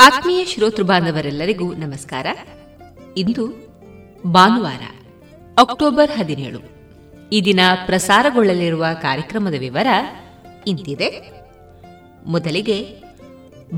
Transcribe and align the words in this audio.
ಆತ್ಮೀಯ 0.00 0.44
ಶ್ರೋತೃ 0.44 0.82
ಬಾಂಧವರೆಲ್ಲರಿಗೂ 0.82 1.74
ನಮಸ್ಕಾರ. 1.74 2.26
ಇಂದು 3.16 3.46
ಭಾನುವಾರ, 4.26 4.82
ಅಕ್ಟೋಬರ್ 5.58 6.10
ಹದಿನೇಳು. 6.10 6.60
ಈ 7.32 7.40
ದಿನ 7.44 7.60
ಪ್ರಸಾರಗೊಳ್ಳಲಿರುವ 7.86 8.86
ಕಾರ್ಯಕ್ರಮದ 9.02 9.54
ವಿವರ 9.58 9.86
ಇಂತಿದೆ. 10.66 11.32
ಮೊದಲಿಗೆ 12.26 12.96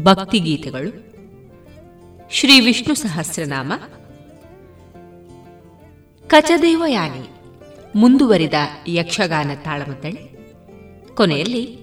ಭಕ್ತಿಗೀತೆಗಳು 0.03 1.13
ಶ್ರೀ 2.31 2.61
ವಿಷ್ಣು 2.61 2.95
ಸಹಸ್ರನಾಮ 2.95 3.73
ಕಚದೇವಯಾನಿ 6.27 7.29
ಮುಂದುವರಿದ 7.95 8.55
ಯಕ್ಷಗಾನ 8.89 9.51
ತಾಳಮದ್ದಳೆ 9.65 10.39
ಕೊನೆಯಲ್ಲಿ 11.15 11.79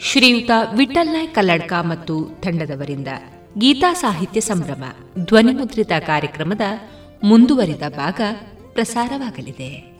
ಶ್ರೀಯುತ 0.00 0.50
ವಿಠಲ್ 0.76 1.08
ನಾಯ್ 1.08 1.28
ಕಲ್ಲಡ್ಕ 1.28 1.72
ಮತ್ತು 1.72 2.28
ತಂಡದವರಿಂದ 2.42 3.08
ಗೀತಾ 3.58 3.92
ಸಾಹಿತ್ಯ 3.92 4.40
ಸಂಭ್ರಮ 4.40 4.84
ಧ್ವನಿಮುದ್ರಿತ 5.24 5.90
ಕಾರ್ಯಕ್ರಮದ 6.06 6.60
ಮುಂದುವರಿದ 7.24 7.82
ಭಾಗ 7.88 8.20
ಪ್ರಸಾರವಾಗಲಿದೆ. 8.72 9.96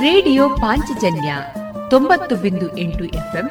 ರೇಡಿಯೋ 0.00 0.48
ಪಾಂಚಜನ್ಯ 0.48 1.34
ತೊಂಬತ್ತು 1.90 2.36
ಬಿಂದು 2.36 2.78
ಎಂಟು 2.78 3.04
ಎಫ್ಎಂ 3.04 3.50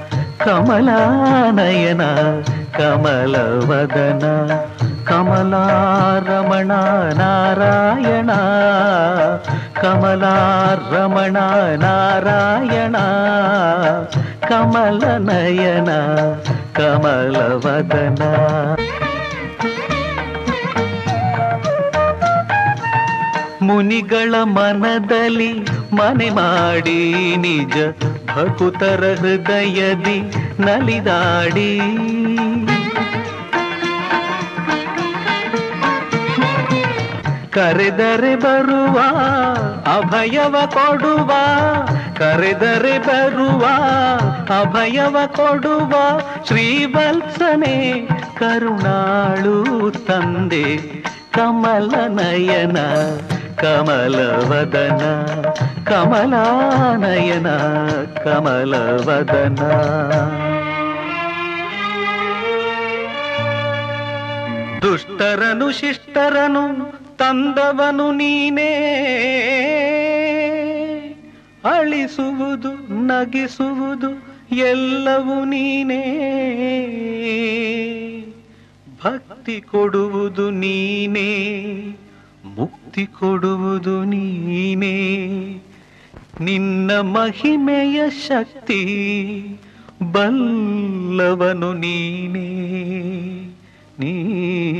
ವದನ 0.40 0.44
ಕಮಲಾನಯನ 0.44 2.02
ಕಮಲವದನ 2.78 4.24
ಕಮಲಾರಮಣ 5.04 6.72
ನಾರಾಯಣ 7.18 8.30
ಕಮಲಾರಮಣ 9.82 11.36
ನಾರಾಯಣ 11.76 12.96
ಕಮಲನಯನ 14.48 15.90
ಕಮಲವದನ 16.72 18.22
ಮುನಿಗಳ 23.68 24.34
ಮನದಲ್ಲಿ 24.48 25.52
ಮನೆ 25.93 26.29
ಮಾಡಿ 26.29 26.99
ನಿಜ 27.37 27.75
ಭಕುತರ 28.25 29.03
ಹೃದಯದಿ 29.19 30.17
ನಲಿದಾಡಿ. 30.59 31.71
ಕರೆದರೆ 37.49 38.35
ಬರುವ 38.35 38.97
ಅಭಯವ 39.97 40.55
ಕೊಡುವ, 40.65 41.31
ಕರೆದರೆ 42.17 42.99
ಬರುವ 42.99 43.63
ಅಭಯವ 44.59 45.17
ಕೊಡುವ 45.27 45.93
ಶ್ರೀವತ್ಸನೆ 46.47 47.75
ಕರುಣಾಳು 48.39 49.57
ತಂದೆ 50.07 50.67
ಕಮಲ 51.31 51.91
ನಯನ 52.07 52.77
ಕಮಲವದನ 53.61 55.23
ಕಮಲಾನಯನ 55.83 57.57
ಕಮಲವದನ. 58.23 59.59
ದುಷ್ಟರನು 64.81 65.71
ಶಿಷ್ಟರನು 65.71 66.91
ತಂದವನು 67.17 68.11
ನೀನೇ. 68.11 68.73
ಅಳಿಸುವುದು 71.63 73.03
ನಗಿಸುವುದು 73.05 74.31
ಎಲ್ಲವೂ 74.55 75.45
ನೀನೇ. 75.45 76.03
ಭಕ್ತಿ 79.03 79.61
ಕೊಡುವುದು 79.61 80.49
ನೀನೇ. 80.49 81.31
ಮುಕ್ತಿ 82.57 83.05
ಕೊಡುವುದು 83.05 84.03
ನೀನೇ. 84.03 85.17
ನಿನ್ನ 86.41 86.91
ಮಹಿಮೆಯ 86.99 88.09
ಶಕ್ತಿ 88.09 88.85
ಬಲ್ಲವನು 90.11 91.73
ನೀನೇ. 91.73 92.47
ನೀನೇ. 93.99 94.71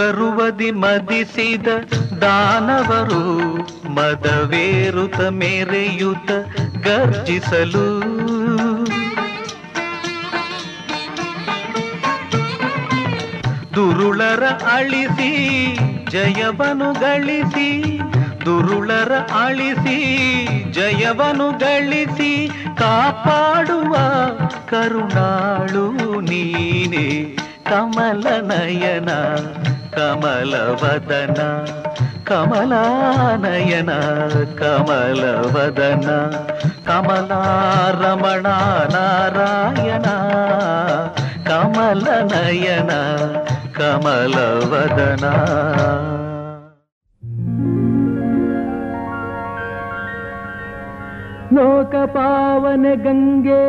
ಗರುವದಿ 0.00 0.70
ಮದಿಸಿದ 0.70 1.68
ದಾನವರು 2.22 3.22
ಮದವೇರುತ 3.90 5.20
ಮೇರೆಯುತ 5.20 6.30
ಗರ್ಜಿಸಲು. 6.86 7.88
ದುರುಳರ 13.74 14.44
ಅಳಿಸಿ 14.46 15.30
ಜಯವನು 16.10 17.00
ಗಳಿಸಿ, 17.00 17.98
ದುರುಳರ 18.44 19.12
ಅಳಿಸಿ 19.18 19.98
ಜಯವನು 20.72 21.58
ಗಳಿಸಿ 21.58 22.48
ಕಾಪಾಡುವ 22.78 23.94
ಕರುಣಾಳು 24.70 26.20
ನೀನೆ 26.20 27.36
ಕಮಲ 27.64 28.26
ನಯನ 28.40 29.10
ಕಮಲವದನ 29.94 31.40
ಕಮಲಾನಯನ 32.24 33.92
ಕಮಲವದನ 34.60 36.08
ಕಮಲಾರಮಣ 36.86 38.46
ನಾರಾಯಣ 38.94 40.06
ಕಮಲನಯನ 41.48 42.92
ಕಮಲವದನ 43.78 45.24
ಲೋಕ 51.54 51.94
ಪಾವನ 52.14 52.86
ಗಂಗೆ 53.04 53.62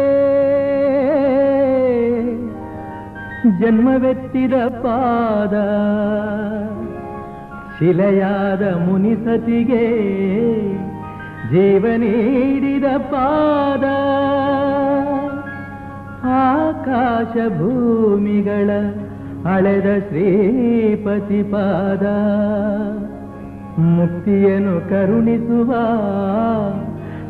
ಜನ್ಮವೆತ್ತಿದ 3.44 4.54
ಪಾದ, 4.54 5.56
ಶಿಲೆಯಾದ 7.78 8.64
ಮುನಿಸತಿಗೆ 8.86 9.86
ಜೀವ 11.52 11.86
ನೀಡಿದ 11.98 12.84
ಪಾದ. 12.84 13.86
ಆಕಾಶ 16.34 17.34
ಭೂಮಿಗಳ 17.58 18.70
ಅಳೆದ 19.56 19.90
ಶ್ರೀಪತಿ 20.08 21.44
ಪಾದ, 21.44 22.06
ಮುಕ್ತಿಯನ್ನು 23.96 24.78
ಕರುಣಿಸುವ 24.90 25.72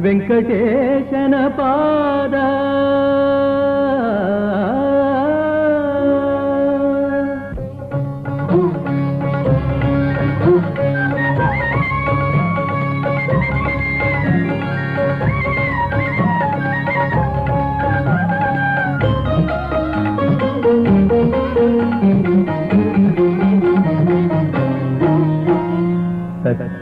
ವೆಂಕಟೇಶನ 0.02 1.36
ಪಾದ. 1.48 2.36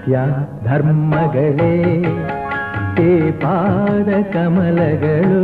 ಸತ್ಯ 0.10 0.20
ಧರ್ಮಗಳೇ 0.64 1.74
ತೇ 2.96 3.32
ಪಾದ 3.32 4.10
ಕಮಲಗಳು 4.34 5.42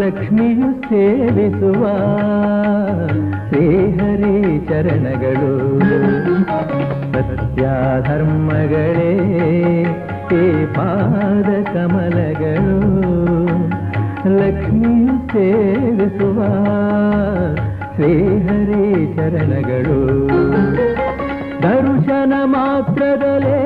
ಲಕ್ಷ್ಮಿಯು 0.00 0.70
ಸೇವಿಸುವ 0.88 1.82
ಶ್ರೀಹರಿ 3.48 4.38
ಚರಣಗಳು. 4.68 5.52
ಸತ್ಯ 7.12 7.66
ಧರ್ಮಗಳೇ 8.08 9.12
ತೇ 10.30 10.42
ಪಾದ 10.74 11.50
ಕಮಲಗಳು 11.74 12.78
ಲಕ್ಷ್ಮಿಯು 14.40 15.16
ಸೇವಿಸುವ 15.28 16.40
ಶ್ರೀಹರಿ 17.94 19.16
ಚರಣಗಳು. 19.16 20.00
ದರ್ಶನ 22.26 22.40
ಮಾತ್ರದಲ್ಲೇ 22.44 23.56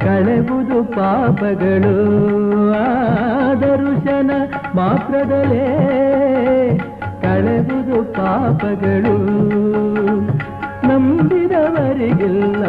ಕಳೆಬುದು 0.00 0.84
ಪಾಪಗಳು. 0.84 1.98
ಆ 2.72 3.54
ದರ್ಶನ 3.54 4.30
ಮಾತ್ರದಲೇ 4.74 5.64
ಕಳೆಬುದು 7.22 8.12
ಪಾಪಗಳು. 8.12 9.16
ನಂಬಿದವರಿಗಿಲ್ಲ 10.88 12.64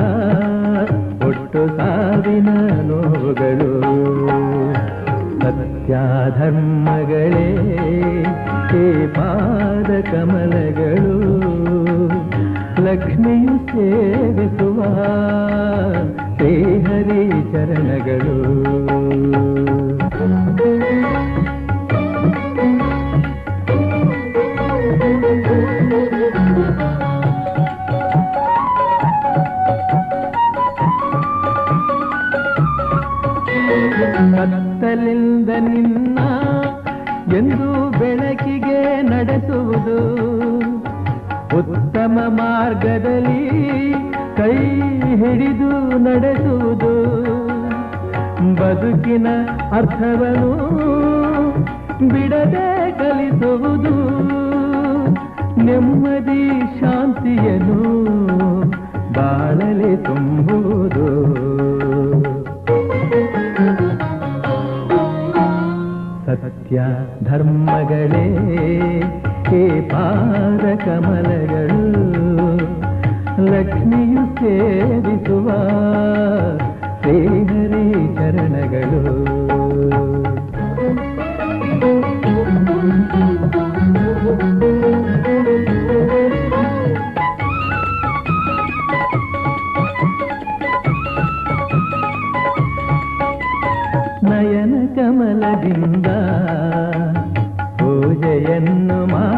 ಒಟ್ಟು 1.28 1.68
ಸಾವಿನ 1.68 2.50
ನೋವುಗಳು. 2.82 3.82
ಸತ್ಯಾಧರ್ಮಗಳೇ 5.42 6.28
ಪಾದ 9.08 9.90
ಕಮಲಗಳು 10.12 11.38
ಲಕ್ಷ್ಮಿಯು 12.88 13.56
ಸೇವಿಸುವ 13.68 14.82
ಶ್ರೀಹರಿ 16.36 17.24
ಚರಣಗಳು. 17.52 18.38
ಕತ್ತಲಿಂದ 34.36 35.50
ನಿನ್ನ 35.50 36.20
ಎಂದು 37.34 37.90
ಬೆಳಕಿಗೆ 38.00 39.02
ನಡೆಸುವುದು. 39.02 39.98
ಉತ್ತಮ 41.58 42.20
ಮಾರ್ಗದಲ್ಲಿ 42.28 43.50
ಕೈ 44.38 44.56
ಹಿಡಿದು 45.16 45.98
ನಡೆಸುವುದು. 45.98 46.94
ಬದುಕಿನ 48.56 49.28
ಅರ್ಥವನ್ನು 49.72 50.52
ಬಿಡದೆ 52.10 52.92
ಕಲಿಸುವುದು. 52.92 53.96
ನೆಮ್ಮದಿ 55.64 56.50
ಶಾಂತಿಯನ್ನು 56.80 57.82
ಬಾಳಲಿ 59.14 59.98
ತುಂಬುವುದು. 59.98 61.08
ಸತ್ಯ 66.26 66.82
ಧರ್ಮಗಳೇ 67.24 68.28
ಹೇ 69.48 69.62
ಪಾದ 69.92 70.64
ಕಮಲಗಳು 70.84 71.82
ಲಕ್ಷ್ಮಿಯು 73.52 74.24
ಸೇವಿಸುವ 74.40 75.48
ಶ್ರೀಹರಿ 77.02 77.86
ಚರಣಗಳು 78.18 79.02
ನಯನ 94.24 94.76
ಕಮಲದಿಂದ 94.96 96.08
ಪೂಜೆಯನ್ನು 97.80 99.00
ಮಾಡು 99.06 99.37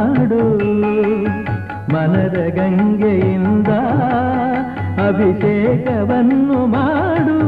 ಮನದ 1.94 2.48
ಗಂಗೆಯಿಂದ 2.56 3.68
ಅಭಿಷೇಕವನ್ನು 5.08 6.66
ಮಾಡು. 6.66 7.40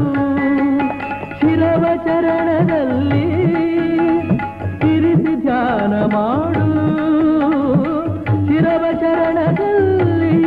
ಶಿರವ 1.40 1.84
ಚರಣದಲ್ಲಿ 1.96 3.42
ಇರಿಸಿ 4.94 5.40
ಧ್ಯಾನ 5.40 5.94
ಮಾಡು. 6.14 6.66
ಶಿರವ 8.46 8.84
ಚರಣದಲ್ಲಿ 9.00 10.42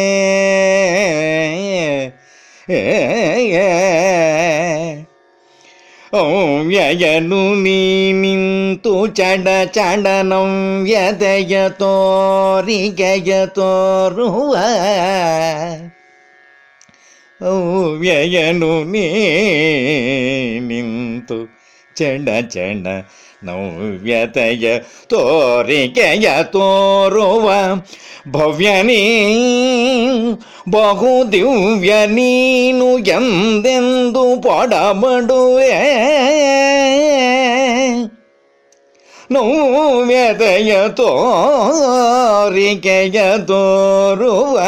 ಅವ್ಯಯನು 6.14 7.54
ನೀ 7.62 8.12
ನಿಂತು 8.12 9.06
ಚಡ 9.06 9.49
ಚಡನಂ 9.66 10.83
ವ್ಯದಯ 10.83 11.68
ತೋರಿಗೆಯ 11.68 13.47
ತೋರುವ. 13.47 14.56
ಅವ್ಯಯನು 17.40 18.85
ನೀ 18.85 19.09
ನಿಂತು 20.59 21.56
ಚಡ 21.97 22.28
ಚಡ 22.49 22.87
ನವ್ಯತೆಯ 23.44 24.78
ತೋರಿಕೆಯ 25.06 26.30
ತೋರುವ. 26.42 27.50
ಭವ್ಯನೀ 28.33 29.02
ಬಹು 30.71 31.33
ದಿವ್ಯ 31.33 32.07
ನೀನು 32.07 32.99
ಎಂದೆಂದು 32.99 34.43
ಪಡಬಡುವೆ? 34.43 35.73
ನೋವ್ಯತೆಯ 39.31 40.88
ತೋರಿಕೆಯ 40.88 43.38
ತೋರುವ 43.38 44.59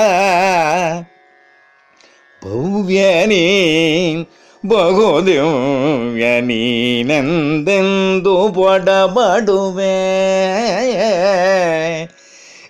ಬಹು 4.66 5.26
ದಿವ್ಯ 5.26 6.40
ನೀನೆಂದೆಂದು 6.40 8.48
ಪಡಬಡುವೆ? 8.48 9.96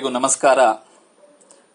ನಮಸ್ಕಾರ. 0.09 0.59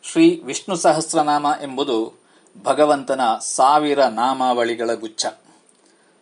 ಶ್ರೀ 0.02 0.42
ವಿಷ್ಣು 0.44 0.76
ಸಹಸ್ರನಾಮ 0.76 1.46
ಎಂಬುದು 1.62 2.22
ಭಗವಂತನ 2.64 3.20
ಸಾವಿರ 3.40 4.04
ನಾಮಾವಳಿಗಳ 4.04 4.94
ಗುಚ್ಛ. 4.94 5.26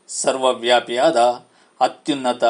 ಸರ್ವವ್ಯಾಪಿಯಾದ 0.08 1.16
ಅತ್ಯುನ್ನತ 1.80 2.44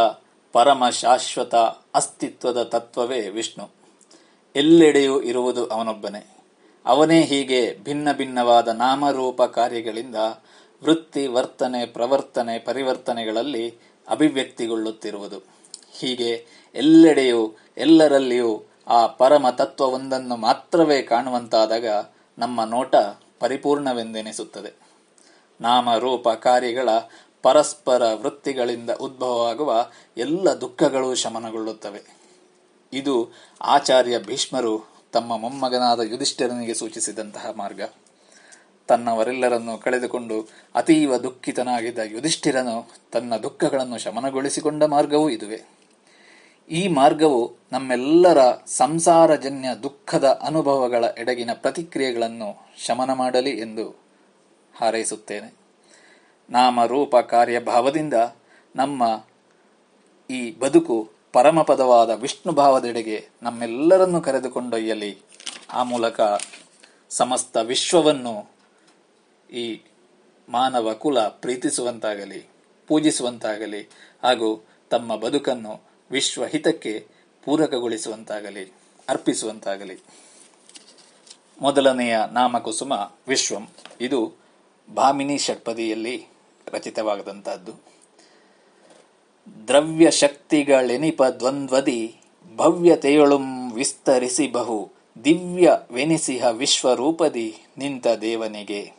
ಪರಮ 0.52 0.88
ಶಾಶ್ವತ 0.88 1.54
ಅಸ್ತಿತ್ವದ 1.94 2.62
ತತ್ವವೇ 2.62 3.28
ವಿಷ್ಣು. 3.28 3.70
ಎಲ್ಲೆಡೆಯೂ 4.56 5.20
ಇರುವುದು 5.20 5.66
ಅವನೊಬ್ಬನೇ. 5.66 6.35
ಅವನೇ 6.86 7.20
ಹೀಗೆ 7.20 7.78
ಭಿನ್ನ 7.82 8.12
ಭಿನ್ನವಾದ 8.12 8.68
ನಾಮರೂಪ 8.68 9.42
ಕಾರ್ಯಗಳಿಂದ 9.42 10.14
ವೃತ್ತಿ, 10.84 11.26
ವರ್ತನೆ, 11.26 11.86
ಪ್ರವರ್ತನೆ, 11.86 12.58
ಪರಿವರ್ತನೆಗಳಲ್ಲಿ 12.58 13.78
ಅಭಿವ್ಯಕ್ತಿಗೊಳ್ಳುತ್ತಿರುವುದು. 14.08 15.42
ಹೀಗೆ 15.98 16.46
ಎಲ್ಲೆಡೆಯೂ, 16.74 17.54
ಎಲ್ಲರಲ್ಲಿಯೂ 17.76 18.62
ಆ 18.86 19.06
ಪರಮ 19.06 19.50
ತತ್ವವೊಂದನ್ನು 19.50 20.36
ಮಾತ್ರವೇ 20.36 21.02
ಕಾಣುವಂತಾದಾಗ 21.02 21.86
ನಮ್ಮ 22.38 22.64
ನೋಟ 22.64 22.94
ಪರಿಪೂರ್ಣವೆಂದೆನಿಸುತ್ತದೆ. 23.40 24.72
ನಾಮ 25.60 25.96
ರೂಪ 25.96 26.28
ಕಾರ್ಯಗಳ 26.28 26.88
ಪರಸ್ಪರ 27.42 28.02
ವೃತ್ತಿಗಳಿಂದ 28.14 28.90
ಉದ್ಭವವಾಗುವ 28.90 29.90
ಎಲ್ಲ 30.16 30.48
ದುಃಖಗಳು 30.50 31.14
ಶಮನಗೊಳ್ಳುತ್ತವೆ. 31.14 32.16
ಇದು 32.92 33.30
ಆಚಾರ್ಯ 33.60 34.18
ಭೀಷ್ಮರು 34.18 34.95
ತಮ್ಮ 35.12 35.36
ಮೊಮ್ಮಗನಾದ 35.36 36.00
ಯುಧಿಷ್ಠಿರನಿಗೆ 36.00 36.74
ಸೂಚಿಸಿದಂತಹ 36.74 37.52
ಮಾರ್ಗ. 37.56 37.80
ತನ್ನವರೆಲ್ಲರನ್ನು 38.86 39.78
ಕಳೆದುಕೊಂಡು 39.78 40.48
ಅತೀವ 40.74 41.16
ದುಃಖಿತನಾಗಿದ್ದ 41.16 41.98
ಯುಧಿಷ್ಠಿರನು 41.98 42.90
ತನ್ನ 43.12 43.36
ದುಃಖಗಳನ್ನು 43.36 43.98
ಶಮನಗೊಳಿಸಿಕೊಂಡ 43.98 44.82
ಮಾರ್ಗವೂ 44.82 45.28
ಇದುವೆ. 45.28 45.62
ಈ 46.70 46.88
ಮಾರ್ಗವು 46.88 47.56
ನಮ್ಮೆಲ್ಲರ 47.72 48.38
ಸಂಸಾರಜನ್ಯ 48.66 49.68
ದುಃಖದ 49.82 50.24
ಅನುಭವಗಳ 50.24 51.04
ಎಡಗಿನ 51.18 51.50
ಪ್ರತಿಕ್ರಿಯೆಗಳನ್ನು 51.52 52.70
ಶಮನ 52.78 53.12
ಮಾಡಲಿ 53.12 53.50
ಎಂದು 53.50 54.00
ಹಾರೈಸುತ್ತೇನೆ. 54.76 55.54
ನಾಮ 56.50 56.84
ರೂಪ 56.84 57.16
ಕಾರ್ಯಭಾವದಿಂದ 57.16 58.14
ನಮ್ಮ 58.76 59.24
ಈ 60.30 60.50
ಬದುಕು 60.50 61.15
ಪರಮಪದವಾದ 61.32 62.10
ವಿಷ್ಣು 62.10 62.52
ಭಾವದೆಡೆಗೆ 62.52 63.28
ನಮ್ಮೆಲ್ಲರನ್ನು 63.42 64.20
ಕರೆದುಕೊಂಡೊಯ್ಯಲಿ 64.20 65.18
ಆ 65.72 65.82
ಮೂಲಕ 65.82 66.20
ಸಮಸ್ತ 67.10 67.56
ವಿಶ್ವವನ್ನು 67.56 68.50
ಈ 69.52 69.80
ಮಾನವ 70.48 70.94
ಕುಲ 70.94 71.20
ಪ್ರೀತಿಸುವಂತಾಗಲಿ, 71.20 72.50
ಪೂಜಿಸುವಂತಾಗಲಿ, 72.86 73.90
ಹಾಗೂ 74.22 74.66
ತಮ್ಮ 74.90 75.16
ಬದುಕನ್ನು 75.16 75.80
ವಿಶ್ವ 76.10 76.46
ಹಿತಕ್ಕೆ 76.46 77.06
ಪೂರಕಗೊಳಿಸುವಂತಾಗಲಿ, 77.44 78.72
ಅರ್ಪಿಸುವಂತಾಗಲಿ. 79.08 80.02
ಮೊದಲನೆಯ 81.60 82.18
ನಾಮಕುಸುಮ 82.32 82.92
ವಿಶ್ವಂ. 83.28 83.68
ಇದು 84.00 84.32
ಭಾಮಿನಿ 84.94 85.38
ಷಟ್ಪದಿಯಲ್ಲಿ 85.38 86.26
ರಚಿತವಾಗದಂತಹದ್ದು 86.72 87.95
ದ್ರವ್ಯ 89.68 90.10
ಶಕ್ತಿಗಳೆನಿಪ 90.10 91.22
ದ್ವಂದ್ವದಿ, 91.22 92.16
ಭವ್ಯತೆಯೊಳುಂ 92.56 93.72
ವಿಸ್ತರಿಸಿ 93.72 94.48
ಬಹು 94.48 94.90
ದಿವ್ಯ 95.24 95.72
ವೆನಿಸಿಹ 95.92 96.44
ವಿಶ್ವರೂಪದಿ 96.44 97.54
ನಿಂತ 97.78 98.06
ದೇವನಿಗೆ. 98.06 98.92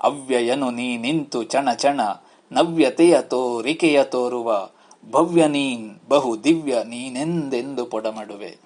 ಅವ್ಯಯನು 0.00 0.70
ನೀ 0.70 0.96
ನಿಂತು 0.96 1.42
ಚಣ 1.42 1.72
ಚಣ 1.72 2.00
ನವ್ಯತೆಯ 2.52 3.22
ತೋರಿಕೆಯ 3.22 4.04
ತೋರುವ, 4.04 4.70
ಭವ್ಯ 5.10 5.46
ನೀನ್ 5.46 6.00
ಬಹು 6.08 6.44
ದಿವ್ಯ 6.44 6.82
ನೀನೆಂದೆಂದು 6.84 7.86
ಪೊಡಮಡುವೆ. 7.86 8.56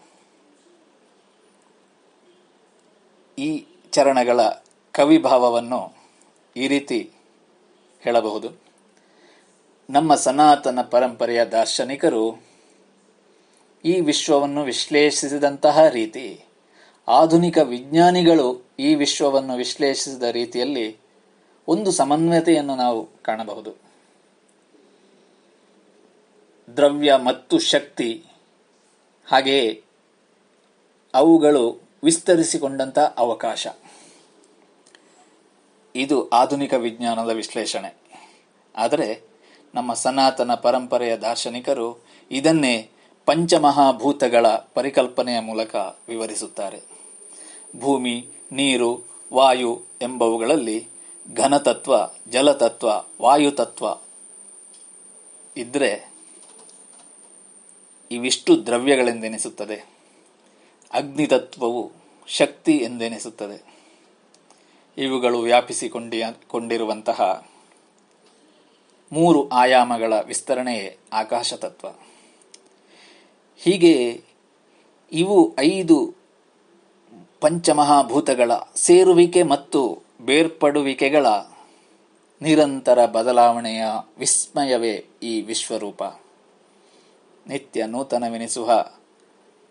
ಈ 3.39 3.65
ಚರಣಗಳ 3.91 4.43
ಕವಿಭಾವವನ್ನು 4.93 5.95
ಈ 6.57 6.69
ರೀತಿ 6.69 7.11
ಹೇಳಬಹುದು. 8.01 8.64
ನಮ್ಮ 9.91 10.15
ಸನಾತನ 10.15 10.83
ಪರಂಪರೆಯ 10.83 11.45
ದಾರ್ಶನಿಕರು 11.45 12.43
ಈ 13.85 14.01
ವಿಶ್ವವನ್ನು 14.01 14.63
ವಿಶ್ಲೇಷಿಸಿದಂತಹ 14.63 15.89
ರೀತಿ, 15.89 16.45
ಆಧುನಿಕ 17.09 17.59
ವಿಜ್ಞಾನಿಗಳು 17.59 18.69
ಈ 18.79 18.95
ವಿಶ್ವವನ್ನು 18.95 19.57
ವಿಶ್ಲೇಷಿಸಿದ 19.57 20.23
ರೀತಿಯಲ್ಲಿ 20.23 20.97
ಒಂದು 21.69 21.93
ಸಮನ್ವಯತೆಯನ್ನು 21.93 22.77
ನಾವು 22.77 23.09
ಕಾಣಬಹುದು. 23.23 23.75
ದ್ರವ್ಯ 26.77 27.17
ಮತ್ತು 27.17 27.59
ಶಕ್ತಿ, 27.59 28.25
ಹಾಗೆಯೇ 29.27 29.85
ಅವುಗಳು 31.15 31.81
ವಿಸ್ತರಿಸಿಕೊಂಡಂತ 32.05 32.99
ಅವಕಾಶ. 32.99 33.67
ಇದು 35.95 36.29
ಆಧುನಿಕ 36.29 36.75
ವಿಜ್ಞಾನದ 36.75 37.31
ವಿಶ್ಲೇಷಣೆ. 37.31 37.95
ಆದರೆ 38.77 39.34
ನಮ್ಮ 39.75 39.95
ಸನಾತನ 39.95 40.55
ಪರಂಪರೆಯ 40.55 41.17
ದಾರ್ಶನಿಕರು 41.17 42.05
ಇದನ್ನೇ 42.31 42.91
ಪಂಚಮಹಾಭೂತಗಳ 43.27 44.47
ಪರಿಕಲ್ಪನೆಯ 44.49 45.41
ಮೂಲಕ 45.41 45.75
ವಿವರಿಸುತ್ತಾರೆ. 46.09 46.83
ಭೂಮಿ, 47.81 48.29
ನೀರು, 48.53 49.01
ವಾಯು 49.35 49.83
ಎಂಬವುಗಳಲ್ಲಿ 50.03 50.89
ಘನತತ್ವ, 51.37 51.95
ಜಲತತ್ವ, 52.31 52.89
ವಾಯುತತ್ವ 53.23 53.87
ಇದ್ರೆ 55.57 56.13
ಇವಿಷ್ಟು 58.11 58.67
ದ್ರವ್ಯಗಳೆಂದೆನಿಸುತ್ತದೆ. 58.67 59.89
ಅಗ್ನಿತತ್ವವು 60.93 61.93
ಶಕ್ತಿ 62.27 62.73
ಎಂದೆನಿಸುತ್ತದೆ. 62.73 63.75
ಇವುಗಳು 64.99 65.41
ವ್ಯಾಪಿಸಿಕೊಂಡಿ 65.41 66.23
ಕೊಂಡಿರುವಂತಹ 66.49 67.49
ಮೂರು 69.13 69.49
ಆಯಾಮಗಳ 69.49 70.21
ವಿಸ್ತರಣೆಯೇ 70.21 70.97
ಆಕಾಶ 71.13 71.55
ತತ್ವ 71.55 71.89
ಹೀಗೆ 73.59 74.25
ಇವು 75.13 75.55
ಐದು 75.59 76.15
ಪಂಚಮಹಾಭೂತಗಳ 77.41 78.53
ಸೇರುವಿಕೆ 78.77 79.43
ಮತ್ತು 79.43 80.03
ಬೇರ್ಪಡುವಿಕೆಗಳ 80.21 81.27
ನಿರಂತರ 82.43 83.07
ಬದಲಾವಣೆಯ 83.07 83.85
ವಿಸ್ಮಯವೇ 84.19 85.07
ಈ 85.23 85.41
ವಿಶ್ವರೂಪ. 85.41 86.03
ನಿತ್ಯ 87.47 87.87
ನೂತನವೆನಿಸುವ 87.87 88.91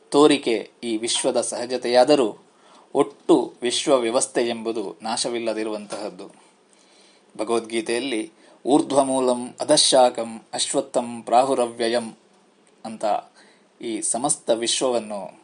ತೋರಿಕೆ 0.09 0.71
ಈ 0.83 0.97
ವಿಶ್ವದ 0.97 1.41
ಸಹಜತೆಯಾದರೂ 1.41 2.43
ಒಟ್ಟು 2.93 3.53
ವಿಶ್ವ 3.61 3.99
ವ್ಯವಸ್ಥೆ 3.99 4.41
ಎಂಬುದು 4.41 4.95
ನಾಶವಿಲ್ಲದಿರುವಂತಹದ್ದು. 5.01 6.31
ಭಗವದ್ಗೀತೆಯಲ್ಲಿ 7.37 8.31
ಊರ್ಧ್ವಮೂಲಂ 8.65 9.55
ಅಧಶಾಕಂ 9.59 10.41
ಅಶ್ವತ್ಥಂ 10.53 11.21
ಪ್ರಾಹುರವ್ಯಯಂ 11.21 12.17
ಅಂತ 12.85 13.05
ಈ 13.81 14.01
ಸಮಸ್ತ 14.01 14.49
ವಿಶ್ವವನ್ನು 14.49 15.39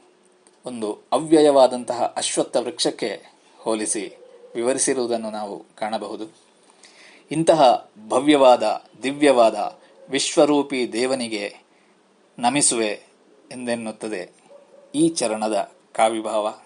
ಒಂದು 0.66 1.00
ಅವ್ಯಯವಾದಂತಹ 1.12 2.14
ಅಶ್ವತ್ಥ 2.18 2.58
ವೃಕ್ಷಕ್ಕೆ 2.58 3.26
ಹೋಲಿಸಿ 3.58 4.18
ವಿವರಿಸಿರುವುದನ್ನು 4.56 5.32
ನಾವು 5.32 5.66
ಕಾಣಬಹುದು. 5.76 6.26
ಇಂತಹ 7.32 7.90
ಭವ್ಯವಾದ, 8.08 8.84
ದಿವ್ಯವಾದ, 9.04 9.80
ವಿಶ್ವರೂಪಿ 10.10 10.94
ದೇವನಿಗೆ 10.94 11.58
ನಮಿಸುವೆ 12.40 13.04
ಎಂದೆನ್ನುತ್ತದೆ 13.52 14.32
ಈ 14.96 15.10
ಚರಣದ 15.10 15.72
ಕಾವಿಭಾವ. 15.94 16.60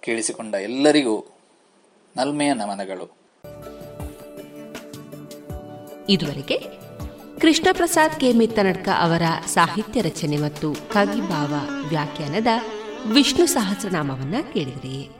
ಕೇಳಿಸಿಕೊಂಡ 0.00 0.54
ಎಲ್ಲರಿಗೂ 0.54 1.24
ನಲ್ಮೆಯ 2.16 2.52
ನಮನಗಳು. 2.52 3.19
ಇದುವರೆಗೆ 6.10 6.58
ಕೃಷ್ಣಪ್ರಸಾದ್ 7.40 8.20
ಕೆ. 8.20 8.32
ಮಿತ್ತನಡ್ಕ 8.32 8.88
ಅವರ 9.00 9.22
ಸಾಹಿತ್ಯ 9.46 10.00
ರಚನೆ 10.00 10.36
ಮತ್ತು 10.36 10.72
ಕವಿಭಾವ 10.72 11.54
ವ್ಯಾಖ್ಯಾನದ 11.88 12.46
ವಿಷ್ಣು 13.12 13.46
ಸಹಸ್ರನಾಮವನ್ನ 13.46 14.34
ಕೇಳಿದ್ರಿ. 14.52 15.10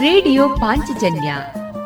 ರೇಡಿಯೋ 0.00 0.48
ಪಾಂಚಜನ್ಯ 0.48 1.34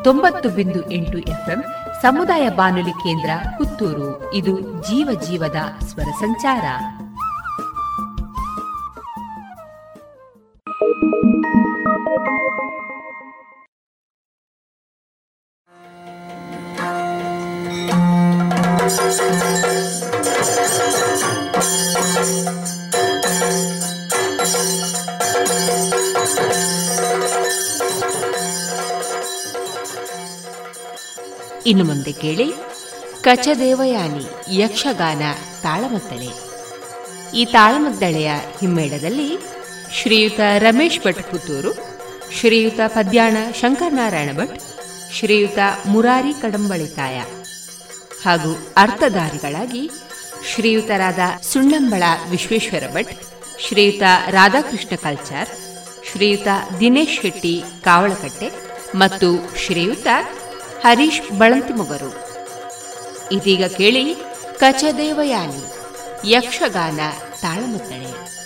ತೊಂಬತ್ತು 0.04 0.48
ಬಿಂದು 0.48 0.90
ಎಂಟು 0.90 1.18
ಎಫ್ಎಂ 1.18 1.64
ಸಮುದಾಯ 2.02 2.48
ಬಾನುಲಿ 2.48 2.90
ಕೇಂದ್ರ 2.90 3.30
ಪುತ್ತೂರು. 3.58 4.34
ಇದು 4.34 4.60
ಜೀವ 4.60 5.20
ಜೀವದ 5.20 5.56
ಸ್ವರ 5.86 6.10
ಸಂಚಾರ. 6.20 6.64
ಇನ್ನು 18.98 19.12
ಮುಂದೆ 31.84 32.12
ಕೇಳಿ 32.12 32.52
ಕಚದೇವಯಾನಿ 33.20 34.56
ಯಕ್ಷಗಾನ 34.60 35.22
ತಾಳಮದ್ದಳೆ 35.62 36.48
ಈ 37.34 37.44
ತಾಳಮದ್ದಳೆಯ 37.44 38.30
ಹಿಮ್ಮೇಳದಲ್ಲಿ 38.60 39.38
ಶ್ರೀಯುತ 39.92 40.40
ರಮೇಶ್ 40.58 41.00
ಭಟ್ 41.00 41.30
ಪುತ್ತೂರು, 41.30 41.72
ಶ್ರೀಯುತ 42.40 42.80
ಪದ್ಯಾಣ 42.86 43.36
ಶಂಕರನಾರಾಯಣ 43.60 44.36
ಭಟ್, 44.36 44.62
ಶ್ರೀಯುತ 45.12 45.58
ಮುರಾರಿ 45.86 46.32
ಕಡಂಬಳಿತಾಯ 46.42 47.22
ಹಾಗೂ 48.24 48.74
ಅರ್ಥಧಾರಿಗಳಾಗಿ 48.76 49.90
ಶ್ರೀಯುತರಾದ 50.54 51.18
ಸುಣ್ಣಂಬಳ 51.42 52.02
ವಿಶ್ವೇಶ್ವರ 52.30 52.84
ಭಟ್, 52.92 53.12
ಶ್ರೀಯುತ 53.60 54.02
ರಾಧಾಕೃಷ್ಣ 54.28 54.96
ಕಲ್ಚಾರ್, 54.96 55.48
ಶ್ರೀಯುತ 56.12 56.48
ದಿನೇಶ್ 56.80 57.20
ಶೆಟ್ಟಿ 57.20 57.64
ಕಾವಳಕಟ್ಟೆ 57.84 58.50
ಮತ್ತು 58.94 59.58
ಶ್ರೀಯುತ 59.58 60.06
ಹರೀಶ್ 60.84 61.38
ಬಳಂತಿಮೊಗರು. 61.38 62.10
ಇದೀಗ 63.32 63.64
ಕೇಳಿ 63.64 64.14
ಕಚದೇವಯಾನಿ, 64.58 65.62
ಯಕ್ಷಗಾನ 66.30 67.00
ತಾಳಮದ್ದಳೆ. 67.40 68.37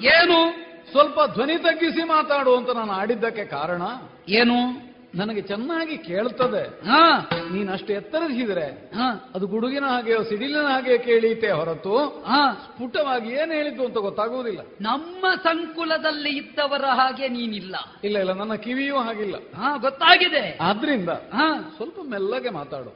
ಏನು? 0.00 0.66
ಸ್ವಲ್ಪ 0.90 1.20
ಧ್ವನಿ 1.34 1.58
ತಗ್ಗಿಸಿ 1.58 2.02
ಮಾತಾಡು 2.04 2.56
ಅಂತ 2.56 2.70
ನಾನು 2.70 2.92
ಆಡಿದ್ದಕ್ಕೆ 2.92 3.44
ಕಾರಣ? 3.44 3.82
ಏನು? 4.28 4.86
ನನಗೆ 5.14 5.40
ಚೆನ್ನಾಗಿ 5.40 5.98
ಕೇಳ್ತದೆ. 5.98 6.88
ಹಾ. 6.88 7.30
ನೀನ್ 7.52 7.68
ಅಷ್ಟು 7.68 7.92
ಎತ್ತರಿಸಿದ್ರೆ 7.92 8.66
ಹಾ. 8.94 9.30
ಅದು 9.34 9.46
ಗುಡುಗಿನ 9.46 9.84
ಹಾಗೆಯೋ 9.84 10.22
ಸಿಡಿಲಿನ 10.22 10.66
ಹಾಗೆ 10.66 10.98
ಕೇಳೀತೆ 10.98 11.50
ಹೊರತು 11.50 11.96
ಹಾ. 11.98 12.52
ಸ್ಫುಟವಾಗಿ 12.52 13.30
ಏನ್ 13.30 13.52
ಹೇಳಿದ್ದು 13.52 13.84
ಅಂತ 13.84 13.98
ಗೊತ್ತಾಗುವುದಿಲ್ಲ. 13.98 14.60
ನಮ್ಮ 14.80 15.34
ಸಂಕುಲದಲ್ಲಿ 15.42 16.30
ಇದ್ದವರ 16.30 16.84
ಹಾಗೆ 16.84 17.28
ನೀನಿಲ್ಲ. 17.28 17.76
ಇಲ್ಲ 18.04 18.18
ಇಲ್ಲ 18.18 18.32
ನನ್ನ 18.32 18.54
ಕಿವಿಯೂ 18.54 18.96
ಹಾಗಿಲ್ಲ. 18.96 19.34
ಹಾ 19.56 19.76
ಗೊತ್ತಾಗಿದೆ. 19.76 20.58
ಆದ್ರಿಂದ 20.60 21.08
ಹಾ. 21.08 21.72
ಸ್ವಲ್ಪ 21.76 21.96
ಮೆಲ್ಲಗೆ 22.08 22.50
ಮಾತಾಡು. 22.50 22.90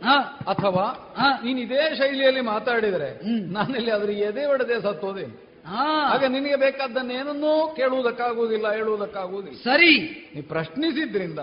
ಅಥವಾ 0.51 1.15
ಹಾ. 1.19 1.41
ನೀನ್ 1.45 1.59
ಇದೇ 1.59 1.95
ಶೈಲಿಯಲ್ಲಿ 1.95 2.41
ಮಾತಾಡಿದ್ರೆ. 2.41 3.21
ನಾನೆಲ್ಲಿ 3.53 3.91
ಅದ್ರ 3.91 4.11
ಎದೆ 4.11 4.47
ಒಡೆದೆ 4.47 4.83
ಸತ್ತೋದೇನು 4.83 5.50
ಹಾ. 5.71 6.11
ಆಗ 6.13 6.25
ನಿನಗೆ 6.25 6.57
ಬೇಕಾದ್ದನ್ನೇನನ್ನೂ 6.57 7.75
ಕೇಳುವುದಕ್ಕಾಗುವುದಿಲ್ಲ 7.77 8.73
ಹೇಳುವುದಕ್ಕಾಗುವುದಿಲ್ಲ. 8.73 9.59
ಸರಿ. 9.59 10.01
ನೀ 10.35 10.43
ಪ್ರಶ್ನಿಸಿದ್ರಿಂದ 10.43 11.39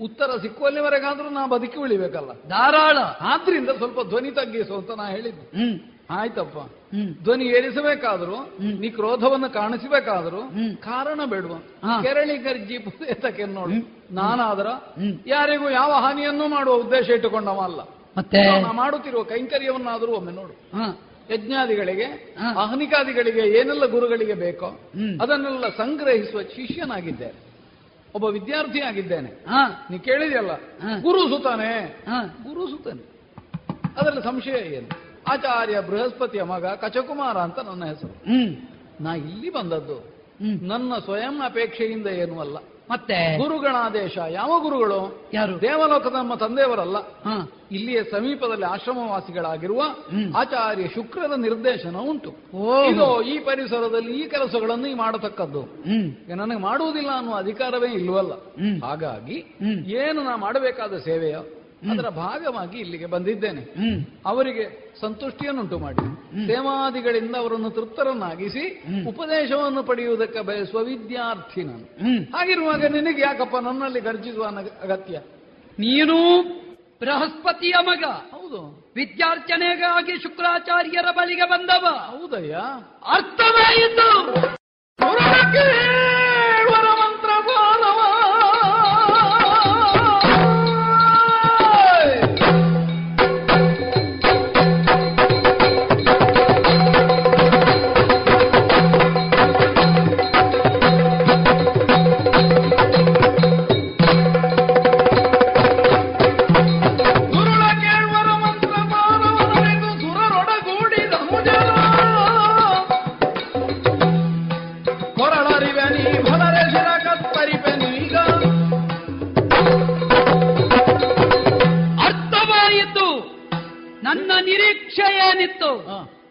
ಉತ್ತರ 0.00 0.36
ಸಿಕ್ಕುವಲ್ಲಿವರೆಗಾದ್ರೂ 0.36 1.30
ನಾ 1.30 1.46
ಬದುಕಿ 1.46 1.78
ಉಳಿಬೇಕಲ್ಲ 1.78 2.32
ಧಾರಾಳ. 2.48 2.98
ಆದ್ರಿಂದ 3.20 3.70
ಸ್ವಲ್ಪ 3.70 4.02
ಧ್ವನಿ 4.08 4.30
ತಗ್ಗಿಸು 4.30 4.74
ಅಂತ 4.74 4.90
ನಾ 4.90 5.08
ಹೇಳಿದ್ದು. 5.08 5.44
ಆಯ್ತಪ್ಪ. 6.10 6.58
ಧ್ವನಿ 7.22 7.44
ಏರಿಸಬೇಕಾದ್ರೂ 7.44 8.36
ನೀ 8.80 8.90
ಕ್ರೋಧವನ್ನು 8.90 9.50
ಕಾಣಿಸಬೇಕಾದ್ರೂ 9.50 10.42
ಕಾರಣ 10.80 11.20
ಬೇಡುವ. 11.24 11.54
ಕೆರಳಿ 12.02 12.36
ಗರ್ಜಿ 12.36 12.78
ಪುಸ್ತಕಕ್ಕೆ 12.78 13.44
ನೋಡು. 13.44 13.72
ನಾನಾದ್ರ 14.14 14.66
ಯಾರಿಗೂ 15.26 15.70
ಯಾವ 15.70 15.92
ಹಾನಿಯನ್ನೂ 15.92 16.48
ಮಾಡುವ 16.48 16.74
ಉದ್ದೇಶ 16.74 17.08
ಇಟ್ಟುಕೊಂಡವ 17.08 17.60
ಅಲ್ಲ 17.60 17.80
ಮತ್ತೆ 18.16 18.38
ಮಾಡುತ್ತಿರುವ 18.72 19.22
ಕೈಂಕರ್ಯವನ್ನಾದರೂ 19.22 20.12
ಒಮ್ಮೆ 20.12 20.32
ನೋಡು. 20.32 20.76
ಯಜ್ಞಾದಿಗಳಿಗೆ. 21.30 22.04
ಅಹನಿಕಾದಿಗಳಿಗೆ 22.58 23.40
ಏನೆಲ್ಲ 23.40 23.86
ಗುರುಗಳಿಗೆ 23.86 24.34
ಬೇಕೋ. 24.34 24.66
ಅದನ್ನೆಲ್ಲ 25.20 25.68
ಸಂಗ್ರಹಿಸುವ 25.68 26.42
ಶಿಷ್ಯನಾಗಿದ್ದೇನೆ 26.42 27.52
ಒಬ್ಬ 28.14 28.26
ವಿದ್ಯಾರ್ಥಿ 28.26 28.80
ಆಗಿದ್ದೇನೆ. 28.80 29.44
ನೀ 29.90 29.98
ಕೇಳಿದೆಯಲ್ಲ. 29.98 30.54
ಗುರು 31.02 31.28
ಸುತಾನೆ. 31.28 32.04
ಗುರು 32.48 32.66
ಸುತಾನೆ. 32.66 33.12
ಅದರಲ್ಲಿ 33.96 34.22
ಸಂಶಯ 34.22 34.74
ಏನು? 34.74 34.88
ಆಚಾರ್ಯ 35.28 35.80
ಬೃಹಸ್ಪತಿಯ 35.80 36.42
ಮಗ 36.42 36.66
ಕಚಕುಮಾರ 36.66 37.36
ಅಂತ 37.36 37.58
ನನ್ನ 37.58 37.84
ಹೆಸರು. 37.84 38.14
ನಾ 39.00 39.14
ಇಲ್ಲಿ 39.14 39.50
ಬಂದದ್ದು. 39.50 40.12
ನನ್ನ 40.66 40.92
ಸ್ವಯಂ 41.04 41.42
ಅಪೇಕ್ಷೆಯಿಂದ 41.44 42.06
ಏನೂ 42.06 42.40
ಅಲ್ಲ. 42.40 42.56
ಮತ್ತೆ 42.90 43.38
ಗುರುಗಳ 43.38 43.74
ಆದೇಶ 43.78 44.18
ಯಾವ 44.30 44.60
ಗುರುಗಳು? 44.60 45.30
ಯಾರು? 45.34 45.60
ದೇವಲೋಕದ 45.60 46.12
ನಮ್ಮ 46.12 46.34
ತಂದೆಯವರಲ್ಲ. 46.34 46.96
ಇಲ್ಲಿಯೇ 47.72 48.02
ಸಮೀಪದಲ್ಲಿ 48.02 48.64
ಆಶ್ರಮವಾಸಿಗಳಾಗಿರುವ 48.64 49.82
ಆಚಾರ್ಯ 50.36 50.88
ಶುಕ್ರದ 50.88 51.32
ನಿರ್ದೇಶನ 51.36 51.96
ಉಂಟು. 51.96 52.30
ಇದು 52.90 53.22
ಈ 53.22 53.38
ಪರಿಸರದಲ್ಲಿ 53.38 54.20
ಈ 54.20 54.28
ಕೆಲಸಗಳನ್ನು 54.28 54.86
ಈ 54.86 54.94
ಮಾಡತಕ್ಕದ್ದು. 54.94 55.62
ನನಗೆ 56.36 56.58
ಮಾಡುವುದಿಲ್ಲ 56.58 57.10
ಅನ್ನುವ 57.16 57.34
ಅಧಿಕಾರವೇ 57.34 57.92
ಇಲ್ವಲ್ಲ 57.92 58.32
ಹಾಗಾಗಿ 58.84 59.38
ಏನು 59.92 60.22
ನಾ 60.22 60.36
ಮಾಡಬೇಕಾದ 60.36 60.96
ಸೇವೆಯ 60.96 61.36
ಅದರ 61.90 62.08
ಭಾಗವಾಗಿ 62.08 62.78
ಇಲ್ಲಿಗೆ 62.78 63.06
ಬಂದಿದ್ದೇನೆ. 63.06 63.62
ಅವರಿಗೆ 64.26 64.94
ಸಂತುಷ್ಟಿಯನ್ನುಂಟು 65.00 65.78
ಮಾಡಿ. 65.78 66.02
ಸೇವಾದಿಗಳಿಂದ 66.46 67.36
ಅವರನ್ನು 67.36 67.70
ತೃಪ್ತರನ್ನಾಗಿಸಿ 67.70 68.82
ಉಪದೇಶವನ್ನು 69.08 69.82
ಪಡೆಯುವುದಕ್ಕೆ 69.82 70.40
ಬಯಸುವ 70.40 70.80
ವಿದ್ಯಾರ್ಥಿ 70.80 71.62
ನಾನು. 71.62 71.84
ಹಾಗಿರುವಾಗ 72.36 72.84
ನಿನಗೆ 72.84 73.22
ಯಾಕಪ್ಪ 73.22 73.56
ನನ್ನಲ್ಲಿ 73.56 74.00
ಗರ್ಜಿಸುವ 74.00 74.44
ಅಗತ್ಯ? 74.82 75.20
ನೀನು 75.78 76.42
ಬೃಹಸ್ಪತಿಯ 77.00 77.74
ಮಗ. 77.80 78.04
ಹೌದು. 78.04 78.92
ವಿದ್ಯಾರ್ಚನೆಗಾಗಿ 78.96 80.22
ಶುಕ್ರಾಚಾರ್ಯರ 80.22 81.06
ಬಳಿಗೆ 81.10 81.48
ಬಂದವ. 81.48 81.86
ಹೌದಯ್ಯ. 81.86 82.56
ಅರ್ಥವಾಯಿತು 83.12 84.32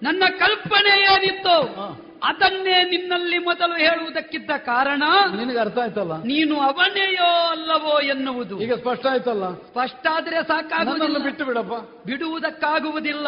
ನನ್ನ 0.04 0.24
ಕಲ್ಪನೆ 0.40 1.02
ಏನಿತ್ತು 1.02 1.56
ಅದನ್ನೇ 2.24 2.84
ನಿನ್ನಲ್ಲಿ 2.84 3.38
ಮೊದಲು 3.38 3.74
ಹೇಳುವುದಕ್ಕಿದ್ದ 3.74 4.52
ಕಾರಣ 4.52 5.04
ನಿನಗೆ 5.38 5.60
ಅರ್ಥ 5.60 5.78
ಆಯ್ತಲ್ಲ? 5.78 6.24
ನೀನು 6.24 6.60
ಅವನೆಯೋ 6.60 7.48
ಅಲ್ಲವೋ 7.48 8.00
ಎನ್ನುವುದು. 8.00 8.62
ಈಗ 8.62 8.74
ಸ್ಪಷ್ಟ 8.74 9.06
ಆಯ್ತಲ್ಲ? 9.06 9.54
ಸ್ಪಷ್ಟ 9.54 10.08
ಆದ್ರೆ 10.12 10.44
ಸಾಕಾಗುವುದಿಲ್ಲ. 10.44 11.18
ಬಿಟ್ಟು 11.18 11.46
ಬಿಡಪ್ಪ. 11.46 11.74
ಬಿಡುವುದಕ್ಕಾಗುವುದಿಲ್ಲ? 12.06 13.28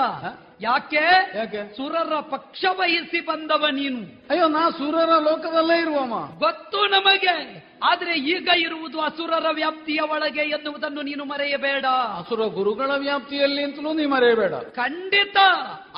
ಯಾಕೆ? 0.63 1.03
ಯಾಕೆ? 1.37 1.61
ಸುರರ 1.77 2.13
ಪಕ್ಷ 2.19 2.65
ವಹಿಸಿ 2.71 3.19
ಬಂದವ 3.19 3.63
ನೀನು. 3.71 4.01
ಅಯ್ಯೋ 4.29 4.47
ನಾ 4.47 4.69
ಸುರರ 4.69 5.11
ಲೋಕದಲ್ಲೇ 5.19 5.77
ಇರುವಮ್ಮ 5.79 6.39
ಗೊತ್ತು 6.39 6.79
ನಮಗೆ. 6.85 7.35
ಆದ್ರೆ 7.83 8.13
ಈಗ 8.19 8.49
ಇರುವುದು 8.57 9.01
ಅಸುರರ 9.01 9.45
ವ್ಯಾಪ್ತಿಯ 9.51 10.01
ಒಳಗೆ 10.01 10.41
ಎನ್ನುವುದನ್ನು 10.41 11.01
ನೀನು 11.01 11.25
ಮರೆಯಬೇಡ. 11.25 11.85
ಅಸುರ 12.19 12.45
ಗುರುಗಳ 12.45 12.91
ವ್ಯಾಪ್ತಿಯಲ್ಲಿ 12.97 13.63
ಅಂತಲೂ 13.63 13.93
ನೀ 13.93 14.05
ಮರೆಯಬೇಡ. 14.05 14.53
ಖಂಡಿತ 14.53 15.37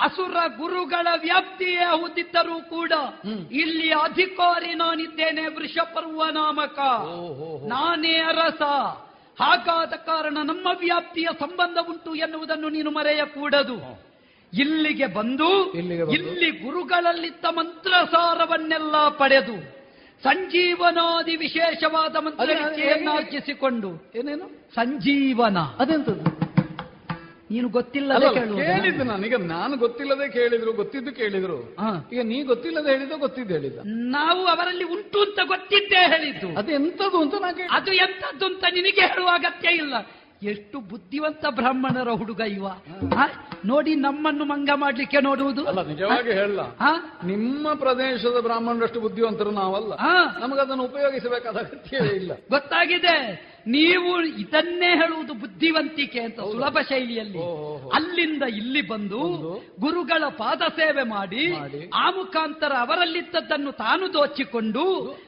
ಅಸುರ 0.02 0.38
ಗುರುಗಳ 0.58 1.08
ವ್ಯಾಪ್ತಿಯೇ 1.18 1.86
ಹೌದಿದ್ದರೂ 1.86 2.58
ಕೂಡ 2.70 2.94
ಇಲ್ಲಿ 3.52 3.92
ಅಧಿಕಾರಿ 3.92 4.74
ನಾನಿದ್ದೇನೆ 4.74 5.46
ವೃಷಪರ್ವ 5.48 6.24
ನಾಮಕ. 6.32 6.80
ನಾನೇ 7.68 8.16
ಅರಸ. 8.16 8.62
ಹಾಗಾದ 9.42 9.94
ಕಾರಣ 9.94 10.38
ನಮ್ಮ 10.44 10.68
ವ್ಯಾಪ್ತಿಯ 10.80 11.28
ಸಂಬಂಧ 11.40 11.78
ಉಂಟು 11.90 12.16
ಎನ್ನುವುದನ್ನು 12.16 12.70
ನೀನು 12.70 12.92
ಮರೆಯಕೂಡದು. 12.92 14.15
ಇಲ್ಲಿಗೆ 14.60 15.06
ಬಂದು 15.06 15.74
ಇಲ್ಲಿ 15.74 16.52
ಗುರುಗಳಲ್ಲಿದ್ದ 16.52 17.46
ಮಂತ್ರಸಾರವನ್ನೆಲ್ಲ 17.46 19.08
ಪಡೆದು 19.08 19.76
ಸಂಜೀವನಾದಿ 20.24 21.36
ವಿಶೇಷವಾದ 21.36 22.16
ಮಂತ್ರಿಸಿಕೊಂಡು 22.16 24.12
ಏನೇನು? 24.16 24.66
ಸಂಜೀವನ. 24.76 25.58
ಅದೆಂತದ್ದು? 25.58 26.46
ನೀನು 27.52 27.70
ಕೇಳುವುದಾ? 27.70 28.78
ಕೇಳಿದ್ದು 28.78 29.04
ನಾನು. 29.04 29.26
ಈಗ 29.26 29.36
ನಾನು 29.36 29.78
ಗೊತ್ತಿಲ್ಲದೆ 29.78 30.30
ಕೇಳಿದ್ರು 30.30 30.74
ಗೊತ್ತಿದ್ದು 30.74 31.12
ಕೇಳಿದ್ರು. 31.12 31.76
ಈಗ 32.14 32.22
ನೀ 32.22 32.44
ಗೊತ್ತಿಲ್ಲದೆ 32.44 32.92
ಹೇಳಿದ್ದು 32.92 33.18
ಗೊತ್ತಿದ್ದು 33.18 33.54
ಹೇಳಿದ 33.54 33.80
ನಾವು 33.86 34.46
ಅವರಲ್ಲಿ 34.46 34.84
ಉಂಟು 34.84 35.22
ಅಂತ 35.22 35.40
ಗೊತ್ತಿದ್ದೇ 35.48 36.08
ಹೇಳಿದ್ದು. 36.08 36.58
ಅದು 36.58 36.72
ಎಂತದು 36.72 37.22
ಅಂತ 37.22 37.34
ಅದು 37.72 37.94
ಎಂತದ್ದು 37.94 38.46
ಅಂತ 38.46 38.64
ನಿನಗೆ 38.74 39.02
ಹೇಳುವ 39.02 39.28
ಅಗತ್ಯ 39.28 39.70
ಇಲ್ಲ. 39.70 39.94
ಎಷ್ಟು 40.50 40.80
ಬುದ್ಧಿವಂತ 40.80 41.46
ಬ್ರಾಹ್ಮಣರ 41.50 42.10
ಹುಡುಗ 42.10 42.40
ಇವ? 42.40 42.66
ನೋಡಿ 43.66 43.96
ನಮ್ಮನ್ನು 43.96 44.46
ಮಂಗ 44.46 44.70
ಮಾಡ್ಲಿಕ್ಕೆ 44.76 45.20
ನೋಡುವುದು. 45.22 45.66
ಅಲ್ಲ 45.66 45.82
ನಿಜವಾಗಿ 45.88 46.32
ಹೇಳಲ್ಲ 46.32 46.60
ಆ? 46.60 46.92
ನಿಮ್ಮ 47.26 47.74
ಪ್ರದೇಶದ 47.74 48.40
ಬ್ರಾಹ್ಮಣರಷ್ಟು 48.42 49.02
ಬುದ್ಧಿವಂತರು 49.02 49.52
ನಾವಲ್ಲ? 49.52 49.94
ನಮಗದನ್ನು 50.40 50.84
ಉಪಯೋಗಿಸಬೇಕಾದ 50.84 51.56
ಅಗತ್ಯವೇ 51.58 52.16
ಇಲ್ಲ. 52.16 52.32
ಗೊತ್ತಾಗಿದೆ. 52.50 53.46
ನೀವು 53.68 54.22
ಇದನ್ನೇ 54.22 54.90
ಹೇಳುವುದು 54.96 55.34
ಬುದ್ಧಿವಂತಿಕೆ 55.34 56.20
ಅಂತ 56.20 56.40
ಸುಲಭ 56.40 56.78
ಶೈಲಿಯಲ್ಲಿ. 56.90 57.38
ಅಲ್ಲಿಂದ 57.90 58.44
ಇಲ್ಲಿ 58.44 58.88
ಬಂದು 58.88 59.20
ಗುರುಗಳ 59.80 60.24
ಪಾದ 60.30 60.62
ಸೇವೆ 60.62 61.04
ಮಾಡಿ. 61.04 61.54
ಆ 61.94 62.10
ಮುಖಾಂತರ 62.10 62.74
ಅವರಲ್ಲಿದ್ದದ್ದನ್ನು 62.74 63.72
ತಾನು 63.72 64.14
ದೋಚಿಕೊಂಡು 64.14 64.84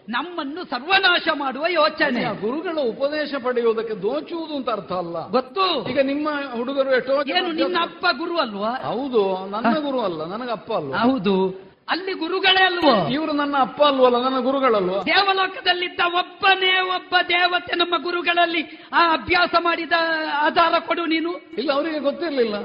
ನಮ್ಮನ್ನು 0.09 0.63
ಸರ್ವನಾಶ 0.63 1.27
ಮಾಡುವ 1.33 1.65
ಯೋಚನೆ. 1.69 2.41
ಗುರುಗಳ 2.41 2.79
ಉಪದೇಶ 2.79 3.35
ಪಡೆಯುವುದಕ್ಕೆ 3.43 3.93
ದೋಚುವುದು 3.93 4.55
ಅಂತ 4.55 4.69
ಅರ್ಥ 4.69 4.91
ಅಲ್ಲ. 4.91 5.29
ಗೊತ್ತು. 5.29 5.89
ಈಗ 5.89 5.99
ನಿಮ್ಮ 5.99 6.29
ಹುಡುಗರು 6.55 6.95
ಎಷ್ಟೋ 6.95 7.13
ಏನು 7.13 7.51
ನಿನ್ನ 7.51 7.77
ಅಪ್ಪ 7.81 8.05
ಗುರು 8.17 8.37
ಅಲ್ವಾ? 8.37 8.69
ಹೌದು 8.69 9.47
ನನ್ನ 9.49 9.79
ಗುರು 9.79 9.99
ಅಲ್ಲ 9.99 10.25
ನನಗೆ 10.25 10.51
ಅಪ್ಪ 10.51 10.73
ಅಲ್ವಾ? 10.73 10.97
ಹೌದು. 10.97 11.66
ಅಲ್ಲಿ 11.89 12.13
ಗುರುಗಳೇ 12.13 12.63
ಅಲ್ವೋ? 12.63 13.07
ಇವರು 13.07 13.31
ನನ್ನ 13.31 13.55
ಅಪ್ಪ 13.59 13.83
ಅಲ್ವಲ್ಲ 13.83 14.23
ನನ್ನ 14.23 14.39
ಗುರುಗಳಲ್ವಾ? 14.39 15.03
ದೇವಲೋಕದಲ್ಲಿದ್ದ 15.03 15.99
ಒಬ್ಬನೇ 16.13 16.79
ಒಬ್ಬ 16.79 17.15
ದೇವತೆ 17.29 17.75
ನಮ್ಮ 17.75 18.03
ಗುರುಗಳಲ್ಲಿ 18.03 18.79
ಆ 18.93 19.13
ಅಭ್ಯಾಸ 19.13 19.55
ಮಾಡಿದ 19.59 19.91
ಆಧಾರ 20.39 20.79
ಕೊಡು 20.79 21.05
ನೀನು. 21.05 21.33
ಇಲ್ಲ 21.57 21.71
ಅವರಿಗೆ 21.73 21.99
ಗೊತ್ತಿರಲಿಲ್ಲ. 21.99 22.55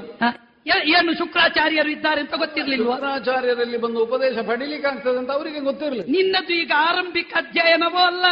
ಏನು 0.95 1.13
ಶುಕ್ರಾಚಾರ್ಯರು 1.17 1.89
ಇದ್ದಾರೆ 1.89 2.21
ಅಂತ 2.21 2.35
ಗೊತ್ತಿರಲಿಲ್ಲ 2.35 2.83
ಶುಕ್ರಾಚಾರ್ಯರಲ್ಲಿ 2.91 3.77
ಬಂದು 3.77 4.03
ಉಪದೇಶ 4.03 4.37
ಪಡಿಲಿಕ್ಕೆ 4.47 4.87
ಆಗ್ತದೆ 4.87 5.17
ಅಂತ 5.17 5.31
ಅವರಿಗೆ 5.31 5.59
ಗೊತ್ತಿರಲಿಲ್ಲ. 5.59 6.05
ನಿನ್ನದು 6.11 6.53
ಈಗ 6.53 6.71
ಆರಂಭಿಕ 6.77 7.33
ಅಧ್ಯಯನವೋ 7.35 8.05
ಅಲ್ಲ 8.05 8.25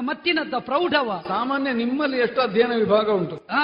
ಮತ್ತಿನದ್ದ 0.00 0.54
ಪ್ರೌಢವ? 0.58 1.22
ಸಾಮಾನ್ಯ 1.28 1.72
ನಿಮ್ಮಲ್ಲಿ 1.72 2.18
ಎಷ್ಟು 2.18 2.40
ಅಧ್ಯಯನ 2.40 2.72
ವಿಭಾಗ 2.74 3.10
ಉಂಟು. 3.10 3.36
ಹ. 3.36 3.58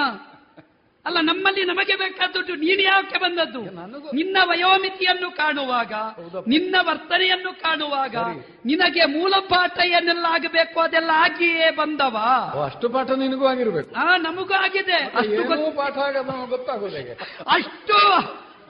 ಅಲ್ಲ 1.07 1.21
ನಮ್ಮಲ್ಲಿ 1.21 1.65
ನಮಗೆ 1.65 1.97
ಬೇಕಾದದ್ದು 1.97 2.55
ನೀನು 2.55 2.83
ಯಾಕೆ 2.83 3.19
ಬಂದದ್ದು? 3.19 3.61
ನನಗೂ- 3.63 4.15
ನಿನ್ನ 4.15 4.37
ವಯೋಮಿತಿಯನ್ನು 4.45 5.31
ಕಾಣುವಾಗ 5.31 5.93
ನಿನ್ನ 6.47 6.77
ವರ್ತನೆಯನ್ನು 6.81 7.53
ಕಾಣುವಾಗ 7.63 8.17
ನಿನಗೆ 8.65 9.05
ಮೂಲ 9.07 9.35
ಪಾಠ 9.49 9.79
ಏನೆಲ್ಲ 9.87 10.27
ಆಗಬೇಕು 10.31 10.81
ಅದೆಲ್ಲ 10.81 11.11
ಆಗಿಯೇ 11.17 11.71
ಬಂದವ? 11.71 12.17
ಅಷ್ಟು 12.65 12.89
ಪಾಠ 12.89 13.11
ನಿನಗೂ 13.11 13.47
ಆಗಿರ್ಬೇಕು. 13.47 13.95
ಹಾ 13.95 14.17
ನಮಗೂ 14.17 14.55
ಆಗಿದೆ. 14.55 14.99
ಅಷ್ಟು 15.17 15.77
ಪಾಠ 15.77 15.97
ಗೊತ್ತಾಗೋದು 16.51 16.97
ಅಷ್ಟು 17.49 17.99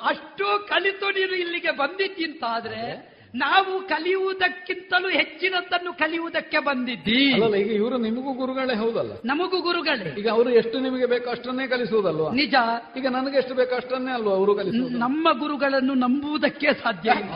ಅಷ್ಟು 0.06 0.66
ಕಲಿತು 0.68 1.10
ನೀನು 1.10 1.34
ಇಲ್ಲಿಗೆ 1.36 1.70
ಬಂದಿದ್ದಿಂತಾದ್ರೆ 1.70 3.10
ನಾವು 3.34 3.88
ಕಲಿಯುವುದಕ್ಕಿಂತಲೂ 3.88 5.08
ಹೆಚ್ಚಿನದನ್ನು 5.08 5.92
ಕಲಿಯುವುದಕ್ಕೆ 5.92 6.58
ಬಂದಿದ್ದಿ. 6.58 7.32
ಅಲ್ಲಲ್ಲ 7.32 7.54
ಈಗ 7.54 7.70
ಇವರು 7.70 7.98
ನಿಮಗೂ 7.98 8.32
ಗುರುಗಳೇ 8.32 8.74
ಹೌದಲ್ಲ? 8.74 9.12
ನಮಗೂ 9.24 9.60
ಗುರುಗಳೇ. 9.60 10.20
ಈಗ 10.20 10.28
ಅವರು 10.28 10.50
ಎಷ್ಟು 10.50 10.80
ನಿಮಗೆ 10.80 11.06
ಬೇಕೋ 11.06 11.30
ಅಷ್ಟನ್ನೇ 11.30 11.66
ಕಲಿಸುವುದಲ್ವಾ? 11.66 12.32
ನಿಜ. 12.32 12.54
ಈಗ 12.96 13.06
ನನಗೆ 13.06 13.36
ಎಷ್ಟು 13.36 13.54
ಬೇಕೋ 13.54 13.76
ಅಷ್ಟನ್ನೇ 13.76 14.12
ಅಲ್ವಾ 14.12 14.32
ಅವರು 14.32 14.54
ಕಲಿಸುವುದು? 14.54 14.98
ನಮ್ಮ 14.98 15.28
ಗುರುಗಳನ್ನು 15.38 15.94
ನಂಬುವುದಕ್ಕೆ 15.94 16.72
ಸಾಧ್ಯ 16.72 17.10
ಇಲ್ಲ. 17.10 17.34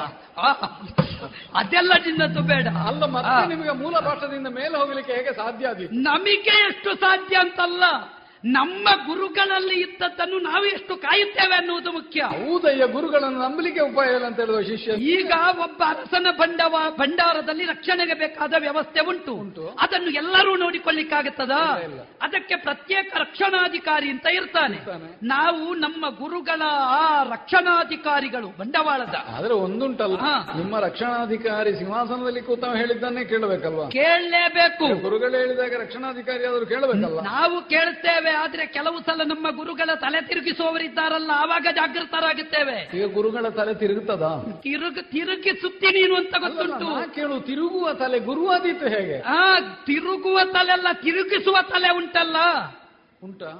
ಅದೆಲ್ಲ 1.54 1.92
ನಿನ್ನದು 2.06 2.42
ಬೇಡ. 2.42 2.66
ಅಲ್ಲ 2.66 3.04
ಮತ್ತೆ 3.04 3.48
ನಿಮಗೆ 3.48 3.70
ಮೂಲ 3.70 3.98
ಭಾಷದಿಂದ 3.98 4.46
ಮೇಲೆ 4.46 4.78
ಹೋಗ್ಲಿಕ್ಕೆ 4.78 5.12
ಹೇಗೆ 5.12 5.32
ಸಾಧ್ಯ 5.32 5.66
ಅದು 5.66 5.82
ನಮಗೆ 5.92 6.56
ಎಷ್ಟು 6.68 6.94
ಸಾಧ್ಯ 6.94 7.36
ಅಂತಲ್ಲ. 7.36 7.82
ನಮ್ಮ 8.44 8.88
ಗುರುಗಳಲ್ಲಿ 9.06 9.80
ಇದ್ದದ್ದನ್ನು 9.80 10.38
ನಾವು 10.38 10.64
ಎಷ್ಟು 10.64 10.96
ಕಾಯುತ್ತೇವೆ 10.96 11.54
ಅನ್ನುವುದು 11.54 11.92
ಮುಖ್ಯ. 11.92 12.22
ಹೌದಯ್ಯ 12.22 12.86
ಗುರುಗಳನ್ನು 12.86 13.38
ನಂಬಲಿಕ್ಕೆ 13.38 13.80
ಉಪಾಯ 13.80 14.14
ಇಲ್ಲ 14.14 14.26
ಅಂತ 14.26 14.40
ಹೇಳುವ 14.40 14.60
ಶಿಷ್ಯ. 14.60 14.92
ಈಗ 14.92 15.32
ಒಬ್ಬ 15.62 15.82
ಅರಸನ 15.86 16.26
ಬಂಡವ 16.38 16.76
ಭಂಡಾರದಲ್ಲಿ 16.98 17.64
ರಕ್ಷಣೆಗೆ 17.64 18.14
ಬೇಕಾದ 18.14 18.54
ವ್ಯವಸ್ಥೆ 18.58 19.00
ಉಂಟು. 19.00 19.76
ಅದನ್ನು 19.80 20.10
ಎಲ್ಲರೂ 20.10 20.56
ನೋಡಿಕೊಳ್ಳಿಕ್ಕಾಗುತ್ತದ? 20.56 21.50
ಅದಕ್ಕೆ 22.22 22.56
ಪ್ರತ್ಯೇಕ 22.56 23.12
ರಕ್ಷಣಾಧಿಕಾರಿ 23.16 24.10
ಅಂತ 24.10 24.26
ಇರ್ತಾನೆ. 24.26 24.78
ನಾವು 25.22 25.74
ನಮ್ಮ 25.74 26.08
ಗುರುಗಳ 26.08 26.62
ಆ 26.68 27.22
ರಕ್ಷಣಾಧಿಕಾರಿಗಳು 27.22 28.46
ಬಂಡವಾಳದ. 28.46 29.14
ಆದ್ರೆ 29.36 29.54
ಒಂದುಂಟಲ್ಲ. 29.54 30.18
ನಿಮ್ಮ 30.56 30.78
ರಕ್ಷಣಾಧಿಕಾರಿ 30.78 31.74
ಸಿಂಹಾಸನದಲ್ಲಿ 31.76 32.40
ಕೂತ 32.40 32.64
ಹೇಳಿದ್ದನ್ನೇ 32.64 33.24
ಕೇಳಬೇಕಲ್ವಾ? 33.24 33.90
ಕೇಳಲೇಬೇಕು. 33.90 35.02
ಗುರುಗಳು 35.02 35.36
ಹೇಳಿದಾಗ 35.36 35.80
ರಕ್ಷಣಾಧಿಕಾರಿ 35.80 36.44
ಆದರೂ 36.44 36.66
ಕೇಳಬೇಕಲ್ಲ? 36.66 37.20
ನಾವು 37.20 37.68
ಕೇಳುತ್ತೇವೆ 37.68 38.33
ಆದ್ರೆ 38.34 38.66
ಕೆಲವು 38.66 38.98
ಸಲ 39.00 39.22
ನಮ್ಮ 39.24 39.50
ಗುರುಗಳ 39.50 39.90
ತಲೆ 39.94 40.20
ತಿರುಗಿಸುವವರಿದ್ದಾರಲ್ಲ 40.20 41.30
ಆವಾಗ 41.36 41.66
ಜಾಗೃತರಾಗುತ್ತೇವೆ 41.74 42.76
ಈಗ 42.94 43.04
ಗುರುಗಳ 43.12 43.48
ತಲೆ 43.48 43.74
ತಿರುಗುತ್ತದ 43.74 44.26
ತಿರುಗ 44.62 44.98
ತಿರುಗಿಸುತ್ತಿ 45.12 45.86
ನೀನು 45.86 46.14
ಅಂತ 46.14 46.34
ಗೊತ್ತುಂಟು. 46.38 46.88
ಕೇಳು 47.14 47.40
ತಿರುಗುವ 47.40 47.92
ತಲೆ 47.92 48.18
ಗುರುವಾದೀತು 48.18 48.86
ಹೇಗೆ? 48.86 49.18
ಆ 49.26 49.58
ತಿರುಗುವ 49.86 50.38
ತಲೆ 50.52 50.72
ಅಲ್ಲ 50.72 50.86
ತಿರುಗಿಸುವ 51.02 51.56
ತಲೆ 51.70 51.96
ಉಂಟಲ್ಲ. 51.96 52.36
ಉಂಟಾ? 53.24 53.50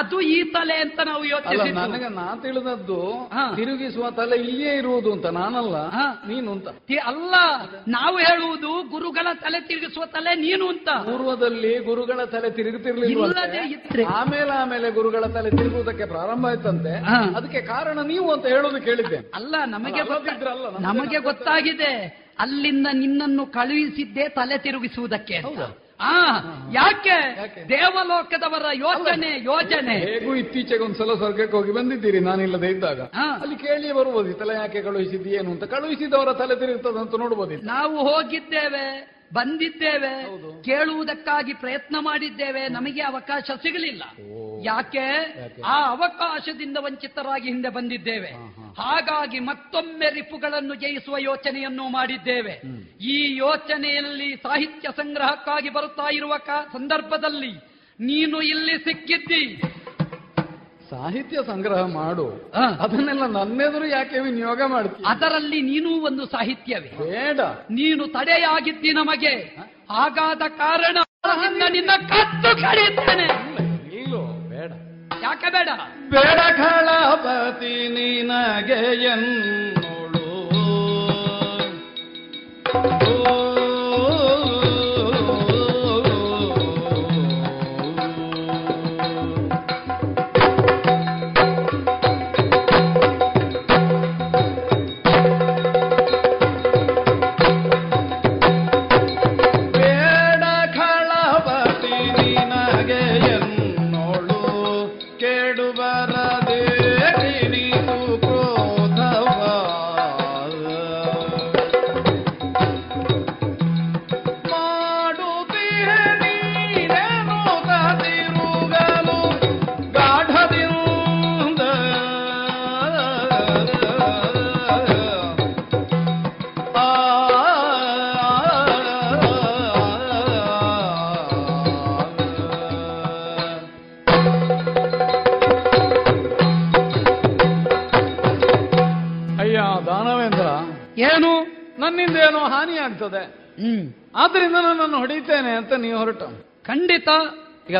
ಅದು 0.00 0.16
ಈ 0.34 0.36
ತಲೆ 0.54 0.76
ಅಂತ 0.84 1.00
ನಾವು 1.08 1.24
ಯೋಚನೆ 1.24 1.72
ನನಗೆ 1.78 2.08
ನಾ 2.18 2.26
ತಿಳಿದದ್ದು. 2.44 2.98
ತಿರುಗಿಸುವ 3.56 4.10
ತಲೆ 4.10 4.36
ಇಲ್ಲಿಯೇ 4.36 4.72
ಇರುವುದು 4.76 5.10
ಅಂತ 5.12 5.26
ನಾನಲ್ಲ 5.38 5.76
ನೀನು 6.28 6.48
ಅಂತ. 6.52 6.68
ಅಲ್ಲ 7.12 7.34
ನಾವು 7.88 8.16
ಹೇಳುವುದು 8.18 8.70
ಗುರುಗಳ 8.94 9.26
ತಲೆ 9.44 9.60
ತಿರುಗಿಸುವ 9.68 10.04
ತಲೆ 10.16 10.34
ನೀನು 10.34 10.66
ಅಂತ. 10.68 10.88
ಪೂರ್ವದಲ್ಲಿ 11.10 11.72
ಗುರುಗಳ 11.90 12.24
ತಲೆ 12.24 12.50
ತಿರುಗುತ್ತಿರಲಿಲ್ಲ 12.50 14.06
ಆಮೇಲೆ 14.18 14.54
ಆಮೇಲೆ 14.62 14.90
ಗುರುಗಳ 14.90 15.24
ತಲೆ 15.36 15.50
ತಿರುಗುವುದಕ್ಕೆ 15.50 16.06
ಪ್ರಾರಂಭ 16.06 16.46
ಆಯ್ತಂತೆ. 16.46 16.94
ಅದಕ್ಕೆ 17.38 17.62
ಕಾರಣ 17.66 17.98
ನೀವು 18.12 18.28
ಅಂತ 18.32 18.46
ಹೇಳೋದು 18.46 18.80
ಕೇಳಿದ್ದೆ 18.88 19.20
ಅಲ್ಲ 19.34 19.54
ನಮಗೆ 19.66 20.02
ನಮಗೆ 20.88 21.20
ಗೊತ್ತಾಗಿದೆ. 21.30 21.92
ಅಲ್ಲಿಂದ 22.38 22.86
ನಿನ್ನನ್ನು 22.92 23.42
ಕಳುಹಿಸಿದ್ದೇ 23.56 24.24
ತಲೆ 24.28 24.56
ತಿರುಗಿಸುವುದಕ್ಕೆ? 24.58 25.36
ಆ 26.04 26.16
ಯಾಕೆ? 26.72 27.16
ದೇವಲೋಕದವರ 27.68 28.66
ಯೋಚನೆ 28.72 29.44
ಯೋಜನೆ. 29.44 29.96
ಹೇಗೂ 29.98 30.34
ಇತ್ತೀಚೆಗೆ 30.34 30.84
ಒಂದ್ಸಲ 30.84 31.14
ಸ್ವರ್ಗಕ್ಕೆ 31.14 31.56
ಹೋಗಿ 31.56 31.72
ಬಂದಿದ್ದೀರಿ 31.72 32.20
ನಾನಿಲ್ಲದೆ 32.20 32.66
ಇದ್ದಾಗ. 32.66 33.00
ಹಾ. 33.00 33.38
ಅಲ್ಲಿ 33.42 33.56
ಕೇಳಿ 33.56 33.92
ಬರ್ಬೋದು 33.92 34.34
ತಲೆ 34.34 34.54
ಯಾಕೆ 34.54 34.82
ಕಳುಹಿಸಿದ್ದೀ 34.82 35.30
ಏನು 35.30 35.50
ಅಂತ. 35.50 35.64
ಕಳುಹಿಸಿದವರ 35.64 36.32
ತಲೆ 36.32 36.56
ತಿರುಗುತ್ತದಂತ 36.56 37.14
ನೋಡ್ಬೋದಿತ್ತು 37.14 37.66
ನಾವು 37.66 37.96
ಹೋಗಿದ್ದೇವೆ. 37.96 39.13
ಬಂದಿದ್ದೇವೆ 39.32 40.22
ಕೇಳುವುದಕ್ಕಾಗಿ 40.62 41.54
ಪ್ರಯತ್ನ 41.54 41.96
ಮಾಡಿದ್ದೇವೆ 42.00 42.68
ನಮಗೆ 42.68 43.00
ಅವಕಾಶ 43.00 43.50
ಸಿಗಲಿಲ್ಲ. 43.62 44.02
ಯಾಕೆ? 44.64 45.06
ಆ 45.64 45.90
ಅವಕಾಶದಿಂದ 45.90 46.76
ವಂಚಿತರಾಗಿ 46.80 47.48
ಹಿಂದೆ 47.48 47.68
ಬಂದಿದ್ದೇವೆ. 47.68 48.30
ಹಾಗಾಗಿ 48.78 49.38
ಮತ್ತೊಮ್ಮೆ 49.38 50.10
ರಿಪುಗಳನ್ನು 50.10 50.74
ಜಯಿಸುವ 50.74 51.18
ಯೋಚನೆಯನ್ನು 51.18 51.88
ಮಾಡಿದ್ದೇವೆ. 51.88 52.60
ಈ 53.00 53.36
ಯೋಚನೆಯಲ್ಲಿ 53.36 54.36
ಸಾಹಿತ್ಯ 54.36 54.88
ಸಂಗ್ರಹಕ್ಕಾಗಿ 54.96 55.68
ಬರುತ್ತಾ 55.68 56.08
ಇರುವ 56.12 56.36
ಸಂದರ್ಭದಲ್ಲಿ 56.72 57.52
ನೀನು 58.00 58.40
ಇಲ್ಲಿ 58.40 58.78
ಸಿಕ್ಕಿದ್ದಿ. 58.78 59.62
ಸಾಹಿತ್ಯ 60.90 61.38
ಸಂಗ್ರಹ 61.46 61.86
ಮಾಡು. 61.86 62.52
ಅದನ್ನೆಲ್ಲ 62.80 63.26
ನನ್ನೆದುರು 63.26 63.86
ಯಾಕೆ 63.86 64.18
ವಿನಿಯೋಗ 64.18 64.62
ಮಾಡ್ತೀಯ 64.66 65.06
ಅದರಲ್ಲಿ 65.08 65.62
ನೀನೂ 65.62 66.06
ಒಂದು 66.06 66.26
ಸಾಹಿತ್ಯವೇ. 66.26 66.88
ಬೇಡ. 66.88 67.40
ನೀನು 67.70 68.06
ತಡೆಯಾಗಿದ್ದಿ 68.06 68.92
ನಮಗೆ. 68.92 69.34
ಹಾಗಾದ 69.90 70.42
ಕಾರಣ 70.58 70.96
ನಿನ್ನ 71.72 71.90
ಕತ್ತು 72.08 72.56
ಕಡಿತಾನೆ 72.62 73.24
ಇಲ್ಲೋ 73.96 74.48
ಬೇಡ. 74.48 74.70
ಯಾಕೆ 75.22 75.50
ಬೇಡ? 75.50 75.68
ಬೇಡ 76.10 76.56
ಖಳಪತಿ 76.56 77.88
ನಿನಗೆ 77.88 79.04
ಎನ್ನೋಳು. 79.04 80.24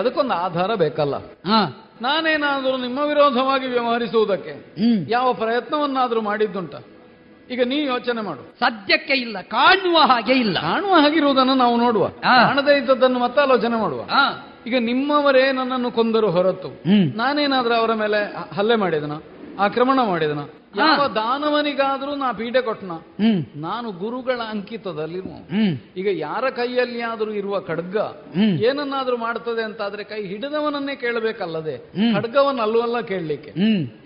ಅದಕ್ಕೊಂದು 0.04 0.34
ಆಧಾರ 0.34 0.70
ಬೇಕಲ್ಲ. 0.74 1.14
ನಾನೇನಾದರೂ 2.02 2.76
ನಿಮ್ಮ 2.76 2.98
ವಿರೋಧವಾಗಿ 2.98 3.66
ವ್ಯವಹರಿಸುವುದಕ್ಕೆ 3.66 4.54
ಯಾವ 5.10 5.32
ಪ್ರಯತ್ನವನ್ನಾದರೂ 5.32 6.20
ಮಾಡಿದ್ದುಂಟ. 6.20 6.74
ಈಗ 7.50 7.62
ನೀ 7.62 7.76
ಯೋಚನೆ 7.84 8.20
ಮಾಡು. 8.20 8.42
ಸದ್ಯಕ್ಕೆ 8.60 9.14
ಇಲ್ಲ 9.14 9.36
ಕಾಣುವ 9.40 9.96
ಹಾಗೆ 9.98 10.32
ಇಲ್ಲ. 10.32 10.56
ಕಾಣುವ 10.60 10.94
ಹಾಗಿರುವುದನ್ನು 10.94 11.54
ನಾವು 11.54 11.76
ನೋಡುವ. 11.76 12.08
ಕಾಣದೇ 12.08 12.78
ಇದ್ದದ್ದನ್ನು 12.78 13.18
ಮತ್ತೆ 13.18 13.40
ಆಲೋಚನೆ 13.40 13.76
ಮಾಡುವ. 13.80 14.00
ಈಗ 14.66 14.76
ನಿಮ್ಮವರೇ 14.80 15.52
ನನ್ನನ್ನು 15.52 15.90
ಕೊಂದರು 15.90 16.30
ಹೊರತು 16.30 16.70
ನಾನೇನಾದ್ರೂ 17.16 17.74
ಅವರ 17.74 17.94
ಮೇಲೆ 17.94 18.20
ಹಲ್ಲೆ 18.56 18.76
ಮಾಡಿದನ? 18.76 19.12
ಆಕ್ರಮಣ 19.58 19.98
ಮಾಡಿದನ? 20.06 20.42
ಯಾವ 20.76 21.08
ದಾನವನಿಗಾದ್ರೂ 21.08 22.14
ನಾ 22.14 22.32
ಪೀಡೆ 22.32 22.62
ಕೊಟ್ಟನ 22.62 22.92
ನಾನು 23.56 23.92
ಗುರುಗಳ 23.92 24.40
ಅಂಕಿತದಲ್ಲಿ 24.48 25.20
ಈಗ 25.96 26.08
ಯಾರ 26.12 26.50
ಕೈಯಲ್ಲಿ 26.50 27.00
ಆದರೂ 27.00 27.32
ಇರುವ 27.32 27.60
ಖಡ್ಗ. 27.60 27.96
ಏನನ್ನಾದ್ರೂ 28.62 29.16
ಮಾಡ್ತದೆ 29.16 29.62
ಅಂತಾದ್ರೆ 29.62 30.04
ಕೈ 30.04 30.22
ಹಿಡಿದವನನ್ನೇ 30.22 30.96
ಕೇಳಬೇಕಲ್ಲದೆ. 30.96 31.78
ಖಡ್ಗವನ್ನಲ್ವಲ್ಲ 32.14 33.00
ಕೇಳಲಿಕ್ಕೆ. 33.00 33.50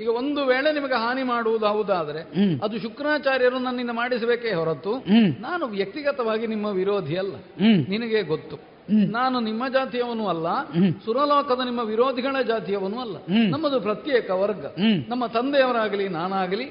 ಈಗ 0.02 0.08
ಒಂದು 0.08 0.46
ವೇಳೆ 0.46 0.72
ನಿಮಗೆ 0.72 0.94
ಹಾನಿ 0.94 1.22
ಮಾಡುವುದು 1.22 1.66
ಹೌದಾದ್ರೆ. 1.66 2.22
ಅದು 2.64 2.78
ಶುಕ್ರಾಚಾರ್ಯರು 2.78 3.58
ನನ್ನಿಂದ 3.58 3.90
ಮಾಡಿಸಬೇಕೇ 3.90 4.52
ಹೊರತು 4.52 4.94
ನಾನು 5.40 5.66
ವ್ಯಕ್ತಿಗತವಾಗಿ 5.66 6.46
ನಿಮ್ಮ 6.46 6.66
ವಿರೋಧಿ 6.66 7.16
ಅಲ್ಲ. 7.16 7.34
ನಿನಗೆ 7.88 8.22
ಗೊತ್ತು. 8.22 8.77
ನಾನು 8.90 9.40
ನಿಮ್ಮ 9.40 9.68
ಜಾತಿಯವನು 9.68 10.28
ಅಲ್ಲ. 10.28 10.46
ಸುರಲೋಕದ 11.04 11.60
ನಿಮ್ಮ 11.64 11.80
ವಿರೋಧಿಗಳ 11.80 12.36
ಜಾತಿಯವನು 12.46 13.00
ಅಲ್ಲ. 13.00 13.16
ನಮ್ಮದು 13.50 13.80
ಪ್ರತ್ಯೇಕ 13.80 14.30
ವರ್ಗ. 14.30 14.66
ನಮ್ಮ 15.08 15.26
ತಂದೆಯವರಾಗಲಿ 15.26 16.08
ನಾನಾಗಲಿ 16.08 16.64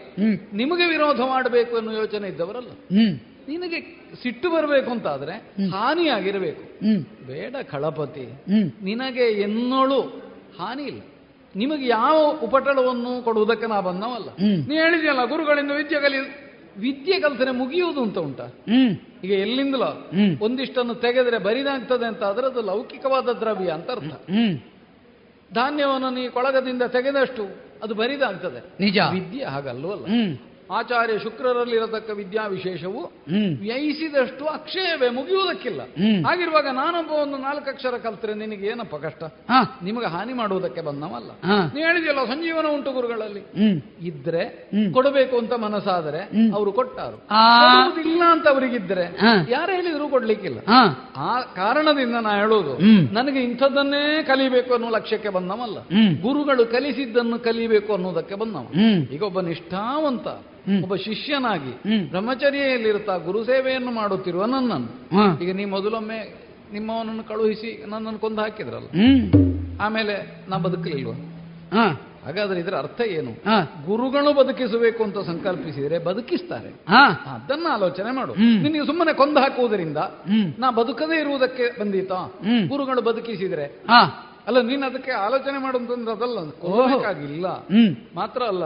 ನಿಮಗೆ 0.53 0.86
ವಿರೋಧ 0.86 1.21
ಮಾಡಬೇಕು 1.21 1.77
ಎನ್ನುವ 1.77 1.97
ಯೋಚನೆ 1.97 2.27
ಇದ್ದವರಲ್ಲ. 2.27 2.69
ನಿನಗೆ 3.47 3.80
ಸಿಟ್ಟು 4.23 4.49
ಬರಬೇಕು 4.49 4.91
ಅಂತಾದ್ರೆ 4.91 5.32
ಹಾನಿಯಾಗಿರಬೇಕು. 5.71 6.86
ಬೇಡ 7.27 7.56
ಕಳಪತಿ. 7.71 8.25
ನಿನಗೆ 8.84 9.23
ಎನ್ನೋಳು 9.23 10.01
ಹಾನಿ 10.60 10.84
ಇಲ್ಲ. 10.84 11.01
ನಿಮಗೆ 11.56 11.88
ಯಾವ 11.88 12.39
ಉಪಟಳವನ್ನು 12.43 13.23
ಕೊಡುವುದಕ್ಕೆ 13.23 13.67
ನಾ 13.67 13.80
ಬಂದವಲ್ಲ. 13.80 14.30
ನೀ 14.69 14.75
ಹೇಳಿದ್ಯಲ್ಲ 14.75 15.25
ಗುರುಗಳಿಂದ 15.25 15.71
ವಿದ್ಯೆ 15.71 16.01
ಕಲಿ 16.01 16.47
ವಿದ್ಯೆ 16.80 17.19
ಕಲ್ತನೆ 17.19 17.51
ಮುಗಿಯುವುದು 17.51 18.01
ಅಂತ 18.01 18.17
ಉಂಟ? 18.17 18.41
ಈಗ 19.23 19.32
ಎಲ್ಲಿಂದಲೋ. 19.32 20.10
ಒಂದಿಷ್ಟನ್ನು 20.41 20.95
ತೆಗೆದ್ರೆ 20.95 21.38
ಬರಿದಾಗ್ತದೆ 21.38 22.06
ಅಂತ 22.06 22.23
ಆದ್ರೆ 22.23 22.45
ಅದು 22.45 22.62
ಲೌಕಿಕವಾದ 22.62 23.30
ದ್ರವ್ಯ 23.30 23.69
ಅಂತ 23.69 23.89
ಅರ್ಥ. 23.91 24.13
ಧಾನ್ಯವನ್ನು 25.53 26.09
ನೀ 26.09 26.28
ಕೊಳಗದಿಂದ 26.28 26.84
ತೆಗೆದಷ್ಟು 26.84 27.43
ಅದು 27.84 27.93
ಬರಿದಾಗ್ತದೆ. 27.95 28.59
ನಿಜ. 28.80 28.97
ವಿದ್ಯೆ 29.11 29.43
ಹಾಗಲ್ವಲ್ಲ 29.43 30.05
ಆಚಾರ್ಯ 30.72 31.20
ಶುಕ್ರರಲ್ಲಿರತಕ್ಕ 31.20 32.09
ವಿದ್ಯಾ 32.09 32.47
ವಿಶೇಷವು 32.47 33.11
ವ್ಯಯಿಸಿದಷ್ಟು 33.59 34.45
ಅಕ್ಷಯವೇ 34.45 35.09
ಮುಗಿಯುವುದಕ್ಕಿಲ್ಲ. 35.09 35.82
ಹಾಗಿರುವಾಗ 36.26 36.68
ನಾನೊಬ್ಬ 36.72 37.11
ಒಂದು 37.11 37.38
ನಾಲ್ಕು 37.38 37.70
ಅಕ್ಷರ 37.70 37.97
ಕಲ್ತ್ರೆ 37.97 38.34
ನಿನಗೆ 38.34 38.68
ಏನಪ್ಪ 38.68 38.95
ಕಷ್ಟ? 38.95 39.24
ನಿಮಗೆ 39.84 40.05
ಹಾನಿ 40.05 40.34
ಮಾಡುವುದಕ್ಕೆ 40.34 40.82
ಬಂದವಲ್ಲ. 40.82 41.32
ನೀವು 41.76 41.88
ಹೇಳಿದೆಯಲ್ಲ 41.88 42.24
ಸಂಜೀವನ 42.24 42.65
ಉಂಟು 42.74 42.91
ಗುರುಗಳಲ್ಲಿ. 42.91 43.39
ಇದ್ರೆ. 44.07 44.70
ಕೊಡಬೇಕು 44.93 45.38
ಅಂತ 45.38 45.53
ಮನಸ್ಸಾದರೆ 45.53 46.20
ಅವರು 46.53 46.72
ಕೊಟ್ಟಾರು. 46.72 47.18
ಇಲ್ಲ 48.01 48.22
ಅಂತ 48.32 48.47
ಅವರಿಗಿದ್ರೆ. 48.47 49.03
ಯಾರು 49.51 49.72
ಹೇಳಿದ್ರು 49.72 50.07
ಕೊಡ್ಲಿಕ್ಕಿಲ್ಲ. 50.09 50.59
ಆ 51.15 51.41
ಕಾರಣದಿಂದ 51.41 52.15
ನಾ 52.22 52.36
ಹೇಳೋದು 52.36 52.78
ನನಗೆ 53.13 53.43
ಇಂಥದ್ದನ್ನೇ 53.43 54.24
ಕಲಿಬೇಕು 54.24 54.74
ಅನ್ನೋ 54.74 54.89
ಲಕ್ಷ್ಯಕ್ಕೆ 54.89 55.30
ಬಂದವಲ್ಲ. 55.30 55.78
ಗುರುಗಳು 56.22 56.65
ಕಲಿಸಿದ್ದನ್ನು 56.65 57.39
ಕಲಿಬೇಕು 57.39 57.93
ಅನ್ನೋದಕ್ಕೆ 57.93 58.36
ಬಂದವ. 58.36 58.68
ಈಗ 59.13 59.24
ಒಬ್ಬ 59.24 59.41
ನಿಷ್ಠಾವಂತ. 59.41 60.28
ಒಬ್ಬ 60.82 60.95
ಶಿಷ್ಯನಾಗಿ 60.95 61.72
ಹ್ಮ್. 61.72 62.07
ಬ್ರಹ್ಮಚರ್ಯೆಯಲ್ಲಿರುತ್ತಾ 62.09 63.18
ಗುರು 63.18 63.43
ಸೇವೆಯನ್ನು 63.43 63.91
ಮಾಡುತ್ತಿರುವ 63.91 64.45
ನನ್ನನ್ನು. 64.45 65.15
ಈಗ 65.43 65.55
ನೀ 65.55 65.65
ಮೊದಲೊಮ್ಮೆ 65.65 66.47
ನಿಮ್ಮವನನ್ನು 66.74 67.24
ಕಳುಹಿಸಿ 67.24 67.86
ನನ್ನನ್ನು 67.88 68.20
ಕೊಂದು 68.20 68.41
ಹಾಕಿದ್ರಲ್ಲ. 68.41 68.88
ಆಮೇಲೆ 69.82 70.43
ನಾ 70.49 70.57
ಬದುಕಲಿಲ್ವ? 70.57 71.11
ಹಾ. 71.74 72.01
ಹಾಗಾದ್ರೆ 72.26 72.59
ಇದರ 72.59 72.76
ಅರ್ಥ 72.76 73.01
ಏನು? 73.01 73.32
ಗುರುಗಳು 73.86 74.34
ಬದುಕಿಸಬೇಕು 74.34 75.03
ಅಂತ 75.03 75.18
ಸಂಕಲ್ಪಿಸಿದರೆ 75.18 75.99
ಬದುಕಿಸ್ತಾರೆ. 75.99 76.70
ಅದನ್ನ 77.36 77.68
ಆಲೋಚನೆ 77.72 78.15
ಮಾಡು. 78.15 78.36
ನೀವು 78.36 78.63
ನಿನಗೆ 78.63 78.86
ಸುಮ್ಮನೆ 78.86 79.13
ಕೊಂದು 79.13 79.39
ಹಾಕುವುದರಿಂದ 79.39 79.97
ನಾ 80.59 80.72
ಬದುಕದೇ 80.72 81.20
ಇರುವುದಕ್ಕೆ 81.20 81.80
ಬಂದೀತಾ? 81.80 82.34
ಗುರುಗಳು 82.68 83.01
ಬದುಕಿಸಿದ್ರೆ 83.01 83.84
ಅಲ್ಲ 84.48 84.62
ನೀನ್ 84.62 84.84
ಅದಕ್ಕೆ 84.84 85.12
ಆಲೋಚನೆ 85.12 85.58
ಮಾಡುವಂತಂದ್ರೆ 85.58 86.12
ಅದಲ್ಲ 86.12 86.50
ಕೊಲ್ಲಬೇಕಾಗಿಲ್ಲ 86.62 87.48
ಮಾತ್ರ 88.16 88.43
ಅಲ್ಲ. 88.43 88.66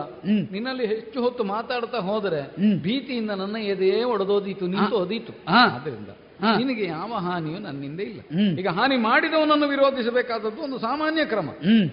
ನಿನ್ನಲ್ಲಿ 0.52 0.86
ಹೆಚ್ಚು 0.86 1.22
ಹೊತ್ತು 1.22 1.44
ಮಾತಾಡ್ತಾ 1.44 1.98
ಹೋದರೆ. 2.00 2.42
ಭೀತಿಯಿಂದ 2.82 3.32
ನನ್ನ 3.32 3.56
ಎದೆಯೇ 3.56 4.04
ಒಡೆದೋದೀತು 4.04 4.68
ನಿಂತು 4.68 4.96
ಓದೀತು 4.96 5.32
ಹಾ. 5.50 5.62
ಆದ್ರಿಂದ. 5.76 6.10
ನಿನಗೆ 6.58 6.84
ಯಾವ 6.84 7.14
ಹಾನಿಯೂ 7.14 7.60
ನನ್ನಿಂದ 7.60 8.00
ಇಲ್ಲ. 8.00 8.22
ಈಗ 8.60 8.68
ಹಾನಿ 8.68 8.98
ಮಾಡಿದವನನ್ನು 8.98 9.68
ವಿರೋಧಿಸಬೇಕಾದದ್ದು 9.68 10.62
ಒಂದು 10.62 10.80
ಸಾಮಾನ್ಯ 10.80 11.26
ಕ್ರಮ. 11.26 11.50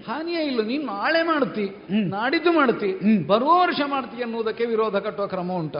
ಹಾನಿಯೇ 0.06 0.42
ಇಲ್ಲ 0.44 0.62
ನೀನು 0.62 0.86
ನಾಳೆ 0.86 1.22
ಮಾಡ್ತಿ 1.22 1.66
ಹ್ಮ್. 1.66 2.10
ನಾಡಿದ್ದು 2.10 2.52
ಮಾಡ್ತಿ. 2.52 3.26
ಬರುವ 3.26 3.60
ವರ್ಷ 3.60 3.80
ಮಾಡ್ತಿ 3.86 4.22
ಅನ್ನುವುದಕ್ಕೆ 4.22 4.64
ವಿರೋಧ 4.64 4.96
ಕಟ್ಟುವ 4.96 5.26
ಕ್ರಮ 5.26 5.52
ಉಂಟ. 5.52 5.76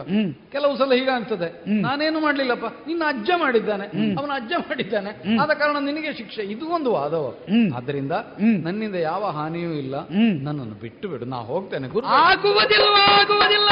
ಕೆಲವು 0.51 0.77
ಸಲ 0.77 0.93
ಹೀಗಾಗ್ತದೆ. 0.93 1.63
ನಾನೇನು 1.81 2.19
ಮಾಡ್ಲಿಲ್ಲಪ್ಪ? 2.19 2.65
ನಿನ್ನ 2.87 3.03
ಅಜ್ಜ 3.07 3.29
ಮಾಡಿದ್ದಾನೆ. 3.37 4.15
ಅವನ 4.15 4.31
ಅಜ್ಜ 4.31 4.53
ಮಾಡಿದ್ದಾನೆ. 4.59 5.37
ಆದ 5.37 5.49
ಕಾರಣ 5.49 5.77
ನಿನಗೆ 5.79 6.13
ಶಿಕ್ಷೆ. 6.13 6.41
ಇದು 6.41 6.67
ಒಂದು 6.67 6.91
ವಾದವ. 6.91 7.37
ಅದರಿಂದ 7.75 7.75
ಆದ್ರಿಂದ 7.89 8.11
ನನ್ನಿಂದ 8.65 8.95
ಯಾವ 8.95 9.25
ಹಾನಿಯೂ 9.25 9.71
ಇಲ್ಲ. 9.71 9.95
ನನ್ನನ್ನು 10.43 10.81
ಬಿಟ್ಟು 10.81 11.09
ಬಿಡು. 11.09 11.25
ನಾ 11.25 11.37
ಹೋಗ್ತೇನೆ 11.37 11.87
ಗುರು 11.87 12.05
ಆಗುವುದಿಲ್ಲ 12.05 12.95
ಆಗುವುದಿಲ್ಲ. 13.19 13.69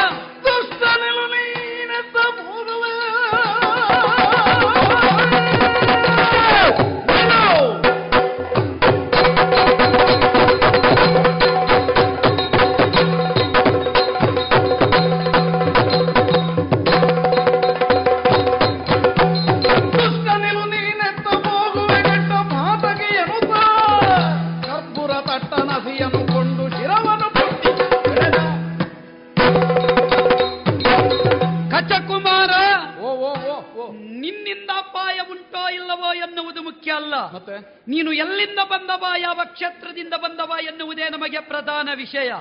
ಮತ್ತೆ 37.38 37.84
ನೀನು 37.88 38.12
ಎಲ್ಲಿಂದ 38.12 38.60
ಬಂದವ 38.70 39.06
ಯಾವ 39.18 39.40
ಕ್ಷೇತ್ರದಿಂದ 39.44 40.14
ಬಂದವ 40.14 40.52
ಎನ್ನುವುದೇ 40.62 41.10
ನಮಗೆ 41.10 41.40
ಪ್ರಧಾನ 41.40 41.90
ವಿಷಯ. 41.96 42.32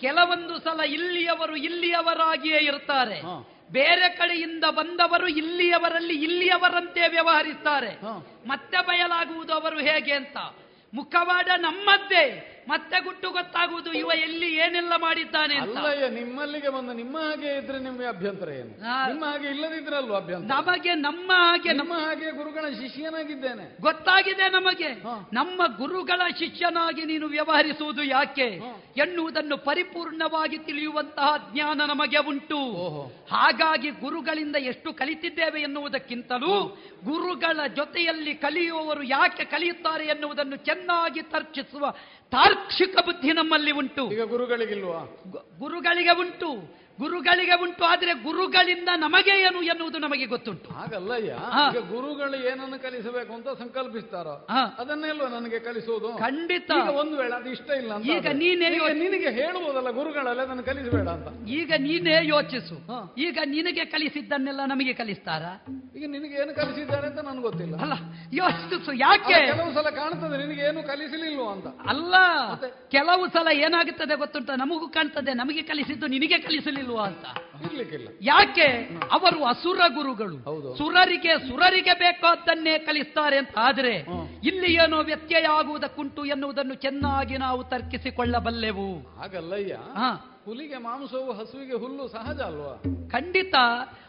ಕೆಲವೊಂದು 0.00 0.58
ಸಲ 0.58 0.80
ಇಲ್ಲಿಯವರು 0.80 1.56
ಇಲ್ಲಿಯವರಾಗಿಯೇ 1.56 2.58
ಇರ್ತಾರೆ. 2.58 3.20
ಬೇರೆ 3.72 4.08
ಕಡೆಯಿಂದ 4.08 4.64
ಬಂದವರು 4.64 5.28
ಇಲ್ಲಿಯವರಲ್ಲಿ 5.28 6.14
ಇಲ್ಲಿಯವರಂತೆ 6.14 7.08
ವ್ಯವಹರಿಸ್ತಾರೆ. 7.08 8.00
ಮತ್ತೆ 8.48 8.86
ಬಯಲಾಗುವುದು 8.86 9.52
ಅವರು 9.52 9.78
ಹೇಗೆ 9.78 10.12
ಅಂತ. 10.12 10.36
ಮುಖವಾಡ 10.94 11.48
ನಮ್ಮದ್ದೇ. 11.56 12.50
ಮತ್ತೆ 12.68 13.00
ಗುಟ್ಟು 13.00 13.30
ಗೊತ್ತಾಗುವುದು. 13.30 13.92
ಇವ 13.92 14.10
ಎಲ್ಲಿ 14.14 14.54
ಏನೆಲ್ಲ 14.56 14.92
ಮಾಡಿದ್ದಾನೆ 14.96 15.56
ಅಂತ. 15.56 15.76
ಅಲ್ಲಯ್ಯ 15.76 16.08
ನಿಮ್ಮಲ್ಲಿಗೆ 16.08 16.68
ಬಂದು 16.68 16.92
ನಿಮ್ಮ 16.92 17.18
ಹಾಗೆ 17.18 17.58
ಇದ್ರೆ 17.58 17.78
ನಿಮ್ಗೆ 17.78 18.06
ಅಭ್ಯಂತರ 18.06 18.48
ಏನು? 18.48 18.72
ನಿಮ್ಮ 19.08 19.24
ಹಾಗೆ 19.24 19.48
ಇಲ್ಲದಿದ್ರಲ್ವ 19.48 20.16
ಅಭ್ಯಂತರ? 20.16 20.46
ನಮಗೆ 20.54 20.94
ನಮ್ಮ 20.94 21.32
ಹಾಗೆ 21.32 21.72
ನಮ್ಮ 21.72 21.92
ಹಾಗೆ 21.92 22.30
ಗುರುಗಳ 22.30 22.68
ಶಿಷ್ಯನಾಗಿದ್ದೇನೆ. 22.68 23.76
ಗೊತ್ತಾಗಿದೆ 23.80 24.48
ನಮಗೆ. 24.48 24.90
ನಮ್ಮ 25.32 25.62
ಗುರುಗಳ 25.76 26.20
ಶಿಷ್ಯನಾಗಿ 26.38 27.04
ನೀನು 27.04 27.26
ವ್ಯವಹರಿಸುವುದು 27.26 28.02
ಯಾಕೆ? 28.02 28.48
ಎನ್ನುವುದನ್ನು 28.96 29.58
ಪರಿಪೂರ್ಣವಾಗಿ 29.58 30.58
ತಿಳಿಯುವಂತಹ 30.58 31.50
ಜ್ಞಾನ 31.52 31.80
ನಮಗೆ 31.84 32.18
ಉಂಟು. 32.18 32.60
ಹಾಗಾಗಿ 33.30 33.90
ಗುರುಗಳಿಂದ 33.90 34.56
ಎಷ್ಟು 34.56 34.92
ಕಲಿತಿದ್ದೇವೆ 34.92 35.60
ಎನ್ನುವುದಕ್ಕಿಂತಲೂ 35.60 36.54
ಗುರುಗಳ 37.04 37.66
ಜೊತೆಯಲ್ಲಿ 37.76 38.34
ಕಲಿಯುವವರು 38.34 39.02
ಯಾಕೆ 39.02 39.44
ಕಲಿಯುತ್ತಾರೆ 39.44 40.04
ಎನ್ನುವುದನ್ನು 40.04 40.56
ಚೆನ್ನಾಗಿ 40.56 41.22
ತರ್ಕಿಸುವ 41.22 41.94
ತಾರ್ಕ್ಷಿಕ 42.30 42.96
ಬುದ್ಧಿ 43.04 43.32
ನಮ್ಮಲ್ಲಿ 43.32 43.70
ಉಂಟು. 43.70 44.12
ಈಗ 44.12 44.22
ಗುರುಗಳಿಗಿಲ್ವಾ? 44.22 45.18
ಗುರುಗಳಿಗೆ 45.58 46.18
ಉಂಟು. 46.18 46.83
ಗುರುಗಳಿಗೆ 46.98 47.54
ಉಂಟು 47.64 47.84
ಆದರೆ 47.92 48.12
ಗುರುಗಳಿಂದ 48.26 48.90
ನಮಗೆ 49.04 49.34
ಏನು 49.46 49.60
ಎನ್ನುವುದು 49.72 49.98
ನಮಗೆ 50.04 50.26
ಗೊತ್ತುಂಟು. 50.32 50.68
ಹಾಗಲ್ಲಯ್ಯ 50.78 51.32
ಈಗ 51.62 51.80
ಗುರುಗಳು 51.92 52.36
ಏನನ್ನು 52.50 52.78
ಕಲಿಸಬೇಕು 52.84 53.32
ಅಂತ 53.38 53.48
ಸಂಕಲ್ಪಿಸ್ತಾರೋ 53.62 54.34
ಅದನ್ನೆಲ್ಲ 54.82 55.22
ನನಗೆ 55.36 55.58
ಕಲಿಸುವುದು 55.66 56.10
ಖಂಡಿತ. 56.24 56.70
ಒಂದು 57.00 57.14
ವೇಳೆ 57.20 57.34
ಅದು 57.38 57.50
ಇಷ್ಟ 57.56 57.70
ಇಲ್ಲ 57.80 57.98
ಈಗ 58.16 58.26
ನೀನೇ 58.42 58.68
ನಿನಗೆ 59.02 59.30
ಹೇಳುವುದಲ್ಲ 59.38 59.90
ಗುರುಗಳಲ್ಲ 59.98 60.40
ಅದನ್ನು 60.46 60.64
ಕಲಿಸಬೇಡ 60.70 61.08
ಅಂತ. 61.16 61.28
ಈಗ 61.58 61.72
ನೀನೇ 61.86 62.14
ಯೋಚಿಸು. 62.34 62.76
ಈಗ 63.26 63.38
ನಿನಗೆ 63.54 63.84
ಕಲಿಸಿದ್ದನ್ನೆಲ್ಲ 63.94 64.60
ನಮಗೆ 64.72 64.94
ಕಲಿಸ್ತಾರ? 65.00 65.42
ಈಗ 65.96 66.04
ನಿನಗೆ 66.14 66.36
ಏನು 66.42 66.54
ಕಲಿಸಿದ್ದಾರೆ 66.60 67.06
ಅಂತ 67.10 67.20
ನನಗೆ 67.28 67.44
ಗೊತ್ತಿಲ್ಲ. 67.48 67.74
ಅಲ್ಲ 67.84 67.94
ಯೋಚಿಸು 68.40 68.92
ಯಾಕೆ? 69.06 69.38
ಕೆಲವು 69.50 69.72
ಸಲ 69.78 69.88
ಕಾಣ್ತದೆ 70.00 70.36
ನಿನಗೆ 70.44 70.62
ಏನು 70.70 70.80
ಕಲಿಸಲಿಲ್ಲ 70.92 71.40
ಅಂತ. 71.56 71.66
ಅಲ್ಲ 71.92 72.14
ಕೆಲವು 72.96 73.26
ಸಲ 73.36 73.48
ಏನಾಗುತ್ತದೆ 73.66 74.14
ಗೊತ್ತುಂಟ? 74.22 74.50
ನಮಗೂ 74.64 74.88
ಕಾಣ್ತದೆ 74.98 75.34
ನಮಗೆ 75.42 75.64
ಕಲಿಸಿದ್ದು 75.72 76.06
ನಿನಗೆ 76.16 76.38
ಕಲಿಸಲಿಲ್ಲ. 76.46 76.82
ಇಲ್ವಾ 76.84 77.06
ಅಂತ? 77.06 77.24
ಇರ್ಲಿಕ್ಕಿಲ್ಲ. 77.64 78.08
ಯಾಕೆ? 78.20 78.66
ಅವರು 79.12 79.44
ಅಸುರ 79.44 79.80
ಗುರುಗಳು. 79.88 80.78
ಸುರರಿಗೆ 80.78 81.48
ಸುರರಿಗೆ 81.48 81.94
ಬೇಕಾದ್ದನ್ನೇ 81.98 82.78
ಕಲಿಸ್ತಾರೆ 82.78 83.38
ಅಂತ. 83.38 83.48
ಆದ್ರೆ 83.56 83.92
ಇಲ್ಲಿ 84.44 84.74
ಏನೋ 84.74 85.02
ವ್ಯತ್ಯಯ 85.02 85.46
ಆಗುವುದಕ್ಕುಂಟು 85.46 86.24
ಎನ್ನುವುದನ್ನು 86.24 86.74
ಚೆನ್ನಾಗಿ 86.74 87.38
ನಾವು 87.38 87.64
ತರ್ಕಿಸಿಕೊಳ್ಳಬಲ್ಲೆವು. 87.64 88.98
ಹಾಗಲ್ಲಯ್ಯ. 89.18 89.74
ಹಾ. 89.74 90.33
ಹುಲಿಗೆ 90.46 90.78
ಮಾಂಸವು 90.78 91.32
ಹಸುವಿಗೆ 91.32 91.74
ಹುಲ್ಲು 91.74 92.08
ಸಹಜ 92.08 92.40
ಅಲ್ವಾ? 92.40 92.82
ಖಂಡಿತ. 93.10 93.54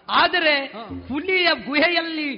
ಆದರೆ. 0.09 0.65
ಹುಲಿಯ 1.07 1.47
ಗುಹೆಯಲ್ಲಿ 1.65 2.36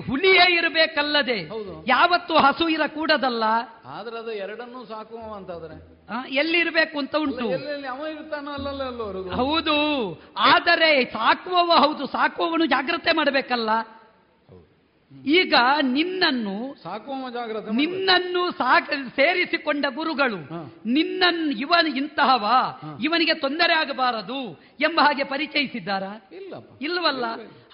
ಹುಲಿಯೇ 0.00 0.54
ಇರಬೇಕಲ್ಲದೆ 0.54 1.48
ಹೌದು. 1.48 1.84
ಯಾವತ್ತು 1.88 2.34
ಹಸು 2.34 2.68
ಇರಕೂಡದಲ್ಲ. 2.68 3.44
ಆದ್ರೆ 3.86 4.18
ಅದು 4.18 4.32
ಎರಡನ್ನೂ 4.32 4.84
ಸಾಕುವ 4.84 5.34
ಅಂತಾದ್ರೆ. 5.34 6.02
ಎಲ್ಲಿ 6.14 6.38
ಎಲ್ಲಿರ್ಬೇಕು 6.38 6.98
ಅಂತ 6.98 7.16
ಉಂಟು. 7.16 7.48
ಹೌದು. 9.30 9.76
ಆದರೆ 10.36 11.04
ಸಾಕುವವ 11.04 11.72
ಹೌದು 11.76 12.06
ಸಾಕುವವನು 12.06 12.66
ಜಾಗ್ರತೆ 12.66 13.12
ಮಾಡಬೇಕಲ್ಲ. 13.12 13.70
ಈಗ 15.26 15.54
ನಿನ್ನನ್ನು 15.82 16.74
ನಿನ್ನನ್ನು 17.70 18.50
ಸಾಕ 18.50 18.90
ಸೇರಿಸಿಕೊಂಡ 18.90 19.84
ಗುರುಗಳು. 19.94 20.36
ನಿನ್ನನ್ನು 20.86 21.50
ಇವನ್ 21.50 21.96
ಇಂತಹವ 21.96 22.44
ಇವನಿಗೆ 23.04 23.34
ತೊಂದರೆ 23.34 23.74
ಆಗಬಾರದು 23.74 24.60
ಎಂಬ 24.80 25.00
ಹಾಗೆ 25.00 25.24
ಪರಿಚಯಿಸಿದ್ದಾರ? 25.24 26.02
ಇಲ್ಲ 26.32 26.54
ಇಲ್ಲವಲ್ಲ 26.80 27.24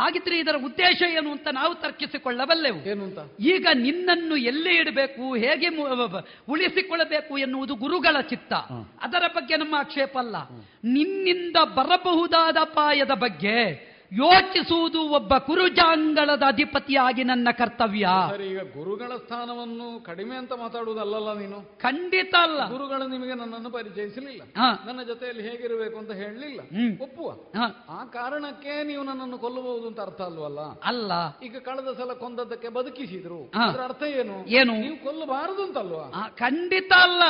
ಹಾಗಿದ್ರೆ 0.01 0.39
ಇದರ 0.39 0.57
ಉದ್ದೇಶ 0.65 1.03
ಏನು 1.03 1.31
ಅಂತ 1.33 1.49
ನಾವು 1.53 1.75
ತರ್ಕಿಸಿಕೊಳ್ಳಬಲ್ಲೆವು. 1.75 2.89
ಏನು 2.89 3.05
ಅಂತ 3.05 3.19
ಈಗ 3.41 3.67
ನಿನ್ನನ್ನು 3.75 4.37
ಎಲ್ಲಿ 4.37 4.77
ಇಡಬೇಕು 4.77 5.35
ಹೇಗೆ 5.35 5.69
ಉಳಿಸಿಕೊಳ್ಳಬೇಕು 6.49 7.39
ಎನ್ನುವುದು 7.39 7.75
ಗುರುಗಳ 7.75 8.21
ಚಿತ್ತ. 8.21 8.53
ಅದರ 9.03 9.27
ಬಗ್ಗೆ 9.35 9.57
ನಮ್ಮ 9.57 9.75
ಆಕ್ಷೇಪ 9.75 10.19
ಅಲ್ಲ. 10.19 10.37
ನಿನ್ನಿಂದ 10.85 11.57
ಬರಬಹುದಾದ 11.57 12.57
ಅಪಾಯದ 12.61 13.11
ಬಗ್ಗೆ 13.11 13.88
ಯೋಚಿಸುವುದು 14.13 15.09
ಒಬ್ಬ 15.09 15.39
ಕುರುಜಾಂಗಳದ 15.39 16.43
ಅಧಿಪತಿಯಾಗಿ 16.47 17.25
ನನ್ನ 17.25 17.49
ಕರ್ತವ್ಯ. 17.59 18.09
ಈಗ 18.47 18.61
ಗುರುಗಳ 18.61 19.17
ಸ್ಥಾನವನ್ನು 19.17 20.05
ಕಡಿಮೆ 20.05 20.37
ಅಂತ 20.37 20.53
ಮಾತಾಡುವುದಲ್ಲಲ್ಲ 20.53 21.39
ನೀನು? 21.39 21.79
ಖಂಡಿತ 21.79 22.35
ಅಲ್ಲ. 22.43 22.69
ಗುರುಗಳು 22.69 23.09
ನಿಮಗೆ 23.09 23.35
ನನ್ನನ್ನು 23.35 23.71
ಪರಿಚಯಿಸಲಿಲ್ಲ. 23.71 24.43
ನನ್ನ 24.87 25.03
ಜೊತೆಯಲ್ಲಿ 25.03 25.43
ಹೇಗಿರಬೇಕು 25.43 25.99
ಅಂತ 25.99 26.13
ಹೇಳಲಿಲ್ಲ. 26.13 26.61
ಒಪ್ಪುವ. 27.03 27.33
ಆ 27.89 28.05
ಕಾರಣಕ್ಕೆ 28.05 28.85
ನೀವು 28.85 29.05
ನನ್ನನ್ನು 29.05 29.39
ಕೊಲ್ಲಬಹುದು 29.39 29.87
ಅಂತ 29.87 30.01
ಅರ್ಥ 30.01 30.21
ಅಲ್ವಲ್ಲ? 30.21 30.61
ಅಲ್ಲ. 30.61 31.13
ಈಗ 31.43 31.57
ಕಳೆದ 31.59 31.97
ಸಲ 31.97 32.13
ಕೊಂದದ್ದಕ್ಕೆ 32.13 32.69
ಬದುಕಿಸಿದ್ರು. 32.69 33.53
ಅದರ 33.55 33.81
ಅರ್ಥ 33.81 34.03
ಏನು? 34.03 34.47
ಏನು? 34.47 34.81
ನೀವು 34.81 35.05
ಕೊಲ್ಲಬಾರದು 35.05 35.63
ಅಂತಲ್ವಾ? 35.63 36.29
ಖಂಡಿತ 36.39 36.93
ಅಲ್ಲ. 36.93 37.23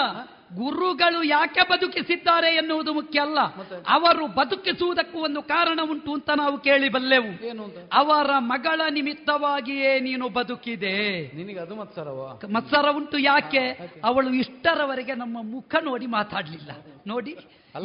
ಗುರುಗಳು 0.55 1.23
ಯಾಕೆ 1.23 1.61
ಬದುಕಿಸಿದ್ದಾರೆ 1.69 2.55
ಎನ್ನುವುದು 2.55 2.95
ಮುಖ್ಯ 2.95 3.21
ಅಲ್ಲ. 3.21 3.41
ಅವರು 3.89 4.27
ಬದುಕಿಸುವುದಕ್ಕೂ 4.27 5.19
ಒಂದು 5.19 5.43
ಕಾರಣ 5.43 5.81
ಉಂಟು 5.91 6.15
ಅಂತ 6.15 6.31
ನಾವು 6.37 6.59
ಕೇಳಿ 6.59 6.89
ಬಲ್ಲೆವು. 6.89 7.49
ಅವರ 7.93 8.31
ಮಗಳ 8.39 8.81
ನಿಮಿತ್ತವಾಗಿಯೇ 8.91 10.01
ನೀನು 10.01 10.29
ಬದುಕಿದೆ. 10.29 11.27
ನಿನಗೆ 11.37 11.59
ಅದು 11.59 11.75
ಮತ್ಸರವ? 11.75 12.41
ಮತ್ಸರ 12.53 12.91
ಉಂಟು 12.91 13.19
ಯಾಕೆ? 13.19 13.93
ಅವಳು 14.05 14.31
ಇಷ್ಟರವರೆಗೆ 14.31 15.15
ನಮ್ಮ 15.15 15.39
ಮುಖ 15.43 15.75
ನೋಡಿ 15.83 16.07
ಮಾತಾಡ್ಲಿಲ್ಲ. 16.07 16.71
ನೋಡಿ. 17.07 17.37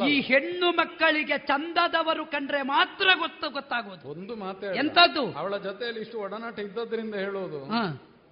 ಈ 0.08 0.22
ಹೆಣ್ಣು 0.22 0.72
ಮಕ್ಕಳಿಗೆ 0.72 1.38
ಚಂದದವರು 1.38 2.26
ಕಂಡ್ರೆ 2.26 2.62
ಮಾತ್ರ 2.62 3.08
ಗೊತ್ತು 3.20 3.50
ಗೊತ್ತಾಗೋದು. 3.50 4.10
ಒಂದು 4.10 4.36
ಮಾತು 4.36 4.76
ಎಂತದ್ದು? 4.76 5.32
ಅವಳ 5.32 5.58
ಜೊತೆಯಲ್ಲಿ 5.58 6.02
ಇಷ್ಟು 6.02 6.20
ಒಡನಾಟ 6.20 6.60
ಇದ್ದದ್ರಿಂದ 6.60 7.16
ಹೇಳೋದು. 7.16 7.66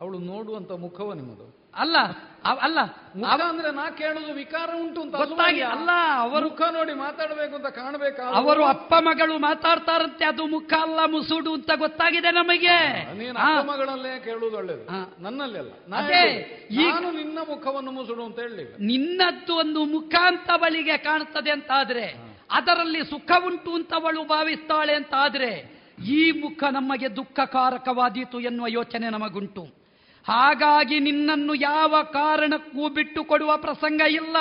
ಅವಳು 0.02 0.18
ನೋಡುವಂತ 0.20 0.72
ಮುಖವ 0.72 1.14
ನಿಮ್ಮದು. 1.14 1.70
ಅಲ್ಲ. 1.76 1.98
ಅಲ್ಲ 2.46 2.80
ಮುಖ 3.16 3.42
ಅಂದ್ರೆ 3.42 3.72
ನಾ 3.72 3.89
ಕೇಳುದು 3.89 4.34
ವಿಕಾರ 4.34 4.70
ಉಂಟು 4.76 5.02
ಅಂತ 5.02 5.16
ಗೊತ್ತಾಗಿ 5.16 5.62
ಅಲ್ಲ 5.62 5.89
ಅವರು 6.16 6.50
ಮುಖ 6.50 6.62
ನೋಡಿ 6.72 6.94
ಮಾತಾಡಬೇಕು 6.94 7.56
ಅಂತ 7.56 7.66
ಕಾಣ್ಬೇಕ? 7.66 8.20
ಅವರು 8.20 8.66
ಅಪ್ಪ 8.66 8.94
ಮಗಳು 9.00 9.38
ಮಾತಾಡ್ತಾರಂತೆ 9.38 10.26
ಅದು 10.26 10.46
ಮುಖ 10.46 10.74
ಅಲ್ಲ 10.82 11.00
ಮುಸುಡು 11.06 11.54
ಅಂತ 11.54 11.72
ಗೊತ್ತಾಗಿದೆ 11.76 12.32
ನಮಗೆ. 12.32 12.78
ನೀನು 13.14 13.39
ಅಪ್ಪ 13.39 13.72
ಮಗಳಲ್ಲೇ 13.72 14.20
ಕೇಳುವುದು 14.20 14.58
ಒಳ್ಳೇದು. 14.58 14.86
ನನ್ನಲ್ಲಿ 15.24 15.60
ಅಲ್ಲ. 15.60 15.72
ನಾನು 16.92 17.12
ನಿನ್ನ 17.12 17.39
ಮುಖವನ್ನು 17.50 17.92
ಮುಸುಡು 17.92 18.26
ಅಂತ 18.26 18.39
ಹೇಳಲಿಲ್ಲ. 18.39 18.74
ನಿನ್ನದ್ದು 18.80 19.56
ಒಂದು 19.56 19.84
ಮುಖ 19.84 20.16
ಅಂತ 20.22 20.52
ಬಳಿಗೆ 20.56 20.98
ಕಾಣ್ತದೆ 20.98 21.52
ಅಂತ 21.52 21.72
ಆದ್ರೆ 21.74 22.16
ಅದರಲ್ಲಿ 22.52 23.06
ಸುಖ 23.06 23.32
ಉಂಟು 23.46 23.76
ಅಂತ 23.76 23.94
ಅವಳು 23.94 24.24
ಭಾವಿಸ್ತಾಳೆ 24.24 24.96
ಅಂತ 24.96 25.14
ಆದ್ರೆ 25.18 25.82
ಈ 26.06 26.32
ಮುಖ 26.32 26.64
ನಮಗೆ 26.72 27.16
ದುಃಖಕಾರಕವಾದೀತು 27.16 28.39
ಎನ್ನುವ 28.39 28.68
ಯೋಚನೆ 28.68 29.10
ನಮಗುಂಟು. 29.10 29.81
ಹಾಗಾಗಿ 30.28 30.99
ನಿನ್ನನ್ನು 30.99 31.53
ಯಾವ 31.55 32.03
ಕಾರಣಕ್ಕೂ 32.03 32.89
ಬಿಟ್ಟು 32.89 33.24
ಕೊಡುವ 33.24 33.57
ಪ್ರಸಂಗ 33.57 34.01
ಇಲ್ಲ. 34.01 34.36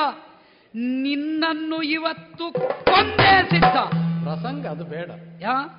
ನಿನ್ನನ್ನು 0.74 1.82
ಇವತ್ತು 1.82 2.52
ಕೊಂದೇ 2.84 3.42
ಸಿದ್ಧ. 3.42 3.76
ಪ್ರಸಂಗ 4.24 4.66
ಅದು 4.66 4.84
ಬೇಡ. 4.84 5.10
ಯಾ? 5.40 5.76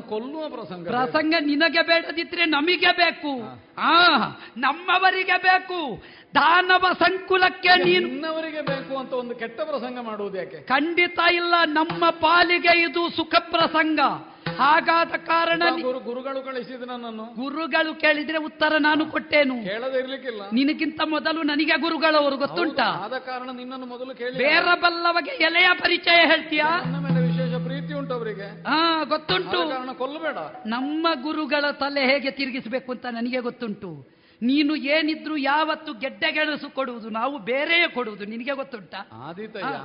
ಕೊಲ್ಲುವ 0.00 0.48
ಪ್ರಸಂಗ 0.48 0.88
ಪ್ರಸಂಗ 0.88 1.34
ನಿನಗೆ 1.40 1.82
ಬೇಡದಿದ್ರೆ 1.82 2.44
ನಮಗೆ 2.44 2.92
ಬೇಕು. 2.92 3.42
ಆ 3.78 4.16
ನಮ್ಮವರಿಗೆ 4.56 5.38
ಬೇಕು. 5.38 6.02
ದಾನವ 6.34 6.86
ಸಂಕುಲಕ್ಕೆ 6.92 7.84
ನೀನು 7.84 8.08
ನಿನ್ನವರಿಗೆ 8.08 8.60
ಬೇಕು 8.60 8.98
ಅಂತ 8.98 9.12
ಒಂದು 9.12 9.34
ಕೆಟ್ಟ 9.34 9.60
ಪ್ರಸಂಗ 9.60 9.98
ಮಾಡುವುದು 10.00 10.38
ಯಾಕೆ? 10.38 10.56
ಖಂಡಿತ 10.56 11.18
ಇಲ್ಲ. 11.32 11.54
ನಮ್ಮ 11.64 12.10
ಪಾಲಿಗೆ 12.10 12.82
ಇದು 12.82 13.10
ಸುಖ 13.10 13.34
ಪ್ರಸಂಗ. 13.38 14.00
ಹಾಗಾದ 14.48 15.08
ಕಾರಣ 15.08 15.62
ಗುರು 15.82 16.00
ಗುರುಗಳು 16.00 16.44
ಕಳಿಸಿದ 16.44 16.82
ನನ್ನನ್ನು. 16.82 17.24
ಗುರುಗಳು 17.24 17.94
ಕೇಳಿದ್ರೆ 17.94 18.38
ಉತ್ತರ 18.38 18.72
ನಾನು 18.78 19.06
ಕೊಟ್ಟೇನು? 19.06 19.54
ಹೇಳದೆ 19.54 19.98
ಇರ್ಲಿಕ್ಕಿಲ್ಲ. 19.98 20.42
ನಿನಗಿಂತ 20.52 21.00
ಮೊದಲು 21.04 21.42
ನನಗೆ 21.42 21.80
ಗುರುಗಳವರು 21.80 22.36
ಗೊತ್ತುಂಟ? 22.36 22.80
ಆದ 22.80 23.12
ಕಾರಣ 23.12 23.50
ನಿನ್ನನ್ನು 23.50 23.86
ಮೊದಲು 23.86 24.14
ಕೇಳಿ 24.14 24.38
ಬೇರೆ 24.38 24.80
ಬಲ್ಲವಗೆ 24.80 25.30
ಎಲೆಯ 25.30 25.68
ಪರಿಚಯ 25.80 26.26
ಹೇಳ್ತೀಯಾ? 26.26 26.82
ನನ್ನ 26.84 27.04
ಮೇಲೆ 27.04 27.26
ವಿಶೇಷ 27.26 27.54
ಪ್ರೀತಿ 27.54 27.94
ಉಂಟು 27.94 28.14
ಅವರಿಗೆ. 28.14 28.62
ಹಾ 28.62 29.04
ಗೊತ್ತುಂಟು. 29.04 29.68
ಕಾರಣ 29.68 29.92
ಕೊಲ್ಲಬೇಡ. 29.92 30.36
ನಮ್ಮ 30.66 31.06
ಗುರುಗಳ 31.22 31.70
ತಲೆ 31.70 32.00
ಹೇಗೆ 32.00 32.30
ತಿರುಗಿಸಬೇಕು 32.30 32.92
ಅಂತ 32.92 33.06
ನನಗೆ 33.06 33.40
ಗೊತ್ತುಂಟು. 33.40 34.19
ನೀನು 34.42 34.74
ಏನಿದ್ರು 34.76 35.36
ಯಾವತ್ತು 35.36 35.92
ಗೆಡ್ಡೆಗೆಣಸು 35.94 36.70
ಕೊಡುವುದು 36.70 37.08
ನಾವು 37.10 37.38
ಬೇರೆಯೇ 37.38 37.88
ಕೊಡುವುದು 37.88 38.24
ನಿನಗೆ 38.24 38.52
ಗೊತ್ತುಂಟ? 38.52 38.94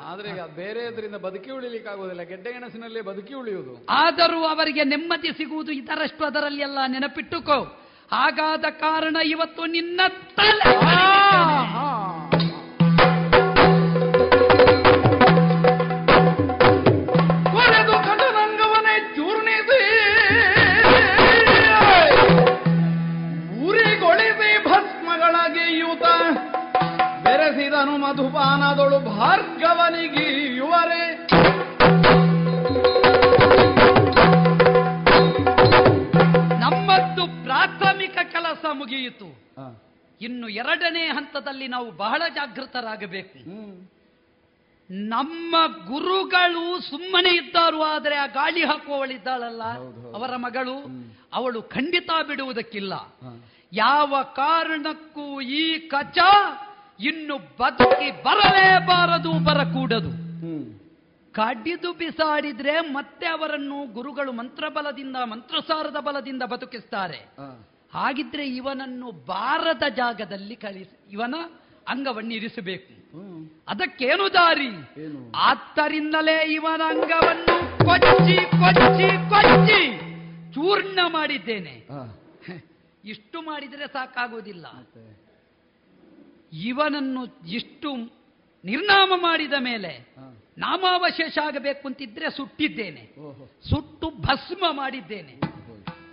ಆದ್ರೆ 0.07 0.29
ಈಗ 0.29 0.41
ಬೇರೆ 0.55 0.85
ಇದರಿಂದ 0.87 1.15
ಬದುಕಿ 1.15 1.51
ಉಳಿಲಿಕ್ಕೆ 1.51 1.89
ಆಗೋದಿಲ್ಲ 1.89 2.21
ಗೆಡ್ಡೆ 2.21 2.51
ಗೆಣಸಿನಲ್ಲೇ 2.53 3.01
ಬದುಕಿ 3.01 3.33
ಉಳಿಯುವುದು. 3.33 3.73
ಆದರೂ 3.89 4.43
ಅವರಿಗೆ 4.43 4.83
ನೆಮ್ಮದಿ 4.83 5.31
ಸಿಗುವುದು 5.33 5.71
ಇತರಷ್ಟು 5.71 6.25
ಅದರಲ್ಲಿ 6.25 6.61
ಎಲ್ಲ 6.61 6.79
ನೆನಪಿಟ್ಟುಕೋ. 6.87 7.59
ಹಾಗಾದ 8.11 8.65
ಕಾರಣ 8.79 9.15
ಇವತ್ತು 9.25 9.65
ನಿನ್ನ 9.65 10.01
ತಲೆ 10.35 10.73
ಮಧುಪಾನದೊಳು 28.55 28.97
ಭಾರ್ಗವನಿಗಿಯುವರೆ 29.19 31.03
ನಮ್ಮದ್ದು 36.63 37.23
ಪ್ರಾಥಮಿಕ 37.45 38.17
ಕೆಲಸ 38.31 38.65
ಮುಗಿಯಿತು. 38.79 39.29
ಇನ್ನು 40.21 40.47
ಎರಡನೇ 40.61 41.05
ಹಂತದಲ್ಲಿ 41.07 41.67
ನಾವು 41.67 41.87
ಬಹಳ 42.03 42.21
ಜಾಗೃತರಾಗಬೇಕು. 42.35 43.39
ನಮ್ಮ 45.13 45.55
ಗುರುಗಳು 45.87 46.65
ಸುಮ್ಮನೆ 46.89 47.31
ಇದ್ದಾರು 47.35 47.79
ಆದರೆ 47.83 48.15
ಆ 48.15 48.25
ಗಾಳಿ 48.39 48.63
ಹಾಕುವವಳಿದ್ದಾಳಲ್ಲ. 48.65 49.63
ಅವರ 50.17 50.31
ಮಗಳು 50.45 50.75
ಅವಳು 51.33 51.61
ಖಂಡಿತ 51.75 52.09
ಬಿಡುವುದಕ್ಕಿಲ್ಲ. 52.27 52.93
ಯಾವ 53.73 54.11
ಕಾರಣಕ್ಕೂ 54.35 55.25
ಈ 55.41 55.63
ಕಚ 55.93 56.17
ಇನ್ನು 56.99 57.37
ಬದುಕಿ 57.37 58.11
ಬರಲೇಬಾರದು 58.11 59.31
ಬರಕೂಡದು. 59.33 60.25
ಕಡಿದು 61.33 61.93
ಬಿಸಾಡಿದ್ರೆ 61.93 62.79
ಮತ್ತೆ 62.81 63.27
ಅವರನ್ನು 63.27 63.93
ಗುರುಗಳು 63.93 64.31
ಮಂತ್ರಬಲದಿಂದ 64.31 65.15
ಮಂತ್ರಸಾರದ 65.23 65.99
ಬಲದಿಂದ 65.99 66.43
ಬದುಕಿಸ್ತಾರೆ. 66.43 67.17
ಹಾಗಿದ್ರೆ 67.93 68.47
ಇವನನ್ನು 68.47 69.11
ಬಾರದ 69.11 69.83
ಜಾಗದಲ್ಲಿ 69.95 70.55
ಕಳಿಸಿ 70.55 71.11
ಇವನ 71.11 71.35
ಅಂಗವನ್ನು 71.87 72.33
ಇರಿಸಬೇಕು. 72.33 72.95
ಅದಕ್ಕೇನು 73.67 74.33
ದಾರಿ? 74.33 74.69
ಆತ್ತರಿಂದಲೇ 75.35 76.53
ಇವನ 76.53 76.81
ಅಂಗವನ್ನು 76.87 77.85
ಕೊಚ್ಚಿ 77.85 78.35
ಕೊಚ್ಚಿ 78.35 79.29
ಕೊಚ್ಚಿ 79.29 79.97
ಚೂರ್ಣ 80.53 80.99
ಮಾಡಿದ್ದೇನೆ. 81.07 81.87
ಇಷ್ಟು 83.05 83.41
ಮಾಡಿದರೆ 83.41 83.87
ಸಾಕಾಗುವುದಿಲ್ಲ 83.87 84.65
ಇವನನ್ನು 86.53 87.47
ಇಷ್ಟು 87.47 87.95
ನಿರ್ನಾಮ 88.65 89.13
ಮಾಡಿದ 89.15 89.53
ಮೇಲೆ 89.59 90.15
ನಾಮಾವಶೇಷ 90.57 91.37
ಆಗಬೇಕು 91.37 91.87
ಅಂತಿದ್ರೆ 91.87 92.29
ಸುಟ್ಟಿದ್ದೇನೆ. 92.29 93.15
ಸುಟ್ಟು 93.69 94.09
ಭಸ್ಮ 94.09 94.65
ಮಾಡಿದ್ದೇನೆ. 94.71 95.39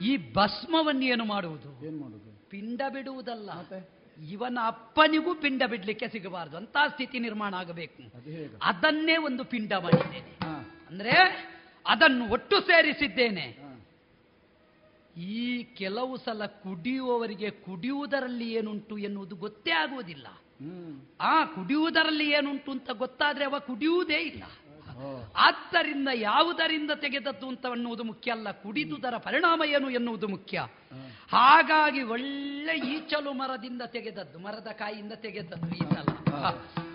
ಈ 0.04 0.32
ಭಸ್ಮವನ್ನು 0.32 1.04
ಏನು 1.04 1.24
ಮಾಡುವುದು? 1.24 1.68
ಪಿಂಡ 2.50 2.80
ಬಿಡುವುದಲ್ಲ. 2.88 3.50
ಇವನ 4.30 4.58
ಅಪ್ಪನಿಗೂ 4.66 5.34
ಪಿಂಡ 5.34 5.62
ಬಿಡ್ಲಿಕ್ಕೆ 5.66 6.08
ಸಿಗಬಾರದು. 6.08 6.56
ಅಂತ 6.56 6.76
ಸ್ಥಿತಿ 6.88 7.18
ನಿರ್ಮಾಣ 7.18 7.54
ಆಗಬೇಕು. 7.54 8.02
ಅದನ್ನೇ 8.62 9.16
ಒಂದು 9.16 9.44
ಪಿಂಡ 9.44 9.72
ಮಾಡಿದ್ದೇನೆ. 9.72 10.38
ಅಂದ್ರೆ 10.90 11.10
ಅದನ್ನು 11.86 12.28
ಒಟ್ಟು 12.28 12.60
ಸೇರಿಸಿದ್ದೇನೆ. 12.60 13.61
ಈ 15.16 15.62
ಕೆಲವು 15.62 16.16
ಸಲ 16.16 16.46
ಕುಡಿಯುವವರಿಗೆ 16.46 17.50
ಕುಡಿಯುವುದರಲ್ಲಿ 17.50 18.52
ಏನುಂಟು 18.52 18.98
ಎನ್ನುವುದು 18.98 19.36
ಗೊತ್ತೇ 19.36 19.70
ಆಗುವುದಿಲ್ಲ. 19.70 20.26
ಆ 21.20 21.44
ಕುಡಿಯುವುದರಲ್ಲಿ 21.44 22.30
ಏನುಂಟು 22.30 22.72
ಅಂತ 22.72 22.90
ಗೊತ್ತಾದ್ರೆ 22.90 23.44
ಅವ 23.44 23.58
ಕುಡಿಯುವುದೇ 23.58 24.16
ಇಲ್ಲ. 24.16 24.42
ಆದ್ದರಿಂದ 25.36 26.08
ಯಾವುದರಿಂದ 26.14 26.90
ತೆಗೆದದ್ದು 26.90 27.48
ಅಂತ 27.48 27.66
ಅನ್ನುವುದು 27.66 28.04
ಮುಖ್ಯ 28.04 28.30
ಅಲ್ಲ 28.30 28.50
ಕುಡಿದುದರ 28.50 29.16
ಪರಿಣಾಮ 29.16 29.62
ಏನು 29.66 29.90
ಎನ್ನುವುದು 29.90 30.28
ಮುಖ್ಯ. 30.28 30.66
ಹಾಗಾಗಿ 31.32 32.02
ಒಳ್ಳೆ 32.02 32.78
ಈಚಲು 32.78 33.32
ಮರದಿಂದ 33.32 33.82
ತೆಗೆದದ್ದು 33.82 34.38
ಮರದ 34.38 34.68
ಕಾಯಿಯಿಂದ 34.72 35.12
ತೆಗೆದದ್ದು 35.12 35.74
ಈ 35.74 35.78
ಸಲ. 35.78 36.32
ಹ, 36.32 36.46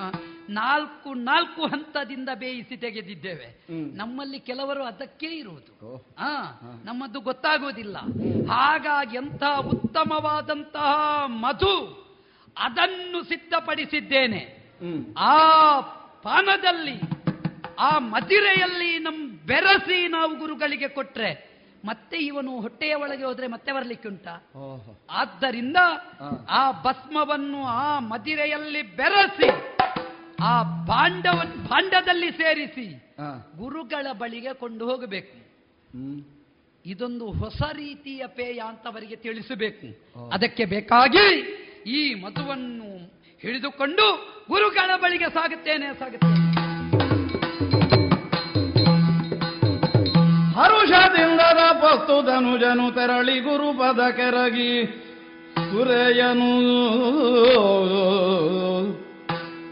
ಹ. 0.02 0.14
ನಾಲ್ಕು 0.50 1.14
ನಾಲ್ಕು 1.14 1.68
ಹಂತದಿಂದ 1.68 2.30
ಬೇಯಿಸಿ 2.36 2.78
ತೆಗೆದಿದ್ದೇವೆ. 2.78 3.66
ನಮ್ಮಲ್ಲಿ 3.95 4.39
ಕೆಲವರು 4.39 4.84
ಅದಕ್ಕೆ 4.84 5.26
ಇರುವುದು. 5.26 6.06
ಆ 6.20 6.32
ನಮ್ಮದು 6.86 7.20
ಗೊತ್ತಾಗುವುದಿಲ್ಲ 7.20 7.98
ಹಾಗಾಗಿ 8.52 9.18
ಎಂತಹ 9.18 9.58
ಉತ್ತಮವಾದಂತಹ 9.60 11.24
ಮಧು 11.26 12.08
ಅದನ್ನು 12.58 13.24
ಸಿದ್ಧಪಡಿಸಿದ್ದೇನೆ. 13.24 14.58
ಆ 15.18 15.80
ಪಾನದಲ್ಲಿ 16.22 17.26
ಆ 17.80 17.99
ಮದಿರೆಯಲ್ಲಿ 17.99 18.99
ನಮ್ಮ 18.99 19.38
ಬೆರಸಿ 19.45 20.07
ನಾವು 20.07 20.36
ಗುರುಗಳಿಗೆ 20.36 20.88
ಕೊಟ್ರೆ 20.88 21.47
ಮತ್ತೆ 21.86 22.17
ಇವನು 22.17 22.59
ಹೊಟ್ಟೆಯ 22.59 22.93
ಒಳಗೆ 22.93 23.23
ಹೋದ್ರೆ 23.23 23.47
ಮತ್ತೆ 23.47 23.71
ಬರ್ಲಿಕ್ಕೆ 23.71 24.07
ಉಂಟಾ? 24.09 24.43
ಆದ್ದರಿಂದ 25.09 25.78
ಆ 26.49 26.71
ಭಸ್ಮವನ್ನು 26.71 27.65
ಆ 27.65 27.99
ಮದಿರೆಯಲ್ಲಿ 27.99 28.82
ಬೆರಸಿ 28.82 29.49
ಆ 30.39 30.63
ಭಾಂಡವನ್ನು 30.63 31.67
ಭಾಂಡದಲ್ಲಿ 31.67 32.32
ಸೇರಿಸಿ 32.32 33.13
ಗುರುಗಳ 33.57 34.07
ಬಳಿಗೆ 34.11 34.53
ಕೊಂಡು 34.53 34.86
ಹೋಗಬೇಕು. 34.89 35.38
ಇದೊಂದು 36.86 37.32
ಹೊಸ 37.32 37.61
ರೀತಿಯ 37.73 38.28
ಪೇಯ 38.28 38.59
ಅಂತ 38.67 38.88
ಅವರಿಗೆ 38.88 39.15
ತಿಳಿಸಬೇಕು. 39.15 39.88
ಅದಕ್ಕೆ 40.30 40.65
ಬೇಕಾಗಿ 40.65 41.28
ಈ 41.88 42.13
ಮಧುವನ್ನು 42.13 42.89
ಹಿಡಿದುಕೊಂಡು 43.41 44.05
ಗುರುಗಳ 44.49 44.91
ಬಳಿಗೆ 44.97 45.30
ಸಾಗುತ್ತೇನೆ 45.30 45.99
ಸಾಗುತ್ತೇನೆ. 45.99 46.47
ಹರುಷದಿಂದದ 50.58 51.62
ಪಸ್ತುತನು 51.84 52.53
ಜನು 52.58 52.88
ತೆರಳಿ 52.91 53.39
ಗುರುಪದ 53.39 54.01
ಕೆರಗಿ 54.18 54.72
ಸುರೆಯನು 55.70 56.51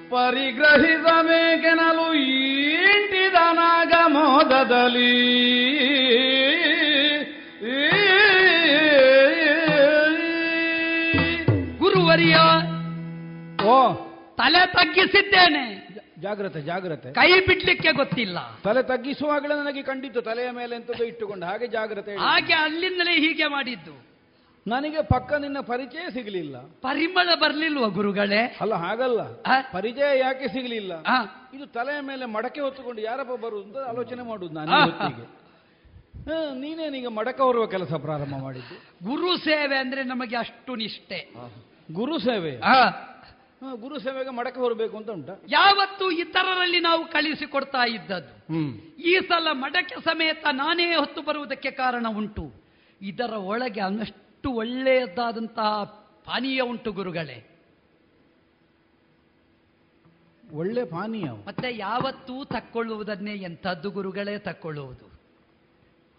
ಪರಿಗ್ರಹಿಸಬೇಕೆನಲು 0.10 2.08
ಈಂಟಿದನಾಗ 2.14 3.94
ಮೋದದಲ್ಲಿ 4.08 5.14
ಗುರುವರಿಯ 11.80 12.38
ಓ 13.66 13.78
ತಲೆ 14.38 14.64
ತಗ್ಗಿಸಿದ್ದೇನೆ. 14.76 15.66
ಜಾಗ್ರತೆ 16.20 16.62
ಜಾಗ್ರತೆ. 16.62 17.14
ಕೈ 17.14 17.40
ಬಿಡ್ಲಿಕ್ಕೆ 17.40 17.92
ಗೊತ್ತಿಲ್ಲ. 17.92 18.38
ತಲೆ 18.64 18.84
ತಗ್ಗಿಸುವಾಗಲೇ 18.84 19.56
ನನಗೆ 19.56 19.84
ಕಂಡಿತ್ತು. 19.84 20.22
ತಲೆಯ 20.22 20.52
ಮೇಲೆ 20.52 20.76
ಎಂತದ್ದು 20.76 21.04
ಇಟ್ಟುಕೊಂಡು 21.06 21.46
ಹಾಗೆ 21.46 21.68
ಜಾಗ್ರತೆ. 21.68 22.16
ಹಾಗೆ 22.16 22.54
ಅಲ್ಲಿಂದಲೇ 22.54 23.14
ಹೀಗೆ 23.16 23.48
ಮಾಡಿದ್ದು. 23.48 24.06
ನನಗೆ 24.68 25.02
ಪಕ್ಕ 25.02 25.34
ನಿನ್ನ 25.34 25.60
ಪರಿಚಯ 25.60 26.10
ಸಿಗಲಿಲ್ಲ. 26.10 26.58
ಪರಿಮಳ 26.58 27.36
ಬರ್ಲಿಲ್ವ 27.36 27.90
ಗುರುಗಳೇ? 27.90 28.58
ಅಲ್ಲ 28.62 28.74
ಹಾಗಲ್ಲ. 28.76 29.22
ಪರಿಚಯ 29.72 30.20
ಯಾಕೆ 30.20 30.48
ಸಿಗಲಿಲ್ಲ? 30.48 30.94
ಇದು 31.54 31.66
ತಲೆಯ 31.68 32.02
ಮೇಲೆ 32.02 32.26
ಮಡಕೆ 32.26 32.62
ಹೊತ್ತುಕೊಂಡು 32.62 33.02
ಯಾರಪ್ಪ 33.02 33.32
ಬರುವುದು 33.32 33.80
ಅಂತ 33.80 33.90
ಆಲೋಚನೆ 33.90 34.22
ಮಾಡುದು 34.24 34.54
ನಾನು 34.54 34.72
ನೀನೇ 34.72 34.92
ಹೊತ್ತಿಗೆ 34.92 35.46
ಹ, 36.26 36.54
ನೀನೇನೀಗ 36.54 37.08
ಮಡಕ 37.08 37.42
ಹೊರುವ 37.42 37.66
ಕೆಲಸ 37.66 37.94
ಪ್ರಾರಂಭ 37.94 38.36
ಮಾಡಿದ್ದು? 38.36 39.06
ಗುರು 39.06 39.38
ಸೇವೆ 39.38 39.78
ಅಂದ್ರೆ 39.78 40.04
ನಮಗೆ 40.04 40.36
ಅಷ್ಟು 40.38 40.76
ನಿಷ್ಠೆ. 40.76 41.34
ಗುರು 41.92 42.20
ಸೇವೆ? 42.20 42.52
ಗುರು 43.76 44.00
ಸೇವೆಗೆ 44.00 44.30
ಮಡಕೆ 44.30 44.60
ಹೊರಬೇಕು 44.60 44.98
ಅಂತ 44.98 45.10
ಉಂಟ? 45.10 45.30
ಯಾವತ್ತು 45.50 46.12
ಇತರರಲ್ಲಿ 46.12 46.80
ನಾವು 46.80 47.06
ಕಳಿಸಿಕೊಡ್ತಾ 47.06 47.86
ಇದ್ದದ್ದು. 47.86 48.56
ಈ 49.02 49.20
ಸಲ 49.28 49.48
ಮಡಕೆ 49.52 49.96
ಸಮೇತ 49.96 50.46
ನಾನೇ 50.52 50.96
ಹೊತ್ತು 50.96 51.22
ಬರುವುದಕ್ಕೆ 51.22 51.72
ಕಾರಣ 51.72 52.06
ಉಂಟು. 52.10 52.54
ಇದರ 53.02 53.34
ಒಳಗೆ 53.34 53.82
ಅನ್ನಷ್ಟು 53.82 54.52
ಒಳ್ಳೆಯದಾದಂತಹ 54.52 55.84
ಪಾನೀಯ 56.26 56.62
ಉಂಟು 56.62 56.92
ಗುರುಗಳೇ. 56.92 57.52
ಒಳ್ಳೆ 60.54 60.86
ಪಾನೀಯ? 60.86 61.26
ಮತ್ತೆ 61.48 61.78
ಯಾವತ್ತೂ 61.78 62.44
ತಕ್ಕೊಳ್ಳುವುದನ್ನೇ 62.44 63.34
ಎಂಥದ್ದು 63.34 63.90
ಗುರುಗಳೇ 63.90 64.38
ತಕ್ಕೊಳ್ಳುವುದು. 64.38 65.16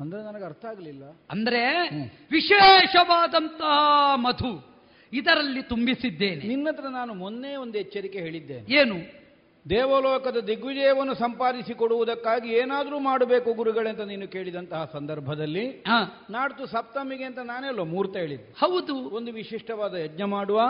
ಅಂದ್ರೆ 0.01 0.23
ನನಗೆ 0.23 0.45
ಅರ್ಥ 0.45 0.65
ಆಗಲಿಲ್ಲ. 0.65 1.05
ಅಂದ್ರೆ 1.31 1.89
ವಿಶೇಷವಾದಂತಹ 2.31 4.15
ಮಧು. 4.15 4.76
ಇದರಲ್ಲಿ 5.13 5.63
ತುಂಬಿಸಿದ್ದೇನೆ. 5.63 6.45
ನಿನ್ನತ್ರ 6.45 6.89
ನಾನು 6.89 7.15
ಮೊನ್ನೆ 7.15 7.57
ಒಂದು 7.57 7.79
ಎಚ್ಚರಿಕೆ 7.79 8.19
ಹೇಳಿದ್ದೇನೆ. 8.19 8.75
ಏನು? 8.75 9.26
ದೇವಲೋಕದ 9.71 10.37
ದಿಗ್ವಿಜಯವನ್ನು 10.37 11.15
ಸಂಪಾದಿಸಿ 11.15 11.75
ಕೊಡುವುದಕ್ಕಾಗಿ 11.75 12.51
ಏನಾದರೂ 12.51 12.99
ಮಾಡಬೇಕು 12.99 13.53
ಗುರುಗಳೇ 13.53 13.91
ಅಂತ 13.91 14.01
ನೀನು 14.01 14.29
ಕೇಳಿದಂತಹ 14.29 14.91
ಸಂದರ್ಭದಲ್ಲಿ 14.93 15.69
ನಾಡ್ತು 15.69 16.33
ನಾಡ್ದು 16.33 16.67
ಸಪ್ತಮಿಗೆ 16.67 17.25
ಅಂತ 17.25 17.39
ನಾನೇ 17.39 17.67
ಅಲ್ಲ 17.67 17.81
ಮೂರ್ತ 17.81 18.17
ಹೇಳಿದ್ದೆ. 18.17 18.55
ಹೌದು. 18.59 18.95
ಒಂದು 18.95 19.33
ವಿಶಿಷ್ಟವಾದ 19.33 19.95
ಯಜ್ಞ 19.95 20.23
ಮಾಡುವ. 20.23 20.61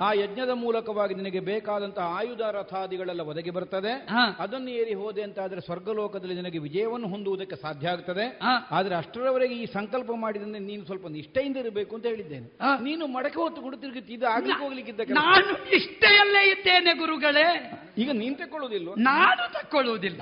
ಆ 0.00 0.12
ಯಜ್ಞದ 0.12 0.50
ಮೂಲಕವಾಗಿ 0.50 1.14
ನಿನಗೆ 1.14 1.40
ಬೇಕಾದಂತಹ 1.40 2.02
ಆಯುಧ 2.02 2.40
ರಥಾದಿಗಳೆಲ್ಲ 2.40 3.20
ಒದಗಿ 3.20 3.50
ಬರ್ತದೆ. 3.50 4.06
ಅದನ್ನು 4.38 4.70
ಏರಿ 4.70 4.94
ಹೋದೆ 4.94 5.22
ಅಂತ 5.22 5.40
ಆದ್ರೆ 5.40 5.60
ಸ್ವರ್ಗಲೋಕದಲ್ಲಿ 5.60 6.34
ನಿನಗೆ 6.34 6.58
ವಿಜಯವನ್ನು 6.58 7.08
ಹೊಂದುವುದಕ್ಕೆ 7.08 7.56
ಸಾಧ್ಯ 7.56 7.88
ಆಗ್ತದೆ. 7.88 8.38
ಆದ್ರೆ 8.70 8.94
ಅಷ್ಟರವರೆಗೆ 8.94 9.54
ಈ 9.54 9.66
ಸಂಕಲ್ಪ 9.66 10.10
ಮಾಡಿದಂತೆ 10.14 10.58
ನೀನು 10.58 10.84
ಸ್ವಲ್ಪ 10.84 11.06
ನಿಷ್ಠೆಯಿಂದ 11.06 11.56
ಇರಬೇಕು 11.56 11.96
ಅಂತ 11.96 12.06
ಹೇಳಿದ್ದೇನೆ. 12.06 12.46
ನೀನು 12.82 13.06
ಮಡಕೆ 13.06 13.38
ಹೊತ್ತು 13.38 13.62
ಕೊಡು 13.62 13.76
ತಿರುಗಿ 13.76 14.14
ಇದು 14.14 14.26
ಆಗ್ಲಿಕ್ಕೆ 14.26 14.64
ಹೋಗ್ಲಿಕ್ಕಿದ್ದ. 14.64 15.00
ನಾನು 15.00 15.70
ಇಷ್ಟೆಯಲ್ಲೇ 15.70 16.50
ಇದ್ದೇನೆ 16.50 16.94
ಗುರುಗಳೇ. 16.94 17.80
ಈಗ 17.98 18.10
ನೀನ್ 18.10 18.33
ತಕೊಳ್ಳೋದಿಲ್ವ 18.36 18.94
ನಾನು 18.98 19.52
ತಕ್ಕೊಳ್ಳುವುದಿಲ್ಲ. 19.52 20.20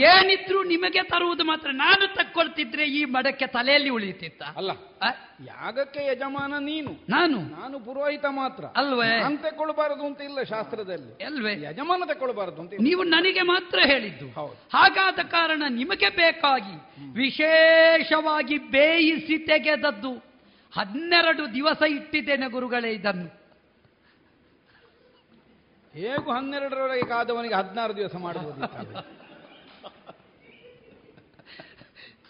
ಏನಿದ್ರು 0.00 0.62
ನಿಮಗೆ 0.62 1.02
ತರುವುದು 1.02 1.44
ಮಾತ್ರ. 1.44 1.70
ನಾನು 1.70 2.14
ತಕ್ಕೊಳ್ತಿದ್ರೆ 2.14 2.84
ಈ 2.84 3.04
ಮಡಕ್ಕೆ 3.04 3.46
ತಲೆಯಲ್ಲಿ 3.46 3.88
ಉಳಿತಿತ್ತ 3.88 4.42
ಅಲ್ಲ? 4.56 4.70
ಯಾಗಕ್ಕೆ 5.46 6.06
ಯಜಮಾನ 6.06 6.54
ನೀನು? 6.58 7.04
ನಾನು? 7.08 7.40
ನಾನು 7.40 7.80
ಪುರೋಹಿತ 7.80 8.24
ಮಾತ್ರ. 8.30 8.64
ಅಲ್ವೇ? 8.64 9.20
ನಾನು 9.20 9.38
ತಗೊಳ್ಬಾರದು 9.38 10.06
ಅಂತ 10.06 10.20
ಇಲ್ಲ 10.20 10.42
ಶಾಸ್ತ್ರದಲ್ಲಿ. 10.42 11.24
ಅಲ್ವೇ? 11.24 11.52
ಯಜಮಾನ 11.52 12.02
ತಗೊಳ್ಬಾರದು 12.06 12.60
ಅಂತ. 12.60 12.72
ನೀವು 12.80 13.02
ನನಗೆ 13.02 13.42
ಮಾತ್ರ 13.42 13.78
ಹೇಳಿದ್ದು. 13.86 14.30
ಹೌದು. 14.30 14.52
ಹಾಗಾದ 14.52 15.14
ಕಾರಣ 15.14 15.62
ನಿಮಗೆ 15.68 16.08
ಬೇಕಾಗಿ 16.08 17.04
ವಿಶೇಷವಾಗಿ 17.14 18.58
ಬೇಯಿಸಿ 18.58 19.38
ತೆಗೆದದ್ದು. 19.38 20.12
ಹನ್ನೆರಡು 20.76 21.54
ದಿವಸ 21.54 21.82
ಇಟ್ಟಿದ್ದೇನೆ 21.88 22.50
ಗುರುಗಳೇ 22.50 22.90
ಇದನ್ನು. 22.90 23.41
ಹೇಗೂ 25.94 26.30
ಹನ್ನೆರಡರವರೆಗೆ 26.30 27.06
ಕಾದವನಿಗೆ 27.08 27.54
ಹದಿನಾರು 27.54 27.96
ದಿವಸ 27.96 28.16
ಮಾಡಬಹುದು 28.16 28.60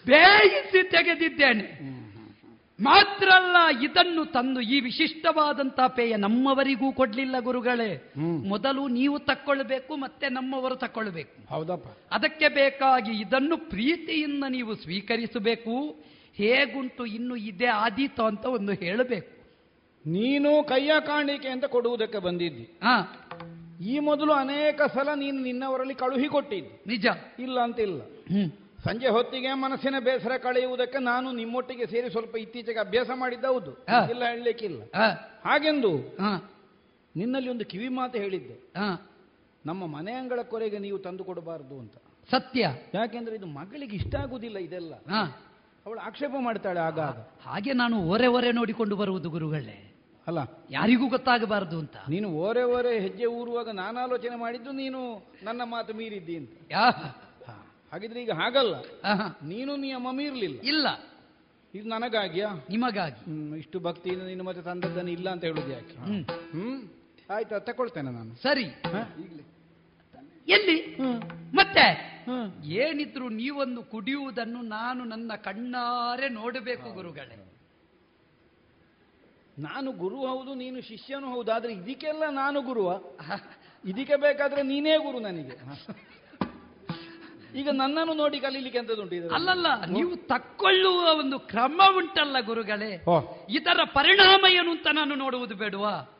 ಬೇಯಿಸಿ 0.06 0.90
ತೆಗೆದಿದ್ದೇನೆ. 0.90 1.92
ಮಾತ್ರ 2.80 3.28
ಅಲ್ಲ 3.34 3.56
ಇದನ್ನು 3.82 4.24
ತಂದು 4.24 4.60
ಈ 4.60 4.80
ವಿಶಿಷ್ಟವಾದಂತಹ 4.80 5.86
ಪೇಯ 5.86 6.16
ನಮ್ಮವರಿಗೂ 6.16 6.92
ಕೊಡ್ಲಿಲ್ಲ 6.92 7.36
ಗುರುಗಳೇ. 7.40 8.12
ಮೊದಲು 8.48 8.88
ನೀವು 8.88 9.18
ತಕ್ಕೊಳ್ಬೇಕು 9.18 9.96
ಮತ್ತೆ 9.96 10.28
ನಮ್ಮವರು 10.28 10.76
ತಕ್ಕೊಳ್ಬೇಕು. 10.76 11.54
ಹೌದಪ್ಪ. 11.54 11.98
ಅದಕ್ಕೆ 12.12 12.48
ಬೇಕಾಗಿ 12.48 13.20
ಇದನ್ನು 13.20 13.56
ಪ್ರೀತಿಯಿಂದ 13.56 14.44
ನೀವು 14.48 14.74
ಸ್ವೀಕರಿಸಬೇಕು. 14.74 16.04
ಹೇಗುಂಟು 16.34 17.06
ಇನ್ನು 17.06 17.36
ಇದೆ 17.36 17.66
ಆದೀತು 17.66 18.24
ಅಂತ 18.24 18.44
ಒಂದು 18.46 18.72
ಹೇಳಬೇಕು. 18.72 19.42
ನೀನು 20.06 20.64
ಕೈಯ 20.64 20.92
ಕಾಣಿಕೆ 21.00 21.48
ಅಂತ 21.48 21.64
ಕೊಡುವುದಕ್ಕೆ 21.64 22.18
ಬಂದಿದ್ದಿ. 22.18 22.62
ಹಾ 22.62 23.21
ಈ 23.82 23.98
ಮೊದಲು 23.98 24.32
ಅನೇಕ 24.32 24.82
ಸಲ 24.82 25.08
ನೀನು 25.14 25.42
ನಿನ್ನವರಲ್ಲಿ 25.42 25.94
ಕಳುಹಿ 25.94 26.28
ಕೊಟ್ಟಿದ್ದು 26.28 26.88
ನಿಜ. 26.88 27.06
ಇಲ್ಲ 27.38 27.60
ಅಂತ 27.60 27.80
ಇಲ್ಲ 27.80 28.00
ಸಂಜೆ 28.84 29.08
ಹೊತ್ತಿಗೆ 29.08 29.54
ಮನಸ್ಸಿನ 29.54 29.94
ಬೇಸರ 29.98 30.36
ಕಳೆಯುವುದಕ್ಕೆ 30.36 30.98
ನಾನು 30.98 31.32
ನಿಮ್ಮೊಟ್ಟಿಗೆ 31.32 31.86
ಸೇರಿ 31.86 32.10
ಸ್ವಲ್ಪ 32.10 32.36
ಇತ್ತೀಚೆಗೆ 32.36 32.78
ಅಭ್ಯಾಸ 32.78 33.10
ಮಾಡಿದ್ದ 33.14 33.44
ಹೌದು 33.44 33.72
ಇಲ್ಲ 34.10 34.24
ಹೇಳಲಿಕ್ಕಿಲ್ಲ. 34.24 34.82
ಹಾಗೆಂದು 35.44 35.92
ನಿನ್ನಲ್ಲಿ 37.16 37.50
ಒಂದು 37.50 37.64
ಕಿವಿ 37.64 37.88
ಮಾತು 37.88 38.18
ಹೇಳಿದ್ದೆ. 38.18 38.72
ನಮ್ಮ 39.66 39.86
ಮನೆ 39.86 40.12
ಅಂಗಳ 40.12 40.42
ಕೊರೆಗೆ 40.42 40.78
ನೀವು 40.78 40.98
ತಂದು 40.98 41.24
ಕೊಡಬಾರದು 41.24 41.78
ಅಂತ. 41.78 41.96
ಸತ್ಯ. 42.30 42.68
ಯಾಕೆಂದ್ರೆ 42.94 43.36
ಇದು 43.36 43.46
ಮಗಳಿಗೆ 43.46 43.96
ಇಷ್ಟ 43.96 44.14
ಆಗುದಿಲ್ಲ 44.16 44.58
ಇದೆಲ್ಲ. 44.58 44.94
ಅವಳು 45.86 46.00
ಆಕ್ಷೇಪ 46.00 46.30
ಮಾಡ್ತಾಳೆ 46.40 46.80
ಆಗಾಗ. 46.80 47.16
ಹಾಗೆ 47.42 47.72
ನಾನು 47.72 48.08
ಒರೆ 48.08 48.26
ಒರೆ 48.26 48.52
ನೋಡಿಕೊಂಡು 48.52 48.96
ಬರುವುದು 48.96 49.30
ಗುರುಗಳೇ. 49.30 49.91
ಅಲ್ಲ? 50.26 50.38
ಯಾರಿಗೂ 50.70 51.08
ಗೊತ್ತಾಗಬಾರದು 51.08 51.78
ಅಂತ. 51.78 51.96
ನೀನು 52.08 52.28
ಓರೆ 52.28 52.62
ಓರೆ 52.62 53.00
ಹೆಜ್ಜೆ 53.00 53.26
ಊರುವಾಗ 53.26 53.68
ನಾನು 53.68 54.00
ಆಲೋಚನೆ 54.00 54.36
ಮಾಡಿದ್ದು 54.36 54.72
ನೀನು 54.72 55.28
ನನ್ನ 55.42 55.62
ಮಾತು 55.64 55.94
ಮೀರಿದ್ದಿ 55.94 56.36
ಅಂತ. 56.36 56.50
ಯಾ. 56.70 56.90
ಹಾಗಿದ್ರೆ 57.92 58.22
ಈಗ 58.22 58.30
ಹಾಗಲ್ಲ. 58.30 58.74
ಆಹಾ. 59.04 59.38
ನೀನು 59.42 59.76
ನಿಯಮ 59.76 60.06
ಮೀರ್ಲಿಲ್ಲ. 60.12 60.60
ಇಲ್ಲ. 60.60 60.86
ಇದು 61.74 61.88
ನನಗಾಗಿಯಾ? 61.88 62.48
ನಿಮಗಾಗಿ. 62.70 63.58
ಇಷ್ಟು 63.58 63.80
ಭಕ್ತಿಯಿಂದ 63.80 64.22
ನಿನ್ನ 64.22 64.42
ಮತ್ತೆ 64.42 64.62
ತಂದದ್ದನ್ನು 64.62 65.10
ಇಲ್ಲ 65.10 65.30
ಅಂತ 65.30 65.44
ಹೇಳುದು 65.44 65.70
ಯಾಕೆ? 65.70 65.96
ಹ್ಮ್. 65.96 66.24
ಹ್ಮ್ 66.24 66.88
ಆಯ್ತು 67.30 67.64
ತಕೊಳ್ತೇನೆ 67.64 68.10
ನಾನು. 68.10 68.34
ಸರಿ. 68.34 68.64
ಎಲ್ಲಿ? 70.48 70.96
ಮತ್ತೆ? 71.54 72.12
ಏನಿದ್ರು 72.62 73.28
ನೀವೊಂದು 73.28 73.82
ಕುಡಿಯುವುದನ್ನು 73.82 74.62
ನಾನು 74.62 75.04
ನನ್ನ 75.04 75.32
ಕಣ್ಣಾರೆ 75.36 76.28
ನೋಡಬೇಕು 76.28 76.92
ಗುರುಗಳೇ. 76.92 77.51
ನಾನು 79.58 79.92
ಗುರು 79.92 80.26
ಹೌದು 80.26 80.54
ನೀನು 80.54 80.80
ಶಿಷ್ಯನು 80.80 81.30
ಹೌದು 81.30 81.52
ಆದ್ರೆ 81.52 81.72
ಇದಕ್ಕೆಲ್ಲ 81.72 82.22
ನಾನು 82.30 82.62
ಗುರುವ? 82.62 83.00
ಇದಕ್ಕೆ 83.84 84.16
ಬೇಕಾದ್ರೆ 84.16 84.62
ನೀನೇ 84.62 84.96
ಗುರು 84.96 85.18
ನನಗೆ. 85.18 85.56
ಈಗ 87.54 87.68
ನನ್ನನ್ನು 87.68 88.14
ನೋಡಿ 88.14 88.40
ಕಲೀಲಿಕ್ಕೆ 88.40 88.78
ಇದರಲ್ಲಿ? 88.78 89.34
ಅಲ್ಲಲ್ಲ 89.34 89.84
ನೀವು 89.84 90.16
ತಕ್ಕೊಳ್ಳುವ 90.16 91.18
ಒಂದು 91.18 91.38
ಕ್ರಮ 91.38 91.80
ಉಂಟಲ್ಲ 91.96 92.36
ಗುರುಗಳೇ. 92.40 93.04
ಇದರ 93.48 93.80
ಪರಿಣಾಮ 93.84 94.44
ಏನು 94.50 94.70
ಅಂತ 94.70 94.86
ನಾನು 94.92 95.14
ನೋಡುವುದು 95.14 95.54
ಬೇಡವಾ. 95.54 96.18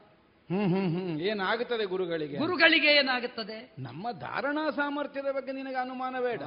ಹ್ಮ್ 0.50 0.68
ಹ್ಮ್ 0.68 0.96
ಹ್ಮ್. 0.96 1.20
ಏನಾಗುತ್ತದೆ 1.20 1.84
ಗುರುಗಳಿಗೆ? 1.84 2.38
ಗುರುಗಳಿಗೆ 2.38 2.88
ಏನಾಗುತ್ತದೆ? 2.88 3.74
ನಮ್ಮ 3.78 4.10
ಧಾರಣಾ 4.10 4.70
ಸಾಮರ್ಥ್ಯದ 4.70 5.24
ಬಗ್ಗೆ 5.24 5.52
ನಿನಗೆ 5.52 5.76
ಅನುಮಾನ 5.76 6.20
ಬೇಡ. 6.20 6.42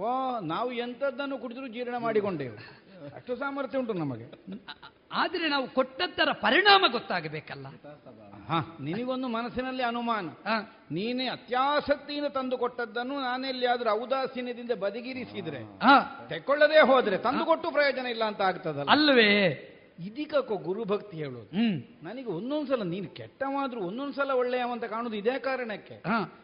ಓ 0.00 0.38
ನಾವು 0.40 0.72
ಎಂತದ್ದನ್ನು 0.72 1.38
ಕುಡಿದ್ರು 1.38 1.68
ಜೀರ್ಣ 1.68 1.96
ಮಾಡಿಕೊಂಡೆವು. 1.96 2.56
ಅಷ್ಟು 3.16 3.36
ಸಾಮರ್ಥ್ಯ 3.36 3.78
ಉಂಟು 3.78 3.92
ನಮಗೆ. 3.92 4.24
ಆದ್ರೆ 5.12 5.48
ನಾವು 5.48 5.68
ಕೊಟ್ಟದ್ದರ 5.70 6.32
ಪರಿಣಾಮ 6.32 6.84
ಗೊತ್ತಾಗಬೇಕಲ್ಲ. 6.92 7.66
ನಿನಗೊಂದು 8.80 9.28
ಮನಸ್ಸಿನಲ್ಲಿ 9.28 9.82
ಅನುಮಾನ. 9.82 10.28
ನೀನೇ 10.90 11.28
ಅತ್ಯಾಸಕ್ತಿಯಿಂದ 11.28 12.26
ತಂದು 12.26 12.58
ಕೊಟ್ಟದ್ದನ್ನು 12.58 13.20
ನಾನೆಲ್ಲಿಯಾದ್ರೂ 13.20 13.90
ಔದಾಸೀನ್ಯದಿಂದ 13.90 14.70
ಬದಿಗಿರಿಸಿದ್ರೆ 14.72 15.58
ತೆಕ್ಕೊಳ್ಳದೆ 16.28 16.80
ಹೋದ್ರೆ 16.80 17.18
ತಂದು 17.18 17.44
ಕೊಟ್ಟು 17.44 17.70
ಪ್ರಯೋಜನ 17.70 18.06
ಇಲ್ಲ 18.06 18.24
ಅಂತ 18.24 18.42
ಆಗ್ತದಲ್ಲ. 18.42 18.90
ಅಲ್ವೇ 18.90 19.64
ಇದಕ್ಕೋ 19.98 20.56
ಗುರುಭಕ್ತಿ 20.56 21.16
ಹೇಳೋದು. 21.16 21.56
ಹ್ಮ್. 21.56 21.82
ನನಗೆ 22.02 22.24
ಒಂದೊಂದ್ಸಲ 22.24 22.82
ನೀನು 22.82 23.08
ಕೆಟ್ಟವಾದ್ರೂ 23.08 23.80
ಒಂದೊಂದ್ಸಲ 23.80 24.30
ಒಳ್ಳೆಯವ 24.30 24.72
ಅಂತ 24.72 24.84
ಕಾಣುದು 24.84 25.16
ಇದೇ 25.16 25.38
ಕಾರಣಕ್ಕೆ. 25.38 26.02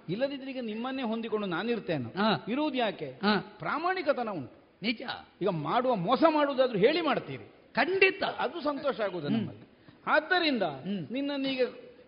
ಇಲ್ಲದಿದ್ರೆ 0.08 0.50
ಈಗ 0.50 0.58
ನಿಮ್ಮನ್ನೇ 0.62 1.02
ಹೊಂದಿಕೊಂಡು 1.02 1.46
ನಾನಿರ್ತೇನೆ. 1.46 2.14
ಇರುವುದು 2.52 2.76
ಯಾಕೆ? 2.76 3.20
ಪ್ರಾಮಾಣಿಕತನ 3.58 4.28
ಉಂಟು. 4.28 4.64
ನಿಜ. 4.82 5.02
ಈಗ 5.42 5.48
ಮಾಡುವ 5.48 5.94
ಮೋಸ 5.94 6.22
ಮಾಡುವುದಾದ್ರೂ 6.30 6.78
ಹೇಳಿ 6.78 7.00
ಮಾಡ್ತೀರಿ. 7.00 7.53
ಖಂಡಿತ 7.76 8.22
ಅದು 8.38 8.60
ಸಂತೋಷ 8.60 9.00
ಆಗುವುದು 9.00 9.28
ನಮ್ಮಲ್ಲಿ. 9.28 9.64
ಆದ್ದರಿಂದ 10.06 10.64
ನಿನ್ನನ್ನೀಗ 11.10 11.62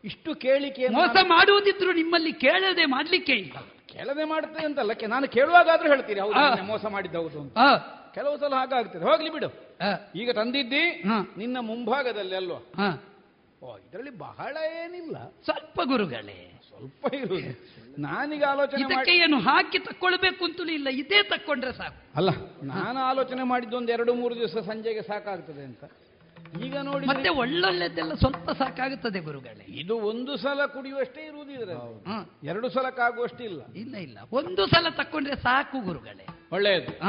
ಇಷ್ಟು 0.04 0.34
ಕೇಳಿಕೆ 0.34 0.88
ಮೋಸ 0.88 1.16
ಮಾಡುವುದಿದ್ರು 1.28 1.92
ನಿಮ್ಮಲ್ಲಿ 1.92 2.32
ಕೇಳದೆ 2.32 2.84
ಮಾಡ್ಲಿಕ್ಕೆ 2.86 3.32
ಇಲ್ಲ. 3.32 3.56
ಕೇಳದೆ 3.86 4.24
ಮಾಡ್ತೇನೆ 4.24 4.66
ಅಂತಲ್ಲ 4.66 4.92
ನಾನು 5.08 5.28
ಕೇಳುವಾಗಾದ್ರೂ 5.28 5.88
ಹೇಳ್ತೀರಿ 5.88 6.20
ಹೌದು. 6.20 6.62
ಮೋಸ 6.64 6.84
ಮಾಡಿದ್ದ 6.86 7.14
ಹೌದು 7.14 7.40
ಅಂತ 7.40 7.58
ಕೆಲವು 8.14 8.36
ಸಲ 8.38 8.54
ಹಾಗಾಗ್ತದೆ. 8.54 9.04
ಹೋಗ್ಲಿ 9.04 9.30
ಬಿಡು. 9.30 9.48
ಈಗ 10.14 10.30
ತಂದಿದ್ದಿ. 10.30 10.84
ನಿನ್ನ 11.36 11.56
ಮುಂಭಾಗದಲ್ಲಿ 11.60 12.36
ಅಲ್ವಾ? 12.36 12.60
ಇದರಲ್ಲಿ 13.88 14.10
ಬಹಳ 14.10 14.56
ಏನಿಲ್ಲ. 14.84 15.32
ಸ್ವಲ್ಪ 15.44 15.80
ಗುರುಗಳೇ. 15.84 16.60
ಸ್ವಲ್ಪ 16.68 17.14
ಇರುವುದು 17.14 17.76
ನಾನೀಗ 17.98 18.44
ಆಲೋಚನೆ 18.44 19.16
ಏನು 19.16 19.38
ಹಾಕಿ 19.38 19.78
ತಕ್ಕೊಳ್ಬೇಕು 19.78 20.44
ಅಂತಲೂ 20.44 20.72
ಇಲ್ಲ 20.72 20.88
ಇದೇ 20.92 21.22
ತಕ್ಕೊಂಡ್ರೆ 21.22 21.72
ಸಾಕು. 21.72 22.02
ಅಲ್ಲ 22.16 22.28
ನಾನು 22.62 22.98
ಆಲೋಚನೆ 22.98 23.42
ಮಾಡಿದ್ದು 23.42 23.76
ಒಂದು 23.76 23.92
ಎರಡು 23.92 24.14
ಮೂರು 24.14 24.34
ದಿವಸ 24.34 24.56
ಸಂಜೆಗೆ 24.58 25.02
ಸಾಕಾಗ್ತದೆ 25.02 25.64
ಅಂತ. 25.64 25.84
ಈಗ 26.64 26.76
ನೋಡಿ 26.76 27.06
ಮತ್ತೆ 27.06 27.28
ಒಳ್ಳೊಳ್ಳೆದೆಲ್ಲ 27.28 28.14
ಸ್ವಲ್ಪ 28.14 28.50
ಸಾಕಾಗುತ್ತದೆ 28.50 29.20
ಗುರುಗಳೇ. 29.20 29.64
ಇದು 29.68 29.96
ಒಂದು 29.96 30.36
ಸಲ 30.36 30.66
ಕುಡಿಯುವಷ್ಟೇ 30.66 31.26
ಇರುವುದು 31.26 31.50
ಇದರಲ್ಲಿ. 31.50 32.10
ಎರಡು 32.10 32.46
ಎರಡು 32.46 32.68
ಸಲಕ್ಕಾಗುವಷ್ಟಿಲ್ಲ 32.68 33.62
ಇಲ್ಲ. 33.76 33.94
ಇಲ್ಲ 33.96 34.18
ಒಂದು 34.32 34.66
ಸಲ 34.66 34.86
ತಕ್ಕೊಂಡ್ರೆ 34.90 35.36
ಸಾಕು 35.36 35.80
ಗುರುಗಳೇ. 35.80 36.26
ಒಳ್ಳೆಯದು. 36.52 37.04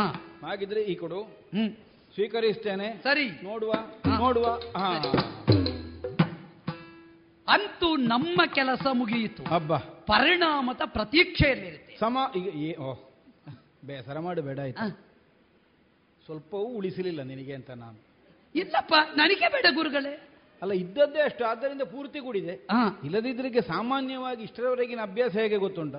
ಹಾಗಿದ್ರೆ 0.45 0.81
ಈ 0.81 0.95
ಕೊಡು. 0.95 1.21
ಹ್ಮ್. 1.21 1.71
ಸ್ವೀಕರಿಸ್ತೇನೆ. 2.13 2.99
ಸರಿ. 3.03 3.29
ನೋಡುವ. 3.43 3.73
ನೋಡುವ. 4.19 4.43
ಹಾ. 4.77 4.99
ಅಂತೂ 7.49 7.95
ನಮ್ಮ 7.95 8.41
ಕೆಲಸ 8.53 8.87
ಮುಗಿಯಿತು. 8.91 9.43
ಹಬ್ಬ. 9.43 9.77
ಪರಿಣಾಮದ 9.77 10.81
ಪ್ರತೀಕ್ಷೆಯಲ್ಲಿರುತ್ತೆ. 10.85 11.97
ಸಮ 11.99 12.17
ಈಗ 12.35 12.75
ಬೇಸರ 13.85 14.19
ಮಾಡಬೇಡ 14.19 14.59
ಆಯ್ತು. 14.59 15.07
ಸ್ವಲ್ಪವೂ 16.25 16.63
ಉಳಿಸಲಿಲ್ಲ 16.63 17.21
ನಿನಗೆ 17.21 17.55
ಅಂತ 17.55 17.71
ನಾನು. 17.71 17.99
ಇಲ್ಲಪ್ಪ 18.55 18.93
ನನಗೆ 19.15 19.47
ಬೇಡ 19.47 19.65
ಗುರುಗಳೇ. 19.75 20.29
ಅಲ್ಲ 20.61 20.71
ಇದ್ದದ್ದೇ 20.71 21.21
ಅಷ್ಟು 21.21 21.45
ಆದ್ದರಿಂದ 21.45 21.81
ಪೂರ್ತಿ 21.81 22.19
ಕೂಡಿದೆ. 22.19 22.47
ಇಲ್ಲದಿದ್ದರಿಗೆ 22.47 23.07
ಇಲ್ಲದಿದ್ರಿಗೆ 23.07 23.61
ಸಾಮಾನ್ಯವಾಗಿ 23.61 24.43
ಇಷ್ಟರವರೆಗಿನ 24.43 24.99
ಅಭ್ಯಾಸ 25.01 25.31
ಹೇಗೆ 25.31 25.57
ಗೊತ್ತುಂಟ? 25.57 25.95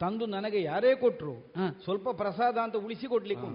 ತಂದು 0.00 0.26
ನನಗೆ 0.26 0.62
ಯಾರೇ 0.62 0.94
ಕೊಟ್ಟರು. 0.94 1.52
ಸ್ವಲ್ಪ 1.84 2.08
ಪ್ರಸಾದ 2.08 2.58
ಅಂತ 2.58 2.76
ಉಳಿಸಿ 2.76 3.06
ಕೊಡ್ಲಿಕ್ಕೆ. 3.06 3.46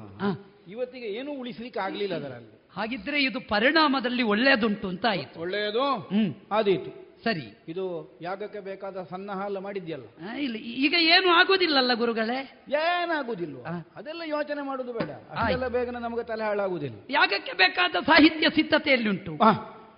ಇವತ್ತಿಗೆ 0.72 1.06
ಏನೂ 1.06 1.32
ಉಳಿಸ್ಲಿಕ್ಕೆ 1.32 1.80
ಆಗ್ಲಿಲ್ಲ 1.80 2.16
ಅದರಲ್ಲಿ. 2.16 2.62
ಹಾಗಿದ್ರೆ 2.74 3.24
ಇದು 3.24 3.40
ಪರಿಣಾಮದಲ್ಲಿ 3.42 4.24
ಒಳ್ಳೆಯದುಂಟು 4.24 4.88
ಅಂತ 4.88 5.06
ಆಯ್ತು. 5.10 5.40
ಒಳ್ಳೆಯದು? 5.40 6.10
ಆದೀತು. 6.52 7.01
ಸರಿ. 7.24 7.64
ಇದು 7.68 7.84
ಯಾಗಕ್ಕೆ 8.22 8.60
ಬೇಕಾದ 8.60 9.04
ಸಣ್ಣ 9.10 9.32
ಹಾಲು 9.32 9.62
ಮಾಡಿದ್ಯಲ್ಲ? 9.62 10.06
ಆ, 10.30 10.36
ಇಲ್ಲ 10.36 10.56
ಈಗ 10.56 10.94
ಏನು 11.00 11.30
ಆಗೋದಿಲ್ಲಲ್ಲ 11.30 11.94
ಗುರುಗಳೇ? 11.94 12.38
ಏನಾಗುದಿಲ್ಲ. 12.74 13.58
ಅದೆಲ್ಲ 13.96 14.22
ಯೋಚನೆ 14.26 14.62
ಮಾಡುದು 14.62 14.94
ಬೇಡ. 14.94 15.10
ಅದೆಲ್ಲ 15.10 15.68
ಬೇಗನೆ 15.68 16.00
ನಮಗೆ 16.00 16.24
ತಲೆ 16.24 16.44
ಹಾಳಾಗುದಿಲ್ಲ. 16.44 16.98
ಯಾಗಕ್ಕೆ 17.10 17.54
ಬೇಕಾದ 17.54 17.96
ಸಾಹಿತ್ಯ 18.06 18.50
ಸಿದ್ಧತೆಯಲ್ಲಿ 18.50 19.10
ಉಂಟು 19.10 19.38
ಆ, 19.44 19.52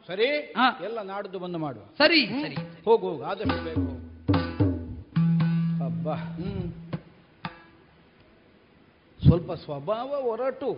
ಸರಿ? 0.08 0.54
ಆ. 0.58 0.86
ಎಲ್ಲ 0.86 1.02
ನಾಡ್ದು 1.02 1.40
ಬಂದು 1.40 1.58
ಮಾಡುವ. 1.58 1.84
ಸರಿ 1.98 2.26
ಸರಿ. 2.26 2.56
ಹೋಗು 2.86 3.10
ಹೋಗು 3.10 3.24
ಆದಷ್ಟು 3.24 3.64
ಬೇಕು 3.64 3.82
ಹೋಗು. 3.82 4.00
ಅಬ್ಬಾ. 5.86 6.16
ಹ್ಮ್. 6.16 6.72
ಸ್ವಲ್ಪ 9.28 9.52
ಸ್ವಭಾವ 9.54 10.22
ಹೊರಟು. 10.22 10.72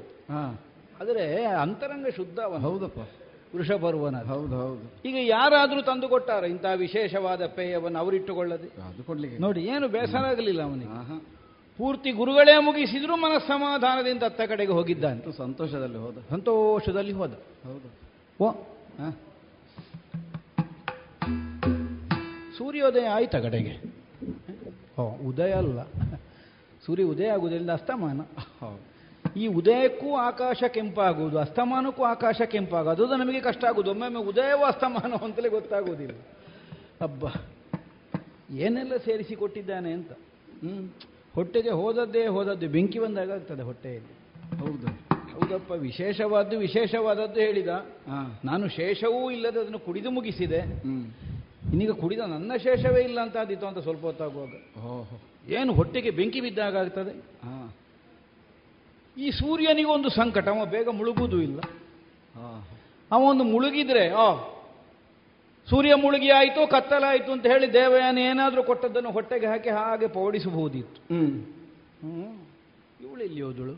ಆದರೆ 1.02 1.46
ಅಂತರಂಗ 1.46 2.08
ಶುದ್ಧ 2.16 2.40
ಹೌದಪ್ಪ. 2.40 3.25
ವೃಷಭರ್ವನ. 3.56 4.16
ಹೌದು 4.24 4.58
ಹೌದು. 4.60 5.10
ಈಗ 5.10 5.16
ಯಾರಾದರೂ 5.20 5.82
ತಂದು 5.82 6.08
ಕೊಟ್ಟಾರ 6.10 6.44
ಇಂತಹ 6.44 6.74
ವಿಶೇಷವಾದ 6.76 7.46
ಪೇಯವನ್ನು 7.46 8.00
ಅವರಿಟ್ಟುಕೊಳ್ಳದೆ 8.00 8.82
ಅದು 8.82 9.04
ಕೊಡ್ಲಿಕ್ಕೆ. 9.04 9.42
ನೋಡಿ 9.42 9.66
ಏನು 9.66 9.88
ಬೇಸರ 9.88 10.18
ಆಗಲಿಲ್ಲ 10.18 10.62
ಅವನಿಗೆ 10.62 11.36
ಪೂರ್ತಿ 11.78 12.12
ಗುರುಗಳೇ 12.12 12.60
ಮುಗಿಸಿದ್ರು 12.60 13.16
ಮನಸ್ಸಮಾಧಾನದಿಂದ 13.16 14.24
ಅತ್ತ 14.24 14.42
ಕಡೆಗೆ 14.42 14.72
ಹೋಗಿದ್ದಾನೆ. 14.72 15.16
ಅಂತೂ 15.16 15.32
ಸಂತೋಷದಲ್ಲಿ 15.32 15.98
ಹೋದ. 15.98 16.18
ಸಂತೋಷದಲ್ಲಿ 16.30 17.12
ಹೋದ. 17.12 17.32
ಹೌದು. 17.66 18.06
ಓ. 18.44 18.52
ಸೂರ್ಯೋದಯ 22.58 23.06
ಆಯ್ತ 23.06 23.36
ಕಡೆಗೆ? 23.36 23.82
ಓ 25.02 25.16
ಉದಯ 25.28 25.52
ಅಲ್ಲ. 25.52 25.84
ಸೂರ್ಯ 26.86 27.04
ಉದಯ 27.04 27.28
ಆಗುವುದರಿಂದ 27.28 27.70
ಅಸ್ತಮಾನ. 27.70 28.22
ಹೌದು. 28.60 28.95
ಈ 29.36 29.48
ಉದಯಕ್ಕೂ 29.48 30.16
ಆಕಾಶ 30.16 30.64
ಕೆಂಪಾಗುವುದು 30.68 31.40
ಅಸ್ತಮಾನಕ್ಕೂ 31.40 32.04
ಆಕಾಶ 32.04 32.42
ಕೆಂಪಾಗೋದು 32.46 33.06
ಅದು 33.06 33.16
ನಮಗೆ 33.16 33.40
ಕಷ್ಟ 33.40 33.66
ಆಗುವುದು. 33.66 33.92
ಒಮ್ಮೊಮ್ಮೆ 33.92 34.20
ಉದಯವೋ 34.20 34.66
ಅಸ್ತಮಾನ 34.66 35.14
ಅಂತಲೇ 35.14 35.50
ಗೊತ್ತಾಗುವುದಿಲ್ಲ. 35.50 36.20
ಅಬ್ಬ 37.02 37.26
ಏನೆಲ್ಲ 38.56 38.98
ಸೇರಿಸಿ 38.98 39.36
ಕೊಟ್ಟಿದ್ದಾನೆ 39.36 39.92
ಅಂತ? 39.92 40.12
ಹ್ಮ್ 40.12 40.90
ಹೊಟ್ಟೆಗೆ 41.36 41.70
ಹೋದದ್ದೇ 41.70 42.28
ಹೋದದ್ದು 42.28 42.70
ಬೆಂಕಿ 42.70 43.00
ಬಂದಾಗ 43.00 43.32
ಆಗ್ತದೆ 43.32 43.62
ಹೊಟ್ಟೆಯಲ್ಲಿ. 43.62 44.16
ಹೌದು. 44.58 45.16
ಹೌದಪ್ಪ 45.16 45.72
ವಿಶೇಷವಾದ್ದು 45.72 46.60
ವಿಶೇಷವಾದದ್ದು 46.60 47.40
ಹೇಳಿದ. 47.40 47.68
ಹಾ. 47.68 48.40
ನಾನು 48.46 48.68
ಶೇಷವೂ 48.68 49.32
ಇಲ್ಲದೆ 49.32 49.60
ಅದನ್ನು 49.60 49.80
ಕುಡಿದು 49.80 50.12
ಮುಗಿಸಿದೆ. 50.12 50.60
ಹ್ಮ್. 50.60 51.06
ಇನ್ನೀಗ 51.70 51.92
ಕುಡಿದ 51.92 52.20
ನನ್ನ 52.20 52.52
ಶೇಷವೇ 52.58 53.02
ಇಲ್ಲ 53.02 53.22
ಅಂತ 53.22 53.38
ಆದಿತ್ತು 53.38 53.68
ಅಂತ 53.68 53.78
ಸ್ವಲ್ಪ 53.78 54.02
ಹೊತ್ತಾಗುವಾಗ. 54.02 54.80
ಓಹೋ. 54.80 55.22
ಏನು 55.48 55.74
ಹೊಟ್ಟೆಗೆ 55.74 56.10
ಬೆಂಕಿ 56.10 56.42
ಬಿದ್ದಾಗ 56.42 56.78
ಆಗ್ತದೆ? 56.78 57.12
ಹಾ. 57.20 57.76
ಈ 59.18 59.32
ಸೂರ್ಯನಿಗೊಂದು 59.32 60.10
ಸಂಕಟ 60.10 60.48
ಅವ 60.48 60.66
ಬೇಗ 60.66 60.88
ಮುಳುಗುವುದು 60.90 61.42
ಇಲ್ಲ. 61.42 61.60
ಆ 62.36 62.62
ಅವ 63.12 63.22
ಒಂದು 63.22 63.44
ಮುಳುಗಿದ್ರೆ 63.44 64.10
ಆ 64.10 64.34
ಸೂರ್ಯ 65.70 65.96
ಮುಳುಗಿ 65.96 66.30
ಆಯಿತು 66.30 66.68
ಕತ್ತಲಾಯಿತು 66.68 67.32
ಅಂತ 67.32 67.46
ಹೇಳಿ 67.46 67.74
ದೇವಯಾನ 67.74 68.18
ಏನಾದರೂ 68.18 68.64
ಕೊಟ್ಟದ್ದನ್ನು 68.64 69.12
ಹೊಟ್ಟೆಗೆ 69.12 69.46
ಹಾಕಿ 69.46 69.70
ಹಾಗೆ 69.70 70.08
ಪೋಡಿಸಬಹುದಿತ್ತು. 70.08 71.02
ಹ್ಞೂ 71.02 72.46
ಇವಳು 73.02 73.24
ಇಲ್ಲಿ 73.24 73.42
ಹೋದಳು? 73.42 73.76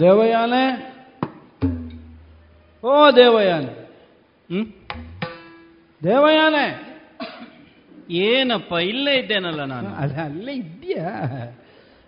ದೇವಯಾನೆ? 0.00 0.62
ಓ 2.84 3.10
ದೇವಯಾನೆ. 3.10 3.72
ಹ್ಞೂ 4.50 4.64
ದೇವಯಾನೆ? 6.04 6.90
ಏನಪ್ಪ 8.10 8.72
ಇಲ್ಲೇ 8.72 9.14
ಇದ್ದೇನಲ್ಲ 9.14 9.64
ನಾನು? 9.64 9.94
ಅಲ್ಲ 9.94 10.14
ಅಲ್ಲೇ 10.24 10.52
ಇದ್ದೀಯಾ? 10.52 11.08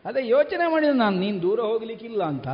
ಅದೇ 0.05 0.29
ಯೋಚನೆ 0.29 0.71
ಮಾಡಿದ 0.71 0.89
ನಾನು 0.95 1.19
ನೀನು 1.19 1.43
ದೂರ 1.43 1.61
ಹೋಗ್ಲಿಕ್ಕಿಲ್ಲ 1.61 2.23
ಅಂತ. 2.25 2.49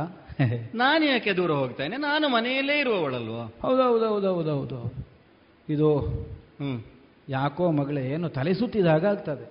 ನಾನು 0.75 1.05
ಯಾಕೆ 1.05 1.33
ದೂರ 1.33 1.51
ಹೋಗ್ತೇನೆ? 1.51 1.97
ನಾನು 1.97 2.29
ಮನೆಯಲ್ಲೇ 2.29 2.79
ಇರುವವಳಲ್ವಾ? 2.79 3.53
ಹೌದೌದೌದೌದೌದು. 3.61 5.09
ಇದು 5.69 5.97
ಹ್ಞೂ 6.59 6.85
ಯಾಕೋ 7.29 7.71
ಮಗಳೇ 7.71 8.09
ಏನು 8.09 8.29
ತಲೆ 8.29 8.53
ಸುತ್ತಿದಾಗ 8.53 9.05
ಆಗ್ತದೆ. 9.05 9.45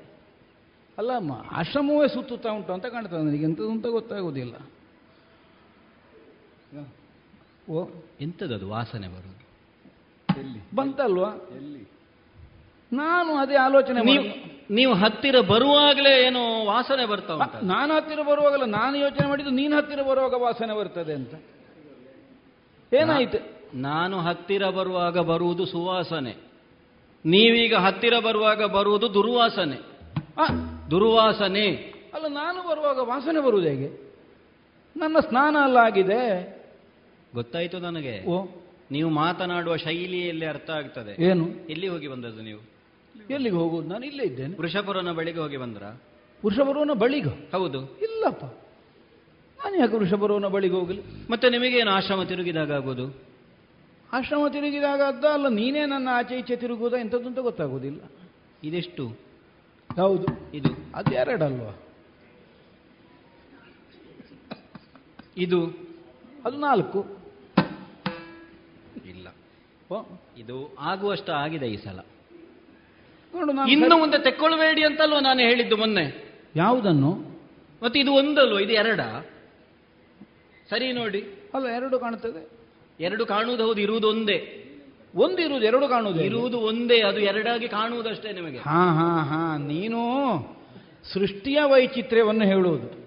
ಅಲ್ಲಮ್ಮ 0.99 1.33
ಆಶ್ರಮವೇ 1.51 2.09
ಸುತ್ತುತ್ತಾ 2.09 2.51
ಉಂಟು 2.51 2.73
ಅಂತ 2.73 2.87
ಕಾಣ್ತದೆ 2.87 3.19
ನನಗೆ. 3.19 3.43
ಎಂಥದ್ದು 3.43 3.71
ಅಂತ 3.71 3.87
ಗೊತ್ತಾಗೋದಿಲ್ಲ. 3.87 4.55
ಓ 7.73 7.89
ಎಂಥದ್ದು 8.21 8.69
ವಾಸನೆ 8.69 9.09
ಬರೋದು 9.09 9.39
ಎಲ್ಲಿ 10.41 10.77
ಬಂತಲ್ವಾ? 10.77 11.31
ಎಲ್ಲಿ? 11.57 11.98
ನಾನು 12.93 13.35
ಅದೇ 13.35 13.55
ಆಲೋಚನೆ 13.55 14.05
ನೀವು 14.05 14.25
ನೀವು 14.71 14.95
ಹತ್ತಿರ 14.95 15.41
ಬರುವಾಗಲೇ 15.41 16.27
ಏನು 16.27 16.67
ವಾಸನೆ 16.67 17.07
ಬರ್ತಾವ 17.07 17.43
ನಾನು 17.63 17.95
ಹತ್ತಿರ 17.95 18.23
ಬರುವಾಗಲ್ಲ 18.23 18.65
ನಾನು 18.65 18.97
ಯೋಚನೆ 18.97 19.29
ಮಾಡಿದ್ದು 19.29 19.53
ನೀನು 19.53 19.77
ಹತ್ತಿರ 19.77 20.03
ಬರುವಾಗ 20.03 20.35
ವಾಸನೆ 20.35 20.75
ಬರ್ತದೆ 20.75 21.13
ಅಂತ. 21.13 21.35
ಏನಾಯ್ತು? 22.93 23.39
ನಾನು 23.75 24.21
ಹತ್ತಿರ 24.21 24.67
ಬರುವಾಗ 24.67 25.19
ಬರುವುದು 25.19 25.67
ಸುವಾಸನೆ. 25.67 26.37
ನೀವೀಗ 27.25 27.75
ಹತ್ತಿರ 27.75 28.19
ಬರುವಾಗ 28.19 28.65
ಬರುವುದು 28.65 29.15
ದುರ್ವಾಸನೆ. 29.15 29.77
ದುರ್ವಾಸನೆ. 30.91 31.71
ಅಲ್ಲ 32.15 32.27
ನಾನು 32.29 32.69
ಬರುವಾಗ 32.71 32.99
ವಾಸನೆ 32.99 33.41
ಬರುವುದು 33.41 33.69
ಹೇಗೆ? 33.69 34.09
ನನ್ನ 34.97 35.19
ಸ್ನಾನ 35.21 35.57
ಅಲ್ಲ 35.63 35.77
ಆಗಿದೆ. 35.77 36.59
ಗೊತ್ತಾಯ್ತು 37.35 37.79
ನನಗೆ. 37.79 38.25
ಓ. 38.27 38.47
ನೀವು 38.91 39.11
ಮಾತನಾಡುವ 39.11 39.77
ಶೈಲಿಯಲ್ಲಿ 39.77 40.47
ಅರ್ಥ 40.47 40.71
ಆಗ್ತದೆ. 40.71 41.25
ಏನು? 41.25 41.49
ಎಲ್ಲಿ 41.71 41.89
ಹೋಗಿ 41.89 42.09
ಬಂದದ್ದು 42.09 42.43
ನೀವು? 42.43 42.68
ಎಲ್ಲಿಗೆ 43.31 43.57
ಹೋಗುವುದು? 43.57 43.89
ನಾನು 43.89 44.07
ಇಲ್ಲೇ 44.07 44.25
ಇದ್ದೇನೆ. 44.25 44.57
ವೃಷಪುರನ 44.57 45.13
ಬಳಿಗೆ 45.13 45.39
ಹೋಗಿ 45.39 45.57
ಬಂದ್ರ? 45.57 45.83
ವೃಷಪುರವನ 46.45 46.91
ಬಳಿಗೆ? 46.93 47.29
ಹೌದು. 47.29 47.99
ಇಲ್ಲಪ್ಪ. 47.99 48.45
ನಾನು 49.65 49.77
ಯಾಕೆ 49.77 49.97
ವೃಷಪುರವನ 49.97 50.47
ಬಳಿಗೆ 50.47 50.75
ಹೋಗಲಿ? 50.75 51.03
ಮತ್ತೆ 51.31 51.51
ನಿಮಗೇನು 51.51 51.91
ಆಶ್ರಮ 51.91 52.23
ತಿರುಗಿದಾಗ 52.23 52.73
ಆಗೋದು? 52.73 53.23
ಆಶ್ರಮ 54.13 54.49
ತಿರುಗಿದಾಗ 54.49 55.01
ಅದ್ದ 55.01 55.25
ಅಲ್ಲ 55.25 55.49
ನೀನೇ 55.49 55.87
ನನ್ನ 55.87 56.09
ಆಚೆ 56.13 56.39
ಈಚೆ 56.39 56.57
ತಿರುಗುವುದ? 56.57 56.93
ಎಂಥದ್ದು 56.93 57.27
ಅಂತ 57.27 57.39
ಗೊತ್ತಾಗೋದಿಲ್ಲ. 57.39 58.01
ಇದೆಷ್ಟು? 58.65 59.09
ಹೌದು. 59.97 60.57
ಇದು. 60.57 60.69
ಅದು 60.95 61.15
ಎರಡಲ್ವಾ? 61.15 61.79
ಇದು. 65.37 65.67
ಅದು 66.45 66.57
ನಾಲ್ಕು. 66.57 67.07
ಇಲ್ಲ. 69.07 69.29
ಓ, 69.91 70.03
ಇದು 70.39 70.77
ಆಗುವಷ್ಟು 70.81 71.33
ಆಗಿದೆ 71.33 71.67
ಈ 71.67 71.77
ಸಲ. 71.77 72.01
ಇನ್ನು 73.69 73.99
ಮುಂದೆ 73.99 74.23
ತೆಕ್ಕೊಳ್ಬೇಡಿ 74.23 74.85
ಅಂತಲ್ವ 74.85 75.19
ನಾನು 75.19 75.41
ಹೇಳಿದ್ದು 75.41 75.77
ಮೊನ್ನೆ. 75.77 76.29
ಯಾವುದನ್ನು? 76.57 77.11
ಮತ್ತೆ 77.83 78.01
ಇದು 78.01 78.13
ಒಂದಲ್ವ? 78.13 78.61
ಇದು 78.61 78.73
ಎರಡ? 78.73 79.01
ಸರಿ 80.71 80.93
ನೋಡಿ. 80.93 81.51
ಅಲ್ಲ 81.55 81.67
ಎರಡು 81.67 81.99
ಕಾಣುತ್ತದೆ. 81.99 82.49
ಎರಡು 83.01 83.27
ಕಾಣುವುದು 83.27 83.67
ಹೌದು 83.67 83.81
ಇರುವುದು 83.81 84.09
ಒಂದೇ. 84.09 84.65
ಒಂದು 85.15 85.43
ಇರುವುದು 85.43 85.67
ಎರಡು 85.67 85.89
ಕಾಣುವುದು 85.89 86.21
ಇರುವುದು 86.21 86.59
ಒಂದೇ 86.59 87.01
ಅದು 87.01 87.19
ಎರಡಾಗಿ 87.21 87.69
ಕಾಣುವುದಷ್ಟೇ 87.69 88.33
ನಿಮಗೆ. 88.33 88.59
ಹಾ 88.59 88.95
ಹಾ 88.95 89.23
ಹಾ 89.23 89.57
ನೀನು 89.57 89.99
ಸೃಷ್ಟಿಯ 91.13 91.59
ವೈಚಿತ್ರ್ಯವನ್ನು 91.65 92.45
ಹೇಳುವುದು. 92.45 92.99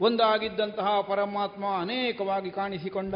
ಒಂದಾಗಿದ್ದಂತಹ 0.00 1.00
ಪರಮಾತ್ಮ 1.00 1.64
ಅನೇಕವಾಗಿ 1.80 2.50
ಕಾಣಿಸಿಕೊಂಡ. 2.50 3.14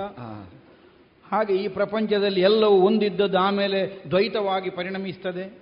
ಹಾಗೆ 1.32 1.54
ಈ 1.54 1.68
ಪ್ರಪಂಚದಲ್ಲಿ 1.68 2.40
ಎಲ್ಲವೂ 2.40 2.74
ಒಂದಿದ್ದದ್ದು 2.74 3.38
ಆಮೇಲೆ 3.38 4.02
ದ್ವೈತವಾಗಿ 4.10 4.70
ಪರಿಣಮಿಸ್ತದೆ. 4.70 5.61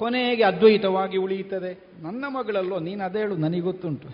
ಕೊನೆಗೆ 0.00 0.42
ಅದ್ವೈತವಾಗಿ 0.42 1.16
ಉಳಿಯುತ್ತದೆ. 1.18 1.70
ನನ್ನ 2.02 2.24
ಮಗಳಲ್ಲೋ 2.28 2.78
ನೀನು 2.78 3.04
ಅದೇ 3.04 3.18
ಹೇಳು 3.18 3.36
ನನಗೆ 3.36 3.60
ಗೊತ್ತುಂಟು. 3.60 4.08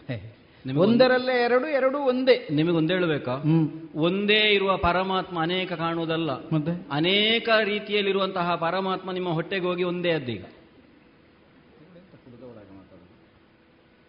ಒಂದರಲ್ಲೇ 0.79 1.43
ಎರಡು 1.43 1.69
ಎರಡು 1.69 1.99
ಒಂದೇ. 1.99 2.49
ನಿಮಗೊಂದು 2.51 2.95
ಹೇಳಬೇಕಾ? 2.95 3.35
ಹ್ಮ್. 3.37 3.65
ಒಂದೇ 3.97 4.53
ಇರುವ 4.53 4.77
ಪರಮಾತ್ಮ 4.77 5.41
ಅನೇಕ 5.43 5.73
ಕಾಣುವುದಲ್ಲ. 5.73 6.31
ಮತ್ತೆ? 6.53 6.73
ಅನೇಕ 6.91 7.49
ರೀತಿಯಲ್ಲಿರುವಂತಹ 7.65 8.55
ಪರಮಾತ್ಮ 8.57 9.13
ನಿಮ್ಮ 9.13 9.29
ಹೊಟ್ಟೆಗೆ 9.29 9.67
ಹೋಗಿ 9.67 9.83
ಒಂದೇ 9.85 10.11
ಅದ್ದೀಗ. 10.11 10.45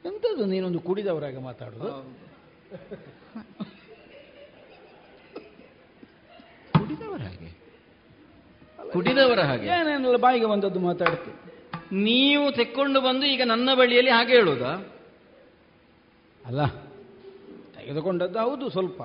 ಎಂಥದ್ದು 0.05 0.45
ನೀನೊಂದು 0.45 0.79
ಕುಡಿದವರಾಗ 0.79 1.37
ಮಾತಾಡುದು? 1.39 1.89
ಕುಡಿದವರ 6.73 7.21
ಹಾಗೆ 7.21 7.49
ಕುಡಿದವರ 8.93 9.39
ಹಾಗೆ. 9.41 9.67
ಏನೇನೆಲ್ಲ 9.67 10.17
ಬಾಯಿಗೆ 10.17 10.45
ಬಂದದ್ದು 10.45 10.79
ಮಾತಾಡ್ತೀನಿ 10.79 11.37
ನೀವು 11.93 12.51
ತೆಕ್ಕೊಂಡು 12.51 13.01
ಬಂದು 13.01 13.25
ಈಗ 13.25 13.41
ನನ್ನ 13.45 13.69
ಬಳಿಯಲ್ಲಿ 13.75 14.11
ಹಾಗೆ 14.11 14.33
ಹೇಳುವುದಾ? 14.33 14.91
ಅಲ್ಲ 16.45 16.65
ತೆಗೆದುಕೊಂಡದ್ದು 17.75 18.39
ಹೌದು 18.39 18.69
ಸ್ವಲ್ಪ. 18.69 19.01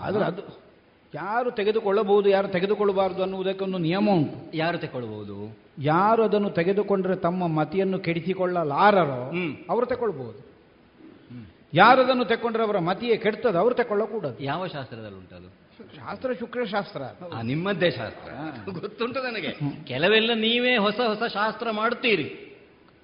ಆದ್ರೆ 0.00 0.24
ಅದು 0.24 0.66
ಯಾರು 1.14 1.50
ತೆಗೆದುಕೊಳ್ಳಬಹುದು 1.50 2.28
ಯಾರು 2.28 2.48
ತೆಗೆದುಕೊಳ್ಳಬಾರದು 2.48 3.22
ಅನ್ನುವುದಕ್ಕೊಂದು 3.22 3.78
ನಿಯಮ 3.78 4.10
ಉಂಟು. 4.10 4.56
ಯಾರು 4.56 4.78
ತೆಕ್ಕೊಳ್ಬಹುದು? 4.78 5.56
ಯಾರು 5.78 6.22
ಅದನ್ನು 6.22 6.50
ತೆಗೆದುಕೊಂಡ್ರೆ 6.50 7.16
ತಮ್ಮ 7.16 7.46
ಮತಿಯನ್ನು 7.46 7.98
ಕೆಡಿಸಿಕೊಳ್ಳಲಾರರೋ. 7.98 9.32
ಅವರು 9.70 9.86
ತಗೊಳ್ಬಹುದು 9.86 10.46
ಯಾರು 11.72 12.02
ಅದನ್ನು 12.02 12.24
ತೆಕ್ಕೊಂಡ್ರೆ 12.24 12.64
ಅವರ 12.64 12.78
ಮತಿಯೇ 12.78 13.16
ಕೆಡ್ತದೆ 13.16 13.58
ಅವರು 13.58 13.74
ತಗೊಳ್ಳಕೂಡದು 13.74 14.44
ಯಾವ 14.44 14.66
ಶಾಸ್ತ್ರದಲ್ಲಿ 14.66 15.18
ಉಂಟದು? 15.18 15.65
ಶಾಸ್ತ್ರ 15.78 16.32
ಶುಕ್ರಶಾಸ್ತ್ರ 16.38 17.02
ಆ, 17.34 17.42
ನಿಮ್ಮದ್ದೇ 17.42 17.90
ಶಾಸ್ತ್ರ. 17.90 18.32
ಗೊತ್ತುಂಟು 18.80 19.22
ನನಗೆ. 19.22 19.52
ಕೆಲವೆಲ್ಲ 19.84 20.30
ನೀವೇ 20.34 20.76
ಹೊಸ 20.76 21.00
ಹೊಸ 21.00 21.22
ಶಾಸ್ತ್ರ 21.32 21.70
ಮಾಡುತ್ತೀರಿ. 21.70 22.42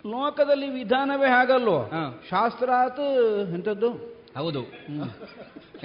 ಲೋಕದಲ್ಲಿ 0.06 0.70
ವಿಧಾನವೇ 0.70 1.26
ಹಾಗಲ್ವೋ? 1.26 1.90
ಶಾಸ್ತ್ರ 2.30 2.70
ಆತು 2.70 3.40
ಎಂಥದ್ದು? 3.54 3.90
ಹೌದು. 4.36 4.62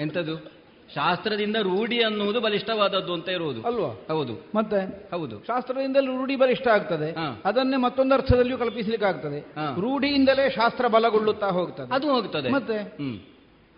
ಎಂಥದ್ದು? 0.00 0.58
ಶಾಸ್ತ್ರದಿಂದ 0.94 1.56
ರೂಢಿ 1.56 2.04
ಅನ್ನುವುದು 2.04 2.40
ಬಲಿಷ್ಠವಾದದ್ದು 2.40 3.12
ಅಂತ 3.12 3.28
ಇರುವುದು. 3.28 3.62
ಅಲ್ವಾ? 3.62 4.14
ಹೌದು. 4.14 4.46
ಮತ್ತೆ? 4.54 5.10
ಹೌದು. 5.10 5.38
ಶಾಸ್ತ್ರದಿಂದಲೂ 5.38 6.16
ರೂಢಿ 6.16 6.36
ಬಲಿಷ್ಠ 6.36 6.68
ಆಗ್ತದೆ. 6.68 7.16
ಅದನ್ನೇ 7.44 7.76
ಮತ್ತೊಂದು 7.76 8.14
ಅರ್ಥದಲ್ಲಿಯೂ 8.14 8.58
ಕಲ್ಪಿಸಲಿಕ್ಕೆ 8.58 9.06
ಆಗ್ತದೆ. 9.08 9.40
ರೂಢಿಯಿಂದಲೇ 9.80 10.50
ಶಾಸ್ತ್ರ 10.50 10.86
ಬಲಗೊಳ್ಳುತ್ತಾ 10.86 11.46
ಹೋಗ್ತದೆ. 11.46 11.94
ಅದು 11.94 12.10
ಹೋಗ್ತದೆ. 12.10 12.48
ಮತ್ತೆ? 12.48 12.96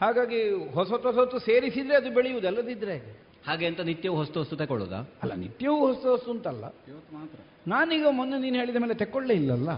ಹಾಗಾಗಿ 0.00 0.50
ಹೊಸತು 0.50 1.12
ಹೊಸತು 1.12 1.38
ಸೇರಿಸಿದ್ರೆ 1.38 1.96
ಅದು 1.96 2.10
ಬೆಳೆಯುವುದು 2.10 2.46
ಅಲ್ಲದಿದ್ರೆ 2.46 3.20
ಹಾಗೆ 3.46 3.66
ಅಂತ 3.66 3.80
ನಿತ್ಯವೂ 3.80 4.16
ಹೊಸ 4.16 4.36
ಹೊಸ್ತು 4.36 4.56
ತಗೊಳ್ಳೋದಾ? 4.56 5.08
ಅಲ್ಲ 5.22 5.34
ನಿತ್ಯವೂ 5.34 5.86
ಹೊಸ 5.86 6.06
ಹೊಸ 6.06 6.22
ಅಂತಲ್ಲ 6.30 6.64
ನಾನೀಗ 7.66 8.06
ಮೊನ್ನೆ 8.10 8.38
ನೀನು 8.38 8.56
ಹೇಳಿದ 8.56 8.76
ಮೇಲೆ 8.76 8.94
ತೆಕ್ಕೊಳ್ಳೇ 8.94 9.34
ಇಲ್ಲಲ್ಲ? 9.34 9.70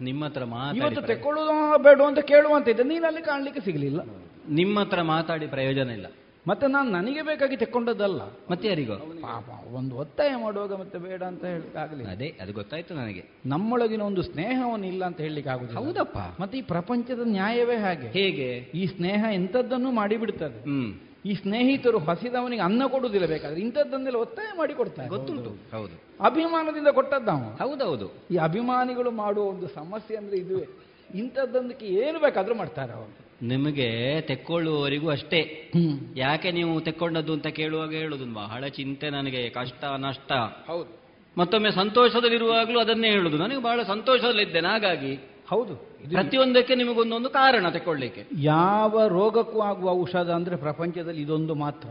ನಿಮ್ಮ 0.00 0.24
ಹತ್ರ 0.24 0.44
ಮಾತಾಡಿ 0.44 0.78
ಇವತ್ತು 0.78 1.02
ತೆಕ್ಕೊಳ್ಳೋದು 1.02 1.82
ಬೇಡ 1.82 2.00
ಅಂತ 2.00 2.18
ಕೇಳುವಂತ 2.18 2.68
ಇದ್ದೆ. 2.68 2.82
ನೀನು 2.82 3.06
ಅಲ್ಲಿ 3.06 3.22
ಕಾಣಲಿಕ್ಕೆ 3.22 3.60
ಸಿಗಲಿಲ್ಲ. 3.60 4.00
ನಿಮ್ಮ 4.48 4.80
ಹತ್ರ 4.80 5.02
ಮಾತಾಡಿ 5.02 5.46
ಪ್ರಯೋಜನ 5.46 5.90
ಇಲ್ಲ. 5.90 6.06
ಮತ್ತೆ 6.48 6.66
ನಾನು 6.66 6.90
ನನಗೆ 6.90 7.22
ಬೇಕಾಗಿ 7.22 7.56
ತೆಕ್ಕೊಂಡದ್ದಲ್ಲ. 7.56 8.22
ಮತ್ತೆ 8.50 8.68
ಯಾರಿಗೋ 8.68 8.96
ಪಾಪ 8.96 9.74
ಒಂದು 9.74 9.96
ಒತ್ತಾಯ 9.96 10.36
ಮಾಡುವಾಗ 10.42 10.74
ಮತ್ತೆ 10.74 10.98
ಬೇಡ 10.98 11.22
ಅಂತ 11.22 11.44
ಹೇಳಕ್ಕಾಗಲಿಲ್ಲ 11.44 12.10
ಅದೇ 12.10 12.38
ಅದು 12.42 12.52
ಗೊತ್ತಾಯ್ತು 12.52 12.94
ನನಗೆ. 12.94 13.24
ನಮ್ಮೊಳಗಿನ 13.46 14.02
ಒಂದು 14.02 14.22
ಸ್ನೇಹವನ್ನು 14.22 14.86
ಇಲ್ಲ 14.86 15.04
ಅಂತ 15.04 15.20
ಹೇಳಲಿಕ್ಕೆ 15.20 15.50
ಆಗುದಿಲ್ಲ. 15.50 15.80
ಹೌದಪ್ಪ. 15.80 16.40
ಮತ್ತೆ 16.40 16.58
ಈ 16.58 16.62
ಪ್ರಪಂಚದ 16.62 17.20
ನ್ಯಾಯವೇ 17.24 17.76
ಹಾಗೆ. 17.76 18.06
ಹೇಗೆ? 18.06 18.52
ಈ 18.54 18.86
ಸ್ನೇಹ 18.86 19.24
ಎಂಥದ್ದನ್ನು 19.32 19.92
ಮಾಡಿಬಿಡ್ತದೆ. 19.92 20.62
ಹ್ಮ್. 20.62 20.94
ಈ 21.26 21.34
ಸ್ನೇಹಿತರು 21.34 21.98
ಹಸಿದವನಿಗೆ 21.98 22.62
ಅನ್ನ 22.62 22.82
ಕೊಡುವುದಿಲ್ಲ 22.86 23.26
ಬೇಕಾದ್ರೆ 23.26 23.60
ಇಂಥದ್ದನ್ನೆಲ್ಲ 23.60 24.18
ಒತ್ತಾಯ 24.18 24.58
ಮಾಡಿ 24.58 24.74
ಕೊಡ್ತಾರೆ. 24.74 25.08
ಗೊತ್ತುಂಟು. 25.08 25.76
ಹೌದು. 25.76 26.24
ಅಭಿಮಾನದಿಂದ 26.24 26.88
ಕೊಟ್ಟದ್ದು 26.88 27.26
ನಾವು. 27.26 27.68
ಹೌದೌದು. 27.68 28.10
ಈ 28.30 28.36
ಅಭಿಮಾನಿಗಳು 28.36 29.10
ಮಾಡುವ 29.10 29.44
ಒಂದು 29.44 29.68
ಸಮಸ್ಯೆ 29.68 30.16
ಅಂದ್ರೆ 30.16 30.36
ಇದುವೇ. 30.36 30.66
ಇಂಥದ್ದೊಂದಕ್ಕೆ 31.14 31.86
ಏನು 31.86 32.18
ಬೇಕಾದ್ರೂ 32.18 32.54
ಮಾಡ್ತಾರೆ 32.54 32.92
ಅವರು. 32.92 33.23
ನಿಮಗೆ 33.48 34.20
ತೆಕ್ಕೊಳ್ಳುವವರಿಗೂ 34.20 35.10
ಅಷ್ಟೇ. 35.10 35.70
ಯಾಕೆ 36.16 36.50
ನೀವು 36.50 36.80
ತೆಕ್ಕೊಂಡದ್ದು 36.80 37.32
ಅಂತ 37.32 37.46
ಕೇಳುವಾಗ 37.46 37.90
ಹೇಳುದು 37.90 38.34
ಬಹಳ 38.34 38.66
ಚಿಂತೆ 38.66 39.10
ನನಗೆ 39.10 39.50
ಕಷ್ಟ 39.50 39.84
ನಷ್ಟ. 39.96 40.32
ಹೌದು. 40.66 41.04
ಮತ್ತೊಮ್ಮೆ 41.38 41.70
ಸಂತೋಷದಲ್ಲಿರುವಾಗಲೂ 41.70 42.80
ಅದನ್ನೇ 42.80 43.10
ಹೇಳುದು. 43.10 43.36
ನನಗೆ 43.38 43.62
ಬಹಳ 43.62 43.82
ಸಂತೋಷದಲ್ಲಿದ್ದೇನೆ 43.82 44.68
ಹಾಗಾಗಿ 44.68 45.14
ಹೌದು. 45.48 45.76
ಪ್ರತಿಯೊಂದಕ್ಕೆ 46.10 46.74
ನಿಮಗೊಂದೊಂದು 46.74 47.30
ಕಾರಣ 47.30 47.68
ತೆಕ್ಕೊಳ್ಳಿಕ್ಕೆ. 47.68 48.24
ಯಾವ 48.38 49.08
ರೋಗಕ್ಕೂ 49.08 49.60
ಆಗುವ 49.60 49.90
ಔಷಧ 49.90 50.30
ಅಂದ್ರೆ 50.30 50.56
ಪ್ರಪಂಚದಲ್ಲಿ 50.56 51.22
ಇದೊಂದು 51.22 51.54
ಮಾತ್ರ. 51.54 51.88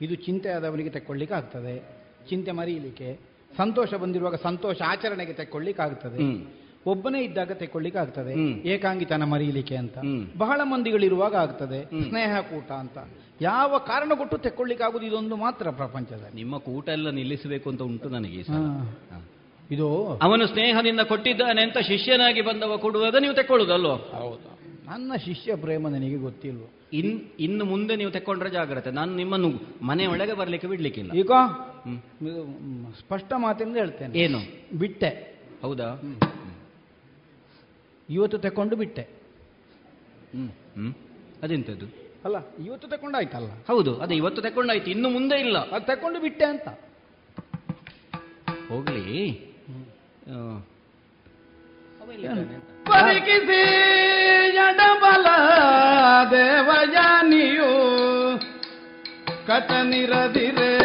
ಇದು 0.00 0.14
ಚಿಂತೆ 0.14 0.48
ಆದವನಿಗೆ 0.48 0.90
ತೆಕ್ಕೊಳ್ಳಿಕ್ಕೆ 0.90 1.36
ಆಗ್ತದೆ. 1.36 2.04
ಚಿಂತೆ 2.28 2.52
ಮರೀಲಿಕ್ಕೆ. 2.52 3.20
ಸಂತೋಷ 3.56 3.94
ಬಂದಿರುವಾಗ 3.94 4.34
ಸಂತೋಷ 4.34 4.82
ಆಚರಣೆಗೆ 4.82 5.32
ತೆಕ್ಕೊಳ್ಳಿಕ್ಕೆ 5.32 5.82
ಆಗ್ತದೆ. 5.82 6.18
ಒಬ್ಬನೇ 6.86 7.24
ಇದ್ದಾಗ 7.24 7.52
ತೆಕ್ಕೊಳ್ಳಿಕ್ಕೆ 7.52 8.00
ಆಗ್ತದೆ 8.00 8.32
ಏಕಾಂಗಿತನ 8.68 9.22
ಮರೀಲಿಕ್ಕೆ 9.22 9.76
ಅಂತ. 9.76 9.98
ಬಹಳ 10.38 10.60
ಮಂದಿಗಳಿರುವಾಗ 10.64 11.34
ಆಗ್ತದೆ. 11.34 11.84
ಸ್ನೇಹ 12.08 12.40
ಕೂಟ 12.40 12.72
ಅಂತ. 12.72 12.98
ಯಾವ 13.40 13.78
ಕಾರಣ 13.78 14.12
ಕೊಟ್ಟು 14.14 14.38
ತೆಕ್ಕೊಳ್ಳಿಕ್ಕೆ 14.38 14.86
ಆಗುದು 14.86 15.06
ಇದೊಂದು 15.06 15.36
ಮಾತ್ರ 15.36 15.70
ಪ್ರಪಂಚದ 15.70 16.24
ನಿಮ್ಮ 16.34 16.58
ಕೂಟ 16.58 16.88
ಎಲ್ಲ 16.88 17.10
ನಿಲ್ಲಿಸಬೇಕು 17.10 17.70
ಅಂತ 17.70 17.82
ಉಂಟು 17.82 18.08
ನನಗೆ. 18.08 18.44
ಇದು 19.70 20.18
ಅವನು 20.22 20.46
ಸ್ನೇಹದಿಂದ 20.46 21.00
ಕೊಟ್ಟಿದ್ದಾನೆ 21.00 21.62
ಅಂತ 21.62 21.78
ಶಿಷ್ಯನಾಗಿ 21.78 22.40
ಬಂದವ 22.40 22.76
ಕೊಡುವಾಗ 22.76 23.16
ನೀವು 23.20 23.34
ತೆಕ್ಕೊಳ್ಳುದಲ್ವ? 23.34 23.92
ಹೌದು. 23.92 24.58
ನನ್ನ 24.86 25.12
ಶಿಷ್ಯ 25.24 25.56
ಪ್ರೇಮ 25.56 25.88
ನನಗೆ 25.88 26.16
ಗೊತ್ತಿಲ್ವ? 26.16 26.60
ಇನ್ 26.92 27.20
ಇನ್ನು 27.40 27.64
ಮುಂದೆ 27.64 27.96
ನೀವು 27.96 28.10
ತೆಕ್ಕೊಂಡ್ರೆ 28.10 28.50
ಜಾಗ್ರತೆ. 28.50 28.90
ನಾನು 28.90 29.16
ನಿಮ್ಮನ್ನು 29.16 29.52
ಮನೆ 29.82 30.06
ಒಳಗೆ 30.06 30.32
ಬರ್ಲಿಕ್ಕೆ 30.32 30.68
ಬಿಡ್ಲಿಕ್ಕಿಲ್ಲ. 30.68 31.12
ಈಗ 31.12 31.30
ಸ್ಪಷ್ಟ 32.98 33.32
ಮಾತಿಂದ 33.36 33.76
ಹೇಳ್ತೇನೆ. 33.76 34.18
ಏನು? 34.18 34.38
ಬಿಟ್ಟೆ. 34.78 35.38
ಹೌದಾ? 35.62 36.00
ಇವತ್ತು 38.10 38.38
ತಕೊಂಡು 38.38 38.76
ಬಿಟ್ಟೆ. 38.76 39.02
ಹ್ಮ್ 40.32 40.94
ಅಲ್ಲ 42.24 42.36
ಇವತ್ತು 42.64 42.88
ತಕೊಂಡಾಯ್ತಲ್ಲ 42.88 43.50
ಹೌದು 43.68 44.00
ಅದೇ 44.00 44.14
ಇವತ್ತು 44.14 44.42
ತಕೊಂಡಾಯ್ತು 44.42 44.90
ಇನ್ನು 44.90 45.08
ಮುಂದೆ 45.08 45.36
ಇಲ್ಲ. 45.40 45.58
ಅದು 45.58 45.86
ತಕೊಂಡು 45.86 46.20
ಬಿಟ್ಟೆ 46.20 46.44
ಅಂತ. 46.44 46.68
ಹೋಗ್ಲಿ. 48.68 49.30
ಪರಿಕಿಸಿ 52.84 53.62
ಎಡಬಲ 54.54 55.26
ದೇವಯಾನಿಯು 56.30 57.70
ಕರೆಯುತ್ತ 59.46 60.77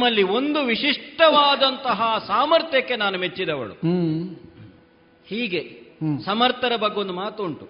ನಿಮ್ಮಲ್ಲಿ 0.00 0.22
ಒಂದು 0.22 0.60
ವಿಶಿಷ್ಟವಾದಂತಹ 0.60 2.24
ಸಾಮರ್ಥ್ಯಕ್ಕೆ 2.26 2.96
ನಾನು 2.96 3.18
ಮೆಚ್ಚಿದವಳು. 3.18 3.72
ಹೀಗೆ 5.26 5.82
ಸಮರ್ಥರ 6.24 6.72
ಬಗ್ಗೆ 6.76 7.00
ಒಂದು 7.00 7.12
ಮಾತು 7.12 7.44
ಉಂಟು 7.44 7.68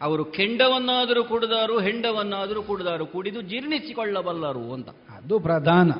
ಅವರು 0.00 0.24
ಕೆಂಡವನ್ನಾದರೂ 0.24 1.24
ಕುಡಿದಾರು 1.24 1.80
ಹೆಂಡವನ್ನಾದರೂ 1.80 2.62
ಕುಡಿದಾರು 2.62 3.06
ಕುಡಿದು 3.06 3.40
ಜೀರ್ಣಿಸಿಕೊಳ್ಳಬಲ್ಲರು 3.40 4.72
ಅಂತ. 4.72 4.88
ಅದು 4.88 5.40
ಪ್ರಧಾನ. 5.40 5.92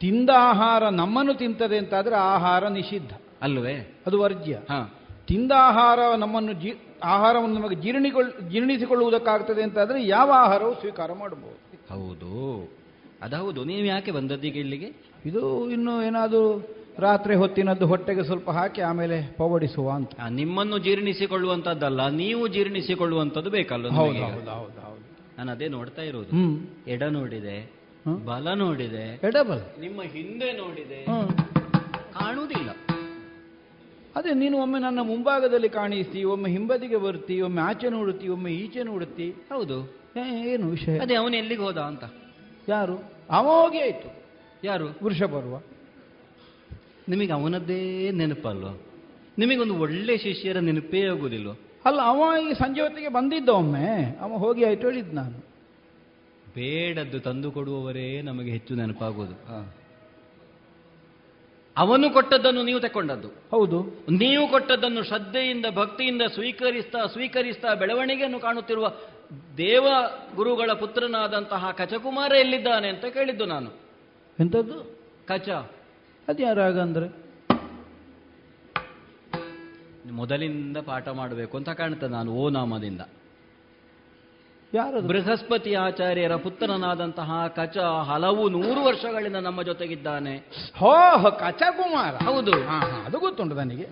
ತಿಂದ 0.00 0.30
ಆಹಾರ 0.38 0.88
ನಮ್ಮನ್ನು 0.88 1.34
ತಿಂತದೆ 1.34 1.78
ಅಂತಾದ್ರೆ 1.78 2.14
ಆಹಾರ 2.14 2.68
ನಿಷಿದ್ಧ. 2.68 3.12
ಅಲ್ವೇ? 3.42 4.00
ಅದು 4.06 4.20
ವರ್ಜ್ಯ. 4.20 4.52
ಹಾ. 4.52 4.94
ತಿಂದ 5.26 5.52
ಆಹಾರ 5.56 6.14
ನಮ್ಮನ್ನು 6.16 6.52
ಜೀ 6.52 6.72
ಆಹಾರವನ್ನು 7.04 7.60
ನಮಗೆ 7.60 7.74
ಜೀರ್ಣಿಗೊಳ್ 7.74 8.50
ಜೀರ್ಣಿಸಿಕೊಳ್ಳುವುದಕ್ಕಾಗ್ತದೆ 8.50 9.62
ಅಂತಾದ್ರೆ 9.62 10.06
ಯಾವ 10.06 10.32
ಆಹಾರವು 10.32 10.74
ಸ್ವೀಕಾರ 10.74 11.12
ಮಾಡಬಹುದು. 11.12 11.94
ಹೌದು. 11.94 12.77
ಅದೌದು 13.22 13.60
ನೀವು 13.64 13.86
ಯಾಕೆ 13.86 14.10
ಬಂದದ್ದೀಗ 14.10 14.56
ಇಲ್ಲಿಗೆ? 14.56 14.88
ಇದು 15.26 15.40
ಇನ್ನು 15.70 15.94
ಏನಾದರೂ 16.08 16.42
ರಾತ್ರಿ 16.98 17.34
ಹೊತ್ತಿನದ್ದು 17.34 17.86
ಹೊಟ್ಟೆಗೆ 17.86 18.22
ಸ್ವಲ್ಪ 18.22 18.50
ಹಾಕಿ 18.50 18.80
ಆಮೇಲೆ 18.80 19.16
ಪವಡಿಸುವ 19.38 19.88
ಅಂತ. 19.90 20.12
ನಿಮ್ಮನ್ನು 20.40 20.76
ಜೀರ್ಣಿಸಿಕೊಳ್ಳುವಂತದ್ದಲ್ಲ 20.78 22.02
ನೀವು 22.22 22.42
ಜೀರ್ಣಿಸಿಕೊಳ್ಳುವಂಥದ್ದು 22.48 23.50
ಬೇಕಲ್ಲ 23.50 23.86
ನಾನು 25.38 25.50
ಅದೇ 25.52 25.66
ನೋಡ್ತಾ 25.68 26.02
ಇರೋದು. 26.02 26.30
ಎಡ 26.86 27.02
ನೋಡಿದೆ 27.10 27.56
ಬಲ 28.28 28.48
ನೋಡಿದೆ 28.54 29.04
ಎಡಬಲ್ 29.28 29.62
ನಿಮ್ಮ 29.80 30.00
ಹಿಂದೆ 30.14 30.48
ನೋಡಿದೆ 30.52 31.00
ಕಾಣುವುದಿಲ್ಲ. 32.14 32.70
ಅದೇ 34.16 34.30
ನೀನು 34.34 34.56
ಒಮ್ಮೆ 34.58 34.78
ನನ್ನ 34.78 35.00
ಮುಂಭಾಗದಲ್ಲಿ 35.02 35.68
ಕಾಣಿಸ್ತಿ 35.68 36.20
ಒಮ್ಮೆ 36.24 36.48
ಹಿಂಬದಿಗೆ 36.50 36.96
ಬರ್ತಿ 36.96 37.34
ಒಮ್ಮೆ 37.40 37.60
ಆಚೆ 37.62 37.88
ನೋಡುತ್ತಿ 37.88 38.28
ಒಮ್ಮೆ 38.28 38.50
ಈಚೆ 38.54 38.82
ನೋಡುತ್ತಿ. 38.82 39.28
ಹೌದು. 39.50 39.76
ಏನು 40.52 40.66
ವಿಷಯ? 40.68 40.94
ಅದೇ 40.98 41.14
ಅವನು 41.14 41.36
ಎಲ್ಲಿಗೆ 41.36 41.62
ಹೋದ 41.62 41.80
ಅಂತ? 41.90 42.04
ಯಾರು? 42.68 43.12
ಅವ 43.30 43.48
ಆಯಿತು 43.82 44.22
ಯಾರು? 44.64 44.86
ಬರುವ. 45.26 45.60
ನಿಮಗೆ 47.08 47.32
ಅವನದ್ದೇ 47.32 48.10
ನೆನಪಲ್ವ 48.10 48.68
ನಿಮಗೊಂದು 49.38 49.78
ಒಳ್ಳೆ 49.78 50.16
ಶಿಷ್ಯರ 50.16 50.58
ನೆನಪೇ 50.58 51.08
ಆಗುದಿಲ್ವ? 51.08 51.50
ಅಲ್ಲ 51.84 52.00
ಅವ 52.00 52.48
ಈ 52.50 52.52
ಸಂಜೆ 52.52 52.80
ಹೊತ್ತಿಗೆ 52.80 53.08
ಬಂದಿದ್ದ 53.08 53.48
ಒಮ್ಮೆ. 53.48 54.16
ಅವ 54.20 54.36
ಹೋಗಿ 54.36 54.64
ಆಯ್ತು 54.64 54.90
ಹೇಳಿದ್ 54.90 55.14
ನಾನು. 55.14 55.38
ಬೇಡದ್ದು 56.54 57.20
ತಂದು 57.20 57.50
ಕೊಡುವವರೇ 57.50 58.22
ನಮಗೆ 58.22 58.50
ಹೆಚ್ಚು 58.50 58.74
ನೆನಪಾಗೋದು 58.74 59.34
ಅವನು 61.76 62.10
ಕೊಟ್ಟದ್ದನ್ನು 62.10 62.62
ನೀವು 62.62 62.80
ತಕೊಂಡದ್ದು. 62.80 63.28
ಹೌದು. 63.28 63.82
ನೀವು 64.10 64.48
ಕೊಟ್ಟದ್ದನ್ನು 64.48 65.04
ಶ್ರದ್ಧೆಯಿಂದ 65.04 65.66
ಭಕ್ತಿಯಿಂದ 65.74 66.22
ಸ್ವೀಕರಿಸ್ತಾ 66.34 67.06
ಸ್ವೀಕರಿಸ್ತಾ 67.06 67.74
ಬೆಳವಣಿಗೆಯನ್ನು 67.74 68.40
ಕಾಣುತ್ತಿರುವ 68.40 68.92
ದೇವ 69.56 69.86
ಗುರುಗಳ 70.34 70.72
ಪುತ್ರನಾದಂತಹ 70.72 71.70
ಕಚಕುಮಾರ 71.70 72.32
ಎಲ್ಲಿದ್ದಾನೆ 72.32 72.88
ಅಂತ 72.88 73.04
ಕೇಳಿದ್ದು 73.04 73.44
ನಾನು. 73.44 73.70
ಎಂಥದ್ದು 74.40 74.98
ಕಚ. 75.26 75.48
ಅದು 76.28 76.42
ಯಾರಾಗ 76.42 76.80
ಅಂದ್ರೆ? 76.80 77.28
ಮೊದಲಿಂದ 80.10 80.76
ಪಾಠ 80.76 81.08
ಮಾಡಬೇಕು 81.08 81.56
ಅಂತ 81.56 81.68
ಕಾಣ್ತದೆ 81.68 82.10
ನಾನು 82.10 82.32
ಓ 82.32 82.48
ನಾಮದಿಂದ. 82.48 83.00
ಯಾರು 84.74 85.00
ಬೃಹಸ್ಪತಿ 85.00 85.74
ಆಚಾರ್ಯರ 85.74 86.36
ಪುತ್ರನಾದಂತಹ 86.36 87.46
ಕಚ 87.46 87.78
ಹಲವು 87.78 88.48
ನೂರು 88.48 88.84
ವರ್ಷಗಳಿಂದ 88.84 89.36
ನಮ್ಮ 89.36 89.62
ಜೊತೆಗಿದ್ದಾನೆ. 89.62 90.36
ಹೋ 90.76 91.30
ಕಚಕುಮಾರ. 91.30 92.14
ಹೌದು. 92.14 92.52
ಹಾ 92.52 92.78
ಹಾ 92.78 93.04
ಅದು 93.06 93.18
ಗೊತ್ತುಂಟು 93.18 93.56
ನನಗೆ. 93.56 93.84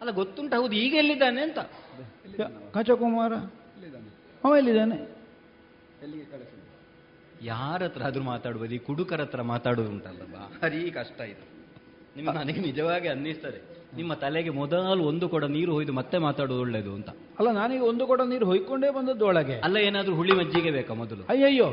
ಅಲ್ಲ 0.00 0.10
ಗೊತ್ತುಂಟು 0.10 0.62
ಹೌದು 0.62 0.72
ಈಗ 0.72 0.94
ಎಲ್ಲಿದ್ದಾನೆ 0.94 1.42
ಅಂತ. 1.42 1.58
ಕಚ 1.58 2.40
ಕಚಕುಮಾರ? 2.74 3.32
ಅವ 4.44 4.56
ಎಲ್ಲಿದ್ದಾನೆ? 4.56 4.98
ಯಾರ 7.42 7.82
ಹತ್ರ 7.84 8.02
ಆದ್ರೂ 8.04 8.22
ಮಾತಾಡುವುದು 8.24 8.74
ಈ 8.74 8.78
ಕುಡುಕರ 8.78 9.20
ಹತ್ರ 9.20 9.42
ಮಾತಾಡುವುದು 9.44 9.90
ಉಂಟಲ್ಲ 9.90 10.22
ಭಾರಿ 10.34 10.90
ಕಷ್ಟ 10.90 11.20
ಇದು. 11.24 11.44
ನಿಮ್ಮ 12.16 12.30
ನನಗೆ 12.30 12.60
ನಿಜವಾಗಿ 12.60 13.08
ಅನ್ನಿಸ್ತದೆ. 13.08 13.60
ನಿಮ್ಮ 13.96 14.14
ತಲೆಗೆ 14.14 14.50
ಮೊದಲು 14.50 15.02
ಒಂದು 15.04 15.28
ಕೊಡ 15.28 15.44
ನೀರು 15.50 15.72
ಹೊಯ್ದು 15.72 15.92
ಮತ್ತೆ 15.92 16.18
ಮಾತಾಡೋದು 16.18 16.60
ಒಳ್ಳೇದು 16.60 16.94
ಅಂತ. 16.94 17.10
ಅಲ್ಲ 17.38 17.48
ನಾನೀಗ 17.50 17.82
ಒಂದು 17.82 18.06
ಕೊಡ 18.06 18.20
ನೀರು 18.22 18.46
ಹೊಯ್ಕೊಂಡೇ 18.46 18.90
ಬಂದದ್ದು 18.90 19.26
ಒಳಗೆ 19.26 19.56
ಅಲ್ಲ 19.58 19.76
ಏನಾದ್ರೂ 19.78 20.14
ಹುಳಿ 20.14 20.32
ಮಜ್ಜಿಗೆ 20.32 20.70
ಬೇಕಾ 20.70 20.94
ಮೊದಲು? 20.94 21.22
ಅಯ್ಯಯ್ಯೋ 21.28 21.68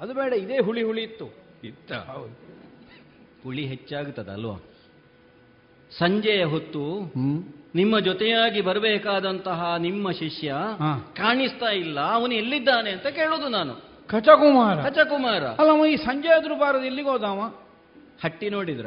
ಅದು 0.00 0.14
ಬೇಡ 0.14 0.32
ಇದೇ 0.34 0.58
ಹುಳಿ 0.60 0.82
ಹುಳಿ 0.82 1.02
ಇತ್ತು. 1.02 1.26
ಇತ್ತ? 1.64 1.92
ಹೌದು. 2.10 2.34
ಹುಳಿ 3.42 3.64
ಹೆಚ್ಚಾಗುತ್ತದೆ 3.66 4.30
ಅಲ್ವಾ 4.30 4.56
ಸಂಜೆಯ 5.92 6.44
ಹೊತ್ತು 6.44 6.82
ಹ್ಮ್. 7.16 7.38
ನಿಮ್ಮ 7.74 7.98
ಜೊತೆಯಾಗಿ 7.98 8.60
ಬರಬೇಕಾದಂತಹ 8.60 9.74
ನಿಮ್ಮ 9.78 10.10
ಶಿಷ್ಯ 10.10 10.54
ಕಾಣಿಸ್ತಾ 11.16 11.66
ಇಲ್ಲ 11.66 12.00
ಅವನು 12.00 12.34
ಎಲ್ಲಿದ್ದಾನೆ 12.34 12.90
ಅಂತ 12.90 13.06
ಕೇಳೋದು 13.06 13.48
ನಾನು. 13.48 13.74
ಕಚಕುಮಾರ. 14.06 14.88
ಕಚಕುಮಾರ. 14.88 15.44
ಅಲ್ಲ 15.44 15.70
ಅವ 15.70 15.86
ಈ 15.86 15.96
ಸಂಜೆ 15.96 16.28
ಆದ್ರೂ 16.28 16.58
ಬಾರದು 16.58 16.84
ಎಲ್ಲಿಗೆ 16.84 17.08
ಹೋದವ 17.08 17.54
ಹಟ್ಟಿ 18.24 18.50
ನೋಡಿದ್ರ? 18.50 18.86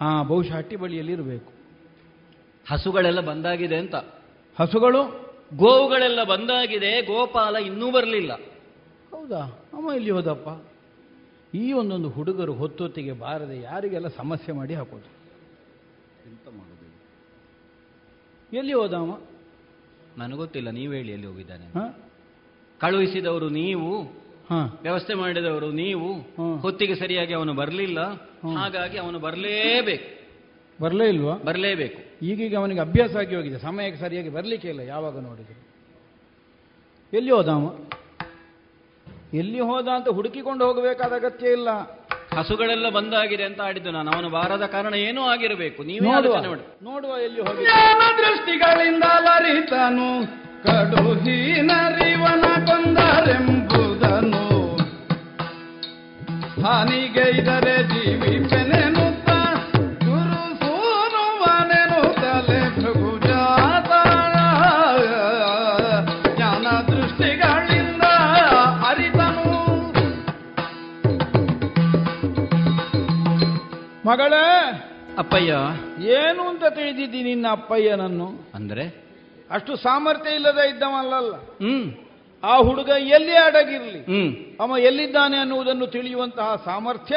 ಹಾ 0.00 0.22
ಬಹುಶಃ 0.22 0.56
ಹಟ್ಟಿ 0.56 0.76
ಬಳಿಯಲ್ಲಿ 0.76 1.12
ಇರಬೇಕು. 1.12 1.52
ಹಸುಗಳೆಲ್ಲ 2.70 3.20
ಬಂದಾಗಿದೆ 3.20 3.76
ಅಂತ. 3.76 3.94
ಹಸುಗಳು? 4.60 5.26
ಗೋವುಗಳೆಲ್ಲ 5.56 6.24
ಬಂದಾಗಿದೆ 6.24 7.02
ಗೋಪಾಲ 7.02 7.56
ಇನ್ನೂ 7.56 7.90
ಬರಲಿಲ್ಲ. 7.90 8.34
ಹೌದಾ? 9.10 9.68
ಅಮ್ಮ 9.72 9.92
ಇಲ್ಲಿ 9.92 10.10
ಹೋದಪ್ಪ? 10.10 10.66
ಈ 11.56 11.72
ಒಂದೊಂದು 11.72 12.08
ಹುಡುಗರು 12.08 12.52
ಹೊತ್ತೊತ್ತಿಗೆ 12.52 13.12
ಬಾರದೆ 13.12 13.62
ಯಾರಿಗೆಲ್ಲ 13.62 14.08
ಸಮಸ್ಯೆ 14.08 14.54
ಮಾಡಿ 14.54 14.74
ಹಾಕೋದು? 14.74 15.16
ಎಲ್ಲಿ 18.52 18.72
ಹೋದ 18.72 18.94
ನನಗೆ 20.16 20.36
ಗೊತ್ತಿಲ್ಲ 20.36 20.68
ನೀವು 20.70 20.92
ಹೇಳಿ 20.92 21.10
ಎಲ್ಲಿ 21.12 21.26
ಹೋಗಿದ್ದಾನೆ 21.26 21.66
ಹ? 21.74 21.82
ಕಳುಹಿಸಿದವರು 22.80 23.48
ನೀವು 23.56 23.88
ಹ. 24.50 24.56
ವ್ಯವಸ್ಥೆ 24.82 25.14
ಮಾಡಿದವರು 25.14 25.68
ನೀವು. 25.78 26.08
ಹೊತ್ತಿಗೆ 26.60 26.94
ಸರಿಯಾಗಿ 26.94 27.32
ಅವನು 27.34 27.52
ಬರಲಿಲ್ಲ. 27.54 28.00
ಹಾಗಾಗಿ 28.56 28.98
ಅವನು 28.98 29.18
ಬರಲೇಬೇಕು 29.20 30.08
ಬರಲೇ 30.78 31.06
ಇಲ್ವಾ 31.08 31.34
ಬರಲೇಬೇಕು 31.44 31.98
ಈಗೀಗ 32.26 32.54
ಅವನಿಗೆ 32.56 32.80
ಅಭ್ಯಾಸ 32.80 33.16
ಆಗಿ 33.16 33.34
ಹೋಗಿದೆ 33.36 33.58
ಸಮಯಕ್ಕೆ 33.58 34.00
ಸರಿಯಾಗಿ 34.00 34.28
ಬರಲಿಕ್ಕೆ 34.28 34.68
ಇಲ್ಲ 34.68 34.82
ಯಾವಾಗ 34.88 35.16
ನೋಡಿದ್ರು 35.20 35.56
ಎಲ್ಲಿ 37.12 37.30
ಹೋದ 37.30 37.48
ಅವ 37.50 37.66
ಎಲ್ಲಿ 39.34 39.60
ಹೋದ 39.60 39.88
ಅಂತ 39.94 40.08
ಹುಡುಕಿಕೊಂಡು 40.08 40.62
ಹೋಗಬೇಕಾದ 40.66 41.12
ಅಗತ್ಯ 41.12 41.52
ಇಲ್ಲ 41.52 41.70
ಹಸುಗಳೆಲ್ಲ 42.34 42.88
ಬಂದಾಗಿದೆ 42.88 43.44
ಅಂತ 43.44 43.60
ಆಡಿದ್ದು 43.60 43.90
ನಾನು. 43.90 44.10
ಅವನು 44.10 44.28
ಬಾರದ 44.30 44.66
ಕಾರಣ 44.66 44.94
ಏನೂ 44.94 45.22
ಆಗಿರಬೇಕು. 45.22 45.82
ನೀವೇ 45.82 46.08
ನೋಡುವ. 46.08 46.32
ಆಲೋಚನೆ 46.32 46.48
ಮಾಡಿ. 46.48 46.84
ನೋಡುವ 46.84 47.18
ಎಲ್ಲಿ 47.18 47.40
ಹೋಗಿ 47.40 47.64
ದೃಷ್ಟಿಗಳಿಂದ 48.18 49.04
ಲರಿತನು 49.20 50.26
ಕಡುಹೀನರಿವನ 50.62 52.42
ಕೊಂದರೆಂಬುದನು. 52.66 54.46
ಹಾನಿಗೈದರೆ 56.62 57.82
ಜೀವಿಪೆನೆನುತ್ತ 57.82 58.65
ಮಗಳೇ! 74.06 74.70
ಅಪ್ಪಯ್ಯ. 75.18 75.54
ಏನು 76.08 76.48
ಅಂತ 76.48 76.64
ತಿಳಿದಿದ್ದಿ 76.64 77.22
ನಿನ್ನ 77.22 77.46
ಅಪ್ಪಯ್ಯನನ್ನು? 77.50 78.28
ಅಂದ್ರೆ? 78.54 79.06
ಅಷ್ಟು 79.50 79.76
ಸಾಮರ್ಥ್ಯ 79.76 80.34
ಇಲ್ಲದ 80.34 80.58
ಇದ್ದವಲ್ಲಲ್ಲ 80.58 81.34
ಹ್ಮ್. 81.36 81.92
ಆ 82.44 82.56
ಹುಡುಗ 82.56 82.88
ಎಲ್ಲಿ 82.88 83.36
ಅಡಗಿರ್ಲಿ? 83.36 84.00
ಅವ 84.60 84.76
ಎಲ್ಲಿದ್ದಾನೆ 84.78 85.36
ಅನ್ನುವುದನ್ನು 85.36 85.86
ತಿಳಿಯುವಂತಹ 85.86 86.62
ಸಾಮರ್ಥ್ಯ 86.64 87.16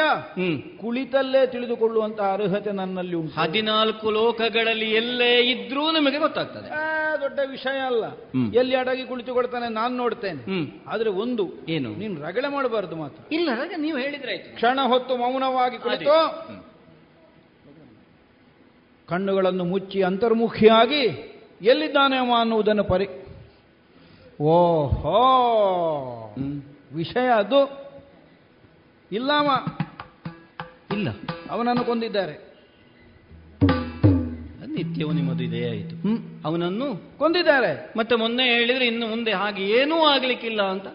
ಕುಳಿತಲ್ಲೇ 0.80 1.46
ತಿಳಿದುಕೊಳ್ಳುವಂತಹ 1.46 2.32
ಅರ್ಹತೆ 2.32 2.72
ನನ್ನಲ್ಲಿ 2.72 3.14
ಉಂಟು. 3.16 3.40
ಹದಿನಾಲ್ಕು 3.40 4.10
ಲೋಕಗಳಲ್ಲಿ 4.10 4.90
ಎಲ್ಲೇ 4.90 5.40
ಇದ್ರೂ 5.40 5.90
ನಿಮಗೆ 5.90 6.18
ಗೊತ್ತಾಗ್ತದೆ. 6.18 6.70
ಆ, 6.70 7.16
ದೊಡ್ಡ 7.16 7.40
ವಿಷಯ 7.50 7.78
ಅಲ್ಲ. 7.78 8.04
ಎಲ್ಲಿ 8.54 8.76
ಅಡಗಿ 8.76 9.04
ಕುಳಿತುಕೊಳ್ತಾನೆ 9.04 9.68
ನಾನು 9.68 9.96
ನೋಡ್ತೇನೆ. 9.96 10.84
ಆದ್ರೆ 10.86 11.10
ಒಂದು 11.10 11.66
ಏನು? 11.68 11.90
ನೀನು 11.90 12.22
ರಗಳೆ 12.22 12.48
ಮಾಡಬಾರದು 12.48 12.96
ಮಾತ್ರ. 12.96 13.34
ಇಲ್ಲ 13.34 13.48
ನೀವು 13.76 13.98
ಹೇಳಿದ್ರೆ 13.98 14.36
ಕ್ಷಣ 14.36 14.80
ಹೊತ್ತು 14.82 15.16
ಮೌನವಾಗಿ 15.16 15.78
ಕುಳಿತು. 15.78 16.69
ಕಣ್ಣುಗಳನ್ನು 19.10 19.64
ಮುಚ್ಚಿ 19.64 20.02
ಅಂತರ್ಮುಖಿಯಾಗಿ 20.02 21.32
ಎಲ್ಲಿದ್ದಾನೆ 21.62 22.16
ಅವ 22.16 22.34
ಅನ್ನುವುದನ್ನು 22.40 22.84
ಪರಿ. 22.84 23.08
ಓಹೋ! 24.40 25.20
ವಿಷಯ 26.94 27.28
ಅದು. 27.28 27.80
ಇಲ್ಲವ? 29.12 29.66
ಇಲ್ಲ. 30.92 31.08
ಅವನನ್ನು 31.50 31.84
ಕೊಂದಿದ್ದಾರೆ. 31.84 32.50
ನಿತ್ಯವೂ 34.66 35.12
ನಿಮ್ಮದು 35.12 35.44
ಇದೇ 35.44 35.68
ಆಯಿತು. 35.70 35.96
ಹ್ಮ್. 35.96 36.40
ಅವನನ್ನು 36.44 37.18
ಕೊಂದಿದ್ದಾರೆ. 37.18 37.92
ಮತ್ತೆ 37.96 38.16
ಮೊನ್ನೆ 38.16 38.44
ಹೇಳಿದ್ರೆ 38.44 38.86
ಇನ್ನು 38.86 39.06
ಮುಂದೆ 39.06 39.32
ಹಾಗೆ 39.32 39.62
ಏನೂ 39.62 39.96
ಆಗ್ಲಿಕ್ಕಿಲ್ಲ 39.96 40.62
ಅಂತ? 40.62 40.86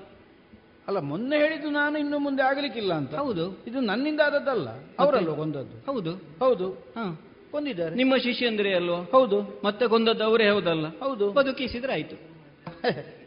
ಅಲ್ಲ 0.88 1.00
ಮೊನ್ನೆ 1.00 1.38
ಹೇಳಿದ್ದು 1.38 1.70
ನಾನು 1.70 2.00
ಇನ್ನು 2.00 2.20
ಮುಂದೆ 2.20 2.44
ಆಗ್ಲಿಕ್ಕಿಲ್ಲ 2.44 2.94
ಅಂತ. 2.94 3.16
ಹೌದು. 3.16 3.64
ಇದು 3.68 3.80
ನನ್ನಿಂದ 3.80 4.22
ಆದದ್ದಲ್ಲ 4.22 4.70
ಅವರಲ್ಲ 5.00 5.36
ಕೊಂದದ್ದು. 5.36 5.92
ಹೌದು. 5.92 6.12
ಹೌದು. 6.40 6.70
ಹಾ. 6.70 7.22
ಕೊಂದಿದ್ದಾರೆ. 7.56 7.96
ನಿಮ್ಮ 7.96 8.18
ಶಿಷ್ಯಂದ್ರೆ 8.18 8.76
ಅಲ್ವಾ? 8.76 9.10
ಹೌದು. 9.12 9.62
ಮತ್ತೆ 9.66 9.88
ಕೊಂದದ್ದು 9.88 10.24
ಅವರೇ 10.24 10.50
ಹೌದಲ್ಲ? 10.50 10.88
ಹೌದು. 10.88 11.32
ಬದುಕಿಸಿದ್ರೆ 11.32 11.94
ಆಯ್ತು. 11.94 12.16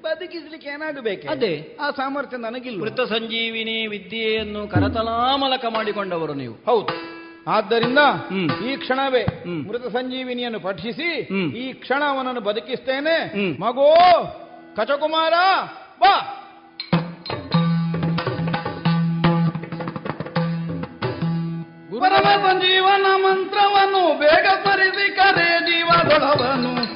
ಬದುಕಿಸ್ಲಿಕ್ಕೆ 0.02 0.68
ಏನಾಗಬೇಕು 0.68 1.28
ಅದೇ. 1.28 1.76
ಆ 1.80 1.90
ಸಾಮರ್ಥ್ಯ 1.90 2.36
ನನಗಿಲ್ಲ 2.36 2.80
ಮೃತ 2.80 3.00
ಸಂಜೀವಿನಿ 3.00 3.86
ವಿದ್ಯೆಯನ್ನು 3.86 4.68
ಕರತಲಾಮಲಕ 4.68 5.64
ಮಾಡಿಕೊಂಡವರು 5.68 6.34
ನೀವು. 6.34 6.54
ಹೌದು. 6.66 6.88
ಆದ್ದರಿಂದ. 7.50 7.98
ಈ 8.70 8.76
ಕ್ಷಣವೇ. 8.76 9.24
ಮೃತ 9.68 9.86
ಸಂಜೀವಿನಿಯನ್ನು 9.86 10.60
ಪಠಿಸಿ 10.60 11.10
ಈ 11.58 11.72
ಕ್ಷಣ 11.72 12.02
ಅವನನ್ನು 12.08 12.40
ಬದುಕಿಸ್ತೇನೆ. 12.40 13.16
ಮಗೋ 13.60 13.94
ಕಚಕುಮಾರ 14.76 15.32
ಬಾ. 16.00 16.44
ಪರಮ 22.00 22.58
ಜೀವನ 22.58 23.06
ಮಂತ್ರವನ್ನು 23.16 24.18
ಬೇಗ 24.18 24.46
ಸರಿಸಿ 24.64 25.16
ಕರೆ 25.16 25.60
ಜೀವದೊಳವನು. 25.60 26.88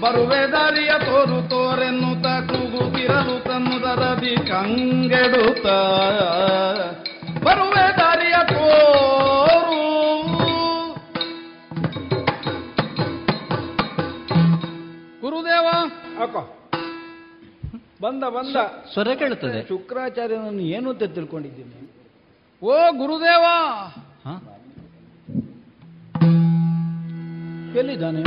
ಬರುವೆ 0.00 0.52
ದಾರಿಯ 0.52 0.90
ತೋರು 0.98 1.48
ತೋರೆನ್ನುತ್ತ 1.48 2.26
ಕೂಗುತ್ತಿರಲು 2.26 3.44
ತನ್ನುದರದಿ 3.44 4.36
ಕಂಗೆಡುತ್ತ. 4.36 5.66
ಬರುವೆ 7.44 7.98
ದಾರಿಯ 7.98 8.34
ತೋರು. 8.48 9.82
ಗುರುದೇವ. 15.20 15.66
ಅಕ್ಕ. 16.22 16.36
ಬಂದ 18.02 18.24
ಬಂದ. 18.24 18.56
ಸ್ವರ 18.92 19.08
ಕೇಳುತ್ತದೆ. 19.14 19.68
ಶುಕ್ರಾಚಾರ್ಯನನ್ನು 19.68 20.60
ಏನು 20.60 20.90
ಅಂತ 20.90 21.02
ತಿಳ್ಕೊಂಡಿದ್ದೀನಿ? 21.02 21.90
ಓ 22.62 22.72
ಗುರುದೇವ? 22.90 23.44
ಎಲ್ಲಿದ್ದಾನೆ? 27.74 28.22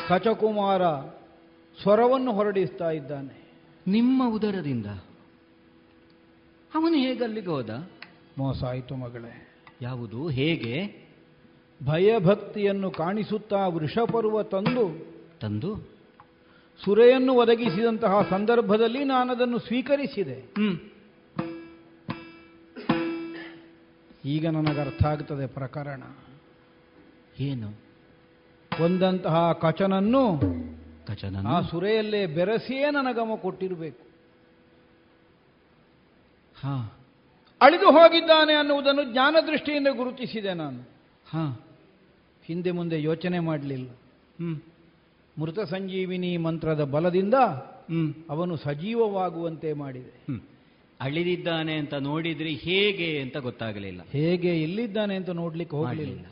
ಕಚಕುಮಾರ 0.08 0.82
ಸ್ವರವನ್ನು 1.82 2.32
ಹೊರಡಿಸ್ತಾ 2.32 2.90
ಇದ್ದಾನೆ. 2.92 3.54
ನಿಮ್ಮ 3.88 4.36
ಉದರದಿಂದ? 4.36 4.86
ಅವನು 6.76 6.96
ಹೇಗೆ 6.96 7.24
ಅಲ್ಲಿಗೆ 7.24 7.48
ಹೋದ? 7.48 7.90
ಮೋಸ 8.38 8.64
ಆಯಿತು 8.64 8.96
ಮಗಳೇ. 8.96 9.48
ಯಾವುದು? 9.82 10.30
ಹೇಗೆ? 10.30 11.02
ಭಯಭಕ್ತಿಯನ್ನು 11.86 12.92
ಕಾಣಿಸುತ್ತಾ 12.92 13.68
ವೃಷಪರ್ವ 13.68 14.44
ತಂದು 14.44 15.06
ತಂದು? 15.42 15.92
ಸುರೆಯನ್ನು 16.86 17.34
ಒದಗಿಸಿದಂತಹ 17.34 18.22
ಸಂದರ್ಭದಲ್ಲಿ 18.30 19.04
ನಾನದನ್ನು 19.04 19.60
ಸ್ವೀಕರಿಸಿದೆ. 19.60 20.34
ಹ್ಮ್. 20.34 20.80
ಈಗ 24.26 24.48
ನನಗೆ 24.48 24.82
ಅರ್ಥ 24.82 25.06
ಆಗ್ತದೆ 25.06 25.48
ಪ್ರಕರಣ. 25.48 26.04
ಏನು? 27.40 27.92
ಒಂದಂತಹ 28.84 29.52
ಕಚನನ್ನು 29.52 30.38
ಕಚನ 31.08 31.48
ಆ 31.48 31.62
ಸುರೆಯಲ್ಲೇ 31.62 32.26
ಬೆರೆಸಿಯೇ 32.26 32.92
ನನಗಮ 32.92 33.36
ಕೊಟ್ಟಿರಬೇಕು. 33.36 34.11
ಅಳಿದು 37.62 37.92
ಹೋಗಿದ್ದಾನೆ 37.92 38.54
ಅನ್ನುವುದನ್ನು 38.54 39.12
ಜ್ಞಾನ 39.12 39.36
ದೃಷ್ಟಿಯಿಂದ 39.48 39.88
ಗುರುತಿಸಿದೆ 39.88 40.54
ನಾನು. 40.54 40.90
ಹಾಂ. 41.30 41.60
ಹಿಂದೆ 42.46 42.72
ಮುಂದೆ 42.72 43.02
ಯೋಚನೆ 43.02 43.40
ಮಾಡಲಿಲ್ಲ. 43.40 43.90
ಹ್ಞೂ 43.90 44.64
ಮೃತ 45.42 45.60
ಸಂಜೀವಿನಿ 45.60 46.38
ಮಂತ್ರದ 46.38 46.84
ಬಲದಿಂದ 46.84 47.34
ಅವನು 48.30 48.58
ಸಜೀವವಾಗುವಂತೆ 48.58 49.74
ಮಾಡಿದೆ. 49.74 50.40
ಅಳಿದಿದ್ದಾನೆ 51.02 51.74
ಅಂತ 51.74 51.94
ನೋಡಿದ್ರಿ 51.94 52.56
ಹೇಗೆ 52.56 53.22
ಅಂತ 53.22 53.38
ಗೊತ್ತಾಗಲಿಲ್ಲ. 53.38 54.02
ಹೇಗೆ 54.12 54.62
ಎಲ್ಲಿದ್ದಾನೆ 54.64 55.16
ಅಂತ 55.16 55.30
ನೋಡ್ಲಿಕ್ಕೆ 55.30 55.76
ಹೋಗಲಿಲ್ಲ. 55.76 56.26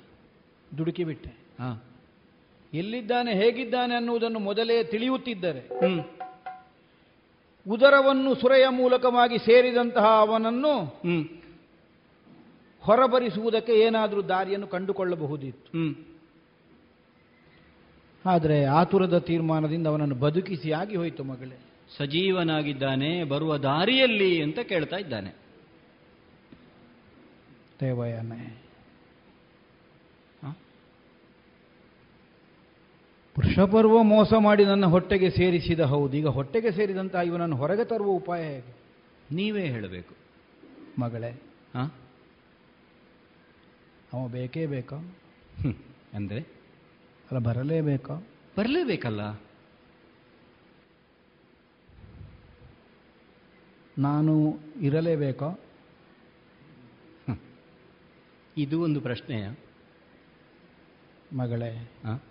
ದುಡುಕಿಬಿಟ್ಟೆ 0.78 0.78
ದುಡುಕಿ 0.78 1.04
ಬಿಟ್ಟೆ. 1.04 1.30
ಹಾ. 1.30 1.84
ಎಲ್ಲಿದ್ದಾನೆ 2.74 3.34
ಹೇಗಿದ್ದಾನೆ 3.34 3.96
ಅನ್ನುವುದನ್ನು 3.96 4.40
ಮೊದಲೇ 4.40 4.84
ತಿಳಿಯುತ್ತಿದ್ದರೆ 4.84 5.60
ಹ್ಮ್. 5.60 6.04
ಉದರವನ್ನು 7.70 8.36
ಸುರೆಯ 8.36 8.68
ಮೂಲಕವಾಗಿ 8.70 9.38
ಸೇರಿದಂತಹ 9.38 10.06
ಅವನನ್ನು 10.06 10.74
ಹೊರಬರಿಸುವುದಕ್ಕೆ 12.82 13.74
ಏನಾದರೂ 13.74 14.22
ದಾರಿಯನ್ನು 14.22 14.68
ಕಂಡುಕೊಳ್ಳಬಹುದಿತ್ತು. 14.68 15.72
ಆದರೆ 18.26 18.66
ಆತುರದ 18.66 19.18
ತೀರ್ಮಾನದಿಂದ 19.18 19.88
ಅವನನ್ನು 19.88 20.16
ಬದುಕಿಸಿ 20.16 20.72
ಆಗಿ 20.72 20.96
ಹೋಯಿತು 20.96 21.24
ಮಗಳೇ. 21.24 21.60
ಸಜೀವನಾಗಿದ್ದಾನೆ 21.98 23.24
ಬರುವ 23.24 23.58
ದಾರಿಯಲ್ಲಿ 23.58 24.42
ಅಂತ 24.42 24.60
ಕೇಳ್ತಾ 24.60 24.98
ಇದ್ದಾನೆ. 24.98 25.32
ದೇವಯಾನೆ. 27.82 28.69
ವೃಷಪರ್ವ 33.40 34.04
ಮೋಸ 34.04 34.34
ಮಾಡಿ 34.34 34.66
ನನ್ನ 34.66 34.86
ಹೊಟ್ಟೆಗೆ 34.86 35.30
ಸೇರಿಸಿದ 35.30 35.80
ಹೌದು. 35.80 36.18
ಈಗ 36.18 36.28
ಹೊಟ್ಟೆಗೆ 36.28 36.72
ಸೇರಿದಂತ 36.72 37.16
ಇವನನ್ನು 37.16 37.56
ಹೊರಗೆ 37.56 37.86
ತರುವ 37.86 38.08
ಉಪಾಯ 38.08 38.44
ಹೇಗೆ? 38.44 38.78
ನೀವೇ 39.36 39.66
ಹೇಳಬೇಕು. 39.66 40.16
ಮಗಳೇ 41.00 41.30
ಹಾಂ 41.76 41.92
ಅವ 44.14 44.28
ಬೇಕೇ 44.28 44.66
ಬೇಕಾ? 44.66 44.96
ಅಂದರೆ 44.96 45.76
ಅಂದ್ರೆ? 46.14 46.40
ಅಲ್ಲ 47.32 47.38
ಬರಲೇಬೇಕಾ? 47.38 48.16
ಬರಲೇಬೇಕಲ್ಲ? 48.58 49.22
ನಾನು 53.98 54.60
ಇರಲೇಬೇಕಾ? 54.82 55.60
ಇದು 58.58 58.82
ಒಂದು 58.82 59.02
ಪ್ರಶ್ನೆಯ? 59.02 59.50
ಮಗಳೇ 61.34 61.72
ಹ? 62.06 62.24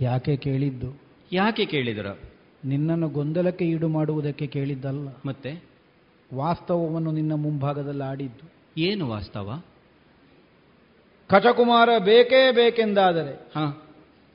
ಯಾಕೆ 0.00 0.36
ಕೇಳಿದ್ದು? 0.36 1.00
ಯಾಕೆ 1.32 1.64
ಕೇಳಿದರ? 1.64 2.06
ನಿನ್ನನ್ನು 2.64 3.08
ಗೊಂದಲಕ್ಕೆ 3.08 3.64
ಈಡು 3.64 3.88
ಮಾಡುವುದಕ್ಕೆ 3.88 4.46
ಕೇಳಿದ್ದಲ್ಲ. 4.46 5.08
ಮತ್ತೆ? 5.26 5.64
ವಾಸ್ತವವನ್ನು 6.34 7.10
ನಿನ್ನ 7.10 7.32
ಮುಂಭಾಗದಲ್ಲಿ 7.34 8.04
ಆಡಿದ್ದು. 8.04 8.50
ಏನು 8.80 9.08
ವಾಸ್ತವ? 9.08 9.62
ಕಚಕುಮಾರ 11.28 11.88
ಬೇಕೇ 11.98 12.52
ಬೇಕೆಂದಾದರೆ 12.52 13.52
ಹ. 13.56 13.58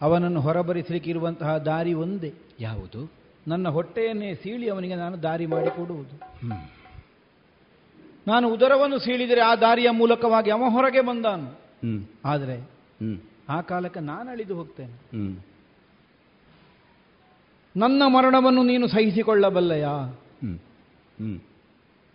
ಅವನನ್ನು 0.01 0.39
ಹೊರಬರಿಸಲಿಕ್ಕೆ 0.41 1.09
ಇರುವಂತಹ 1.09 1.57
ದಾರಿ 1.57 1.93
ಒಂದೇ. 1.93 2.33
ಯಾವುದು? 2.59 3.11
ನನ್ನ 3.47 3.69
ಹೊಟ್ಟೆಯನ್ನೇ 3.69 4.33
ಸೀಳಿ 4.33 4.69
ಅವನಿಗೆ 4.69 4.95
ನಾನು 4.95 5.23
ದಾರಿ 5.23 5.45
ಮಾಡಿಕೊಡುವುದು. 5.45 6.19
ನಾನು 8.27 8.53
ಉದರವನ್ನು 8.53 8.99
ಸೀಳಿದರೆ 8.99 9.41
ಆ 9.41 9.55
ದಾರಿಯ 9.55 9.89
ಮೂಲಕವಾಗಿ 9.89 10.51
ಅವ 10.51 10.69
ಹೊರಗೆ 10.69 11.01
ಬಂದಾನು. 11.01 11.59
ಆದರೆ 12.25 12.69
ಆ 13.49 13.61
ಕಾಲಕ್ಕೆ 13.61 13.99
ನಾನು 13.99 14.29
ಅಳಿದು 14.29 14.55
ಹೋಗ್ತೇನೆ 14.55 15.13
ನನ್ನ 17.77 18.01
ಮರಣವನ್ನು 18.07 18.63
ನೀನು 18.63 18.87
ಸಹಿಸಿಕೊಳ್ಳಬಲ್ಲಯ? 18.87 19.85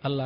ಅಲ್ಲ. 0.03 0.21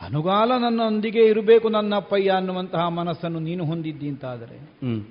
ಅನುಗಾಲ 0.00 0.52
ನನ್ನೊಂದಿಗೆ 0.58 1.26
ಇರಬೇಕು 1.26 1.68
ನನ್ನ 1.68 1.94
ಅಪ್ಪಯ್ಯ 1.94 2.30
ಅನ್ನುವಂತಹ 2.30 2.88
ಮನಸ್ಸನ್ನು 2.88 3.38
ನೀನು 3.38 3.64
ಹೊಂದಿದ್ದಿ 3.64 4.08
ಅಂತಾದರೆ. 4.08 4.56
ಹ್ಮ್. 4.56 5.04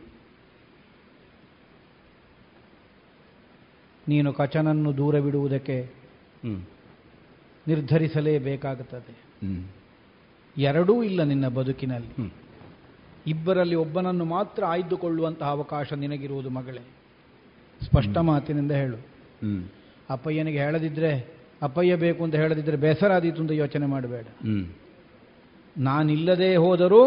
ನೀನು 4.07 4.33
ಕಚನನ್ನು 4.33 4.97
ದೂರ 4.97 5.19
ಬಿಡುವುದಕ್ಕೆ 5.19 5.91
ನಿರ್ಧರಿಸಲೇಬೇಕಾಗುತ್ತದೆ. 7.67 9.11
ಹ್ಮ್. 9.11 9.65
ಎರಡೂ 10.57 11.03
ಇಲ್ಲ 11.03 11.23
ನಿನ್ನ 11.23 11.47
ಬದುಕಿನಲ್ಲಿ. 11.47 12.33
ಇಬ್ಬರಲ್ಲಿ 13.27 13.75
ಒಬ್ಬನನ್ನು 13.75 14.25
ಮಾತ್ರ 14.25 14.65
ಆಯ್ದುಕೊಳ್ಳುವಂತಹ 14.65 15.45
ಅವಕಾಶ 15.45 15.93
ನಿನಗಿರುವುದು 15.93 16.49
ಮಗಳೇ. 16.49 16.81
ಸ್ಪಷ್ಟ 17.81 18.17
ಮಾತಿನಿಂದ 18.17 18.71
ಹೇಳು. 18.71 18.97
ಅಪ್ಪಯ್ಯನಿಗೆ 20.09 20.59
ಹೇಳದಿದ್ರೆ 20.59 21.11
ಅಪ್ಪಯ್ಯ 21.61 21.95
ಬೇಕು 21.95 22.23
ಅಂತ 22.23 22.35
ಹೇಳದಿದ್ರೆ 22.35 22.77
ಬೇಸರ 22.77 23.11
ಆದೀತು 23.11 23.41
ಅಂತ 23.41 23.51
ಯೋಚನೆ 23.51 23.85
ಮಾಡಬೇಡ. 23.85 24.25
ನಾನಿಲ್ಲದೆ 25.77 26.55
ಹೋದರೂ 26.55 27.01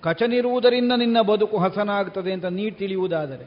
ಕಚನಿರುವುದರಿಂದ 0.00 0.92
ನಿನ್ನ 0.96 1.20
ಬದುಕು 1.20 1.58
ಹಸನಾಗ್ತದೆ 1.58 2.32
ಅಂತ 2.32 2.44
ನೀ 2.44 2.70
ತಿಳಿಯುವುದಾದರೆ 2.70 3.46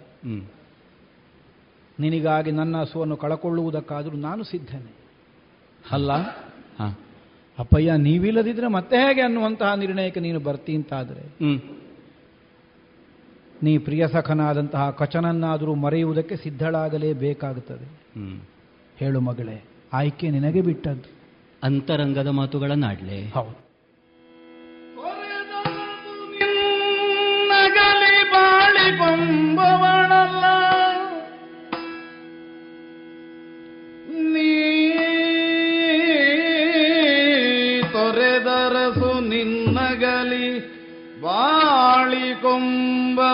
ನಿನಗಾಗಿ 1.99 2.51
ನನ್ನ 2.51 2.77
ಹಸುವನ್ನು 2.77 3.17
ಕಳಕೊಳ್ಳುವುದಕ್ಕಾದರೂ 3.17 4.17
ನಾನು 4.17 4.43
ಸಿದ್ಧನೆ. 4.43 4.91
ಅಲ್ಲ? 5.91 6.11
ಅಪ್ಪಯ್ಯ 7.59 7.91
ನೀವಿಲ್ಲದಿದ್ರೆ 7.97 8.67
ಮತ್ತೆ 8.67 8.97
ಹೇಗೆ 8.97 9.21
ಅನ್ನುವಂತಹ 9.21 9.73
ನಿರ್ಣಯಕ್ಕೆ 9.73 10.19
ನೀನು 10.19 10.39
ಬರ್ತಿ 10.39 10.75
ಅಂತಾದರೆ 10.75 11.23
ನೀ 13.63 13.77
ಪ್ರಿಯ 13.77 14.07
ಸಖನಾದಂತಹ 14.07 14.89
ಕಚನನ್ನಾದರೂ 14.89 15.75
ಮರೆಯುವುದಕ್ಕೆ 15.75 16.35
ಸಿದ್ಧಳಾಗಲೇಬೇಕಾಗುತ್ತದೆ. 16.35 17.85
ಹ್ಮ್. 17.85 18.39
ಹೇಳು 18.97 19.21
ಮಗಳೇ 19.21 19.63
ಆಯ್ಕೆ 19.93 20.29
ನಿನಗೆ 20.29 20.61
ಬಿಟ್ಟದ್ದು. 20.61 21.09
ಅಂತರಂಗದ 21.63 22.27
ಮಾತುಗಳನ್ನಾಡ್ಲೆ. 22.27 23.29
ಹೌದು. 23.29 23.65
ಬಾಳಿ 28.31 28.31
ಬಾಳಿ 28.31 28.97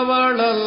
வளல் 0.08 0.66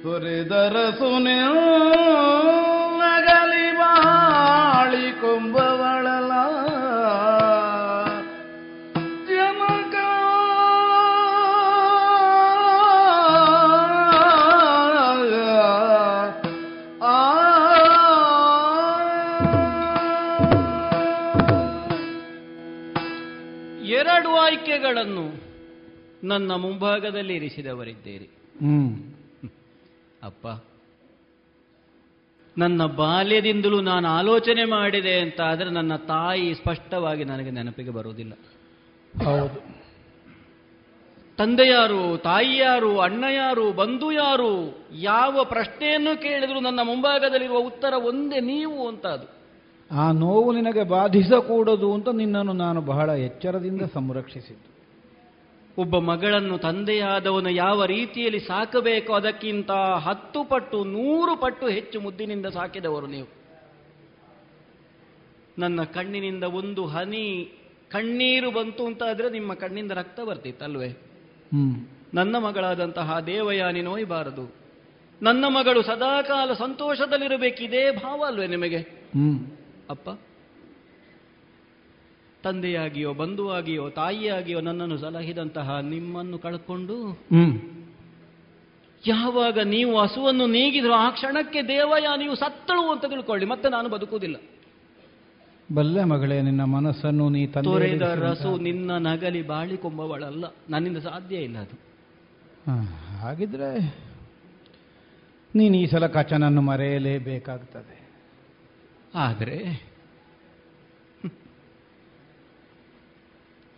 ಸುರಿದರ 0.02 0.76
ಸುನೆ 0.98 1.38
ನನ್ನ 26.24 26.54
ಮುಂಭಾಗದಲ್ಲಿ 26.54 27.34
ಇರಿಸಿದವರಿದ್ದೀರಿ. 27.34 28.24
ಹ್ಮ್. 28.60 28.96
ಅಪ್ಪ 30.22 30.46
ನನ್ನ 32.58 32.86
ಬಾಲ್ಯದಿಂದಲೂ 32.86 33.80
ನಾನು 33.80 34.08
ಆಲೋಚನೆ 34.08 34.64
ಮಾಡಿದೆ 34.64 35.20
ಅಂತ 35.20 35.40
ಆದರೆ 35.40 35.70
ನನ್ನ 35.70 35.96
ತಾಯಿ 35.96 36.54
ಸ್ಪಷ್ಟವಾಗಿ 36.54 37.24
ನನಗೆ 37.24 37.50
ನೆನಪಿಗೆ 37.50 37.90
ಬರುವುದಿಲ್ಲ. 37.90 38.32
ಹೌದು. 39.24 39.82
ತಂದೆ 41.36 41.68
ಯಾರು 41.68 42.18
ತಾಯಿ 42.18 42.56
ಯಾರು 42.56 43.00
ಅಣ್ಣ 43.00 43.24
ಯಾರು 43.34 43.72
ಬಂಧು 43.72 44.12
ಯಾರು 44.12 44.80
ಯಾವ 44.92 45.44
ಪ್ರಶ್ನೆಯನ್ನು 45.44 46.22
ಕೇಳಿದ್ರು 46.22 46.60
ನನ್ನ 46.60 46.80
ಮುಂಭಾಗದಲ್ಲಿರುವ 46.82 47.58
ಉತ್ತರ 47.58 47.94
ಒಂದೇ 47.94 48.40
ನೀವು 48.40 48.88
ಅಂತ 48.88 49.06
ಅದು 49.06 49.42
ಆ 49.90 50.12
ನೋವು 50.12 50.52
ನಿನಗೆ 50.52 50.84
ಬಾಧಿಸಕೂಡದು 50.84 51.94
ಅಂತ 51.94 52.08
ನಿನ್ನನ್ನು 52.08 52.52
ನಾನು 52.52 52.80
ಬಹಳ 52.80 53.10
ಎಚ್ಚರದಿಂದ 53.10 53.82
ಸಂರಕ್ಷಿಸಿದ್ದು. 53.82 54.71
ಒಬ್ಬ 55.78 55.98
ಮಗಳನ್ನು 55.98 56.58
ತಂದೆಯಾದವನು 56.58 57.50
ಯಾವ 57.50 57.84
ರೀತಿಯಲ್ಲಿ 57.84 58.40
ಸಾಕಬೇಕೋ 58.40 59.12
ಅದಕ್ಕಿಂತ 59.12 59.70
ಹತ್ತು 59.96 60.44
ಪಟ್ಟು 60.44 60.84
ನೂರು 60.84 61.36
ಪಟ್ಟು 61.36 61.68
ಹೆಚ್ಚು 61.68 62.00
ಮುದ್ದಿನಿಂದ 62.00 62.46
ಸಾಕಿದವರು 62.46 63.06
ನೀವು. 63.06 63.26
ನನ್ನ 65.58 65.82
ಕಣ್ಣಿನಿಂದ 65.82 66.44
ಒಂದು 66.44 66.86
ಹನಿ 66.86 67.52
ಕಣ್ಣೀರು 67.90 68.50
ಬಂತು 68.50 68.86
ಅಂತ 68.86 69.02
ಆದ್ರೆ 69.02 69.30
ನಿಮ್ಮ 69.30 69.54
ಕಣ್ಣಿಂದ 69.54 69.92
ರಕ್ತ 69.92 70.20
ಬರ್ತಿತ್ತಲ್ವೇ? 70.20 70.88
ಹ್ಮ್. 70.88 71.86
ನನ್ನ 72.14 72.38
ಮಗಳಾದಂತಹ 72.38 73.20
ದೇವಯಾನಿ 73.20 73.82
ನೋಯ್ಬಾರದು. 73.82 74.54
ನನ್ನ 75.22 75.44
ಮಗಳು 75.48 75.82
ಸದಾಕಾಲ 75.82 76.52
ಸಂತೋಷದಲ್ಲಿರಬೇಕಿದೇ 76.52 77.90
ಭಾವ 77.90 78.24
ಅಲ್ವೇ 78.26 78.46
ನಿಮಗೆ? 78.46 78.78
ಹ್ಮ್. 78.78 79.46
ಅಪ್ಪ 79.90 80.10
ತಂದೆಯಾಗಿಯೋ 82.44 83.14
ಬಂಧುವಾಗಿಯೋ 83.14 83.90
ತಾಯಿಯಾಗಿಯೋ 83.90 84.60
ನನ್ನನ್ನು 84.60 84.98
ಸಲಹಿದಂತಹ 84.98 85.78
ನಿಮ್ಮನ್ನು 85.86 86.38
ಕಳ್ಕೊಂಡು 86.38 86.96
ಹ್ಮ್. 87.30 87.54
ಯಾವಾಗ 89.04 89.58
ನೀವು 89.66 90.00
ಹಸುವನ್ನು 90.00 90.46
ನೀಗಿದ್ರು 90.48 90.92
ಆ 90.94 91.10
ಕ್ಷಣಕ್ಕೆ 91.10 91.62
ದೇವಯಾನಿಯು 91.68 92.34
ಸತ್ತಳು 92.34 92.92
ಅಂತ 92.92 93.04
ತಿಳ್ಕೊಳ್ಳಿ 93.04 93.46
ಮತ್ತೆ 93.46 93.68
ನಾನು 93.68 93.88
ಬದುಕುವುದಿಲ್ಲ. 93.88 94.36
ಬಲ್ಲೆ 95.68 96.04
ಮಗಳೇ 96.04 96.42
ನಿನ್ನ 96.42 96.64
ಮನಸ್ಸನ್ನು 96.68 97.28
ನೀ 97.28 97.42
ತೊರೆದ 97.46 98.02
ರಸು 98.18 98.58
ನಿನ್ನ 98.58 98.90
ನಗಲಿ 99.02 99.42
ಬಾಳಿಕೊಂಬವಳಲ್ಲ 99.46 100.44
ನನ್ನಿಂದ 100.70 100.98
ಸಾಧ್ಯ 100.98 101.36
ಇಲ್ಲ 101.38 101.58
ಅದು. 101.58 101.76
ಹಾಗಿದ್ರೆ 103.20 103.70
ನೀನು 105.54 105.76
ಈ 105.76 105.86
ಸಲ 105.86 106.06
ಕಚನನ್ನು 106.08 106.60
ಮರೆಯಲೇಬೇಕಾಗ್ತದೆ. 106.62 107.96
ಆದರೆ 109.14 109.58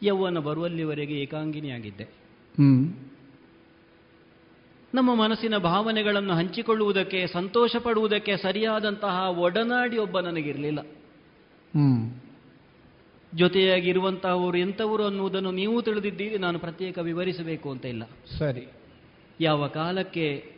ಯೌವನ 0.06 0.39
ಬರುವಲ್ಲಿವರೆಗೆ 0.39 1.14
ಏಕಾಂಗಿನಿಯಾಗಿದ್ದೆ. 1.14 2.05
ಹ್ಮ್. 2.05 2.94
ನಮ್ಮ 4.94 5.14
ಮನಸ್ಸಿನ 5.14 5.56
ಭಾವನೆಗಳನ್ನು 5.56 6.35
ಹಂಚಿಕೊಳ್ಳುವುದಕ್ಕೆ 6.35 7.26
ಸಂತೋಷ 7.26 7.76
ಪಡುವುದಕ್ಕೆ 7.76 8.36
ಸರಿಯಾದಂತಹ 8.36 9.39
ಒಡನಾಡಿ 9.39 9.98
ಒಬ್ಬ 9.98 10.20
ನನಗಿರಲಿಲ್ಲ. 10.20 10.81
ಹ್ಮ್. 10.81 12.14
ಜೊತೆಯಾಗಿರುವಂತಹವರು 13.35 14.59
ಎಂಥವರು 14.59 15.05
ಅನ್ನುವುದನ್ನು 15.05 15.51
ನೀವು 15.51 15.82
ತಿಳಿದಿದ್ದೀರಿ 15.82 16.39
ನಾನು 16.39 16.59
ಪ್ರತ್ಯೇಕ 16.59 16.98
ವಿವರಿಸಬೇಕು 16.98 17.70
ಅಂತ 17.70 17.86
ಇಲ್ಲ. 17.86 18.02
ಸರಿ. 18.39 18.68
ಯಾವ 19.40 19.66
ಕಾಲಕ್ಕೆ 19.66 20.52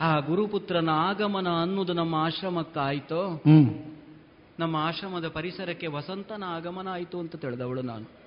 ಆ 0.00 0.18
ಗುರುಪುತ್ರನ 0.18 0.88
ಆಗಮನ 0.88 1.48
ಅನ್ನುವುದು 1.48 1.92
ನಮ್ಮ 1.92 2.14
ಆಶ್ರಮಕ್ಕಾಯಿತೋ? 2.14 3.26
ಹ್ಮ್. 3.26 3.96
ನಮ್ಮ 4.58 4.76
ಆಶ್ರಮದ 4.76 5.28
ಪರಿಸರಕ್ಕೆ 5.28 5.86
ವಸಂತನ 5.86 6.42
ಆಗಮನ 6.46 6.88
ಆಯಿತು 6.88 7.18
ಅಂತ 7.18 7.36
ತಿಳಿದವಳು 7.36 7.82
ನಾನು. 7.82 8.21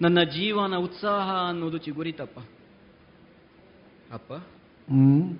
ನನ್ನ 0.00 0.22
ಜೀವನ 0.22 0.76
ಉತ್ಸಾಹ 0.76 1.48
ಅನ್ನೋದು 1.48 1.78
ಚಿಗುರಿತಪ್ಪ. 1.78 2.38
ಅಪ್ಪ 4.12 4.32
ಹ್ಮ್. 4.32 5.38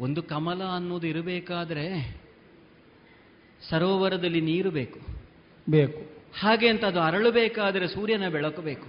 ಒಂದು 0.00 0.22
ಕಮಲ 0.22 0.62
ಅನ್ನೋದು 0.62 1.06
ಇರಬೇಕಾದ್ರೆ 1.06 2.16
ಸರೋವರದಲ್ಲಿ 3.70 4.40
ನೀರು 4.40 4.70
ಬೇಕು. 4.70 5.00
ಬೇಕು. 5.70 6.00
ಹಾಗೆ 6.40 6.68
ಅಂತ 6.68 6.84
ಅದು 6.84 7.00
ಅರಳಬೇಕಾದ್ರೆ 7.00 7.88
ಸೂರ್ಯನ 7.88 8.28
ಬೆಳಕು 8.28 8.62
ಬೇಕು. 8.62 8.86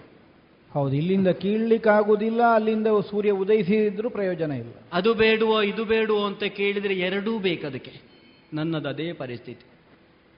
ಹೌದು 0.74 0.96
ಇಲ್ಲಿಂದ 0.96 1.28
ಕೀಳ್ಲಿಕ್ಕಾಗುವುದಿಲ್ಲ 1.28 2.42
ಅಲ್ಲಿಂದ 2.56 2.88
ಸೂರ್ಯ 3.10 3.32
ಉದಯಿಸಿದ್ರು 3.32 4.10
ಪ್ರಯೋಜನ 4.10 4.52
ಇಲ್ಲ. 4.52 4.74
ಅದು 4.94 5.14
ಬೇಡುವ 5.14 5.62
ಇದು 5.62 5.86
ಬೇಡುವ 5.86 6.26
ಅಂತ 6.26 6.44
ಕೇಳಿದರೆ 6.44 6.94
ಎರಡೂ 6.94 7.40
ಬೇಕದಕ್ಕೆ 7.40 8.02
ನನ್ನದು 8.54 8.90
ಅದೇ 8.90 9.14
ಪರಿಸ್ಥಿತಿ. 9.14 9.75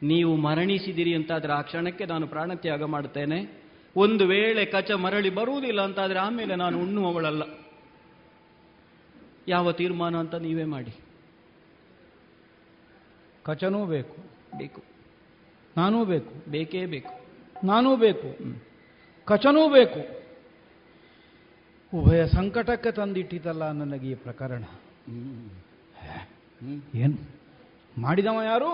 ನೀವು 0.04 0.36
ಮರಣಿಸಿದಿರಿ 0.36 1.16
ಅಂತಾದರೆ 1.16 1.54
ಆ 1.54 1.62
ಕ್ಷಣಕ್ಕೆ 1.62 2.06
ನಾನು 2.06 2.28
ಪ್ರಾಣತ್ಯಾಗ 2.28 2.84
ಮಾಡುತ್ತೇನೆ. 2.84 3.64
ಒಂದು 3.96 4.28
ವೇಳೆ 4.28 4.66
ಕಚ 4.66 4.92
ಮರಳಿ 4.92 5.30
ಬರುವುದಿಲ್ಲ 5.30 5.82
ಅಂತಾದ್ರೆ 5.82 6.20
ಆಮೇಲೆ 6.20 6.56
ನಾನು 6.56 6.82
ಉಣ್ಣುವವಳಲ್ಲ. 6.82 7.44
ಯಾವ 9.48 9.72
ತೀರ್ಮಾನ 9.72 10.16
ಅಂತ 10.16 10.36
ನೀವೇ 10.36 10.64
ಮಾಡಿ. 10.64 10.94
ಕಚನೂ 13.44 13.86
ಬೇಕು. 13.86 14.18
ಬೇಕು. 14.58 14.84
ನಾನೂ 15.78 16.06
ಬೇಕು. 16.06 16.50
ಬೇಕೇ 16.50 16.86
ಬೇಕು. 16.86 17.20
ನಾನೂ 17.64 17.96
ಬೇಕು. 17.96 18.38
ಕಚನೂ 19.26 19.70
ಬೇಕು. 19.70 20.18
ಉಭಯ 21.98 22.28
ಸಂಕಟಕ್ಕೆ 22.28 22.92
ತಂದಿಟ್ಟಿತಲ್ಲ 22.92 23.72
ನನಗೆ 23.72 24.12
ಈ 24.12 24.14
ಪ್ರಕರಣ. 24.14 24.64
ಏನು? 26.96 27.37
ಮಾಡಿದವ 27.98 28.42
ಯಾರು? 28.44 28.72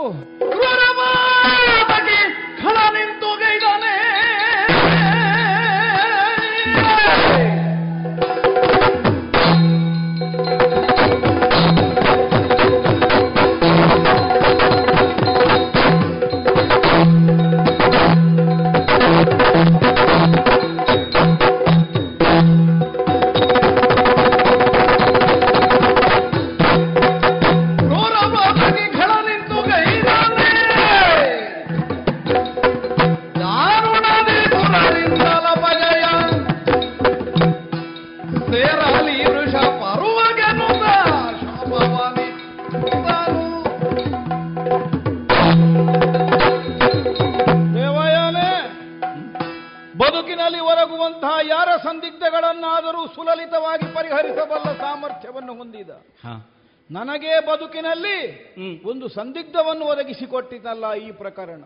ಒದಗಿಸಿಕೊಟ್ಟಿತಲ್ಲ 60.84 60.94
ಈ 60.94 61.12
ಪ್ರಕರಣ. 61.12 61.64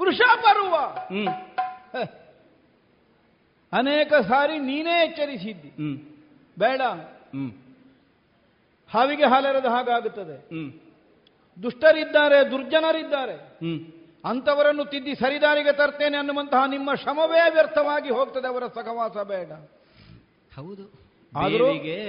ವೃಷ 0.00 0.20
ಬರುವ 0.36 0.74
ಅನೇಕ 3.72 4.14
ಸಾರಿ 4.14 4.58
ನೀನೇ 4.58 5.04
ಎಚ್ಚರಿಸಿದ್ದಿ. 5.04 5.68
ಹ್ಮ್. 5.68 5.98
ಬೇಡ. 6.58 6.80
ಹ್ಮ್. 6.80 7.52
ಹಾವಿಗೆ 8.90 9.24
ಹಾಲೆರದ 9.24 9.66
ಹಾಗಾಗುತ್ತದೆ. 9.66 10.48
ದುಷ್ಟರಿದ್ದಾರೆ 11.62 12.50
ದುರ್ಜನರಿದ್ದಾರೆ. 12.50 13.34
ಹ್ಮ್. 13.34 13.80
ಅಂಥವರನ್ನು 14.24 14.84
ತಿದ್ದಿ 14.84 15.14
ಸರಿದಾರಿಗೆ 15.14 15.72
ತರ್ತೇನೆ 15.72 16.16
ಅನ್ನುವಂತಹ 16.16 16.64
ನಿಮ್ಮ 16.66 16.94
ಶ್ರಮವೇ 16.94 17.50
ವ್ಯರ್ಥವಾಗಿ 17.50 18.10
ಹೋಗ್ತದೆ 18.10 18.48
ಅವರ 18.48 18.66
ಸಹವಾಸ 18.66 19.16
ಬೇಡ. 19.16 19.52
ಹೌದು. 20.54 21.02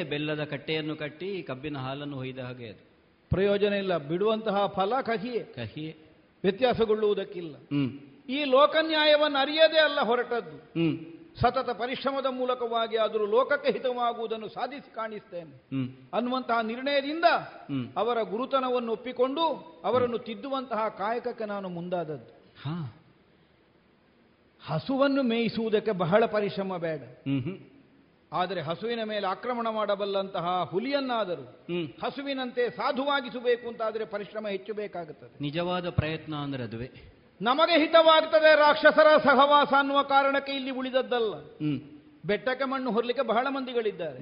ಬೆಲ್ಲದ 0.09 0.43
ಕಟ್ಟೆಯನ್ನು 0.43 0.95
ಕಟ್ಟಿ 0.95 1.43
ಕಬ್ಬಿನ 1.43 1.77
ಹಾಲನ್ನು 1.77 2.15
ಹೊಯ್ದ 2.17 2.39
ಹಾಗೆ 2.39 2.69
ಅದು. 2.69 2.92
ಪ್ರಯೋಜನ 3.33 3.73
ಇಲ್ಲ. 3.73 3.97
ಬಿಡುವಂತಹ 3.97 4.67
ಫಲ 4.67 5.01
ಕಹಿಯೇ. 5.01 5.39
ಕಹಿ 5.39 5.97
ವ್ಯತ್ಯಾಸಗೊಳ್ಳುವುದಕ್ಕಿಲ್ಲ. 6.43 7.55
ಈ 7.85 7.99
ಈ 8.29 8.43
ಲೋಕನ್ಯಾಯವನ್ನು 8.43 9.39
ಅರಿಯದೇ 9.39 9.79
ಅಲ್ಲ 9.79 9.99
ಹೊರಟದ್ದು. 10.01 10.79
ಸತತ 11.41 11.69
ಪರಿಶ್ರಮದ 11.69 12.25
ಮೂಲಕವಾಗಿ 12.25 12.97
ಆದರೂ 12.97 13.25
ಲೋಕಕ್ಕೆ 13.25 13.71
ಹಿತವಾಗುವುದನ್ನು 13.71 14.47
ಸಾಧಿಸಿ 14.47 14.95
ಕಾಣಿಸ್ತೇನೆ. 14.95 15.55
ಅನ್ನುವಂತಹ 16.13 16.59
ನಿರ್ಣಯದಿಂದ 16.59 17.23
ಅವರ 17.97 18.21
ಗುರುತನವನ್ನು 18.21 18.91
ಒಪ್ಪಿಕೊಂಡು 18.91 19.41
ಅವರನ್ನು 19.83 20.17
ತಿದ್ದುವಂತಹ 20.17 20.87
ಕಾಯಕಕ್ಕೆ 20.87 21.45
ನಾನು 21.45 21.69
ಮುಂದಾದದ್ದು. 21.69 22.33
ಹಾ. 22.61 22.95
ಹಸುವನ್ನು 24.65 25.23
ಮೇಯಿಸುವುದಕ್ಕೆ 25.23 25.91
ಬಹಳ 25.91 26.25
ಪರಿಶ್ರಮ 26.25 26.77
ಬೇಡ. 26.77 27.01
ಆದರೆ 28.33 28.61
ಹಸುವಿನ 28.61 29.03
ಮೇಲೆ 29.03 29.27
ಆಕ್ರಮಣ 29.27 29.67
ಮಾಡಬಲ್ಲಂತಹ 29.69 30.63
ಹುಲಿಯನ್ನಾದರೂ 30.63 31.45
ಹಸುವಿನಂತೆ 32.03 32.69
ಸಾಧುವಾಗಿಸಬೇಕು 32.69 33.67
ಅಂತಾದರೆ 33.67 34.05
ಪರಿಶ್ರಮ 34.05 34.47
ಹೆಚ್ಚು 34.47 34.73
ಬೇಕಾಗುತ್ತದೆ. 34.73 35.37
ನಿಜವಾದ 35.41 35.89
ಪ್ರಯತ್ನ 35.89 36.35
ಅಂದ್ರೆ 36.35 36.63
ಅದುವೆ. 36.63 36.91
ನಮಗೆ 37.41 37.79
ಹಿತವಾಗ್ತದೆ 37.79 38.55
ರಾಕ್ಷಸರ 38.55 39.17
ಸಹವಾಸ 39.17 39.73
ಅನ್ನುವ 39.79 40.01
ಕಾರಣಕ್ಕೆ 40.01 40.51
ಇಲ್ಲಿ 40.51 40.71
ಉಳಿದದ್ದಲ್ಲ. 40.71 41.33
ಬೆಟ್ಟಕ್ಕೆ 42.25 42.65
ಮಣ್ಣು 42.65 42.91
ಹೊರಲಿಕ್ಕೆ 42.91 43.27
ಬಹಳ 43.27 43.47
ಮಂದಿಗಳಿದ್ದಾರೆ. 43.49 44.17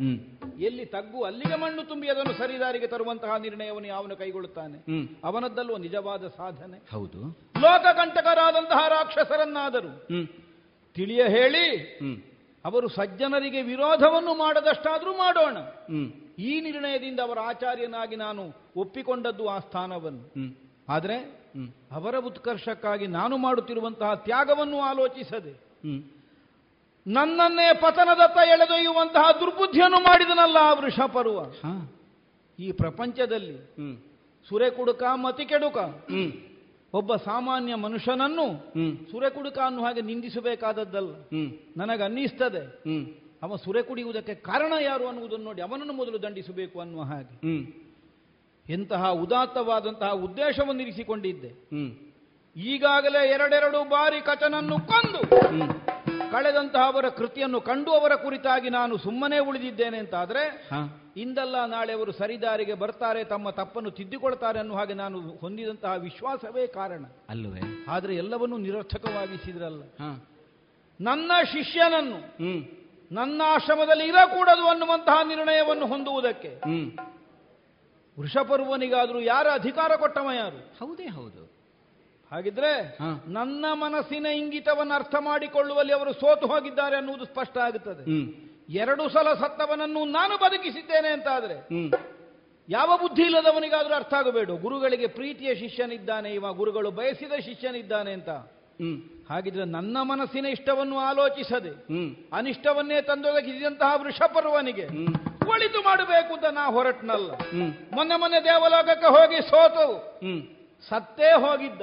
ಎಲ್ಲಿ 0.63 0.85
ತಗ್ಗು 0.85 1.23
ಅಲ್ಲಿಗೆ 1.23 1.55
ಮಣ್ಣು 1.55 1.83
ತುಂಬಿ 1.83 2.09
ಅದನ್ನು 2.09 2.33
ಸರಿದಾರಿಗೆ 2.33 2.87
ತರುವಂತಹ 2.87 3.37
ನಿರ್ಣಯವನ್ನು 3.37 3.87
ಯಾವನು 3.87 4.15
ಕೈಗೊಳ್ಳುತ್ತಾನೆ? 4.15 4.77
ಅವನದ್ದಲ್ಲೂ 5.23 5.77
ನಿಜವಾದ 5.77 6.27
ಸಾಧನೆ? 6.27 6.81
ಹೌದು. 6.91 7.19
ಲೋಕಕಂಟಕರಾದಂತಹ 7.61 8.87
ರಾಕ್ಷಸರನ್ನಾದರೂ 8.87 10.05
ತಿಳಿಯ 10.93 11.23
ಹೇಳಿ 11.27 11.65
ಅವರು 12.65 12.87
ಸಜ್ಜನರಿಗೆ 12.89 13.61
ವಿರೋಧವನ್ನು 13.61 14.33
ಮಾಡದಷ್ಟಾದರೂ 14.33 15.11
ಮಾಡೋಣ. 15.13 15.57
ಈ 16.39 16.61
ನಿರ್ಣಯದಿಂದ 16.61 17.19
ಅವರ 17.19 17.39
ಆಚಾರ್ಯನಾಗಿ 17.39 18.15
ನಾನು 18.15 18.43
ಒಪ್ಪಿಕೊಂಡದ್ದು 18.77 19.49
ಆ 19.49 19.59
ಸ್ಥಾನವನ್ನು. 19.59 20.25
ಆದರೆ 20.89 21.17
ಅವರ 21.91 22.15
ಉತ್ಕರ್ಷಕ್ಕಾಗಿ 22.17 23.07
ನಾನು 23.07 23.37
ಮಾಡುತ್ತಿರುವಂತಹ 23.37 24.13
ತ್ಯಾಗವನ್ನು 24.15 24.81
ಆಲೋಚಿಸದೆ. 24.81 25.53
ನನ್ನನ್ನೇ 27.07 27.73
ಪತನದತ್ತ 27.73 28.37
ಎಳೆದೊಯ್ಯುವಂತಹ 28.47 29.31
ದುರ್ಬುದ್ಧಿಯನ್ನು 29.39 29.99
ಮಾಡಿದನಲ್ಲ 29.99 30.57
ಆ 30.61 30.73
ವೃಷಪರ್ವ. 30.73 31.39
ಪರ್ವ 31.43 31.89
ಈ 32.59 32.71
ಪ್ರಪಂಚದಲ್ಲಿ 32.71 33.57
ಸುರೆ 34.49 34.69
ಕುಡುಕ 34.69 35.03
ಮತಿ 35.13 35.45
ಕೆಡುಕ 35.45 35.77
ಒಬ್ಬ 36.93 37.15
ಸಾಮಾನ್ಯ 37.15 37.75
ಮನುಷ್ಯನನ್ನು 37.75 38.45
ಸುರೆ 39.11 39.29
ಕುಡುಕ 39.29 39.57
ಅನ್ನುವ 39.65 39.85
ಹಾಗೆ 39.85 40.01
ನಿಂದಿಸಬೇಕಾದದ್ದಲ್ಲ. 40.01 41.11
ನನಗೆ 41.77 42.03
ಅನ್ನಿಸ್ತದೆ 42.03 42.63
ಅವ 43.43 43.55
ಸುರೆ 43.55 43.81
ಕುಡಿಯುವುದಕ್ಕೆ 43.83 44.33
ಕಾರಣ 44.35 44.73
ಯಾರು 44.81 45.07
ಅನ್ನುವುದನ್ನು 45.07 45.45
ನೋಡಿ 45.45 45.61
ಅವನನ್ನು 45.61 45.93
ಮೊದಲು 45.93 46.21
ದಂಡಿಸಬೇಕು 46.21 46.79
ಅನ್ನುವ 46.79 47.03
ಹಾಗೆ. 47.03 47.35
ಎಂತಹ 48.73 49.09
ಉದಾತ್ತವಾದಂತಹ 49.09 50.11
ಉದ್ದೇಶವನ್ನು 50.11 50.81
ಇರಿಸಿಕೊಂಡಿದ್ದೆ 50.81 51.51
ಈಗಾಗಲೇ 52.55 53.29
ಎರಡೆರಡು 53.29 53.89
ಬಾರಿ 53.89 54.19
ಕಚನನ್ನು 54.21 54.77
ಕೊಂದು. 54.87 55.21
ಕಳೆದಂತಹ 56.31 56.83
ಅವರ 56.85 57.09
ಕೃತಿಯನ್ನು 57.09 57.61
ಕಂಡು 57.61 57.91
ಅವರ 57.91 58.15
ಕುರಿತಾಗಿ 58.15 58.69
ನಾನು 58.69 58.97
ಸುಮ್ಮನೆ 58.97 59.39
ಉಳಿದಿದ್ದೇನೆ 59.39 59.97
ಅಂತಾದ್ರೆ 59.97 60.43
ಹಾ. 60.71 60.81
ಇಂದಲ್ಲ 61.17 61.65
ನಾಳೆ 61.65 61.93
ಅವರು 61.93 62.11
ಸರಿದಾರಿಗೆ 62.11 62.73
ಬರ್ತಾರೆ 62.73 63.23
ತಮ್ಮ 63.23 63.49
ತಪ್ಪನ್ನು 63.51 63.91
ತಿದ್ದಿಕೊಳ್ತಾರೆ 63.91 64.59
ಅನ್ನುವ 64.59 64.77
ಹಾಗೆ 64.77 64.93
ನಾನು 64.93 65.17
ಹೊಂದಿದಂತಹ 65.37 65.93
ವಿಶ್ವಾಸವೇ 65.99 66.67
ಕಾರಣ. 66.71 67.03
ಅಲ್ಲವೇ? 67.29 67.63
ಆದರೆ 67.87 68.15
ಎಲ್ಲವನ್ನೂ 68.15 68.57
ನಿರರ್ಥಕವಾಗಿಸಿದ್ರಲ್ಲ. 68.57 69.81
ನನ್ನ 70.99 71.31
ಶಿಷ್ಯನನ್ನು 71.51 72.19
ನನ್ನ 73.11 73.41
ಆಶ್ರಮದಲ್ಲಿ 73.47 74.05
ಇರಕೂಡದು 74.05 74.67
ಅನ್ನುವಂತಹ 74.67 75.17
ನಿರ್ಣಯವನ್ನು 75.27 75.85
ಹೊಂದುವುದಕ್ಕೆ 75.85 76.51
ವೃಷಪರ್ವನಿಗಾದರೂ 78.17 79.19
ಯಾರ 79.25 79.47
ಅಧಿಕಾರ 79.53 79.91
ಕೊಟ್ಟವ 79.95 80.31
ಯಾರು? 80.33 80.59
ಹೌದೇ 80.79 81.07
ಹೌದು. 81.09 81.40
ಹಾಗಿದ್ರೆ. 82.31 82.97
ನನ್ನ 83.27 83.65
ಮನಸ್ಸಿನ 83.73 84.25
ಇಂಗಿತವನ್ನು 84.25 84.93
ಅರ್ಥ 84.93 85.15
ಮಾಡಿಕೊಳ್ಳುವಲ್ಲಿ 85.19 85.93
ಅವರು 85.93 86.13
ಸೋತು 86.13 86.47
ಹೋಗಿದ್ದಾರೆ 86.47 86.95
ಅನ್ನುವುದು 86.95 87.25
ಸ್ಪಷ್ಟ 87.25 87.57
ಆಗುತ್ತದೆ. 87.57 88.03
ಎರಡು 88.73 89.09
ಸಲ 89.09 89.33
ಸತ್ತವನನ್ನು 89.33 90.05
ನಾನು 90.05 90.37
ಬದುಕಿಸಿದ್ದೇನೆ 90.37 91.07
ಅಂತ 91.07 91.27
ಆದ್ರೆ 91.31 91.55
ಯಾವ 92.69 92.97
ಬುದ್ಧಿ 92.97 93.21
ಇಲ್ಲದವನಿಗಾದ್ರೂ 93.21 93.93
ಅರ್ಥ 93.93 94.13
ಆಗಬೇಡ. 94.13 94.49
ಗುರುಗಳಿಗೆ 94.49 95.07
ಪ್ರೀತಿಯ 95.07 95.55
ಶಿಷ್ಯನಿದ್ದಾನೆ 95.55 96.29
ಇವ 96.33 96.53
ಗುರುಗಳು 96.53 96.91
ಬಯಸಿದ 96.91 97.33
ಶಿಷ್ಯನಿದ್ದಾನೆ 97.39 98.11
ಅಂತ. 98.11 98.29
ಹಾಗಿದ್ರೆ 99.29 99.65
ನನ್ನ 99.65 99.97
ಮನಸ್ಸಿನ 100.01 100.45
ಇಷ್ಟವನ್ನು 100.45 100.97
ಆಲೋಚಿಸದೆ 100.99 101.73
ಅನಿಷ್ಟವನ್ನೇ 102.33 103.01
ತಂದೊದಗಿಸಿದಂತಹ 103.01 103.91
ವೃಷಪರ್ವನಿಗೆ 103.95 104.85
ಒಳಿತು 105.49 105.81
ಮಾಡಬೇಕು 105.83 106.33
ಅಂತ 106.33 106.45
ನಾ 106.45 106.65
ಹೊರಟ್ನಲ್ಲ. 106.65 107.31
ಮೊನ್ನೆ 107.93 108.19
ಮೊನ್ನೆ 108.19 108.43
ದೇವಲೋಕಕ್ಕೆ 108.43 109.07
ಹೋಗಿ 109.07 109.41
ಸೋತು. 109.49 109.87
ಸತ್ತೇ 110.89 111.31
ಹೋಗಿದ್ದ. 111.31 111.81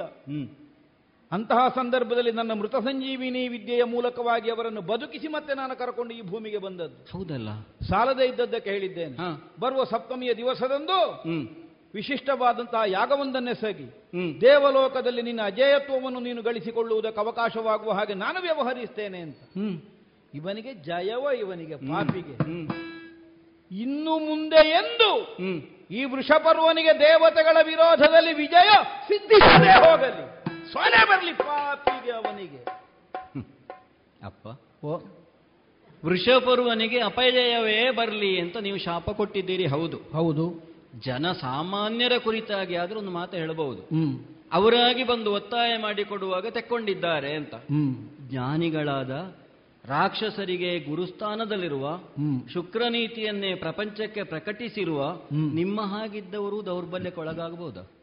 ಅಂತಹ 1.31 1.67
ಸಂದರ್ಭದಲ್ಲಿ 1.75 2.31
ನನ್ನ 2.31 2.53
ಮೃತ 2.53 2.75
ಸಂಜೀವಿನಿ 2.75 3.47
ವಿದ್ಯೆಯ 3.47 3.83
ಮೂಲಕವಾಗಿ 3.83 4.51
ಅವರನ್ನು 4.51 4.81
ಬದುಕಿಸಿ 4.81 5.27
ಮತ್ತೆ 5.27 5.53
ನಾನು 5.53 5.75
ಕರಕೊಂಡು 5.75 6.13
ಈ 6.13 6.21
ಭೂಮಿಗೆ 6.21 6.57
ಬಂದದ್ದು. 6.57 7.17
ಹೌದಲ್ಲ. 7.17 7.49
ಸಾಲದೇ 7.89 8.25
ಇದ್ದದ್ದಕ್ಕೆ 8.25 8.69
ಹೇಳಿದ್ದೇನೆ. 8.69 9.17
ಬರುವ 9.59 9.83
ಸಪ್ತಮಿಯ 9.83 10.33
ದಿವಸದಂದು 10.33 10.99
ವಿಶಿಷ್ಟವಾದಂತಹ 11.93 12.81
ಯಾಗವೊಂದನ್ನೆಸಗಿ 12.87 13.87
ದೇವಲೋಕದಲ್ಲಿ 14.41 15.21
ನಿನ್ನ 15.21 15.41
ಅಜೇಯತ್ವವನ್ನು 15.41 16.19
ನೀನು 16.19 16.41
ಗಳಿಸಿಕೊಳ್ಳುವುದಕ್ಕೆ 16.41 17.19
ಅವಕಾಶವಾಗುವ 17.19 17.91
ಹಾಗೆ 17.91 18.13
ನಾನು 18.13 18.41
ವ್ಯವಹರಿಸ್ತೇನೆ 18.41 19.19
ಅಂತ. 19.19 19.37
ಇವನಿಗೆ 20.33 20.73
ಜಯವ 20.73 21.25
ಇವನಿಗೆ 21.39 21.75
ಪಾಪಿಗೆ. 21.75 22.35
ಇನ್ನು 23.71 24.19
ಮುಂದೆ 24.19 24.69
ಎಂದು 24.69 25.39
ಈ 25.91 26.03
ವೃಷಪರ್ವನಿಗೆ 26.03 26.99
ದೇವತೆಗಳ 26.99 27.57
ವಿರೋಧದಲ್ಲಿ 27.63 28.33
ವಿಜಯ 28.33 28.69
ಸಿದ್ಧಿಸದೇ 29.07 29.89
ಹೋಗಲಿ. 29.89 30.29
ಸೊನೆ 30.73 31.09
ಬರಲಿ 31.09 31.33
ಪಾಪಿಗೆ 31.33 32.11
ಅವನಿಗೆ. 32.11 32.61
ಅಪ್ಪ 34.25 34.47
ಓ 34.85 34.97
ವೃಷಪರ್ವನಿಗೆ 36.05 36.99
ಅಪಜಯವೇ 36.99 37.91
ಬರಲಿ 37.91 38.41
ಅಂತ 38.41 38.57
ನೀವು 38.57 38.77
ಶಾಪ 38.77 39.09
ಕೊಟ್ಟಿದ್ದೀರಿ 39.09 39.65
ಹೌದು. 39.65 39.97
ಹೌದು. 40.13 40.69
ಜನಸಾಮಾನ್ಯರ 40.99 42.17
ಕುರಿತಾಗಿ 42.17 42.75
ಆದ್ರೂ 42.75 42.99
ಒಂದು 42.99 43.11
ಮಾತು 43.11 43.37
ಹೇಳಬಹುದು. 43.37 43.81
ಹ್ಮ್. 43.81 44.19
ಅವರಾಗಿ 44.53 45.03
ಬಂದು 45.03 45.33
ಒತ್ತಾಯ 45.33 45.77
ಮಾಡಿಕೊಡುವಾಗ 45.77 46.47
ತೆಕ್ಕೊಂಡಿದ್ದಾರೆ 46.47 47.33
ಅಂತ. 47.33 47.55
ಹ್ಮ್. 47.55 47.95
ಜ್ಞಾನಿಗಳಾದ 48.19 49.35
ರಾಕ್ಷಸರಿಗೆ 49.89 50.79
ಗುರುಸ್ಥಾನದಲ್ಲಿರುವ 50.79 51.87
ಹ್ಮ್. 51.89 52.49
ಶುಕ್ರ 52.53 52.81
ನೀತಿಯನ್ನೇ 52.89 53.55
ಪ್ರಪಂಚಕ್ಕೆ 53.55 54.23
ಪ್ರಕಟಿಸಿರುವ 54.23 55.03
ನಿಮ್ಮ 55.31 55.81
ಹಾಗಿದ್ದವರು 55.81 56.65
ದೌರ್ಬಲ್ಯಕ್ಕೊಳಗಾಗಬಹುದಾ? 56.65 57.98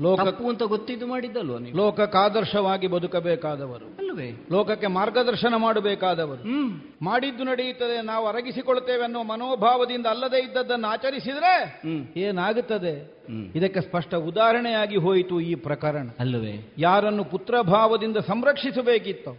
ಲೋಕ 0.00 0.20
ಅಂತ 0.20 0.62
ಗೊತ್ತಿದ್ದು 0.62 1.06
ಮಾಡಿದ್ದಲ್ವ 1.06 1.58
ನೀವು? 1.58 1.76
ಲೋಕಕ್ಕಾದರ್ಶವಾಗಿ 1.76 2.86
ಬದುಕಬೇಕಾದವರು. 2.86 3.84
ಅಲ್ವೇ? 3.98 4.46
ಲೋಕಕ್ಕೆ 4.52 4.86
ಮಾರ್ಗದರ್ಶನ 4.86 5.54
ಮಾಡಬೇಕಾದವರು. 5.56 6.42
ಹ್ಮ್. 6.42 6.80
ಮಾಡಿದ್ದು 7.02 7.44
ನಡೆಯುತ್ತದೆ 7.44 8.02
ನಾವು 8.02 8.26
ಅರಗಿಸಿಕೊಳ್ತೇವೆ 8.26 9.04
ಅನ್ನೋ 9.04 9.22
ಮನೋಭಾವದಿಂದ 9.22 10.06
ಅಲ್ಲದೆ 10.06 10.38
ಇದ್ದದ್ದನ್ನು 10.38 10.88
ಆಚರಿಸಿದ್ರೆ 10.88 11.82
ಏನಾಗುತ್ತದೆ? 12.16 13.18
ಇದಕ್ಕೆ 13.54 13.80
ಸ್ಪಷ್ಟ 13.80 14.14
ಉದಾಹರಣೆಯಾಗಿ 14.14 14.96
ಹೋಯಿತು 14.96 15.40
ಈ 15.40 15.54
ಪ್ರಕರಣ. 15.54 16.08
ಅಲ್ಲವೇ 16.20 16.72
ಯಾರನ್ನು 16.78 17.24
ಪುತ್ರಭಾವದಿಂದ 17.24 18.16
ಸಂರಕ್ಷಿಸಬೇಕಿತ್ತು 18.16 19.30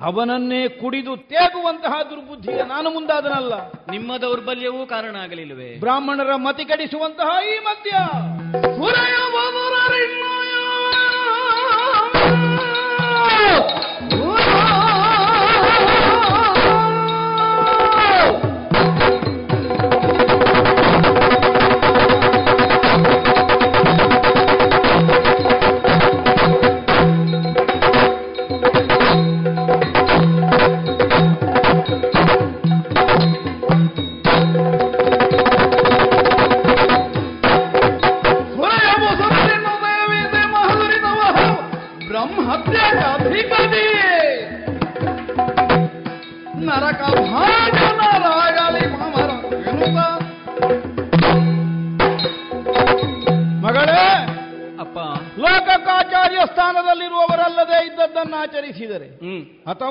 ಅವನನ್ನೇ 0.00 0.68
ಕುಡಿದು 0.68 1.16
ತೇಗುವಂತಹ 1.16 2.02
ದುರ್ಬುದ್ಧಿಯ 2.10 2.62
ನಾನು 2.62 2.90
ಮುಂದಾದನಲ್ಲ. 2.90 3.70
ನಿಮ್ಮ 3.70 4.16
ದೌರ್ಬಲ್ಯವೂ 4.16 4.86
ಕಾರಣ 4.86 5.16
ಆಗಲಿಲ್ಲವೇ? 5.16 5.80
ಬ್ರಾಹ್ಮಣರ 5.80 6.34
ಮತಿ 6.34 6.64
ಕಡಿಸುವಂತಹ 6.64 7.48
ಈ 7.48 7.58
ಮದ್ಯ. 7.58 7.90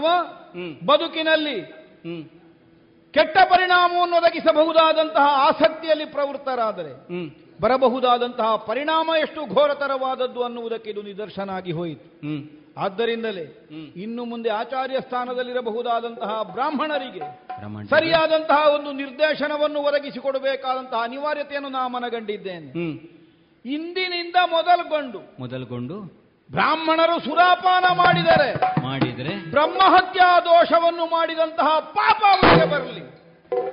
ಅಥವಾ 0.03 0.15
ಬದುಕಿನಲ್ಲಿ 0.85 1.57
ಕೆಟ್ಟ 3.13 3.37
ಪರಿಣಾಮವನ್ನು 3.49 4.17
ಒದಗಿಸಬಹುದಾದಂತಹ 4.17 5.25
ಆಸಕ್ತಿಯಲ್ಲಿ 5.47 6.05
ಪ್ರವೃತ್ತರಾದರೆ 6.05 6.93
ಬರಬಹುದಾದಂತಹ 7.61 8.55
ಪರಿಣಾಮ 8.55 9.09
ಎಷ್ಟು 9.21 9.45
ಘೋರತರವಾದದ್ದು 9.45 10.43
ಅನ್ನುವುದಕ್ಕೆ 10.43 10.89
ಇದು 10.89 11.01
ನಿದರ್ಶನ 11.01 11.49
ಆಗಿ 11.49 11.71
ಹೋಯಿತು 11.71 12.07
ಆದ್ದರಿಂದಲೇ 12.77 13.45
ಇನ್ನು 13.95 14.25
ಮುಂದೆ 14.25 14.49
ಆಚಾರ್ಯ 14.49 14.99
ಸ್ಥಾನದಲ್ಲಿರಬಹುದಾದಂತಹ 14.99 16.43
ಬ್ರಾಹ್ಮಣರಿಗೆ 16.53 17.19
ಸರಿಯಾದಂತಹ 17.89 18.75
ಒಂದು 18.75 18.91
ನಿರ್ದೇಶನವನ್ನು 18.91 19.79
ಒದಗಿಸಿಕೊಡಬೇಕಾದಂತಹ 19.79 21.01
ಅನಿವಾರ್ಯತೆಯನ್ನು 21.03 21.69
ನಾ 21.69 21.87
ಮನಗಂಡಿದ್ದೇನೆ. 21.87 22.71
ಇಂದಿನಿಂದ 23.65 24.35
ಮೊದಲುಗೊಂಡು 24.51 25.19
ಮೊದಲುಗೊಂಡು 25.39 26.22
ಬ್ರಾಹ್ಮಣರು 26.53 27.19
ಸುರಾಪಾನ 27.19 27.83
ಮಾಡಿದರೆ 27.93 28.81
ಮಾಡಿದರೆ 28.81 29.51
ಬ್ರಹ್ಮಹತ್ಯಾ 29.51 30.39
ದೋಷವನ್ನು 30.39 31.05
ಮಾಡಿದಂತಹ 31.05 31.79
ಪಾಪ 31.79 32.23
ಅವರಿಗೆ 32.23 32.69
ಬರಲಿ. 32.69 33.13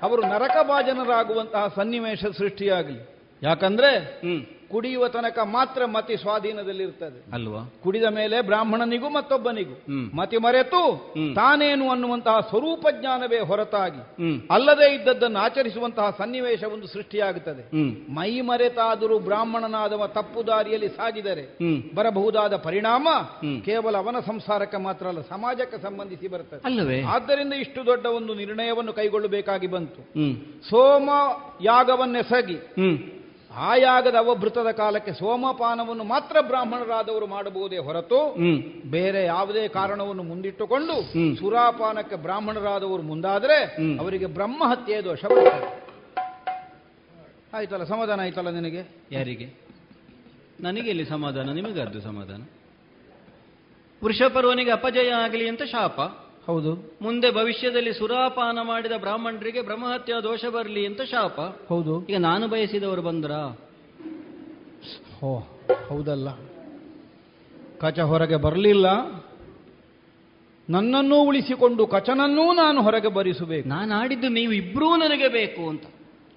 ಅವರು 0.02 0.23
ನರಕ 0.23 0.57
ಭಾಜನರಾಗುವಂತಹ 0.62 1.73
ಸನ್ನಿವೇಶ 1.77 2.24
ಸೃಷ್ಟಿಯಾಗಲಿ. 2.39 3.28
ಯಾಕಂದ್ರೆ 3.43 3.97
ಹ್ಮ್. 3.98 4.60
ಕುಡಿಯುವ 4.70 5.09
ತನಕ 5.09 5.38
ಮಾತ್ರ 5.44 5.84
ಮತಿ 5.84 6.16
ಸ್ವಾಧೀನದಲ್ಲಿರ್ತದೆ. 6.16 7.18
ಅಲ್ವಾ? 7.32 7.62
ಕುಡಿದ 7.82 8.05
ಮೇಲೆ 8.05 8.36
ಬ್ರಾಹ್ಮಣನಿಗೂ 8.42 9.09
ಮತ್ತೊಬ್ಬನಿಗೂ 9.09 9.76
ಮತಿ 10.16 10.36
ಮರೆತು 10.36 10.82
ತಾನೇನು 11.34 11.90
ಅನ್ನುವಂತಹ 11.90 12.36
ಸ್ವರೂಪ 12.48 12.86
ಜ್ಞಾನವೇ 13.01 13.40
ಹೊರತಾಗಿ 13.40 14.02
ಅಲ್ಲದೆ 14.51 14.88
ಇದ್ದದ್ದನ್ನು 14.94 15.38
ಆಚರಿಸುವಂತಹ 15.38 16.09
ಸನ್ನಿವೇಶ 16.18 16.62
ಒಂದು 16.64 16.86
ಸೃಷ್ಟಿಯಾಗುತ್ತದೆ. 16.86 17.62
ಮೈ 18.12 18.40
ಮರೆತಾದರೂ 18.40 19.18
ಬ್ರಾಹ್ಮಣನಾದವ 19.18 20.06
ತಪ್ಪು 20.06 20.47
ದಾರಿಯಲ್ಲಿ 20.47 20.88
ಸಾಗಿದರೆ 20.88 21.44
ಬರಬಹುದಾದ 21.94 22.56
ಪರಿಣಾಮ 22.56 23.09
ಕೇವಲ 23.64 23.97
ಅವನ 23.97 24.16
ಸಂಸಾರಕ್ಕೆ 24.26 24.76
ಮಾತ್ರ 24.76 25.06
ಅಲ್ಲ 25.06 25.20
ಸಮಾಜಕ್ಕೆ 25.28 25.78
ಸಂಬಂಧಿಸಿ 25.82 26.28
ಬರುತ್ತದೆ 26.28 26.62
ಅಲ್ಲವೇ? 26.64 27.02
ಆದ್ದರಿಂದ 27.02 27.52
ಇಷ್ಟು 27.52 27.86
ದೊಡ್ಡ 27.86 28.06
ಒಂದು 28.06 28.34
ನಿರ್ಣಯವನ್ನು 28.34 28.92
ಕೈಗೊಳ್ಳಬೇಕಾಗಿ 28.92 29.66
ಬಂತು. 29.66 30.01
ಸೋಮ 30.70 31.10
ಯಾಗವನ್ನೆಸಗಿ 31.62 32.59
ಹ್ಮ್ 33.51 33.62
ಆ 33.62 33.77
ಯಾಗದ 33.77 34.14
ಅವಭೃತದ 34.14 34.70
ಕಾಲಕ್ಕೆ 34.70 35.12
ಸೋಮಪಾನವನ್ನು 35.12 36.05
ಮಾತ್ರ 36.05 36.36
ಬ್ರಾಹ್ಮಣರಾದವರು 36.40 37.27
ಮಾಡಬಹುದೇ 37.27 37.77
ಹೊರತು 37.77 38.35
ಬೇರೆ 38.90 39.24
ಯಾವುದೇ 39.24 39.68
ಕಾರಣವನ್ನು 39.68 40.22
ಮುಂದಿಟ್ಟುಕೊಂಡು. 40.22 41.12
ಸುರಾಪಾನಕ್ಕೆ 41.36 42.16
ಬ್ರಾಹ್ಮಣರಾದವರು 42.16 43.02
ಮುಂದಾದರೆ 43.02 43.64
ಅವರಿಗೆ 43.64 43.98
ಅವರಿಗೆ 43.98 44.27
ಬ್ರಹ್ಮಹತ್ಯೆ 44.27 45.05
ದೋಷ 45.05 45.24
ಬರ್ತದೆ. 45.24 45.90
ಆಯ್ತಲ್ಲ 47.55 47.85
ಸಮಾಧಾನ 47.85 48.20
ಆಯ್ತಲ್ಲ 48.20 48.51
ನಿನಗೆ? 48.51 48.82
ಯಾರಿಗೆ? 49.12 49.44
ನನಗೆ 50.60 50.90
ಇಲ್ಲಿ 50.90 51.05
ಸಮಾಧಾನ? 51.05 51.52
ನಿಮಗದ್ದು 51.52 52.01
ಸಮಾಧಾನ? 52.01 52.43
ವೃಷಪರ್ವನಿಗೆ 54.05 54.70
ಅಪಜಯ 54.70 55.10
ಆಗಲಿ 55.10 55.48
ಅಂತ 55.48 55.62
ಶಾಪ. 55.62 56.01
ಹೌದು. 56.47 56.99
ಮುಂದೆ 57.03 57.31
ಭವಿಷ್ಯದಲ್ಲಿ 57.31 57.93
ಸುರಾಪಾನ 57.93 58.59
ಮಾಡಿದ 58.62 58.93
ಬ್ರಾಹ್ಮಣರಿಗೆ 59.01 59.61
ಬ್ರಹ್ಮಹತ್ಯಾ 59.61 60.21
ದೋಷ 60.21 60.45
ಬರಲಿ 60.45 60.87
ಅಂತ 60.87 61.03
ಶಾಪ. 61.03 61.41
ಹೌದು. 61.69 62.07
ಈಗ 62.07 62.17
ನಾನು 62.19 62.49
ಬಯಸಿದವರು 62.49 63.03
ಬಂದ್ರ? 63.03 63.31
ಓ 65.25 65.39
ಹೌದಲ್ಲ. 65.89 66.29
ಕಚ 67.79 68.01
ಹೊರಗೆ 68.01 68.37
ಬರಲಿಲ್ಲ. 68.37 68.87
ನನ್ನನ್ನೂ 70.71 71.23
ಉಳಿಸಿಕೊಂಡು 71.23 71.87
ಕಚನನ್ನೂ 71.87 72.53
ನಾನು 72.53 72.83
ಹೊರಗೆ 72.83 73.09
ಬರಿಸಬೇಕು. 73.09 73.69
ನಾನು 73.69 73.95
ಆಡಿದ್ದು 73.95 74.29
ನೀವು 74.29 74.53
ಇಬ್ಬರೂ 74.53 74.97
ನನಗೆ 74.97 75.29
ಬೇಕು 75.29 75.69
ಅಂತ. 75.69 75.83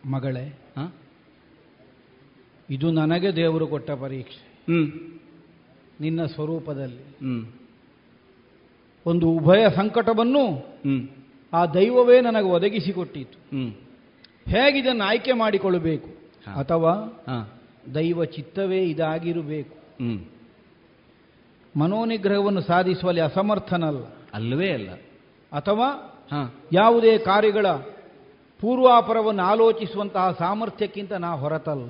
ಮಗಳೇ? 0.06 0.60
ಇದು 2.70 2.92
ನನಗೆ 2.92 3.36
ದೇವರು 3.36 3.68
ಕೊಟ್ಟ 3.68 3.92
ಪರೀಕ್ಷೆ. 3.92 4.74
ಹ್ಮ್. 4.74 4.92
ನಿನ್ನ 6.02 6.26
ಸ್ವರೂಪದಲ್ಲಿ. 6.26 7.04
ಹ್ಮ್. 7.04 7.46
ಒಂದು 9.06 9.28
ಉಭಯ 9.28 9.66
ಸಂಕಟವನ್ನು 9.76 10.66
ಆ 11.54 11.66
ದೈವವೇ 11.66 12.22
ನನಗೆ 12.22 12.46
ಒದಗಿಸಿಕೊಟ್ಟಿತು. 12.46 13.58
ಹೇಗಿದನ್ನು 14.52 15.04
ಆಯ್ಕೆ 15.04 15.32
ಮಾಡಿಕೊಳ್ಳಬೇಕು? 15.32 16.08
ಅಥವಾ 16.60 17.24
ದೈವ 17.96 18.26
ಚಿತ್ತವೇ 18.26 18.84
ಇದಾಗಿರಬೇಕು? 18.84 19.76
ಮನೋನಿಗ್ರಹವನ್ನು 21.80 22.62
ಸಾಧಿಸುವಲ್ಲಿ 22.62 23.22
ಅಸಮರ್ಥನಲ್ಲ. 23.22 24.04
ಅಲ್ಲವೇ 24.34 24.72
ಅಲ್ಲ. 24.72 24.90
ಅಥವಾ 25.54 26.10
ಯಾವುದೇ 26.74 27.18
ಕಾರ್ಯಗಳ 27.18 27.68
ಪೂರ್ವಾಪರವನ್ನು 28.62 29.44
ಆಲೋಚಿಸುವಂತಹ 29.44 30.36
ಸಾಮರ್ಥ್ಯಕ್ಕಿಂತ 30.40 31.14
ನಾ 31.14 31.32
ಹೊರತಲ್ಲ. 31.32 31.90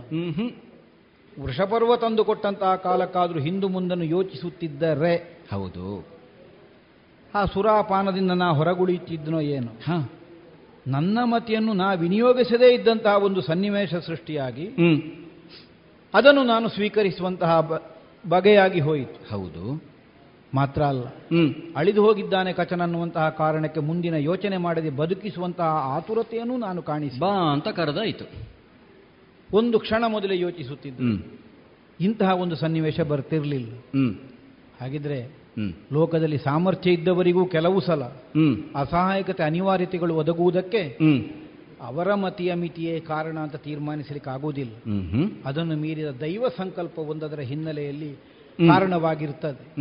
ವೃಷಪರ್ವ 1.41 1.95
ತಂದುಕೊಟ್ಟಂತಹ 1.95 2.76
ಕಾಲಕ್ಕಾದರೂ 2.76 3.40
ಹಿಂದು 3.40 3.69
ಮುಂದನ್ನು 3.69 4.03
ಯೋಚಿಸುತ್ತಿದ್ದರೆ 4.03 5.40
ಹೌದು. 5.52 6.12
ಆ 7.35 7.45
ಸುರಾಪಾನದಿಂದ 7.45 8.31
ನಾ 8.31 8.49
ಹೊರಗುಳಿಯುತ್ತಿದ್ದನೋ 8.49 9.39
ಏನು? 9.39 9.72
ಹಾಂ. 9.88 10.10
ನನ್ನ 10.88 11.19
ಮತಿಯನ್ನು 11.23 11.73
ನಾ 11.73 11.93
ವಿನಿಯೋಗಿಸದೇ 11.93 12.73
ಇದ್ದಂತಹ 12.73 13.15
ಒಂದು 13.15 13.41
ಸನ್ನಿವೇಶ 13.41 13.95
ಸೃಷ್ಟಿಯಾಗಿ 13.95 14.68
ಅದನ್ನು 16.14 16.43
ನಾನು 16.43 16.69
ಸ್ವೀಕರಿಸುವಂತಹ 16.69 17.81
ಬಗೆಯಾಗಿ 18.30 18.80
ಹೋಯಿತು. 18.80 19.35
ಹೌದು. 19.35 19.84
ಮಾತ್ರ 20.53 20.81
ಅಲ್ಲ. 20.84 21.05
ಹ್ಞೂ 21.05 21.73
ಅಳಿದು 21.76 22.05
ಹೋಗಿದ್ದಾನೆ 22.05 22.53
ಕಚನನ್ನುವಂತಹ 22.53 23.30
ಕಾರಣಕ್ಕೆ 23.30 23.80
ಮುಂದಿನ 23.80 24.14
ಯೋಚನೆ 24.14 24.57
ಮಾಡದೆ 24.57 24.89
ಬದುಕಿಸುವಂತಹ 24.89 25.65
ಆತುರತೆಯನ್ನು 25.65 26.57
ನಾನು 26.57 26.81
ಕಾಣಿಸಿ 26.81 27.19
ಬಾ 27.19 27.53
ಅಂತ 27.53 27.68
ಕರೆದಾಯಿತು. 27.68 28.26
ಒಂದು 29.53 29.80
ಕ್ಷಣ 29.80 30.03
ಮೊದಲೇ 30.07 30.39
ಯೋಚಿಸುತ್ತಿದ್ದೆ. 30.39 31.39
ಇಂತಹ 32.01 32.30
ಒಂದು 32.30 32.55
ಸನ್ನಿವೇಶ 32.55 33.01
ಬರ್ತಿರಲಿಲ್ಲ. 33.01 33.73
ಹಾಗಿದ್ರೆ 34.81 35.42
ಲೋಕದಲ್ಲಿ 35.93 36.38
ಸಾಮರ್ಥ್ಯ 36.38 36.91
ಇದ್ದವರಿಗೂ 36.91 37.45
ಕೆಲವು 37.45 37.81
ಸಲ 37.81 38.03
ಅಸಹಾಯಕತೆ 38.75 39.43
ಅನಿವಾರ್ಯತೆಗಳು 39.43 40.15
ಒದಗುವುದಕ್ಕೆ 40.15 40.97
ಅವರ 41.81 42.13
ಮತಿಯ 42.13 42.53
ಮಿತಿಯೇ 42.53 42.99
ಕಾರಣ 42.99 43.39
ಅಂತ 43.39 43.55
ತೀರ್ಮಾನಿಸಲಿಕ್ಕೆ 43.55 44.30
ಆಗುವುದಿಲ್ಲ. 44.30 44.71
ಅದನ್ನು 45.45 45.75
ಮೀರಿದ 45.75 46.05
ದೈವ 46.05 46.47
ಸಂಕಲ್ಪ 46.57 46.99
ಒಂದದರ 46.99 47.39
ಹಿನ್ನೆಲೆಯಲ್ಲಿ 47.39 48.15
ಕಾರಣವಾಗಿರುತ್ತದೆ 48.67 48.67
ಕಾರಣವಾಗಿರ್ತದೆ. 48.67 49.75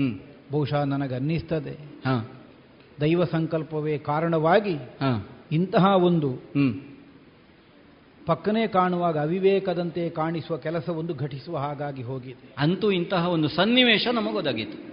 ಬಹುಶಃ 0.53 0.85
ನನಗನ್ನಿಸ್ತದೆ. 0.85 1.79
ದೈವ 3.01 3.25
ಸಂಕಲ್ಪವೇ 3.25 3.99
ಕಾರಣವಾಗಿ 3.99 4.77
ಇಂತಹ 5.53 5.85
ಒಂದು 5.85 6.43
ಪಕ್ಕನೆ 8.27 8.67
ಕಾಣುವಾಗ 8.67 9.19
ಅವಿವೇಕದಂತೆ 9.19 10.11
ಕಾಣಿಸುವ 10.11 10.57
ಕೆಲಸವೊಂದು 10.57 11.15
ಘಟಿಸುವ 11.15 11.57
ಹಾಗಾಗಿ 11.57 12.03
ಹೋಗಿದೆ. 12.03 12.55
ಅಂತೂ 12.59 12.91
ಇಂತಹ 12.91 13.29
ಒಂದು 13.29 13.49
ಸನ್ನಿವೇಶ 13.49 14.07
ನಮಗೊದಗಿತು. 14.13 14.92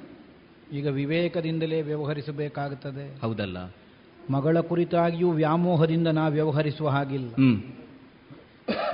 ಈಗ 0.73 0.87
ವಿವೇಕದಿಂದಲೇ 0.87 1.81
ವ್ಯವಹರಿಸಬೇಕಾಗುತ್ತದೆ. 1.81 3.21
ಹೌದಲ್ಲ? 3.21 3.57
ಮಗಳ 4.29 4.59
ಕುರಿತಾಗಿಯೂ 4.59 5.31
ವ್ಯಾಮೋಹದಿಂದ 5.31 6.07
ನಾ 6.07 6.27
ವ್ಯವಹರಿಸುವ 6.27 6.89
ಹಾಗಿಲ್ಲ. 6.89 7.33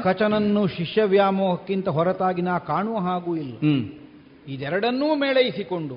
ಕಚನನ್ನು 0.04 0.68
ಶಿಷ್ಯ 0.68 1.04
ವ್ಯಾಮೋಹಕ್ಕಿಂತ 1.04 1.90
ಹೊರತಾಗಿ 1.90 2.42
ನಾ 2.42 2.60
ಕಾಣುವ 2.60 2.98
ಹಾಗೂ 2.98 3.36
ಇಲ್ಲ. 3.36 3.54
ಇದೆರಡನ್ನೂ 4.48 5.16
ಮೇಳೈಸಿಕೊಂಡು 5.16 5.96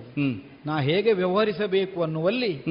ನಾ 0.66 0.80
ಹೇಗೆ 0.80 1.12
ವ್ಯವಹರಿಸಬೇಕು 1.12 2.02
ಅನ್ನುವಲ್ಲಿ 2.02 2.64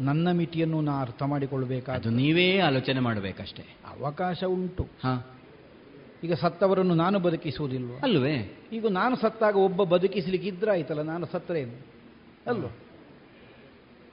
ನನ್ನ 0.00 0.32
ಮಿತಿಯನ್ನು 0.32 0.80
ನಾ 0.80 1.00
ಅರ್ಥ 1.00 1.22
ಮಾಡಿಕೊಳ್ಳಬೇಕಾದ 1.22 2.06
ನೀವೇ 2.06 2.58
ಆಲೋಚನೆ 2.58 3.00
ಮಾಡಬೇಕಷ್ಟೇ. 3.00 3.62
ಅವಕಾಶ 3.98 4.44
ಉಂಟು. 4.44 4.82
ಹಾ. 4.82 5.36
ಈಗ 6.24 6.32
ಸತ್ತವರನ್ನು 6.32 6.94
ನಾನು 6.94 7.18
ಬದುಕಿಸುವುದಿಲ್ವ? 7.18 7.90
ಅಲ್ವೇ 8.02 8.54
ಈಗ 8.72 8.86
ನಾನು 8.86 9.16
ಸತ್ತಾಗ 9.16 9.56
ಒಬ್ಬ 9.56 9.82
ಬದುಕಿಸಲಿಕ್ಕೆ 9.82 10.48
ಇದ್ರಾಯ್ತಲ್ಲ 10.48 11.02
ನಾನು 11.02 11.26
ಸತ್ತರೇನು? 11.26 11.94
ಅಲ್ವ? 12.46 12.66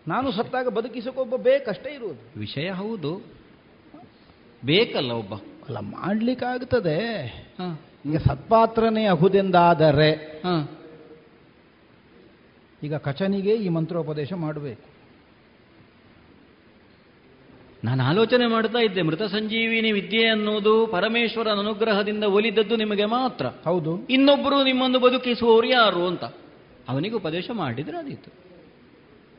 ನಾನು 0.07 0.31
ಸತ್ತಾಗ 0.31 0.67
ಬದುಕಿಸೋಕೆ 0.67 1.19
ಒಬ್ಬ 1.19 1.35
ಬೇಕಷ್ಟೇ 1.35 1.93
ಇರುವುದು 1.93 2.39
ವಿಷಯ 2.39 2.71
ಹೌದು. 2.71 3.21
ಬೇಕಲ್ಲ 4.65 5.11
ಒಬ್ಬ. 5.11 5.35
ಅಲ್ಲ 5.35 5.79
ಮಾಡ್ಲಿಕ್ಕಾಗ್ತದೆ. 5.79 6.97
ಈಗ 8.05 8.17
ಸತ್ಪಾತ್ರನೇ 8.17 9.05
ಅಹುದೆಂದಾದರೆ 9.05 10.41
ಈಗ 12.83 12.95
ಕಚನಿಗೆ 12.95 13.55
ಈ 13.55 13.69
ಮಂತ್ರೋಪದೇಶ 13.69 14.33
ಮಾಡಬೇಕು. 14.33 14.91
ನಾನು 17.83 18.03
ಆಲೋಚನೆ 18.03 18.47
ಮಾಡ್ತಾ 18.47 18.79
ಇದ್ದೆ 18.79 19.01
ಮೃತ 19.01 19.21
ಸಂಜೀವಿನಿ 19.21 19.91
ವಿದ್ಯೆ 19.91 20.27
ಅನ್ನೋದು 20.27 20.87
ಪರಮೇಶ್ವರನ 20.87 21.49
ಅನುಗ್ರಹದಿಂದ 21.49 22.23
ಒಲಿದದ್ದು 22.23 22.75
ನಿಮಗೆ 22.75 23.05
ಮಾತ್ರ. 23.05 23.45
ಹೌದು. 23.45 24.07
ಇನ್ನೊಬ್ಬರು 24.07 24.63
ನಿಮ್ಮನ್ನು 24.63 24.99
ಬದುಕಿಸುವವರು 24.99 25.67
ಯಾರು 25.67 26.07
ಅಂತ. 26.07 26.23
ಅವನಿಗೆ 26.91 27.15
ಉಪದೇಶ 27.15 27.49
ಮಾಡಿದ್ರೆ 27.53 27.97
ಆದೀತು 27.97 28.31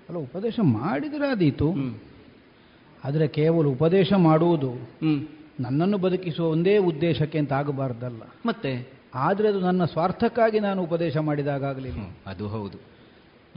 ಅಲ್ಲ 0.09 0.19
ಉಪದೇಶ 0.19 0.61
ಮಾಡಿದ್ರೆ 0.63 1.29
ಅದೀತು 1.29 1.69
ಆದರೆ 3.05 3.29
ಕೇವಲ 3.29 3.67
ಉಪದೇಶ 3.67 4.13
ಮಾಡುವುದು 4.13 4.73
ನನ್ನನ್ನು 5.61 5.99
ಬದುಕಿಸುವ 5.99 6.47
ಒಂದೇ 6.47 6.79
ಉದ್ದೇಶಕ್ಕೆ 6.79 7.39
ಅಂತ 7.39 7.53
ಆಗಬಾರ್ದಲ್ಲ. 7.53 8.23
ಮತ್ತೆ? 8.47 8.93
ಆದರೆ 9.15 9.49
ಅದು 9.49 9.61
ನನ್ನ 9.61 9.85
ಸ್ವಾರ್ಥಕ್ಕಾಗಿ 9.85 10.61
ನಾನು 10.61 10.83
ಉಪದೇಶ 10.83 11.17
ಮಾಡಿದಾಗಲಿ 11.17 11.91
ಅದು 12.27 12.49
ಹೌದು. 12.49 12.79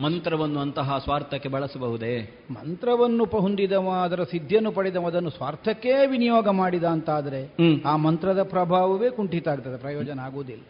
ಮಂತ್ರವನ್ನು 0.04 0.60
ಅಂತಹ 0.60 0.98
ಸ್ವಾರ್ಥಕ್ಕೆ 0.98 1.50
ಬಳಸಬಹುದೇ? 1.50 2.46
ಮಂತ್ರವನ್ನು 2.52 3.24
ಹೊಂದಿದವ 3.26 4.02
ಅದರ 4.04 4.24
ಸಿದ್ಧಿಯನ್ನು 4.24 4.72
ಪಡೆದವ 4.72 5.08
ಅದನ್ನು 5.08 5.30
ಸ್ವಾರ್ಥಕ್ಕೇ 5.30 6.06
ವಿನಿಯೋಗ 6.06 6.48
ಮಾಡಿದ 6.50 6.84
ಅಂತಾದರೆ. 6.84 7.42
ಆ 7.86 7.96
ಮಂತ್ರದ 7.96 8.44
ಪ್ರಭಾವವೇ 8.44 9.10
ಕುಂಠಿತ 9.10 9.48
ಆಗ್ತದೆ 9.48 9.78
ಪ್ರಯೋಜನ 9.78 10.20
ಆಗುವುದಿಲ್ಲ. 10.20 10.64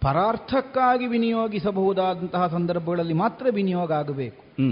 ಪರಾರ್ಥಕ್ಕಾಗಿ 0.00 1.06
ವಿನಿಯೋಗಿಸಬಹುದಾದಂತಹ 1.06 2.46
ಸಂದರ್ಭಗಳಲ್ಲಿ 2.46 3.12
ಮಾತ್ರ 3.12 3.46
ವಿನಿಯೋಗ 3.50 3.92
ಆಗಬೇಕು. 3.92 4.62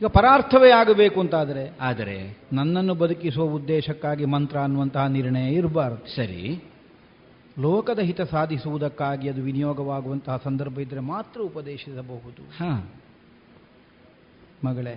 ಈಗ 0.00 0.06
ಪರಾರ್ಥವೇ 0.06 0.70
ಆಗಬೇಕು 0.70 1.20
ಅಂತಾದರೆ 1.20 1.76
ಆದರೆ 1.80 2.38
ನನ್ನನ್ನು 2.52 2.94
ಬದುಕಿಸುವ 2.94 3.44
ಉದ್ದೇಶಕ್ಕಾಗಿ 3.44 4.24
ಮಂತ್ರ 4.24 4.58
ಅನ್ನುವಂತಹ 4.58 5.06
ನಿರ್ಣಯ 5.06 5.52
ಇರಬಾರದು. 5.52 6.16
ಸರಿ. 6.16 6.64
ಲೋಕದ 7.58 7.98
ಹಿತ 7.98 8.20
ಸಾಧಿಸುವುದಕ್ಕಾಗಿ 8.20 9.28
ಅದು 9.28 9.42
ವಿನಿಯೋಗವಾಗುವಂತಹ 9.42 10.40
ಸಂದರ್ಭ 10.44 10.80
ಇದ್ದರೆ 10.80 11.00
ಮಾತ್ರ 11.00 11.40
ಉಪದೇಶಿಸಬಹುದು. 11.40 12.42
ಹಾ. 12.42 12.92
ಮಗಳೇ 14.64 14.94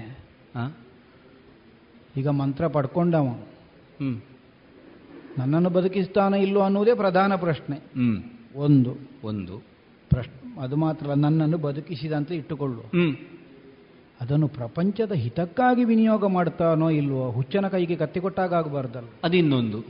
ಹಾ. 0.55 0.77
ಈಗ 2.17 2.27
ಮಂತ್ರ 2.27 2.67
ಪಡ್ಕೊಂಡವ 2.67 3.21
ಹ್ಞೂ 3.21 4.23
ನನ್ನನ್ನು 5.37 5.69
ಬದುಕಿಸ್ತಾನ 5.69 6.33
ಇಲ್ಲೋ 6.33 6.61
ಅನ್ನುವುದೇ 6.61 6.93
ಪ್ರಧಾನ 6.93 7.35
ಪ್ರಶ್ನೆ. 7.35 7.75
ಒಂದು. 8.55 8.95
ಒಂದು. 9.23 9.57
ಪ್ರಶ್ನೆ 10.09 10.61
ಅದು 10.61 10.75
ಮಾತ್ರ 10.75 11.07
ನನ್ನನ್ನು 11.07 11.57
ಬದುಕಿಸಿದಂತೆ 11.57 12.35
ಇಟ್ಟುಕೊಳ್ಳು. 12.35 12.81
ಅದನ್ನು 14.21 14.47
ಪ್ರಪಂಚದ 14.47 15.11
ಹಿತಕ್ಕಾಗಿ 15.11 15.83
ವಿನಿಯೋಗ 15.83 16.25
ಮಾಡ್ತಾನೋ 16.25 16.89
ಇಲ್ವೋ 16.89 17.31
ಹುಚ್ಚನ 17.31 17.67
ಕೈಗೆ 17.67 17.95
ಕತ್ತಿ 17.95 18.19
ಕೊಟ್ಟಾಗ 18.19 18.53
ಆಗಬಾರ್ದಲ್ಲ 18.53 19.07
ಅದಿನ್ನೊಂದು. 19.23 19.83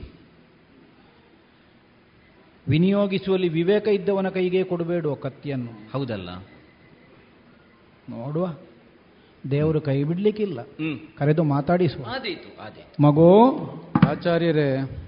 ವಿನಿಯೋಗಿಸುವಲ್ಲಿ 2.68 3.48
ವಿವೇಕ 3.48 3.88
ಇದ್ದವನ 3.88 4.28
ಕೈಗೆ 4.28 4.64
ಕೊಡಬೇಡುವ 4.64 5.14
ಕತ್ತಿಯನ್ನು. 5.14 5.90
ಹೌದಲ್ಲ. 5.92 6.30
ನೋಡುವ. 8.10 8.56
ದೇವರು 9.50 9.80
ಕೈ 9.80 10.04
ಬಿಡ್ಲಿಕ್ಕಿಲ್ಲ. 10.04 10.60
ಕರೆದು 11.18 11.44
ಮಾತಾಡಿಸುವ. 11.44 12.02
ಮಗೋ. 13.00 13.50
ಆಚಾರ್ಯರೇ 14.08 14.98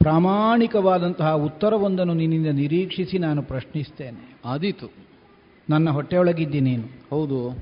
ಪ್ರಾಮಾಣಿಕವಾದಂತಹ 0.00 1.32
ಉತ್ತರವೊಂದನ್ನು 1.32 2.14
ನಿನ್ನಿಂದ 2.14 2.46
ನಿರೀಕ್ಷಿಸಿ 2.46 3.18
ನಾನು 3.18 3.42
ಪ್ರಶ್ನಿಸ್ತೇನೆ. 3.42 4.38
ಆದೀತು. 4.44 4.90
ನನ್ನ 5.70 5.90
ಹೊಟ್ಟೆಯೊಳಗಿದ್ದಿ 5.90 6.60
ನೀನು 6.60 6.84
ಹೌದು. 7.10 7.58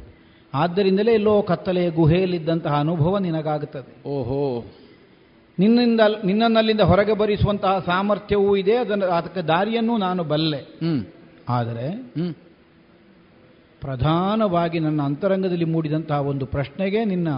ಆದ್ದರಿಂದಲೇ 0.55 1.13
ಎಲ್ಲೋ 1.13 1.43
ಕತ್ತಲೆಯ 1.43 1.91
ಗುಹೆಯಲ್ಲಿದ್ದಂತಹ 1.91 2.81
ಅನುಭವ 2.81 3.19
ನಿನಗಾಗುತ್ತದೆ. 3.19 4.09
ಓಹೋ. 4.09 4.65
ನಿನ್ನಿಂದ 5.59 6.01
ನಿನ್ನನ್ನಲ್ಲಿಂದ 6.25 6.81
ಹೊರಗೆ 6.81 7.13
ಬರಿಸುವಂತಹ 7.13 7.79
ಸಾಮರ್ಥ್ಯವೂ 7.87 8.57
ಇದೆ 8.57 8.77
ಅದನ್ನು 8.77 9.07
ಅದಕ್ಕೆ 9.07 9.41
ದಾರಿಯನ್ನು 9.41 9.99
ನಾನು 9.99 10.25
ಬಲ್ಲೆ. 10.25 10.79
ಆದರೆ 11.49 12.13
ಪ್ರಧಾನವಾಗಿ 13.81 14.79
ನನ್ನ 14.79 15.03
ಅಂತರಂಗದಲ್ಲಿ 15.03 15.65
ಮೂಡಿದಂತಹ 15.65 16.21
ಒಂದು 16.21 16.47
ಪ್ರಶ್ನೆಗೆ 16.47 17.05
ನಿನ್ನ 17.05 17.29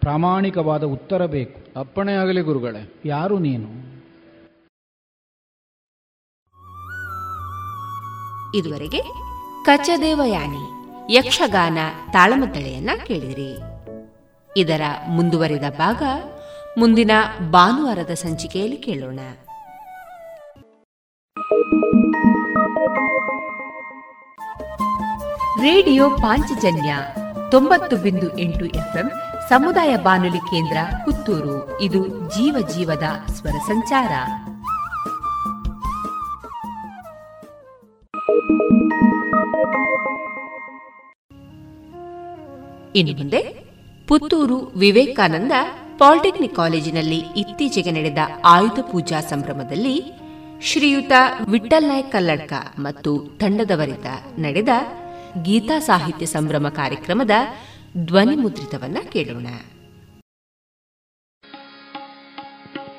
ಪ್ರಾಮಾಣಿಕವಾದ 0.00 0.84
ಉತ್ತರ 0.84 1.26
ಬೇಕು. 1.26 1.80
ಅಪ್ಪಣೆ 1.80 2.12
ಆಗಲಿ 2.12 2.40
ಗುರುಗಳೇ. 2.40 2.92
ಯಾರು 3.04 3.38
ನೀನು? 3.38 3.91
ಇದುವರೆಗೆ 8.54 9.02
ಕಚದೇವಯಾನಿ, 9.64 10.64
ಯಕ್ಷಗಾನ 11.16 11.78
ತಾಳಮದ್ದಳೆಯನ್ನ 12.10 12.90
ಕೇಳಿದಿರಿ. 13.06 13.58
ಇದರ 14.56 14.80
ಮುಂದುವರಿದ 15.08 15.62
ಭಾಗ 15.78 16.02
ಮುಂದಿನ 16.78 17.10
ಭಾನುವಾರದ 17.50 18.10
ಸಂಚಿಕೆಯಲ್ಲಿ 18.10 18.76
ಕೇಳೋಣ. 18.76 19.20
ರೇಡಿಯೋ 25.62 26.10
ಪಾಂಚಜನ್ಯ 26.10 26.96
ತೊಂಬತ್ತು 27.50 27.96
ಬಿಂದು 27.96 28.38
ಎಂಟು 28.38 28.64
ಎಫ್ಎಂ 28.64 29.10
ಸಮುದಾಯ 29.48 29.96
ಬಾನುಲಿ 29.96 30.38
ಕೇಂದ್ರ 30.38 30.76
ಪುತ್ತೂರು. 31.04 31.80
ಇದು 31.80 32.08
ಜೀವ 32.08 32.68
ಜೀವದ 32.68 33.30
ಸ್ವರ 33.32 33.58
ಸಂಚಾರ. 33.66 34.10
ಇನ್ನು 42.94 43.12
ಮುಂದೆ 43.18 43.40
ಪುತ್ತೂರು 44.08 44.56
ವಿವೇಕಾನಂದ 44.76 45.52
ಪಾಲಿಟೆಕ್ನಿಕ್ 45.98 46.54
ಕಾಲೇಜಿನಲ್ಲಿ 46.54 47.22
ಇತ್ತೀಚೆಗೆ 47.36 47.90
ನಡೆದ 47.90 48.18
ಆಯುಧ 48.44 48.80
ಪೂಜಾ 48.92 49.20
ಸಂಭ್ರಮದಲ್ಲಿ 49.20 49.94
ಶ್ರೀಯುತ 50.62 51.12
ವಿಠಲ್ 51.48 51.88
ನಾಯಕ್ 51.88 52.12
ಕಲ್ಲಡ್ಕ 52.12 52.52
ಮತ್ತು 52.78 53.38
ತಂಡದವರಿಂದ 53.40 54.06
ನಡೆದ 54.38 54.68
ಗೀತಾ 55.42 55.78
ಸಾಹಿತ್ಯ 55.78 56.26
ಸಂಭ್ರಮ 56.26 56.68
ಕಾರ್ಯಕ್ರಮದ 56.68 57.30
ಧ್ವನಿ 57.96 58.36
ಮುದ್ರಿತವನ್ನ 58.36 58.98
ಕೇಳೋಣ. 59.12 59.46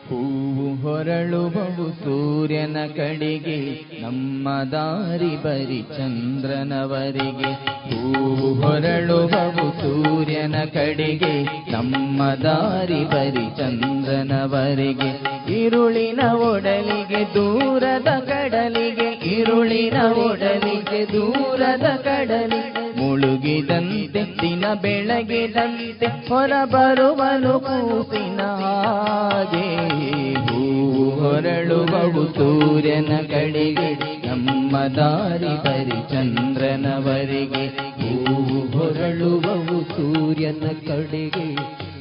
ಹೂವು 0.09 0.81
ಹೊರಳುವವು 0.81 1.91
ಸೂರ್ಯನ 1.91 2.77
ಕಡೆಗೆ, 2.95 3.85
ನಮ್ಮ 4.01 4.49
ದಾರಿ 4.63 5.43
ಬರಿ 5.43 5.81
ಚಂದ್ರನವರಿಗೆ. 5.97 7.51
ಹೂವು 7.63 8.53
ಹೊರಳುವವು 8.61 9.71
ಸೂರ್ಯನ 9.81 10.55
ಕಡೆಗೆ, 10.73 11.43
ನಮ್ಮ 11.71 12.23
ದಾರಿ 12.23 13.03
ಬರಿ 13.03 13.57
ಚಂದ್ರನವರಿಗೆ. 13.57 15.34
ಇರುಳಿನ 15.65 16.19
ಒಡಲಿಗೆ, 16.31 17.34
ದೂರದ 17.34 18.07
ಕಡಲಿಗೆ, 18.19 19.30
ಇರುಳಿನ 19.30 20.01
ಒಡಲಿಗೆ, 20.01 21.11
ದೂರದ 21.11 21.85
ಕಡಲಿಗೆ 21.95 22.84
ಮುಳುಗಿದಂತೆ, 22.99 24.23
ದಿನ 24.41 24.65
ಬೆಳಗಿದಂತೆ, 24.81 26.05
ಹೊರಬರುವನು 26.05 27.59
ಕೂಸಿನ 27.59 28.41
ಹಾಗೆ. 28.41 30.02
ಹೂವು 30.34 31.09
ಹೊರಳುವವು 31.09 32.25
ಸೂರ್ಯನ 32.25 33.17
ಕಡೆಗೆ. 33.21 33.93
ನಮ್ಮ 34.27 34.77
ದಾರಿ 34.77 35.63
ಬರಿ 35.63 36.09
ಚಂದ್ರನವರೆಗೆ. 36.09 37.67
ಹೂವು 37.67 38.77
ಹೊರಳುವವು 38.77 39.81
ಸೂರ್ಯನ 39.81 40.67
ಕಡೆಗೆ. 40.88 41.53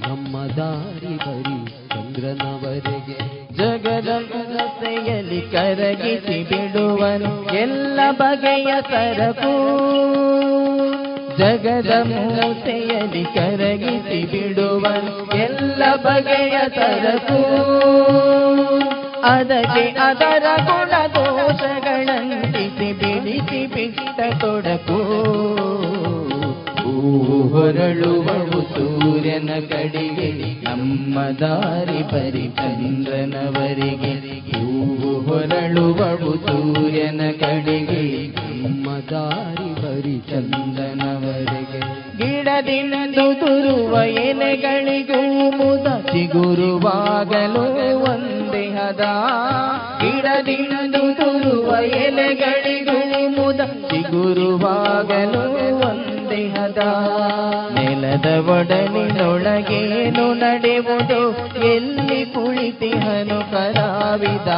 ನಮ್ಮ 0.08 0.46
ದಾರಿ 0.46 1.16
ಬರಿ 1.16 1.66
ಚಂದ್ರನವರೆಗೆ. 1.66 3.42
ಜಗದ 3.56 4.08
ರಸ್ತೆಯಲ್ಲಿ 4.54 5.40
ಕರಗಿಸಿ 5.40 6.42
ಬಿಡುವನು. 6.42 7.56
ಎಲ್ಲ 7.56 8.00
ಬಗೆಯ 8.18 8.74
ಸರಕು 8.90 9.82
ಜಗದ 11.38 11.90
ಮೂತೆಯಲ್ಲಿ 12.02 13.24
ಕರಗಿಸಿ 13.24 14.20
ಬಿಡುವ 14.32 14.86
ಎಲ್ಲ 15.34 15.82
ಬಗೆಯ 15.96 16.59
ಸರಕು. 16.68 17.40
ಅದಕ್ಕೆ 19.24 19.84
ಅದರ 19.98 20.46
ಗುಣ 20.64 20.92
ದೋಷಗಳಂತಿಸಿ 21.14 22.92
ಬಿಡಿಸಿ 22.92 23.66
ಬಿಟ್ಟ 23.66 24.20
ತೊಡಕು 24.40 24.98
ಹೂವು 27.02 27.36
ಹೊರಳುವವು 27.48 28.58
ಸೂರ್ಯನ 28.72 29.50
ಕಡೆಗೆ, 29.70 30.28
ನಮ್ಮ 30.64 31.18
ದಾರಿ 31.40 32.02
ಬರಿ 32.02 32.44
ಚಂದ್ರನವರಿಗೆ 32.58 34.12
ಹೂವು 34.50 35.10
ಹೊರಳುವವು 35.20 36.32
ಸೂರ್ಯನ 36.46 37.20
ಕಡೆಗೆ, 37.40 38.02
ನಮ್ಮ 38.62 38.88
ದಾರಿ 39.10 39.70
ಬರಿ 39.80 40.16
ಚಂದ್ರನವರಿಗೆ 40.30 41.80
ಗಿಡದಿಂದು 42.16 43.26
ತುರುವ 43.40 43.94
ಎಲೆಗಳಿಗೂ 44.02 45.20
ಮುದ 45.58 45.88
ಚಿಗುರುವಾಗಲು 46.12 47.64
ಒಂದೇ 48.04 48.64
ಹದ 48.76 49.04
ಗಿಡದಿಂದು 50.02 51.02
ತುರುವ 51.14 51.70
ಎಲೆಗಳಿಗೂ 52.04 52.98
ಮುದ 53.28 53.60
ಚಿಗುರುವಾಗಲು 53.90 55.44
ಒಂದೇ 55.90 56.22
ಹದ 56.32 56.78
ನೆಲದ 57.74 58.48
ಒಡಲಿನೊಳಗೇನು 58.48 60.34
ನಡೆವುದು? 60.34 61.20
ಎಲ್ಲಿ 61.64 62.24
ಕುಳಿತಿಹನು 62.24 63.52
ಕಲಾವಿದ 63.52 64.48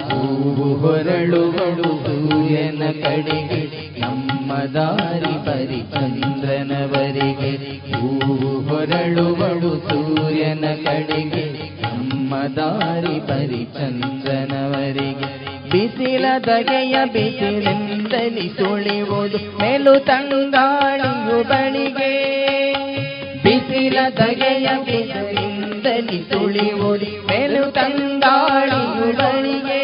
ಹೂವು 0.00 0.68
ಹೊರಳುಗಳು 0.74 1.90
ಸೂರ್ಯನ 2.04 2.82
ಕಡೆಗೆ 3.02 3.62
ನಮ್ಮ 4.00 4.52
ದಾರಿ 4.74 5.46
ಬರಿ 5.46 5.80
ಚಂದ್ರನವರಿಗೆ 5.94 7.52
ಹೂವು 7.92 8.36
ಹೊರಳುಗಳು 8.68 9.88
ಸೂರ್ಯನ 9.88 10.64
ಕಡೆಗೆ 10.84 11.44
ನಮ್ಮ 11.82 12.34
ದಾರಿ 12.56 13.18
ಬರಿ 13.20 13.64
ಚಂದ್ರನವರೆಗೆ 13.74 15.43
ಬಿಸಿಲ 15.74 16.24
ದಗೆಯ 16.46 17.04
ಬಿಸಿಲಿಂದಲಿ 17.04 18.48
ಸುಳಿವುದು 18.48 19.58
ಮೆಲು 19.58 20.04
ತಂಗಾಳಿಯು 20.04 21.44
ಬಳಿಗೆ. 21.48 22.12
ಬಿಸಿಲ 23.42 23.98
ದಗೆಯ 24.16 24.66
ಬಿಸಿಲಿಂದಲಿ 24.84 26.30
ಸುಳಿವುದು 26.30 27.26
ಮೆಲು 27.26 27.70
ತಂಗಾಳಿಯು 27.70 29.16
ಬಳಿಗೆ. 29.16 29.82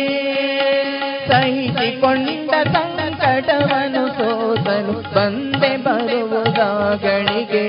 ಸಹಿಸಿಕೊಂಡ 1.28 2.50
ಸಂಕಟವನ್ನು 2.50 4.08
ಸೋಸಲು 4.08 5.14
ಬಂದೆ 5.14 5.76
ಬರುವುದಾಗಳಿಗೆ 5.76 7.64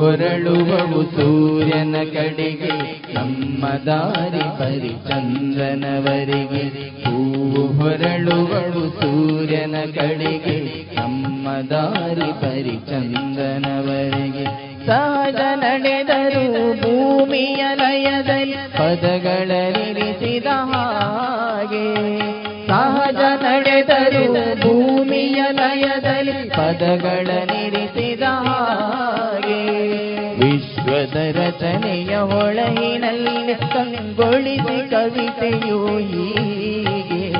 ಹೊರಳುವವು 0.00 1.02
ಸೂರ್ಯನ 1.02 1.96
ಕಡೆಗೆ. 2.12 2.72
ನಮ್ಮ 3.14 3.66
ದಾರಿ 3.66 4.60
ಬರಿ 4.60 4.88
ಚಂದ್ರನವರೆಗೆ 4.88 6.62
ಹೂವು 7.04 7.66
ಹೊರಳುವಳು 7.66 9.00
ಸೂರ್ಯನ 9.00 9.74
ಕಡೆಗೆ. 9.94 10.56
ನಮ್ಮ 10.96 11.48
ದಾರಿ 11.70 12.30
ಬರಿ 12.42 12.76
ಚಂದ್ರನವರೆಗೆ 12.76 14.70
ಸಹಜ 14.86 15.40
ನಡೆದರು 15.54 16.44
ಭೂಮಿಯ 16.82 17.64
ಲಯದಲ್ಲಿ 17.74 18.56
ಪದಗಳರಿಸಿದ 18.78 20.46
ಹಾಗೆ. 20.46 21.86
ಸಹಜ 22.68 23.22
ನಡೆದರು 23.42 24.54
ಭೂಮಿಯ 24.60 25.42
ಲಯದಲ್ಲಿ 25.50 26.32
ಪದಗಳ 26.32 27.26
ನಿರಿಸಿದ 27.26 28.22
ಹಾಗೆ. 28.22 29.19
ವಿಶ್ವದ 31.00 31.52
ಒಳಗಿನಲ್ಲಿ 32.22 33.54
ಕಂಗೊಳಿಸಿ 33.54 34.90
ಕವಿತೆಯು 34.90 35.98
ಹೀಗೆ. 35.98 37.32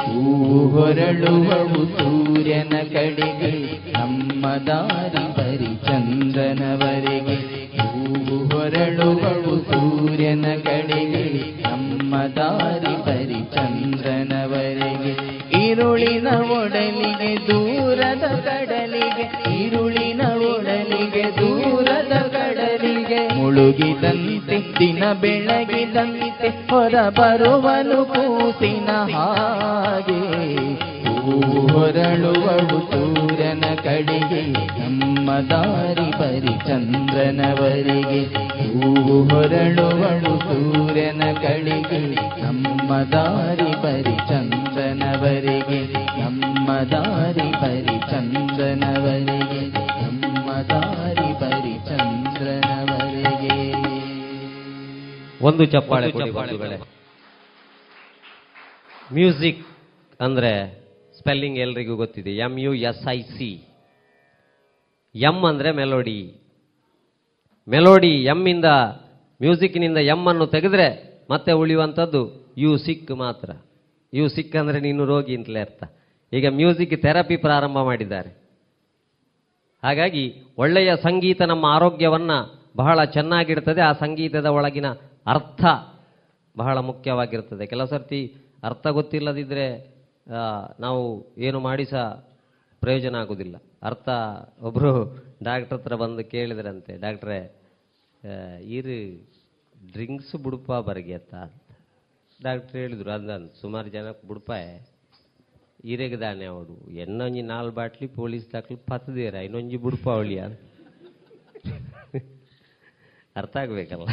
ಹೂವು 0.00 0.68
ಹೊರಳುವವು 0.68 1.98
ಸೂರ್ಯನ 1.98 2.72
ಕಡೆಗೆ, 2.92 3.52
ನಮ್ಮ 3.92 4.46
ದಾರಿ 4.66 5.24
ಬರಿ 5.36 5.74
ಚಂದನವರೆಗೆ 5.86 7.36
ಹೂವು 7.78 8.48
ಹೊರಳುವವು 8.48 9.58
ಸೂರ್ಯನ 9.58 10.46
ಕಡೆಗೆ, 10.64 11.52
ನಮ್ಮ 11.62 12.16
ದಾರಿ 12.16 12.96
ಬರಿ 13.06 13.40
ಚಂದ್ರನವರೆಗೆ 13.54 15.25
ಇರುಳಿನ 15.68 16.28
ಒಡಲಿಗೆ, 16.28 17.46
ದೂರದ 17.46 18.24
ಕಡಲಿಗೆ 18.44 19.54
ಈರುಳಿನ 19.54 20.20
ಒಡಲಿಗೆ, 20.26 21.22
ದೂರದ 21.22 22.12
ಕಡಲಿಗೆ. 22.12 23.34
ಮುಳುಗಿದಂತೆ, 23.34 24.78
ದಿನ 24.78 25.12
ಬೆಳಗಿದಂತೆ 25.20 26.48
ಹೊರ 26.48 26.94
ಬರುವನು 27.08 28.04
ಕೂಸಿನ 28.04 28.90
ಹಾಗೆ. 29.14 30.46
ಹೊರಳುವಳು 31.72 32.78
ಸೂರ್ಯನ 32.90 33.64
ಕಡೆಗೆ, 33.82 34.42
ನಮ್ಮ 34.80 35.30
ದಾರಿ 35.30 36.10
ಬರಿ 36.18 36.68
ಚಂದ್ರನವರಿಗೆ. 36.68 38.22
ಹೂವು 38.68 39.28
ಹೊರಳುವಳು 39.28 40.38
ಸೂರ್ಯನ 40.38 41.22
ಕಡೆಗೆ, 41.32 42.00
ನಮ್ಮ 42.42 42.94
ದಾರಿ 43.12 43.82
ಬರಿ 43.82 44.16
ಚಂದ್ರನವರೆಗೆ 44.98 45.78
ನಮ್ಮ 46.20 46.68
ದಾರಿ 46.90 47.48
ಪರಿ 47.52 47.96
ಚಂದನವರಿಗೆ 48.10 49.60
ನಮ್ಮ 50.02 50.52
ದಾರಿ 50.70 51.28
ಪರಿ 51.40 51.74
ಚಂದ್ರನವರಿಗೆ 51.88 53.58
ಒಂದು 55.40 55.64
ಚಪ್ಪಾಳೆ 55.64 56.08
ಮ್ಯೂಸಿಕ್ 59.12 59.60
ಅಂದ್ರೆ 60.20 60.52
ಸ್ಪೆಲ್ಲಿಂಗ್ 61.18 61.58
ಎಲ್ರಿಗೂ 61.58 61.96
ಗೊತ್ತಿದೆ. 61.96 62.32
M 62.36 62.58
U 62.58 62.74
S 62.74 63.04
I 63.08 63.22
C. 63.22 63.50
M 65.14 65.44
ಅಂದ್ರೆ 65.44 65.70
ಮೆಲೋಡಿ. 65.72 66.18
ಮೆಲೋಡಿ 67.68 68.14
ಎಮ್ಮಿಂದ, 68.24 68.64
ಮ್ಯೂಸಿಕ್ನಿಂದ 69.40 69.96
ಎಂ 69.96 70.26
ಅನ್ನು 70.26 70.46
ತೆಗೆದ್ರೆ 70.46 70.88
ಮತ್ತೆ 71.30 71.52
ಉಳಿಯುವಂಥದ್ದು 71.52 72.22
ಯು 72.58 72.78
ಸಿಕ್ 72.78 73.10
ಮಾತ್ರ. 73.10 73.50
ಯು 74.16 74.24
ಸಿಕ್ಕಂದ್ರೆ 74.28 74.78
ನೀನು 74.86 75.02
ರೋಗಿ 75.04 75.34
ಅಂತಲೇ 75.38 75.60
ಅರ್ಥ. 75.60 75.82
ಈಗ 76.32 76.46
ಮ್ಯೂಸಿಕ್ 76.58 76.94
ಥೆರಪಿ 77.02 77.36
ಪ್ರಾರಂಭ 77.46 77.78
ಮಾಡಿದ್ದಾರೆ. 77.88 78.30
ಹಾಗಾಗಿ 79.82 80.24
ಒಳ್ಳೆಯ 80.58 80.90
ಸಂಗೀತ 81.02 81.40
ನಮ್ಮ 81.52 81.64
ಆರೋಗ್ಯವನ್ನು 81.76 82.38
ಬಹಳ 82.76 82.98
ಚೆನ್ನಾಗಿಡ್ತದೆ. 83.16 83.80
ಆ 83.80 83.92
ಸಂಗೀತದ 84.04 84.48
ಒಳಗಿನ 84.58 84.88
ಅರ್ಥ 85.26 85.64
ಬಹಳ 86.56 86.76
ಮುಖ್ಯವಾಗಿರ್ತದೆ. 86.88 87.64
ಕೆಲವು 87.66 87.88
ಸರ್ತಿ 87.88 88.20
ಅರ್ಥ 88.64 88.86
ಗೊತ್ತಿಲ್ಲದಿದ್ದರೆ 88.98 89.66
ನಾವು 90.80 91.02
ಏನು 91.38 91.58
ಮಾಡಿ 91.60 91.84
ಸಹ 91.84 92.04
ಪ್ರಯೋಜನ 92.82 93.14
ಆಗೋದಿಲ್ಲ. 93.22 93.56
ಅರ್ಥ 93.82 94.08
ಒಬ್ಬರು 94.62 94.92
ಡಾಕ್ಟ್ರ್ 95.44 95.76
ಹತ್ರ 95.78 95.94
ಬಂದು 95.94 96.22
ಕೇಳಿದ್ರಂತೆ, 96.30 96.92
ಡಾಕ್ಟ್ರೇ 97.04 97.38
ಇರು, 98.76 98.98
ಡ್ರಿಂಕ್ಸ್ 99.92 100.34
ಬುಡುಪ 100.44 100.72
ಅಂತ 100.72 101.65
ಡಾಕ್ಟ್ರ್ 102.42 102.76
ಹೇಳಿದ್ರು 102.76 103.10
ಅಂದನ್ 103.10 103.50
ಸುಮಾರು 103.60 103.88
ಜನಕ್ಕೆ 103.88 104.28
ಬಿಡ್ಪಾಯ. 104.28 104.78
ಇರೆಗದಾನೆ 105.84 106.44
ಅವರು. 106.44 106.90
ಎನ್ನೊಂಜಿ 106.90 107.42
ನಾಲ್ 107.42 107.72
ಬಾಟ್ಲಿ 107.72 108.08
ಪೊಲೀಸ್ 108.08 108.52
ದಾಖಲು 108.52 108.86
ಪತ್ತದೇರ 108.86 109.34
ಇನ್ನೊಂಜಿ 109.34 109.76
ಬುಡ್ಪಾವಳಿ 109.76 110.38
ಅವಳಿಯ. 110.38 110.56
ಅರ್ಥ 113.36 113.56
ಆಗಬೇಕಲ್ಲ? 113.56 114.08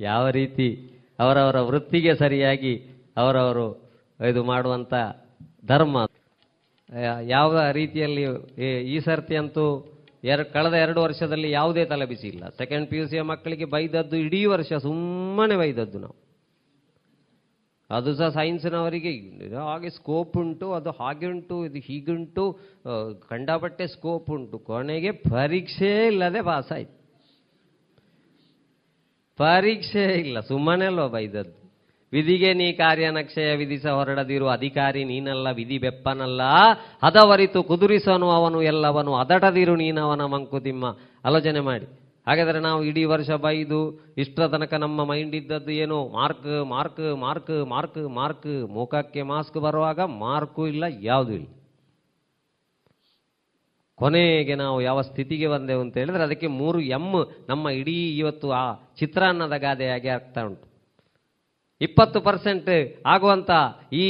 ಯಾವ 0.00 0.28
ರೀತಿ 0.28 0.90
ಅವರವರ 1.18 1.60
ವೃತ್ತಿಗೆ 1.60 2.14
ಸರಿಯಾಗಿ 2.14 2.86
ಅವರವರು 3.16 3.92
ಇದು 4.28 4.44
ಮಾಡುವಂಥ 4.44 4.94
ಧರ್ಮ? 5.66 6.06
ಯಾವ 7.22 7.60
ರೀತಿಯಲ್ಲಿ 7.72 8.22
ಈ- 8.94 9.00
ಸರ್ತಿ 9.00 9.36
ಅಂತೂ 9.36 9.92
ಎರ 10.24 10.42
ಕಳೆದ 10.42 10.74
ಎರಡು 10.74 11.02
ವರ್ಷದಲ್ಲಿ 11.02 11.50
ಯಾವುದೇ 11.50 11.84
ತಲೆಬಿಸಿ 11.84 12.28
ಇಲ್ಲ. 12.28 12.48
ಸೆಕೆಂಡ್ 12.48 12.90
ಪಿ 12.90 12.96
ಯು 12.96 13.08
ಸಿಯ 13.08 13.22
ಮಕ್ಕಳಿಗೆ 13.22 13.64
ಬೈದದ್ದು 13.64 14.16
ಇಡೀ 14.16 14.44
ವರ್ಷ 14.44 14.72
ಸುಮ್ಮನೆ 14.72 15.56
ಬೈದದ್ದು 15.56 15.98
ನಾವು. 15.98 16.21
ಅದು 17.96 18.10
ಸಹ 18.18 18.28
ಸೈನ್ಸ್ನವರಿಗೆ 18.28 19.10
ಹಾಗೆ 19.54 19.90
ಸ್ಕೋಪ್ 19.90 20.36
ಉಂಟು, 20.36 20.66
ಅದು 20.72 20.90
ಹಾಗೆ 20.90 21.26
ಉಂಟು, 21.26 21.56
ಇದು 21.66 21.78
ಹೀಗುಂಟು 21.78 22.44
ಕಂಡಬಟ್ಟೆ 23.30 23.86
ಸ್ಕೋಪ್ 23.86 24.30
ಉಂಟು. 24.30 24.58
ಕೊನೆಗೆ 24.58 25.10
ಪರೀಕ್ಷೆ 25.10 26.06
ಇಲ್ಲದೆ 26.06 26.42
ಪಾಸ್ 26.42 26.72
ಆಯ್ತು 26.72 26.96
ಪರೀಕ್ಷೆ 29.38 30.04
ಇಲ್ಲ 30.14 30.40
ಸುಮ್ಮನೆ 30.40 30.86
ಅಲ್ವಾ 30.86 31.06
ಬೈದದ್ದು 31.06 31.58
ವಿಧಿಗೆ 32.12 32.48
ನೀ 32.54 32.72
ಕಾರ್ಯನಕ್ಷಯ 32.72 33.50
ವಿಧಿಸ 33.56 33.86
ಹೊರಡದಿರು, 33.86 34.46
ಅಧಿಕಾರಿ 34.48 35.02
ನೀನಲ್ಲ, 35.04 35.50
ವಿಧಿ 35.50 35.78
ಬೆಪ್ಪನಲ್ಲ. 35.78 36.42
ಹದವರಿತು 37.04 37.60
ಕುದುರಿಸನು 37.62 38.28
ಅವನು 38.30 38.58
ಎಲ್ಲವನು, 38.62 39.12
ಅದಟದಿರು 39.14 39.74
ನೀನವನ 39.76 40.24
ಮಂಕುತಿಮ್ಮ. 40.24 40.84
ಆಲೋಚನೆ 41.24 41.60
ಮಾಡಿ. 41.60 41.86
ಹಾಗಾದರೆ 42.26 42.58
ನಾವು 42.66 42.80
ಇಡೀ 42.88 43.02
ವರ್ಷ 43.12 43.30
ಬೈದು 43.44 43.78
ಇಷ್ಟರ 44.22 44.44
ತನಕ 44.52 44.74
ನಮ್ಮ 44.82 45.04
ಮೈಂಡ್ 45.10 45.34
ಇದ್ದದ್ದು 45.38 45.72
ಏನು? 45.84 45.96
Mark 46.16 46.46
mark 46.72 47.00
mark 47.22 47.54
mark 47.72 47.98
mark 48.18 48.52
ಮುಖಕ್ಕೆ 48.76 49.22
ಮಾಸ್ಕ್ 49.30 49.58
ಬರುವಾಗ 49.64 50.00
ಮಾರ್ಕು 50.26 50.62
ಇಲ್ಲ, 50.72 50.84
ಯಾವುದೂ 51.10 51.32
ಇಲ್ಲ. 51.38 51.48
ಕೊನೆಗೆ 53.98 54.54
ನಾವು 54.62 54.76
ಯಾವ 54.82 55.00
ಸ್ಥಿತಿಗೆ 55.08 55.48
ಬಂದೆವು 55.54 55.82
ಅಂತ 55.84 55.96
ಹೇಳಿದ್ರೆ 56.00 56.22
ಅದಕ್ಕೆ 56.22 56.48
ಮೂರು 56.60 56.78
ಎಂ 56.96 57.04
ನಮ್ಮ 57.48 57.64
ಇಡೀ 57.80 57.96
ಇವತ್ತು 58.18 58.46
ಆ 58.60 58.62
ಚಿತ್ರಾನ್ನದ 59.00 59.56
ಗಾದೆಯಾಗಿ 59.64 60.08
ಆಗ್ತಾ 60.16 60.42
ಉಂಟು. 60.48 60.64
ಇಪ್ಪತ್ತು 61.80 62.18
ಪರ್ಸೆಂಟ್ 62.20 62.70
ಆಗುವಂತ 63.14 63.50
ಈ 64.04 64.06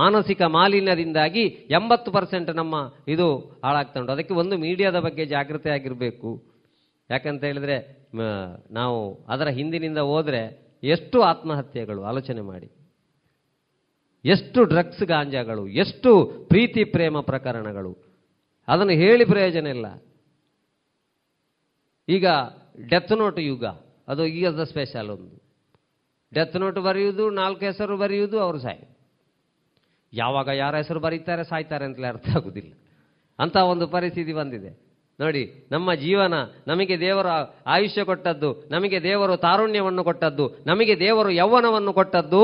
ಮಾನಸಿಕ 0.00 0.42
ಮಾಲಿನ್ಯದಿಂದಾಗಿ 0.56 1.44
ಎಂಬತ್ತು 1.78 2.10
ಪರ್ಸೆಂಟ್ 2.12 2.50
ನಮ್ಮ 2.60 2.74
ಇದು 3.14 3.28
ಹಾಳಾಗ್ತಾ 3.64 4.00
ಉಂಟು. 4.00 4.14
ಅದಕ್ಕೆ 4.16 4.34
ಒಂದು 4.42 4.56
ಮೀಡಿಯಾದ 4.64 5.00
ಬಗ್ಗೆ 5.06 5.26
ಜಾಗೃತೆ 5.26 5.70
ಆಗಿರಬೇಕು. 5.76 6.30
ಯಾಕಂತ 7.10 7.44
ಹೇಳಿದ್ರೆ 7.44 8.08
ನಾವು 8.70 9.24
ಅದರ 9.24 9.48
ಹಿಂದಿನಿಂದ 9.48 9.98
ಹೋದರೆ 9.98 10.66
ಎಷ್ಟು 10.82 11.22
ಆತ್ಮಹತ್ಯೆಗಳು, 11.22 12.02
ಆಲೋಚನೆ 12.04 12.40
ಮಾಡಿ. 12.40 12.70
ಎಷ್ಟು 14.24 14.64
ಡ್ರಗ್ಸ್ 14.64 15.02
ಗಾಂಜಾಗಳು, 15.02 15.68
ಎಷ್ಟು 15.68 16.26
ಪ್ರೀತಿ 16.48 16.84
ಪ್ರೇಮ 16.84 17.20
ಪ್ರಕರಣಗಳು. 17.20 17.96
ಅದನ್ನು 18.68 18.92
ಹೇಳಿ 18.92 19.24
ಪ್ರಯೋಜನ 19.24 19.66
ಇಲ್ಲ. 19.66 20.02
ಈಗ 22.08 22.26
ಡೆತ್ 22.90 23.12
ನೋಟ್ 23.12 23.38
ಯುಗ, 23.38 23.64
ಅದು 24.08 24.26
ಈಗದ 24.26 24.62
ಸ್ಪೆಷಲ್ 24.62 25.10
ಒಂದು. 25.10 25.42
ಡೆತ್ 26.34 26.56
ನೋಟ್ 26.56 26.78
ಬರೆಯುವುದು, 26.78 27.30
ನಾಲ್ಕು 27.30 27.64
ಹೆಸರು 27.64 27.96
ಬರೆಯುವುದು, 27.96 28.40
ಅವರು 28.40 28.58
ಸಾಯ್. 28.58 28.96
ಯಾವಾಗ 30.12 30.48
ಯಾರ 30.48 30.76
ಹೆಸರು 30.76 31.00
ಬರೀತಾರೆ, 31.00 31.44
ಸಾಯ್ತಾರೆ 31.44 31.84
ಅಂತಲೇ 31.84 32.06
ಅರ್ಥ 32.06 32.28
ಆಗುದಿಲ್ಲ. 32.36 32.72
ಅಂತ 33.38 33.56
ಒಂದು 33.56 33.88
ಪರಿಸ್ಥಿತಿ 33.88 34.32
ಬಂದಿದೆ. 34.32 34.85
ನೋಡಿ, 35.20 35.68
ನಮ್ಮ 35.70 35.94
ಜೀವನ 35.94 36.34
ನಮಗೆ 36.66 37.00
ದೇವರ 37.00 37.26
ಆಯುಷ್ಯ 37.66 38.04
ಕೊಟ್ಟದ್ದು, 38.04 38.68
ನಮಗೆ 38.70 39.02
ದೇವರು 39.02 39.36
ತಾರುಣ್ಯವನ್ನು 39.36 40.04
ಕೊಟ್ಟದ್ದು, 40.04 40.58
ನಮಗೆ 40.66 41.00
ದೇವರು 41.00 41.30
ಯೌವನವನ್ನು 41.30 41.92
ಕೊಟ್ಟದ್ದು, 41.92 42.42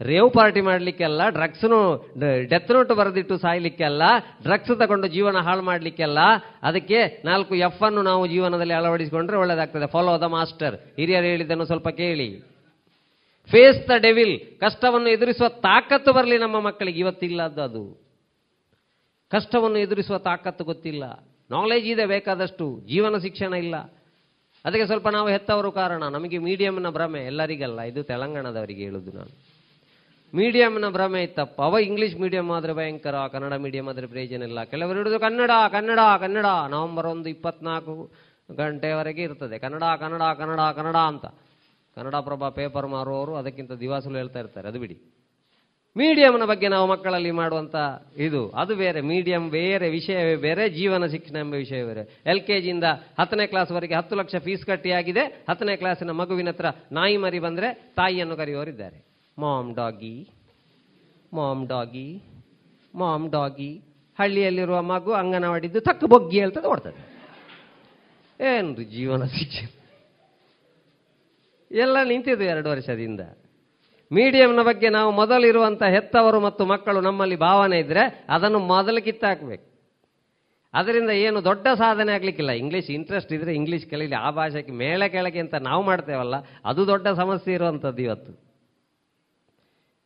ರೇವ್ 0.00 0.32
ಪಾರ್ಟಿ 0.32 0.60
ಮಾಡಲಿಕ್ಕೆಲ್ಲ, 0.60 1.28
ಡ್ರಗ್ಸ್ನು, 1.28 2.10
ಡೆತ್ 2.48 2.70
ನೋಟ್ 2.70 2.88
ಬರೆದಿಟ್ಟು 2.88 3.38
ಸಾಯ್ಲಿಕ್ಕೆಲ್ಲ, 3.38 4.02
ಡ್ರಗ್ಸ್ 4.42 4.78
ತಗೊಂಡು 4.78 5.06
ಜೀವನ 5.06 5.36
ಹಾಳು 5.36 5.62
ಮಾಡಲಿಕ್ಕೆಲ್ಲ, 5.62 6.18
ಅದಕ್ಕೆ 6.62 7.22
ನಾಲ್ಕು 7.24 7.54
ಎಫ್ 7.54 7.82
ಅನ್ನು 7.82 8.02
ನಾವು 8.02 8.26
ಜೀವನದಲ್ಲಿ 8.26 8.74
ಅಳವಡಿಸಿಕೊಂಡ್ರೆ 8.74 9.36
ಒಳ್ಳೆಯದಾಗ್ತದೆ 9.36 9.86
ಫಾಲೋ 9.86 10.20
ದ 10.20 10.22
ಮಾಸ್ಟರ್ 10.22 10.76
ಹಿರಿಯರು 10.96 11.26
ಹೇಳಿದ್ದನ್ನು 11.26 11.64
ಸ್ವಲ್ಪ 11.64 11.88
ಕೇಳಿ. 11.88 12.58
ಫೇಸ್ 13.50 13.88
ದ 13.88 13.90
ಡೆವಿಲ್ 13.98 14.60
ಕಷ್ಟವನ್ನು 14.60 15.08
ಎದುರಿಸುವ 15.08 15.48
ತಾಕತ್ತು 15.48 16.12
ಬರಲಿ 16.12 16.38
ನಮ್ಮ 16.38 16.60
ಮಕ್ಕಳಿಗೆ. 16.60 16.98
ಇವತ್ತಿಲ್ಲದ್ದು 16.98 17.62
ಅದು. 17.62 18.00
ಕಷ್ಟವನ್ನು 19.30 19.78
ಎದುರಿಸುವ 19.78 20.18
ತಾಕತ್ತು 20.18 20.64
ಗೊತ್ತಿಲ್ಲ. 20.64 21.27
ನಾಲೆಜ್ 21.50 21.86
ಇದೆ 21.86 22.06
ಬೇಕಾದಷ್ಟು, 22.06 22.80
ಜೀವನ 22.88 23.18
ಶಿಕ್ಷಣ 23.18 23.54
ಇಲ್ಲ. 23.54 23.76
ಅದಕ್ಕೆ 24.64 24.86
ಸ್ವಲ್ಪ 24.86 25.08
ನಾವು 25.08 25.28
ಹೆತ್ತವರು 25.28 25.72
ಕಾರಣ, 25.72 26.02
ನಮಗೆ 26.08 26.38
ಮೀಡಿಯಂನ 26.38 26.90
ಭ್ರಮೆ 26.90 27.20
ಎಲ್ಲರಿಗಲ್ಲ, 27.24 27.80
ಇದು 27.80 28.02
ತೆಲಂಗಾಣದವರಿಗೆ 28.02 28.82
ಹೇಳುದು 28.82 29.12
ನಾನು. 29.12 29.32
ಮೀಡಿಯಂನ 30.34 30.88
ಭ್ರಮೆ 30.88 31.22
ಇತ್ತಪ್ಪ 31.22 31.62
ಅವ 31.62 31.78
ಇಂಗ್ಲಿಷ್ 31.78 32.16
ಮೀಡಿಯಂ 32.16 32.50
ಆದರೆ 32.50 32.72
ಭಯಂಕರ, 32.72 33.26
ಕನ್ನಡ 33.26 33.52
ಮೀಡಿಯಂ 33.52 33.88
ಆದರೆ 33.88 34.06
ಪ್ರಯೋಜನ 34.06 34.42
ಇಲ್ಲ. 34.42 34.64
ಕೆಲವರು 34.64 34.98
ಹಿಡಿದು 34.98 35.20
ಕನ್ನಡ 35.20 35.50
ಕನ್ನಡ 35.72 35.98
ಕನ್ನಡ, 36.20 36.46
ನವೆಂಬರ್ 36.68 37.06
ಒಂದು 37.06 37.28
ಇಪ್ಪತ್ನಾಲ್ಕು 37.28 38.10
ಗಂಟೆವರೆಗೆ 38.56 39.22
ಇರ್ತದೆ. 39.22 39.58
ಕನ್ನಡ 39.58 39.84
ಕನ್ನಡ 40.00 40.22
ಕನ್ನಡ 40.38 40.60
ಕನ್ನಡ 40.76 40.96
ಅಂತ. 40.96 41.26
ಕನ್ನಡ 41.96 42.14
ಪ್ರಭಾ 42.14 42.48
ಪೇಪರ್ 42.48 42.86
ಮಾರುವವರು 42.86 43.34
ಅದಕ್ಕಿಂತ 43.34 43.72
ದಿವಾಸಲು 43.72 44.14
ಹೇಳ್ತಾ 44.14 44.38
ಇರ್ತಾರೆ, 44.38 44.68
ಅದು 44.68 44.80
ಬಿಡಿ. 44.80 44.96
ಮೀಡಿಯಂನ 45.98 46.44
ಬಗ್ಗೆ 46.44 46.68
ನಾವು 46.68 46.86
ಮಕ್ಕಳಲ್ಲಿ 46.88 47.30
ಮಾಡುವಂತ 47.30 47.76
ಇದು. 48.16 48.50
ಅದು 48.50 48.76
ಬೇರೆ. 48.76 49.00
ಮೀಡಿಯಂ 49.00 49.50
ಬೇರೆ, 49.50 49.90
ವಿಷಯವೇ 49.90 50.36
ಬೇರೆ, 50.36 50.68
ಜೀವನ 50.68 51.06
ಶಿಕ್ಷಣ 51.06 51.36
ಎಂಬ 51.36 51.54
ವಿಷಯ 51.54 51.84
ಬೇರೆ. 51.84 52.02
ಎಲ್ 52.26 52.40
ಕೆ 52.40 52.60
ಜಿಯಿಂದ 52.60 52.84
ಹತ್ತನೇ 53.20 53.46
ಕ್ಲಾಸ್ವರೆಗೆ 53.46 53.94
ಹತ್ತು 53.94 54.16
ಲಕ್ಷ 54.16 54.36
ಫೀಸ್ 54.36 54.66
ಕಟ್ಟಿಯಾಗಿದೆ. 54.66 55.24
ಹತ್ತನೇ 55.50 55.76
ಕ್ಲಾಸಿನ 55.76 56.10
ಮಗುವಿನ 56.10 56.48
ಹತ್ರ 56.48 56.66
ನಾಯಿ 56.92 57.16
ಮರಿ 57.16 57.38
ಬಂದರೆ 57.38 57.92
ತಾಯಿಯನ್ನು 57.96 58.36
ಕರೆಯುವವರಿದ್ದಾರೆ 58.36 58.98
mom 59.38 59.74
doggy 59.74 60.28
mom 61.34 61.68
doggy 61.68 62.22
mom 62.94 63.30
doggy 63.30 63.72
ಹಳ್ಳಿಯಲ್ಲಿರುವ 64.18 64.82
ಮಗು 64.82 65.12
ಅಂಗನವಾಡಿದ್ದು 65.12 65.80
ತಕ್ಕ 65.80 66.04
ಬೊಗ್ಗಿ 66.04 66.38
ಹೇಳ್ತದೆ, 66.40 66.66
ಓಡ್ತದೆ. 66.66 67.00
ಏನು 68.40 68.82
ಜೀವನ 68.82 69.24
ಶಿಕ್ಷಣ 69.24 69.68
ಎಲ್ಲ 71.70 71.96
ನಿಂತಿದ್ದು 72.04 72.44
ಎರಡು 72.44 72.70
ವರ್ಷದಿಂದ. 72.70 73.20
ಮೀಡಿಯಂನ 74.10 74.62
ಬಗ್ಗೆ 74.62 74.88
ನಾವು 74.88 75.12
ಮೊದಲಿರುವಂಥ 75.12 75.82
ಹೆತ್ತವರು 75.82 76.40
ಮತ್ತು 76.40 76.66
ಮಕ್ಕಳು 76.66 77.00
ನಮ್ಮಲ್ಲಿ 77.00 77.36
ಭಾವನೆ 77.36 77.78
ಇದ್ದರೆ 77.78 78.26
ಅದನ್ನು 78.28 78.58
ಮೊದಲು 78.58 79.04
ಕಿತ್ತಾಕ್ಬೇಕು 79.04 79.68
ಅದರಿಂದ 80.74 81.10
ಏನು 81.10 81.44
ದೊಡ್ಡ 81.44 81.66
ಸಾಧನೆ 81.74 82.12
ಆಗಲಿಕ್ಕಿಲ್ಲ. 82.12 82.50
ಇಂಗ್ಲೀಷ್ 82.50 82.90
ಇಂಟ್ರೆಸ್ಟ್ 82.90 83.32
ಇದ್ದರೆ 83.32 83.54
ಇಂಗ್ಲೀಷ್ 83.54 83.86
ಕಲೀಲಿ, 83.86 84.14
ಆ 84.14 84.30
ಭಾಷೆಗೆ 84.30 84.72
ಮೇಳೆ 84.72 85.08
ಕೆಳಗೆ 85.08 85.40
ಅಂತ 85.40 85.54
ನಾವು 85.54 85.82
ಮಾಡ್ತೇವಲ್ಲ, 85.82 86.34
ಅದು 86.64 86.86
ದೊಡ್ಡ 86.86 87.08
ಸಮಸ್ಯೆ 87.08 87.54
ಇರುವಂಥದ್ದು 87.54 88.02
ಇವತ್ತು. 88.02 88.32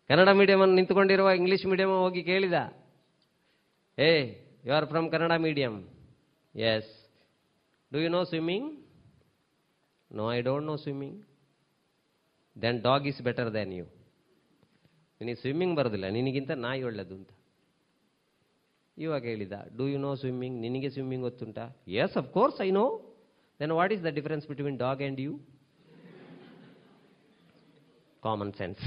ಕನ್ನಡ 0.08 0.28
ಮೀಡಿಯಂ 0.28 0.74
ನಿಂತುಕೊಂಡಿರುವ 0.74 1.30
ಇಂಗ್ಲೀಷ್ 1.30 1.66
ಮೀಡಿಯಮ್ 1.66 1.90
ಹೋಗಿ 1.90 2.22
ಕೇಳಿದ? 2.22 2.54
Hey 3.98 4.10
you 4.64 4.74
are 4.74 4.86
from 4.86 5.10
Kannada 5.10 5.32
medium 5.32 5.88
yes 6.54 6.90
do 7.94 7.98
you 7.98 8.08
know 8.08 8.24
swimming 8.24 8.68
no 10.12 10.32
I 10.34 10.40
don't 10.40 10.66
know 10.66 10.76
swimming 10.76 11.18
then 12.56 12.78
dog 12.88 13.06
is 13.10 13.20
better 13.28 13.50
than 13.56 13.72
you 13.78 13.86
ನಿನಗೆ 15.20 15.38
ಸ್ವಿಮ್ಮಿಂಗ್ 15.42 15.74
ಬರೋದಿಲ್ಲ, 15.78 16.06
ನಿನಗಿಂತ 16.18 16.52
ನಾಯಿ 16.66 16.82
ಒಳ್ಳೆಯದು 16.88 17.14
ಅಂತ. 17.20 17.30
ಇವಾಗ 18.96 19.22
ಹೇಳಿದ 19.32 19.56
ಡೂ 19.78 19.84
ಯು 19.92 19.98
ನೋ 20.06 20.12
ಸ್ವಿಮ್ಮಿಂಗ್ 20.22 20.56
ನಿನಗೆ 20.64 20.88
ಸ್ವಿಮ್ಮಿಂಗ್ 20.94 21.24
ಗೊತ್ತುಂಟಾ? 21.28 21.64
Yes 22.02 22.16
of 22.20 22.28
course 22.36 22.58
I 22.66 22.68
know 22.78 22.86
then 23.60 23.72
what 23.80 23.92
is 23.96 24.02
the 24.06 24.10
difference 24.18 24.46
between 24.50 24.78
dog 24.84 25.02
and 25.04 25.20
you 25.26 25.32
common 28.22 28.52
sense 28.60 28.82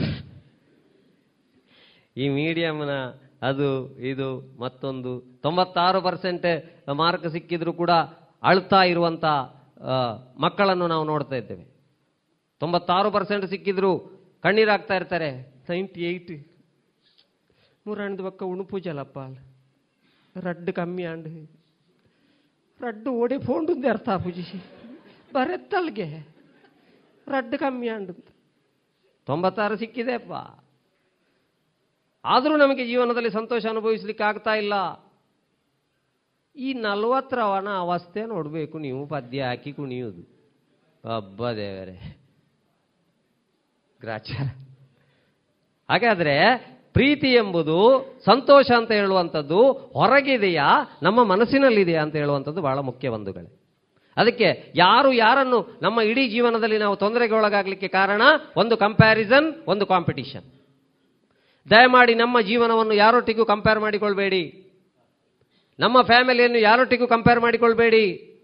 ಈ 2.24 2.26
ಮೀಡಿಯಮ್ನ 2.40 2.94
ಅದು, 3.48 3.70
ಇದು, 4.12 4.28
ಮತ್ತೊಂದು 4.64 5.12
ತೊಂಬತ್ತಾರು 5.46 6.00
ಪರ್ಸೆಂಟ್ 6.06 6.46
ಮಾರ್ಕ್ 7.02 7.26
ಸಿಕ್ಕಿದ್ರು 7.34 7.72
ಕೂಡ 7.82 7.92
ಅಳ್ತಾ 8.50 8.80
ಇರುವಂತ 8.92 9.26
ಮಕ್ಕಳನ್ನು 10.44 10.86
ನಾವು 10.94 11.04
ನೋಡ್ತಾ 11.12 11.36
ಇದ್ದೇವೆ. 11.42 11.66
ತೊಂಬತ್ತಾರು 12.60 13.11
ಪರ್ಸೆಂಟ್ 13.11 13.45
ಸಿಕ್ಕಿದ್ರು 13.48 13.99
ಕಣ್ಣೀರಾಗ್ತಾ 14.44 14.95
ಇರ್ತಾರೆ. 14.95 15.56
Ninety 15.69 16.02
eight. 16.02 16.48
ಮೂರಣ್ಣದ 17.88 18.26
ಪಕ್ಕ 18.26 18.44
ಉಣುಪು 18.44 18.80
ಜಲಪ್ಪ 18.80 19.19
ರಡ್ಡು 20.38 20.73
ಕಮ್ಮಿ 20.73 21.03
ಆಂಡು. 21.03 21.52
ರಡ್ಡು 22.82 23.11
ಓಡಿ 23.11 23.38
ಫೋಂಡುಂದೆ 23.38 23.88
ಅರ್ಥ 23.90 24.10
ಪೂಜಿ. 24.10 24.64
ಬರೆತ್ತಲ್ಗೆ 25.34 26.27
ರಡ್ಡು 27.27 27.60
ಕಮ್ಮಿ 27.60 27.88
ಆಂಡು. 27.88 28.14
ತೊಂಬತ್ತಾರು 29.26 29.77
ಸಿಕ್ಕಿದೆಪ್ಪ. 29.77 30.64
ಆದರೂ 32.26 32.57
ನಮಗೆ 32.57 32.88
ಜೀವನದಲ್ಲಿ 32.88 33.30
ಸಂತೋಷ 33.30 33.65
ಅನುಭವಿಸ್ಲಿಕ್ಕೆ 33.65 34.23
ಆಗ್ತಾ 34.23 34.53
ಇಲ್ಲ. 34.53 35.06
ಈ 36.56 36.73
ನಲ್ವತ್ತರವನ 36.73 37.68
ಅವಸ್ಥೆ 37.69 38.26
ನೋಡಬೇಕು 38.26 38.80
ನೀವು 38.80 39.07
ಪದ್ಯ 39.07 39.44
ಹಾಕಿ 39.44 39.73
ಕುಣಿಯೋದು 39.73 40.22
ಹಬ್ಬ 41.06 41.52
ದೇವರೇ. 41.52 42.24
ಗ್ರಾಚಾರ. 44.02 44.48
ಹಾಗಾದ್ರೆ 45.90 46.56
ಪ್ರೀತಿ 46.94 47.28
ಎಂಬುದು 47.28 48.06
ಸಂತೋಷ 48.26 48.72
ಅಂತ 48.72 48.92
ಹೇಳುವಂಥದ್ದು 48.92 49.72
ಹೊರಗಿದೆಯಾ, 49.72 51.00
ನಮ್ಮ 51.04 51.24
ಮನಸ್ಸಿನಲ್ಲಿದೆಯಾ 51.24 52.02
ಅಂತ 52.02 52.16
ಹೇಳುವಂಥದ್ದು 52.16 52.62
ಬಹಳ 52.62 52.80
ಮುಖ್ಯ 52.80 53.10
ಬಂಧುಗಳೇ. 53.10 53.60
ಅದಕ್ಕೆ 54.18 54.72
ಯಾರು 54.76 55.14
ಯಾರನ್ನು 55.14 55.80
ನಮ್ಮ 55.82 56.02
ಇಡೀ 56.02 56.30
ಜೀವನದಲ್ಲಿ 56.30 56.78
ನಾವು 56.78 56.96
ತೊಂದರೆಗೆ 56.96 57.34
ಒಳಗಾಗಲಿಕ್ಕೆ 57.34 57.88
ಕಾರಣ? 57.88 58.22
ಒಂದು 58.58 58.78
ಕಂಪ್ಯಾರಿಸನ್ 58.78 59.54
ಒಂದು 59.68 59.86
ಕಾಂಪಿಟಿಷನ್ 59.86 60.44
ದಯಮಾಡಿ 61.70 62.16
ನಮ್ಮ 62.16 62.42
ಜೀವನವನ್ನು 62.42 62.94
ಯಾರೊಟ್ಟಿಗೂ 62.94 63.46
ಕಂಪೇರ್ 63.46 63.80
ಮಾಡಿಕೊಳ್ಬೇಡಿ. 63.80 64.62
ನಮ್ಮ 65.80 66.02
ಫ್ಯಾಮಿಲಿಯನ್ನು 66.02 66.58
ಯಾರೊಟ್ಟಿಗೂ 66.58 67.08
ಕಂಪೇರ್ 67.08 67.40
ಮಾಡಿಕೊಳ್ಬೇಡಿ. 67.40 68.35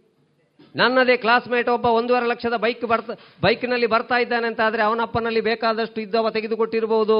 ನನ್ನದೇ 0.76 1.18
ಕ್ಲಾಸ್ಮೇಟ್ 1.18 1.70
ಒಬ್ಬ 1.70 1.86
ಒಂದೂವರೆ 1.86 2.28
ಲಕ್ಷದ 2.28 2.58
ಬೈಕ್ 2.58 2.86
ಬರ್ತಾ 2.86 3.14
ಬೈಕ್ನಲ್ಲಿ 3.42 3.88
ಬರ್ತಾ 3.88 4.18
ಇದ್ದಾನೆ 4.18 4.48
ಅಂತ 4.48 4.62
ಆದರೆ 4.62 4.82
ಅವನಪ್ಪನಲ್ಲಿ 4.82 5.42
ಬೇಕಾದಷ್ಟು 5.42 6.02
ಇದ್ದವ 6.02 6.30
ತೆಗೆದುಕೊಟ್ಟಿರಬಹುದು 6.30 7.18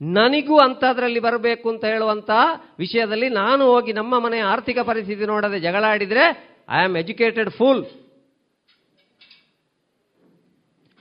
ನನಗೂ 0.00 0.56
ಅಂಥದ್ರಲ್ಲಿ 0.56 1.20
ಬರಬೇಕು 1.20 1.70
ಅಂತ 1.70 1.84
ಹೇಳುವಂಥ 1.84 2.30
ವಿಷಯದಲ್ಲಿ 2.78 3.28
ನಾನು 3.28 3.64
ಹೋಗಿ 3.64 3.92
ನಮ್ಮ 3.92 4.18
ಮನೆಯ 4.18 4.40
ಆರ್ಥಿಕ 4.42 4.78
ಪರಿಸ್ಥಿತಿ 4.82 5.24
ನೋಡದೆ 5.24 5.60
ಜಗಳಾಡಿದರೆ 5.60 6.24
ಐ 6.70 6.84
ಆಮ್ 6.84 6.96
ಎಜುಕೇಟೆಡ್ 6.96 7.50
ಫುಲ್ 7.50 7.82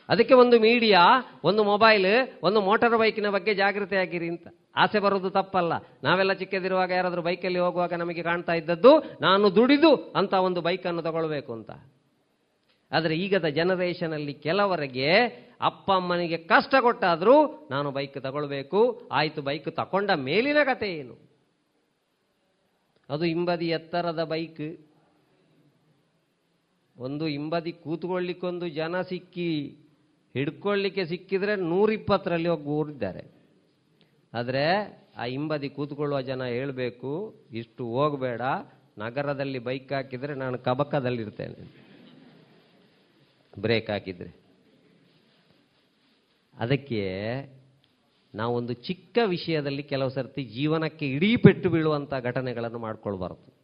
ಅದಕ್ಕೆ 0.10 0.34
ಒಂದು 0.34 0.60
ಮೀಡಿಯಾ, 0.60 1.02
ಒಂದು 1.50 1.62
ಮೊಬೈಲ್, 1.64 2.12
ಒಂದು 2.44 2.62
ಮೋಟಾರ್ 2.62 2.98
ಬೈಕಿನ 3.02 3.30
ಬಗ್ಗೆ 3.36 3.54
ಜಾಗೃತಿ 3.54 3.96
ಆಗಿರಿ 3.96 4.28
ಅಂತ. 4.34 4.48
ಆಸೆ 4.76 5.00
ಬರೋದು 5.00 5.30
ತಪ್ಪಲ್ಲ. 5.30 5.74
ನಾವೆಲ್ಲ 6.04 6.34
ಚಿಕ್ಕದಿರುವಾಗ 6.34 6.92
ಯಾರಾದರೂ 6.92 7.22
ಬೈಕಲ್ಲಿ 7.22 7.60
ಹೋಗುವಾಗ 7.60 7.94
ನಮಗೆ 7.94 8.24
ಕಾಣ್ತಾ 8.24 8.54
ಇದ್ದದ್ದು, 8.54 8.92
ನಾನು 9.22 9.56
ದುಡಿದು 9.56 9.92
ಅಂತ 10.20 10.34
ಒಂದು 10.34 10.62
ಬೈಕನ್ನು 10.62 11.02
ತಗೊಳ್ಬೇಕು 11.02 11.54
ಅಂತ. 11.54 11.72
ಆದರೆ 12.92 13.16
ಈಗದ 13.16 13.46
ಜನರೇಷನಲ್ಲಿ 13.46 14.34
ಕೆಲವರಿಗೆ 14.34 15.10
ಅಪ್ಪ 15.62 15.92
ಅಮ್ಮನಿಗೆ 15.92 16.38
ಕಷ್ಟ 16.52 16.76
ಕೊಟ್ಟಾದರೂ 16.82 17.68
ನಾನು 17.72 17.92
ಬೈಕ್ 17.92 18.18
ತಗೊಳ್ಬೇಕು, 18.24 18.80
ಆಯಿತು 19.12 19.42
ಬೈಕ್ 19.42 19.70
ತಕೊಂಡ 19.76 20.10
ಮೇಲಿನ 20.12 20.60
ಕತೆ 20.66 20.90
ಏನು? 20.92 21.16
ಅದು 23.10 23.24
ಹಿಂಬದಿ 23.24 23.68
ಎತ್ತರದ 23.68 24.24
ಬೈಕ್. 24.24 24.68
ಒಂದು 26.98 27.26
ಹಿಂಬದಿ 27.26 27.72
ಕೂತ್ಕೊಳ್ಳಿಕ್ಕೊಂದು 27.72 28.68
ಜನ 28.70 29.02
ಸಿಕ್ಕಿ 29.02 29.52
ಹಿಡ್ಕೊಳ್ಳಿಕ್ಕೆ 30.34 31.06
ಸಿಕ್ಕಿದ್ರೆ 31.06 31.56
ನೂರಿಪ್ಪತ್ತರಲ್ಲಿ 31.56 32.50
ಹೋಗಿ 32.50 32.64
ಊರಿದ್ದಾರೆ. 32.64 33.32
ಆದರೆ 34.34 34.64
ಆ 35.18 35.24
ಹಿಂಬದಿ 35.24 35.70
ಕೂತ್ಕೊಳ್ಳುವ 35.70 36.22
ಜನ 36.22 36.44
ಹೇಳಬೇಕು, 36.44 37.36
ಇಷ್ಟು 37.52 37.86
ಹೋಗಬೇಡ, 37.86 38.42
ನಗರದಲ್ಲಿ 38.98 39.60
ಬೈಕ್ 39.60 39.94
ಹಾಕಿದರೆ 39.94 40.34
ನಾನು 40.34 40.58
ಕಬಕದಲ್ಲಿರ್ತೇನೆ. 40.58 41.90
ಬ್ರೇಕ್ 43.60 43.90
ಹಾಕಿದರೆ. 43.90 44.36
ಅದಕ್ಕೆ 46.60 47.04
ನಾವೊಂದು 48.36 48.74
ಚಿಕ್ಕ 48.74 49.18
ವಿಷಯದಲ್ಲಿ 49.26 49.84
ಕೆಲವು 49.84 50.10
ಸರ್ತಿ 50.10 50.44
ಜೀವನಕ್ಕೆ 50.44 51.08
ಇಡೀ 51.08 51.36
ಪೆಟ್ಟು 51.36 51.70
ಬೀಳುವಂಥ 51.70 52.14
ಘಟನೆಗಳನ್ನು 52.14 52.80
ಮಾಡ್ಕೊಳ್ಬಾರ್ದು. 52.80 53.59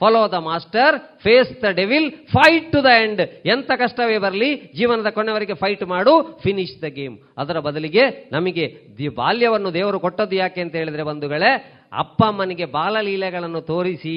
Follow 0.00 0.20
the 0.32 0.34
master 0.34 0.94
face 1.18 1.62
the 1.62 1.64
devil 1.70 2.10
fight 2.10 2.72
to 2.72 2.84
the 2.84 2.86
end 3.02 3.20
ಎಂತ 3.46 3.70
ಕಷ್ಟವೇ 3.78 4.18
ಬರಲಿ, 4.18 4.72
ಜೀವನದ 4.74 5.10
ಕೊನೆವರೆಗೆ 5.10 5.54
ಫೈಟ್ 5.54 5.84
ಮಾಡು 5.84 6.22
ಫಿನಿಶ್ 6.42 6.82
ದ 6.82 6.84
ಗೇಮ್ 6.84 7.18
ಅದರ 7.38 7.58
ಬದಲಿಗೆ 7.58 8.28
ನಮಗೆ 8.32 8.64
ದಿ 8.98 9.08
ಬಾಲ್ಯವನ್ನು 9.08 9.74
ದೇವರು 9.74 10.00
ಕೊಟ್ಟದ್ದು 10.00 10.36
ಯಾಕೆ 10.36 10.60
ಅಂತ 10.60 10.74
ಹೇಳಿದ್ರೆ 10.74 11.02
ಬಂಧುಗಳೇ, 11.02 11.52
ಅಪ್ಪ 11.92 12.24
ಅಮ್ಮನಿಗೆ 12.24 12.64
ಬಾಲಲೀಲೆಗಳನ್ನು 12.64 13.60
ತೋರಿಸಿ 13.60 14.16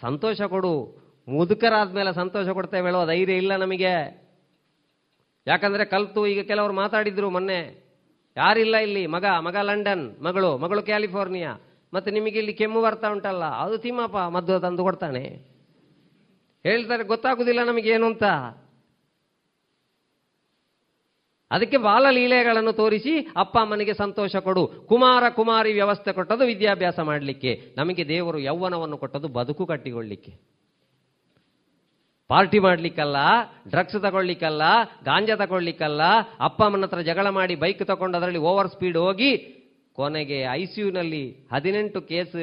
ಸಂತೋಷ 0.00 0.42
ಕೊಡು. 0.42 0.74
ಮುದುಕರಾದ 1.28 1.94
ಮೇಲೆ 1.94 2.12
ಸಂತೋಷ 2.14 2.48
ಕೊಡ್ತೇವೆ 2.48 2.84
ಹೇಳೋ 2.84 3.06
ಧೈರ್ಯ 3.06 3.34
ಇಲ್ಲ 3.34 3.56
ನಮಗೆ. 3.56 3.92
ಯಾಕಂದ್ರೆ 5.46 5.84
ಕಲ್ತು 5.84 6.26
ಈಗ 6.26 6.42
ಕೆಲವರು 6.42 6.72
ಮಾತಾಡಿದ್ರು 6.72 7.30
ಮೊನ್ನೆ. 7.30 7.84
ಯಾರಿಲ್ಲ 8.36 8.76
ಇಲ್ಲಿ? 8.76 9.06
ಮಗ 9.06 9.24
ಮಗ 9.24 9.56
ಲಂಡನ್, 9.62 10.22
ಮಗಳು 10.22 10.58
ಮಗಳು 10.58 10.82
ಕ್ಯಾಲಿಫೋರ್ನಿಯಾ. 10.82 11.52
ಮತ್ತೆ 11.92 12.10
ನಿಮಗೆ 12.10 12.38
ಇಲ್ಲಿ 12.38 12.54
ಕೆಮ್ಮು 12.60 12.80
ಬರ್ತಾ 12.82 13.08
ಉಂಟಲ್ಲ, 13.14 13.44
ಅದು 13.64 13.78
ತಿಮ್ಮಪ್ಪ 13.78 14.18
ಮದ್ದು 14.36 14.60
ತಂದು 14.66 14.82
ಕೊಡ್ತಾನೆ. 14.88 15.24
ಹೇಳ್ತಾರೆ, 16.64 17.04
ಗೊತ್ತಾಗುದಿಲ್ಲ 17.04 17.60
ಏನು 17.96 18.06
ಅಂತ. 18.12 18.26
ಅದಕ್ಕೆ 21.50 21.78
ಬಾಲಲೀಲೆಗಳನ್ನು 21.86 22.72
ತೋರಿಸಿ, 22.72 23.12
ಅಪ್ಪ 23.42 23.54
ಅಮ್ಮನಿಗೆ 23.62 23.94
ಸಂತೋಷ 23.94 24.36
ಕೊಡು. 24.46 24.62
ಕುಮಾರ 24.90 25.24
ಕುಮಾರಿ 25.38 25.72
ವ್ಯವಸ್ಥೆ 25.72 26.10
ಕೊಟ್ಟದು 26.18 26.44
ವಿದ್ಯಾಭ್ಯಾಸ 26.52 26.98
ಮಾಡಲಿಕ್ಕೆ. 27.10 27.52
ನಮಗೆ 27.76 28.04
ದೇವರು 28.08 28.38
ಯೌವನವನ್ನು 28.38 28.96
ಕೊಟ್ಟದು 29.02 29.28
ಬದುಕು 29.28 29.66
ಕಟ್ಟಿಕೊಳ್ಳಿಕ್ಕೆ. 29.66 30.32
ಪಾರ್ಟಿ 32.30 32.58
ಮಾಡಲಿಕ್ಕಲ್ಲ, 32.58 33.16
ಡ್ರಗ್ಸ್ 33.70 33.98
ತಗೊಳ್ಳಿಕ್ಕಲ್ಲ, 34.02 34.62
ಗಾಂಜಾ 35.04 35.34
ತಗೊಳ್ಳಿಕ್ಕಲ್ಲ, 35.36 36.02
ಅಪ್ಪ 36.40 36.62
ಅಮ್ಮನ 36.66 36.86
ಹತ್ರ 36.88 37.00
ಜಗಳ 37.08 37.28
ಮಾಡಿ 37.38 37.54
ಬೈಕ್ 37.64 37.82
ತಗೊಂಡು 37.90 38.16
ಅದರಲ್ಲಿ 38.18 38.40
ಓವರ್ 38.50 38.70
ಸ್ಪೀಡ್ 38.74 38.96
ಹೋಗಿ 38.96 39.32
ಕೊನೆಗೆ 39.98 40.38
ಐ 40.58 40.62
ನಲ್ಲಿ 40.98 41.24
ಹದಿನೆಂಟು 41.54 42.00
ಕೇಸ್ 42.12 42.36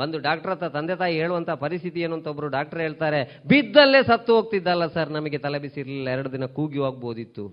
ಬಂದು 0.00 0.16
ಡಾಕ್ಟರ್ 0.26 0.50
ಹತ್ರ 0.52 0.68
ತಂದೆ 0.74 0.94
ತಾಯಿ 1.00 1.14
ಹೇಳುವಂತ 1.20 1.50
ಪರಿಸ್ಥಿತಿ 1.62 1.98
ಏನು 2.06 2.14
ಅಂತ 2.16 2.26
ಒಬ್ರು 2.32 2.48
ಡಾಕ್ಟರ್ 2.56 2.80
ಹೇಳ್ತಾರೆ, 2.84 3.20
ಬಿದ್ದಲ್ಲೇ 3.50 4.00
ಸತ್ತು 4.08 4.32
ಹೋಗ್ತಿದ್ದಲ್ಲ 4.36 4.86
ಸರ್, 4.96 5.10
ನಮಗೆ 5.16 5.38
ತಲೆ 5.44 5.58
ಬಿಸಿರ್ಲಿಲ್ಲ, 5.62 6.08
ಎರಡು 6.16 6.30
ದಿನ 6.32 6.46
ಕೂಗಿ 6.56 6.80
ಹೋಗ್ಬೋದಿತ್ತು. 6.86 7.44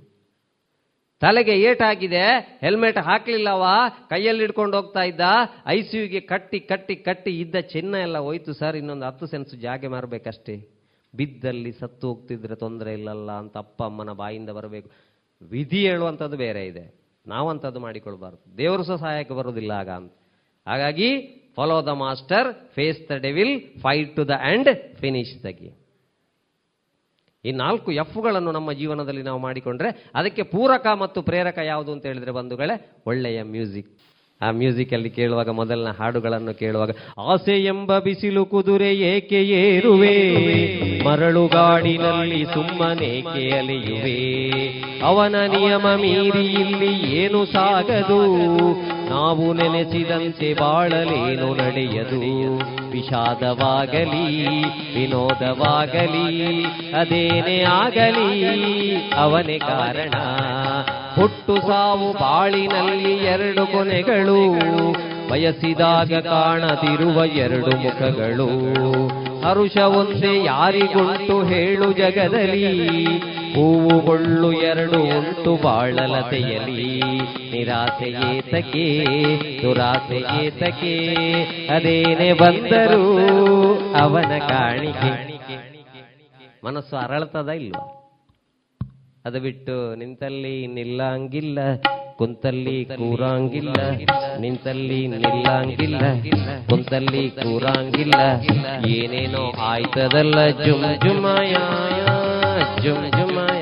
ತಲೆಗೆ 1.22 1.56
ಏಟಾಗಿದೆ 1.68 2.24
ಹೆಲ್ಮೆಟ್ 2.64 2.99
ಹಾಕ್ಲಿಲ್ಲವ 3.07 3.64
ಕೈಯಲ್ಲಿ 4.10 4.44
ಹಿಡ್ಕೊಂಡು 4.45 4.76
ಹೋಗ್ತಾ 4.78 5.03
ಇದ್ದ 5.11 5.22
ಐ 5.76 5.80
ಗೆ 6.14 6.22
ಕಟ್ಟಿ 6.32 6.60
ಕಟ್ಟಿ 6.72 6.95
ಕಟ್ಟಿ 7.07 7.34
ಇದ್ದ 7.40 7.56
ಚಿನ್ನ 7.74 7.95
ಎಲ್ಲ 8.07 8.18
ಹೋಯ್ತು 8.28 8.53
ಸರ್, 8.53 8.78
ಇನ್ನೊಂದು 8.82 9.06
ಹತ್ತು 9.10 9.28
ಸೆನ್ಸ್ 9.34 9.53
ಜಾಗೆ 9.65 9.90
ಮಾರಬೇಕಷ್ಟೇ. 9.95 10.56
ಬಿದ್ದಲ್ಲಿ 11.14 11.72
ಸತ್ತು 11.80 12.07
ಹೋಗ್ತಿದ್ರೆ 12.10 12.56
ತೊಂದರೆ 12.56 12.94
ಇಲ್ಲಲ್ಲ 12.94 13.32
ಅಂತ 13.44 13.56
ಅಪ್ಪ 13.57 13.80
ಅಮ್ಮನ 13.84 14.11
ಬಾಯಿಂದ 14.22 14.49
ಬರಬೇಕು. 14.49 14.90
ವಿಧಿ 15.41 15.82
ಹೇಳುವಂಥದ್ದು 15.88 16.38
ಬೇರೆ 16.38 16.64
ಇದೆ. 16.68 16.86
ನಾವಂಥದ್ದು 17.27 17.79
ಮಾಡಿಕೊಳ್ಬಾರ್ದು. 17.79 18.57
ದೇವರು 18.57 18.83
ಸಹ 18.83 18.95
ಸಹಾಯಕ್ಕೆ 18.95 19.33
ಬರೋದಿಲ್ಲ 19.33 19.71
ಆಗ 19.71 19.89
ಅಂತ. 19.89 20.13
ಹಾಗಾಗಿ 20.67 21.09
follow 21.55 21.85
the 21.85 21.87
master 21.87 22.71
face 22.75 23.09
the 23.09 23.11
devil 23.11 23.81
fight 23.81 24.15
to 24.15 24.27
the 24.27 24.29
end 24.29 24.97
finish 24.97 25.43
the 25.43 25.45
game 25.45 25.77
ಈ 27.45 27.51
ನಾಲ್ಕು 27.51 27.91
ಎಫ್ಗಳನ್ನು 27.91 28.51
ನಮ್ಮ 28.51 28.71
ಜೀವನದಲ್ಲಿ 28.71 29.23
ನಾವು 29.23 29.39
ಮಾಡಿಕೊಂಡ್ರೆ 29.39 30.11
ಅದಕ್ಕೆ 30.15 30.43
ಪೂರಕ 30.43 30.87
ಮತ್ತು 30.87 31.21
ಪ್ರೇರಕ 31.21 31.57
ಯಾವುದು 31.57 31.91
ಅಂತ 31.91 32.05
ಹೇಳಿದ್ರೆ 32.05 32.31
ಬಂಧುಗಳೇ, 32.31 32.91
ಒಳ್ಳೆಯ 33.05 33.43
ಮ್ಯೂಸಿಕ್. 33.43 33.99
ಆ 34.44 34.52
ಮ್ಯೂಸಿಕಲ್ಲಿ 34.52 35.10
ಕೇಳುವಾಗ 35.10 35.49
ಮೊದಲಿನ 35.49 35.88
ಹಾಡುಗಳನ್ನು 35.99 36.60
ಕೇಳುವಾಗ, 36.60 36.90
ಆಸೆ 37.28 37.64
ಎಂಬ 37.64 37.99
ಬಿಸಿಲು 37.99 38.45
ಕುದುರೆ 38.45 38.95
ಏಕೆ 38.95 39.44
ಏರುವೆ? 39.44 40.15
ಮರಳುಗಾಡಿನಲ್ಲಿ 41.03 42.45
ಸುಮ್ಮನೇಕೆ 42.45 43.49
ಅಲೆಯುವೆ 43.49 44.18
ಅವನ 45.03 45.36
ನಿಯಮ 45.36 45.88
ಮೀರಿ 45.95 46.45
ಇಲ್ಲಿ 46.45 47.15
ಏನು 47.15 47.45
ಸಾಗದು? 47.45 48.22
ನಾವು 49.10 49.53
ನೆನೆಸಿದಂತೆ 49.53 50.53
ಬಾಳಲೇನು 50.53 51.53
ನಡೆಯದು? 51.53 52.74
ವಿಷಾದವಾಗಲಿ, 52.91 54.44
ವಿನೋದವಾಗಲಿ, 54.95 56.64
ಅದೇನೇ 56.94 57.61
ಆಗಲಿ, 57.61 58.95
ಅವನೇ 59.14 59.60
ಕಾರಣ. 59.60 60.14
ಹುಟ್ಟು 61.15 61.61
ಸಾವು 61.61 62.14
ಬಾಳಿನಲ್ಲಿ 62.14 63.14
ಎರಡು 63.14 63.68
ಕೊನೆಗಳು. 63.68 64.53
ಬಯಸಿದಾಗ 65.30 66.14
ಕಾಣದಿರುವ 66.14 67.26
ಎರಡು 67.26 67.76
ಮುಖಗಳು. 67.76 68.48
ಹರುಷ 69.41 69.77
ಒಂದೇ 69.77 70.44
ಯಾರಿಗುಂಟು 70.44 71.44
ಹೇಳು 71.44 71.94
ಜಗದಲ್ಲಿ. 71.94 73.06
ಹೂವುಗೊಳ್ಳು 73.56 74.53
ಎರಡು 74.53 74.99
ಉಂಟು 74.99 75.64
ಬಾಳಲತೆಯಲಿ 75.64 77.02
ನಿರಾಸೆ 77.52 78.38
ಏತಕೆ 78.38 79.06
ದುರಾಸೆ 79.61 80.45
ಏತಕೆ 80.45 81.14
ಅದೇನೆ 81.68 82.34
ಬಂದರೂ 82.34 83.03
ಅವನ 83.94 84.38
ಕಾಣಿಕೆ. 84.40 85.14
ಮನಸ್ಸು 86.65 86.95
ಅರಳತದ 86.95 87.49
ಇಲ್ವಾ? 87.49 88.02
ಅದು 89.25 89.37
ಬಿಟ್ಟು 89.43 89.73
ನಿಂತಲ್ಲಿ 89.99 90.55
ನಿಲ್ಲಂಗಿಲ್ಲ, 90.77 91.59
ಕುಂತಲ್ಲಿ 92.19 92.75
ಕೂರಂಗಿಲ್ಲ, 92.99 93.77
ನಿಂತಲ್ಲಿ 94.43 94.97
ನಿಲ್ಲಂಗಿಲ್ಲ, 95.13 96.01
ಕುಂತಲ್ಲಿ 96.69 97.23
ಕೂರಂಗಿಲ್ಲ. 97.43 98.17
ಏನೇನೋ 98.95 99.43
ಆಯ್ತದಲ್ಲ 99.69 100.37
ಜುಮ್ 100.65 100.85
ಜುಮಾಯ 101.05 101.53
ಜುಮ್ 102.83 103.07
ಜುಮಾಯ. 103.17 103.61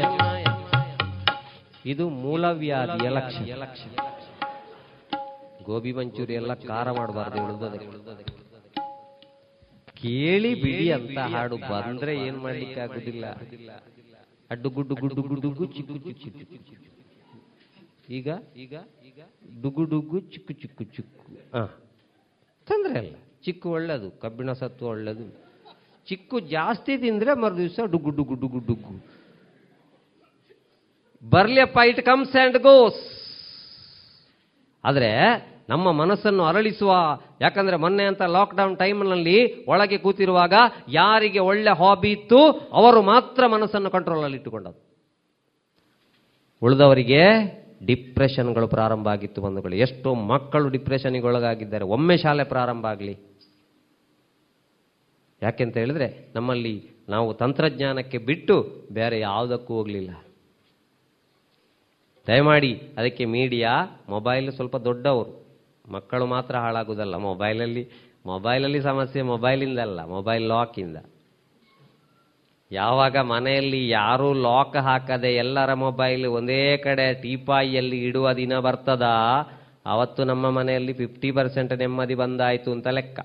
ಇದು 1.91 2.07
ಮೂಲವ್ಯಾಧಿಯ 2.23 3.09
ಲಕ್ಷಣ. 3.17 3.45
ಗೋಬಿ 5.69 5.91
ಮಂಚೂರಿ 5.97 6.33
ಎಲ್ಲ 6.41 6.53
ಖಾರ 6.67 6.87
ಮಾಡಬಾರ್ದು 6.99 7.39
ಉಳಿದದೆ 7.45 7.79
ಕೇಳಿ 10.01 10.51
ಬಿಡಿ 10.61 10.87
ಅಂತ 10.99 11.17
ಹಾಡು 11.33 11.57
ಬಂದ್ರೆ 11.71 12.13
ಏನ್ 12.27 12.37
ಮಾಡ್ಲಿಕ್ಕೆ 12.45 12.79
ಆಗುದಿಲ್ಲ. 12.85 13.25
ಅಡ್ಡು 14.51 14.69
ಗುಡ್ಡು 14.69 14.95
ಗುಡ್ಡು 14.95 15.21
ಗುಡ್ಡುಗು 15.21 15.65
ಚಿಕ್ಕು 15.65 15.97
ಚಿಕ್ಕು 15.97 16.11
ಚಿಕ್ಕು 16.23 16.89
ಈಗ 18.09 18.27
ಈಗ 18.55 18.73
ಈಗ 19.05 19.19
ಡುಗು 19.61 19.83
ಡುಗು 19.85 20.19
ಚಿಕ್ಕು 20.19 20.53
ಚಿಕ್ಕು 20.53 20.83
ಚಿಕ್ಕು. 20.83 21.23
ಹಾಂ. 21.53 21.69
ತೊಂದರೆ 22.67 22.97
ಅಲ್ಲ 22.99 23.15
ಚಿಕ್ಕು 23.43 23.71
ಒಳ್ಳೆಯದು 23.71 24.19
ಕಬ್ಬಿಣ 24.21 24.51
ಸತ್ತು 24.51 24.85
ಒಳ್ಳೆಯದು 24.87 25.25
ಚಿಕ್ಕು 26.07 26.39
ಜಾಸ್ತಿ 26.39 26.97
ತಿಂದರೆ 26.97 27.33
ಮರು 27.33 27.57
ದಿವಸ 27.57 27.79
ಡುಗು 27.91 28.11
ಡುಗು 28.11 28.35
ಡುಗು. 28.35 28.59
ಡುಗು 28.59 28.93
ಬರ್ಲಿಯಪ್ಪ 31.23 31.77
ಇಟ್ 31.89 32.01
ಕಮ್ಸ್ 32.05 32.35
ಆ್ಯಂಡ್ 32.35 32.57
ಗೋಸ್. 32.57 33.01
ಆದರೆ 34.83 35.11
ನಮ್ಮ 35.71 35.91
ಮನಸ್ಸನ್ನು 35.91 36.43
ಅರಳಿಸುವ, 36.43 36.91
ಯಾಕಂದ್ರೆ 37.41 37.77
ಮೊನ್ನೆ 37.77 38.03
ಅಂತ 38.03 38.21
ಲಾಕ್ಡೌನ್ 38.21 38.77
ಟೈಮ್ನಲ್ಲಿ 38.77 39.65
ಒಳಗೆ 39.65 39.97
ಕೂತಿರುವಾಗ 39.97 40.53
ಯಾರಿಗೆ 40.89 41.39
ಒಳ್ಳೆ 41.39 41.77
ಹಾಬಿ 41.77 42.09
ಇತ್ತು, 42.09 42.51
ಅವರು 42.73 43.01
ಮಾತ್ರ 43.01 43.47
ಮನಸ್ಸನ್ನು 43.47 43.89
ಕಂಟ್ರೋಲಲ್ಲಿ 43.89 44.35
ಇಟ್ಟುಕೊಂಡದ್ದು 44.35 44.91
ಉಳಿದವರಿಗೆ 46.63 47.21
ಡಿಪ್ರೆಷನ್ಗಳು 47.85 48.67
ಪ್ರಾರಂಭ 48.67 49.07
ಆಗಿತ್ತು 49.07 49.41
ಬಂಧುಗಳು. 49.41 49.75
ಎಷ್ಟೋ 49.75 50.13
ಮಕ್ಕಳು 50.13 50.69
ಡಿಪ್ರೆಷನ್ಗೆ 50.69 51.21
ಒಳಗಾಗಿದ್ದಾರೆ. 51.21 51.83
ಒಮ್ಮೆ 51.83 52.17
ಶಾಲೆ 52.17 52.43
ಪ್ರಾರಂಭ 52.43 52.85
ಆಗಲಿ. 52.85 53.17
ಯಾಕೆಂತ 55.41 55.77
ಹೇಳಿದ್ರೆ, 55.77 56.31
ನಮ್ಮಲ್ಲಿ 56.35 56.89
ನಾವು 57.09 57.33
ತಂತ್ರಜ್ಞಾನಕ್ಕೆ 57.33 58.17
ಬಿಟ್ಟು 58.17 58.87
ಬೇರೆ 58.91 59.19
ಯಾವುದಕ್ಕೂ 59.19 59.73
ಹೋಗಲಿಲ್ಲ. 59.73 60.09
ದಯಮಾಡಿ 62.27 62.73
ಅದಕ್ಕೆ 62.97 63.25
ಮೀಡಿಯಾ 63.25 64.03
ಮೊಬೈಲ್ 64.09 64.51
ಸ್ವಲ್ಪ 64.51 64.77
ದೊಡ್ಡವರು. 64.77 65.40
ಮಕ್ಕಳು 65.85 66.25
ಮಾತ್ರ 66.25 66.55
ಹಾಳಾಗುವುದಲ್ಲ. 66.55 67.15
ಮೊಬೈಲಲ್ಲಿ 67.17 67.83
ಮೊಬೈಲಲ್ಲಿ 68.25 68.81
ಸಮಸ್ಯೆ 68.81 69.21
ಮೊಬೈಲಿಂದಲ್ಲ 69.21 70.05
ಮೊಬೈಲ್ 70.05 70.47
ಲಾಕಿಂದ 70.47 70.97
ಯಾವಾಗ 72.71 73.17
ಮನೆಯಲ್ಲಿ 73.17 73.89
ಯಾರೂ 73.89 74.33
ಲಾಕ್ 74.33 74.77
ಹಾಕದೆ 74.77 75.35
ಎಲ್ಲರ 75.35 75.73
ಮೊಬೈಲ್ 75.73 76.25
ಒಂದೇ 76.25 76.77
ಕಡೆ 76.77 77.13
ಟೀಪಾಯಿಯಲ್ಲಿ 77.13 78.05
ಇಡುವ 78.05 78.33
ದಿನ 78.33 78.59
ಬರ್ತದ? 78.59 79.07
ಅವತ್ತು 79.85 80.23
ನಮ್ಮ 80.23 80.49
ಮನೆಯಲ್ಲಿ 80.49 80.93
ಫಿಫ್ಟಿ 80.93 81.31
ಪರ್ಸೆಂಟ್ 81.31 81.77
ನೆಮ್ಮದಿ 81.77 82.15
ಬಂದಾಯಿತು 82.15 82.71
ಅಂತ 82.71 82.87
ಲೆಕ್ಕ. 82.87 83.19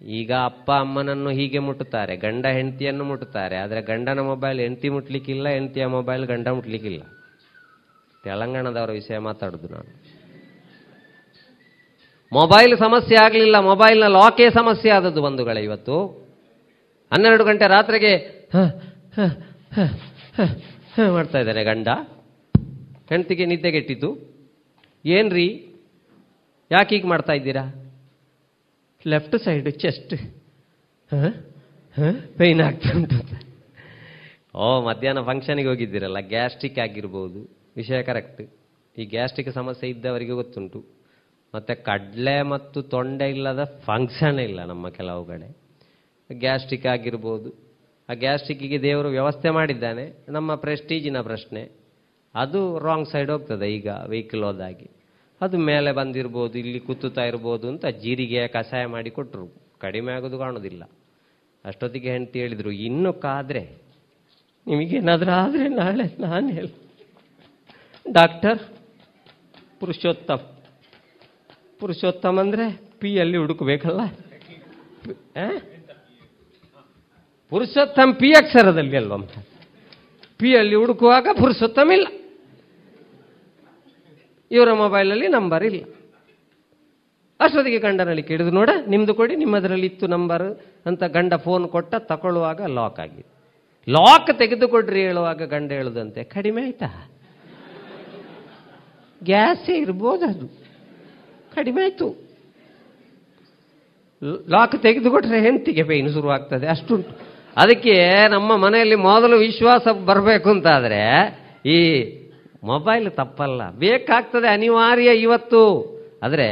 ಈಗ 0.00 0.32
ಅಪ್ಪ 0.32 0.70
ಅಮ್ಮನನ್ನು 0.72 1.30
ಹೀಗೆ 1.30 1.58
ಮುಟ್ಟುತ್ತಾರೆ, 1.58 2.16
ಗಂಡ 2.16 2.46
ಹೆಂಡತಿಯನ್ನು 2.46 3.04
ಮುಟ್ಟುತ್ತಾರೆ. 3.04 3.56
ಆದರೆ 3.56 3.82
ಗಂಡನ 3.82 4.20
ಮೊಬೈಲ್ 4.20 4.60
ಹೆಂಡತಿ 4.60 4.88
ಮುಟ್ಲಿಕ್ಕಿಲ್ಲ, 4.88 5.48
ಹೆಂಡತಿಯ 5.48 5.86
ಮೊಬೈಲ್ 5.86 6.26
ಗಂಡ 6.26 6.48
ಮುಟ್ಲಿಕ್ಕಿಲ್ಲ. 6.48 7.02
ತೆಲಂಗಾಣದವರ 8.24 8.90
ವಿಷಯ 8.90 9.18
ಮಾತಾಡುದು 9.18 9.68
ನಾನು. 9.68 9.90
ಮೊಬೈಲ್ 12.32 12.72
ಸಮಸ್ಯೆ 12.84 13.16
ಆಗಲಿಲ್ಲ 13.24 13.56
ಮೊಬೈಲ್ನ 13.70 14.06
ಲಾಕೇ 14.18 14.46
ಸಮಸ್ಯೆ 14.56 14.90
ಆದದ್ದು 14.96 15.20
ಬಂಧುಗಳೇ 15.26 15.60
ಇವತ್ತು. 15.68 15.96
ಹನ್ನೆರಡು 17.12 17.44
ಗಂಟೆ 17.48 17.66
ರಾತ್ರಿಗೆ 17.76 18.12
ಮಾಡ್ತಾ 21.16 21.38
ಇದ್ದಾರೆ 21.42 21.62
ಗಂಡ. 21.70 21.88
ಹೆಂಡತಿಗೆ 23.10 23.44
ನಿದ್ದೆಗೆಟ್ಟಿತು 23.52 24.10
ಏನ್ರಿ? 25.04 25.48
ಯಾಕೆ 26.70 26.94
ಹೀಗೆ 26.94 27.08
ಮಾಡ್ತಾ 27.12 27.32
ಇದ್ದೀರಾ? 27.38 27.64
ಲೆಫ್ಟ್ 29.04 29.36
ಸೈಡ್ 29.44 29.68
ಚೆಸ್ಟ್ 29.82 30.14
ಪೈನ್ 32.38 32.60
ಆಗ್ತಾ 32.68 32.90
ಉಂಟು. 32.98 33.18
ಓ 34.62 34.66
ಮಧ್ಯಾಹ್ನ 34.88 35.22
ಫಂಕ್ಷನಿಗೆ 35.30 35.68
ಹೋಗಿದ್ದೀರಲ್ಲ 35.72 36.20
ಗ್ಯಾಸ್ಟ್ರಿಕ್ 36.34 36.78
ಆಗಿರ್ಬೋದು. 36.86 37.40
ವಿಷಯ 37.80 37.98
ಕರೆಕ್ಟ್ 38.10 38.42
ಈ 38.96 39.04
ಗ್ಯಾಸ್ಟ್ರಿಕ್ 39.14 39.50
ಸಮಸ್ಯೆ 39.60 39.86
ಇದ್ದವರಿಗೆ 39.94 40.34
ಗೊತ್ತುಂಟು. 40.40 40.80
ಮತ್ತೆ 41.56 41.74
ಕಡಲೆ 41.74 42.42
ಮತ್ತು 42.42 42.82
ತೊಂಡೆ 42.82 43.30
ಇಲ್ಲದ 43.30 43.64
ಫಂಕ್ಷನ್ 43.64 44.38
ಇಲ್ಲ 44.38 44.64
ನಮ್ಮ 44.64 44.88
ಕೆಲವು 44.88 45.24
ಕಡೆ. 45.24 45.48
ಗ್ಯಾಸ್ಟ್ರಿಕ್ 46.32 46.86
ಆಗಿರ್ಬೋದು. 46.86 47.50
ಆ 48.08 48.14
ಗ್ಯಾಸ್ಟ್ರಿಕ್ಕಿಗೆ 48.14 48.82
ದೇವರು 48.82 49.08
ವ್ಯವಸ್ಥೆ 49.08 49.50
ಮಾಡಿದ್ದಾನೆ. 49.50 50.24
ನಮ್ಮ 50.28 50.54
ಪ್ರೆಸ್ಟೀಜಿನ 50.54 51.20
ಪ್ರಶ್ನೆ. 51.20 51.62
ಅದು 52.34 52.78
ರಾಂಗ್ 52.78 53.08
ಸೈಡ್ 53.08 53.30
ಹೋಗ್ತದೆ 53.30 53.74
ಈಗ 53.74 53.88
ವೆಹಿಕಲ್ 54.08 54.44
ಹೋದಾಗಿ. 54.44 54.90
ಅದು 55.40 55.58
ಮೇಲೆ 55.58 55.92
ಬಂದಿರ್ಬೋದು, 55.92 56.58
ಇಲ್ಲಿ 56.58 56.80
ಕುತ್ತುತ್ತಾ 56.80 57.24
ಇರ್ಬೋದು 57.24 57.68
ಅಂತ 57.68 57.86
ಜೀರಿಗೆ 57.86 58.48
ಕಷಾಯ 58.48 58.86
ಮಾಡಿ 58.86 59.10
ಕೊಟ್ಟರು. 59.10 59.46
ಕಡಿಮೆ 59.78 60.12
ಆಗೋದು 60.12 60.38
ಕಾಣೋದಿಲ್ಲ. 60.38 60.82
ಅಷ್ಟೊತ್ತಿಗೆ 61.64 62.10
ಹೆಂಡತಿ 62.12 62.38
ಹೇಳಿದರು, 62.40 62.70
ಇನ್ನು 62.70 63.12
ಕಾದ್ರೆ 63.12 63.64
ನಿಮಗೇನಾದರೂ 64.66 65.30
ಆದರೆ 65.30 65.68
ನಾಳೆ 65.68 66.22
ನಾನು 66.22 66.48
ಹೇಳ 66.48 66.66
ಡಾಕ್ಟರ್ 68.12 68.58
ಪುರುಷೋತ್ತಮ್. 69.80 70.55
ಪುರುಷೋತ್ತಮ್ 71.80 72.38
ಅಂದರೆ 72.42 72.66
ಪಿ 73.00 73.10
ಅಲ್ಲಿ 73.22 73.38
ಹುಡುಕಬೇಕಲ್ಲ? 73.42 74.02
ಪುರುಷೋತ್ತಮ 77.52 78.12
ಪಿ 78.20 78.30
ಅಕ್ಷರದಲ್ಲಿ 78.38 78.96
ಅಲ್ವ 79.00 79.16
ಪಿ 80.40 80.50
ಅಲ್ಲಿ 80.60 80.76
ಹುಡುಕುವಾಗ 80.82 81.26
ಪುರುಷೋತ್ತಮ 81.40 81.90
ಇಲ್ಲ. 81.98 82.06
ಇವರ 84.50 84.72
ಮೊಬೈಲಲ್ಲಿ 84.80 85.28
ನಂಬರ್ 85.36 85.64
ಇಲ್ಲ. 85.68 85.82
ಅಷ್ಟೊತ್ತಿಗೆ 87.40 87.78
ಗಂಡನಲ್ಲಿ 87.78 88.22
ಕೇಳಿದ್ರು, 88.28 88.54
ನೋಡ, 88.58 88.70
ನಿಮ್ದು 88.88 89.12
ಕೊಡಿ, 89.14 89.34
ನಿಮ್ಮದರಲ್ಲಿ 89.36 89.86
ಇತ್ತು 89.86 90.06
ನಂಬರ್ 90.06 90.44
ಅಂತ 90.88 91.02
ಗಂಡ 91.16 91.34
ಫೋನ್ 91.46 91.64
ಕೊಟ್ಟ 91.68 91.94
ತಗೊಳ್ಳುವಾಗ 92.10 92.60
ಲಾಕ್ 92.78 93.00
ಆಗಿದೆ. 93.04 93.26
ಲಾಕ್ 93.88 94.30
ತೆಗೆದುಕೊಡ್ರಿ 94.38 95.02
ಹೇಳುವಾಗ 95.08 95.42
ಗಂಡ 95.54 95.70
ಹೇಳುದಂತೆ, 95.78 96.20
ಕಡಿಮೆ 96.36 96.62
ಆಯ್ತಾ? 96.66 96.88
ಗ್ಯಾಸೇ 99.20 99.74
ಇರ್ಬೋದು 99.84 100.24
ಅದು. 100.32 100.46
ಕಡಿಮೆ 101.56 101.82
ಆಯಿತು. 101.82 102.08
ಲಾಕ್ 104.48 104.82
ತೆಗೆದುಕೊಟ್ರೆ 104.82 105.40
ಹೆಂಡತಿಗೆ 105.40 105.82
ಶುರು 105.82 106.12
ಶುರುವಾಗ್ತದೆ. 106.12 106.66
ಅಷ್ಟುಂಟು. 106.66 107.10
ಅದಕ್ಕೆ 107.56 108.28
ನಮ್ಮ 108.28 108.56
ಮನೆಯಲ್ಲಿ 108.56 108.94
ಮೊದಲು 108.94 109.36
ವಿಶ್ವಾಸ 109.38 109.88
ಬರಬೇಕು 109.88 110.50
ಅಂತಾದರೆ 110.50 111.00
ಈ 111.66 111.78
ಮೊಬೈಲ್ 112.64 113.10
ತಪ್ಪಲ್ಲ. 113.10 113.70
ಬೇಕಾಗ್ತದೆ 113.70 114.48
ಅನಿವಾರ್ಯ 114.48 115.16
ಇವತ್ತು. 115.16 115.62
ಆದರೆ 116.22 116.48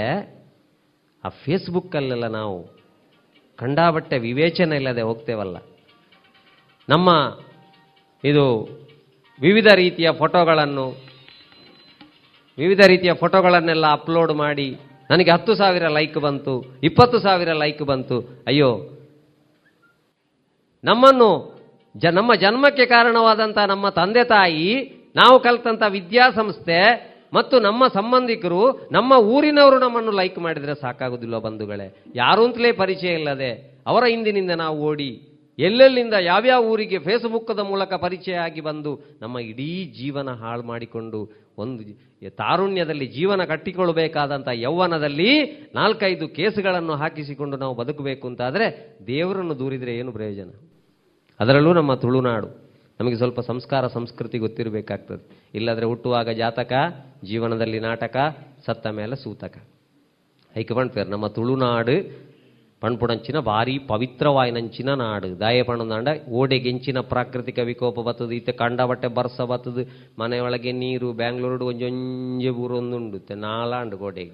ಆ 1.24 1.28
ಫೇಸ್ಬುಕ್ಕಲ್ಲೆಲ್ಲ 1.28 2.26
ನಾವು 2.26 2.66
ಕಂಡಾಬಟ್ಟೆ 3.56 4.18
ವಿವೇಚನೆ 4.18 4.76
ಇಲ್ಲದೆ 4.76 5.02
ಹೋಗ್ತೇವಲ್ಲ. 5.02 5.56
ನಮ್ಮ 6.88 7.38
ಇದು 8.24 8.44
ವಿವಿಧ 9.40 9.66
ರೀತಿಯ 9.74 10.08
ಫೋಟೋಗಳನ್ನು, 10.12 10.86
ವಿವಿಧ 12.58 12.80
ರೀತಿಯ 12.86 13.14
ಫೋಟೋಗಳನ್ನೆಲ್ಲ 13.14 13.86
ಅಪ್ಲೋಡ್ 13.86 14.32
ಮಾಡಿ 14.32 14.76
ನನಗೆ 15.10 15.30
ಹತ್ತು 15.30 15.54
ಸಾವಿರ 15.54 15.88
ಲೈಕ್ 15.88 16.18
ಬಂತು, 16.18 16.54
ಇಪ್ಪತ್ತು 16.82 17.18
ಸಾವಿರ 17.18 17.52
ಲೈಕ್ 17.52 17.82
ಬಂತು. 17.82 18.16
ಅಯ್ಯೋ, 18.46 18.70
ನಮ್ಮನ್ನು 20.84 21.30
ಜ, 21.96 22.06
ನಮ್ಮ 22.06 22.34
ಜನ್ಮಕ್ಕೆ 22.34 22.86
ಕಾರಣವಾದಂಥ 22.86 23.58
ನಮ್ಮ 23.58 23.88
ತಂದೆ 23.88 24.24
ತಾಯಿ, 24.24 24.70
ನಾವು 25.16 25.40
ಕಲಿತಂಥ 25.40 25.82
ವಿದ್ಯಾಸಂಸ್ಥೆ 25.88 26.78
ಮತ್ತು 27.32 27.60
ನಮ್ಮ 27.60 27.86
ಸಂಬಂಧಿಕರು 27.88 28.88
ನಮ್ಮ 28.92 29.12
ಊರಿನವರು 29.12 29.78
ನಮ್ಮನ್ನು 29.78 30.10
ಲೈಕ್ 30.10 30.38
ಮಾಡಿದರೆ 30.38 30.74
ಸಾಕಾಗುದಿಲ್ಲ 30.74 31.38
ಬಂಧುಗಳೇ. 31.38 31.86
ಯಾರು 32.14 32.44
ಅಂತಲೇ 32.44 32.72
ಪರಿಚಯ 32.72 33.08
ಇಲ್ಲದೆ 33.08 33.50
ಅವರ 33.86 34.04
ಹಿಂದಿನಿಂದ 34.04 34.50
ನಾವು 34.50 34.76
ಓಡಿ 34.82 35.33
ಎಲ್ಲೆಲ್ಲಿಂದ 35.58 36.14
ಯಾವ್ಯಾವ 36.14 36.64
ಊರಿಗೆ 36.64 36.98
ಫೇಸ್ಬುಕ್ಕದ 36.98 37.58
ಮೂಲಕ 37.58 37.94
ಪರಿಚಯ 37.94 38.34
ಆಗಿ 38.34 38.60
ಬಂದು 38.60 39.00
ನಮ್ಮ 39.22 39.38
ಇಡೀ 39.38 39.84
ಜೀವನ 39.84 40.30
ಹಾಳು 40.30 40.62
ಮಾಡಿಕೊಂಡು 40.62 41.44
ಒಂದು 41.58 41.84
ತಾರುಣ್ಯದಲ್ಲಿ 42.30 43.06
ಜೀವನ 43.06 43.44
ಕಟ್ಟಿಕೊಳ್ಳಬೇಕಾದಂಥ 43.44 44.48
ಯೌವನದಲ್ಲಿ 44.52 45.44
ನಾಲ್ಕೈದು 45.74 46.28
ಕೇಸುಗಳನ್ನು 46.28 46.92
ಹಾಕಿಸಿಕೊಂಡು 46.92 47.56
ನಾವು 47.56 47.74
ಬದುಕಬೇಕು 47.74 48.28
ಅಂತಾದರೆ 48.28 48.98
ದೇವರನ್ನು 49.06 49.58
ದೂರಿದರೆ 49.58 49.96
ಏನು 49.96 50.12
ಪ್ರಯೋಜನ? 50.12 50.50
ಅದರಲ್ಲೂ 51.40 51.72
ನಮ್ಮ 51.72 51.94
ತುಳುನಾಡು. 51.94 52.64
ನಮಗೆ 53.00 53.16
ಸ್ವಲ್ಪ 53.16 53.40
ಸಂಸ್ಕಾರ, 53.40 53.86
ಸಂಸ್ಕೃತಿ 53.86 54.38
ಗೊತ್ತಿರಬೇಕಾಗ್ತದೆ. 54.38 55.50
ಇಲ್ಲಾದರೆ 55.54 55.86
ಹುಟ್ಟುವಾಗ 55.86 56.30
ಜಾತಕ, 56.30 56.72
ಜೀವನದಲ್ಲಿ 57.24 57.80
ನಾಟಕ, 57.80 58.16
ಸತ್ತ 58.66 58.86
ಮೇಲೆ 58.86 59.16
ಸೂತಕ. 59.16 59.58
ಐಕೆ 60.56 60.88
ಫೇರ್ 60.88 61.08
ನಮ್ಮ 61.08 61.26
ತುಳುನಾಡು 61.26 62.24
ಪಣ್ಪುಡಂಚಿನ 62.84 63.38
ಭಾರಿ 63.38 63.78
ಪವಿತ್ರವಾಯಿನಂಚಿನ 63.78 64.94
ನಾಡು. 64.94 65.40
ದಾಯ 65.40 65.62
ಓಡೆ 65.62 66.30
ಓಡೆಗೆಂಚಿನ 66.30 67.00
ಪ್ರಾಕೃತಿಕ 67.00 67.58
ವಿಕೋಪ 67.58 68.00
ಬತ್ತದು. 68.00 68.32
ಇತ್ತೆ 68.32 68.52
ಕಂಡ 68.52 68.80
ಬಟ್ಟೆ 68.80 69.08
ಬರ್ಸ 69.08 69.40
ಬತ್ತದು. 69.40 69.82
ಮನೆಯೊಳಗೆ 70.22 70.72
ನೀರು, 70.72 71.12
ಬ್ಯಾಂಗ್ಳೂರು 71.12 71.66
ಒಂಜೊಂಜೆ 71.66 72.48
ಊರು 72.48 72.76
ಒಂದುಂಡು 72.76 73.18
ತೆ 73.18 73.34
ನಾಲಾಂಡು 73.34 73.96
ಗೋಡೆಗೆ. 73.96 74.32